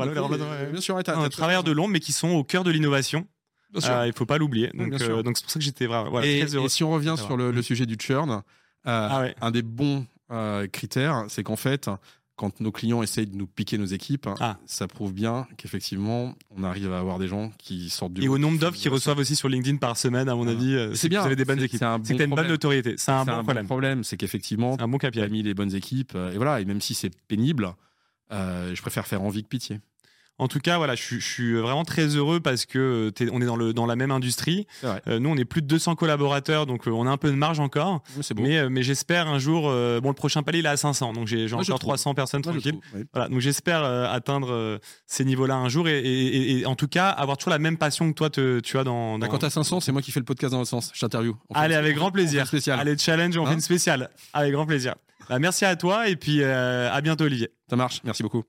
[0.70, 2.70] Bien sûr, ouais, t'as- Un t'as- travailleur de l'ombre, mais qui sont au cœur de
[2.70, 3.26] l'innovation.
[3.72, 3.93] Bien sûr.
[3.93, 4.70] Euh, il faut pas l'oublier.
[4.72, 6.66] Donc euh, donc c'est pour ça que j'étais vraiment voilà, et, très heureux.
[6.66, 8.40] et si on revient sur le, le sujet du churn, euh,
[8.86, 9.35] Ah ouais.
[9.40, 11.90] un des bons euh, critères, c'est qu'en fait,
[12.36, 14.59] quand nos clients essayent de nous piquer nos équipes, Ah.
[14.66, 18.39] ça prouve bien qu'effectivement, on arrive à avoir des gens qui sortent du Et au
[18.39, 20.51] nombre d'offres qu'ils reçoivent aussi sur LinkedIn par semaine, à mon Ah.
[20.51, 21.20] avis, euh, C'est bien.
[21.20, 21.78] Vous avez des bonnes équipes.
[21.78, 22.94] c'est un que une bonne notoriété.
[22.98, 23.66] C'est un C'est bon problème.
[23.66, 25.31] problème, c'est qu'effectivement, un bon tu as KPI.
[25.31, 27.73] mis les bonnes équipes, euh, et voilà, et même si c'est pénible,
[28.32, 29.81] euh, je préfère faire envie que pitié.
[30.39, 33.40] En tout cas, voilà, je, suis- je suis vraiment très heureux parce que euh, on
[33.40, 34.66] est dans, le, dans la même industrie.
[35.06, 37.36] Euh, nous, on est plus de 200 collaborateurs, donc euh, on a un peu de
[37.36, 38.02] marge encore.
[38.43, 39.69] Mais, mais j'espère un jour.
[39.69, 41.78] euh, bon, le prochain palier, il est à 500, donc j'ai encore trouve.
[41.90, 42.73] 300 personnes Moi, tranquilles.
[42.81, 43.06] trouve, ouais.
[43.12, 47.11] Voilà, donc j'espère atteindre ces niveaux-là un jour et, et- et- et en tout cas
[47.11, 49.19] avoir toujours la même passion que toi te- tu as dans.
[49.19, 50.90] Bah, dans- quand t'as 500, c'est moi qui fais le podcast dans l'autre sens.
[50.94, 51.36] Je t'interview.
[51.55, 52.47] Allez, avec grand plaisir.
[52.48, 52.81] spéciale.
[52.81, 54.11] Allez, challenge, on Hein fait une spéciale.
[54.32, 54.97] Avec grand plaisir.
[55.28, 57.51] Bah, merci à toi et puis à bientôt, Olivier.
[57.70, 58.01] Ça marche.
[58.05, 58.43] Merci beaucoup.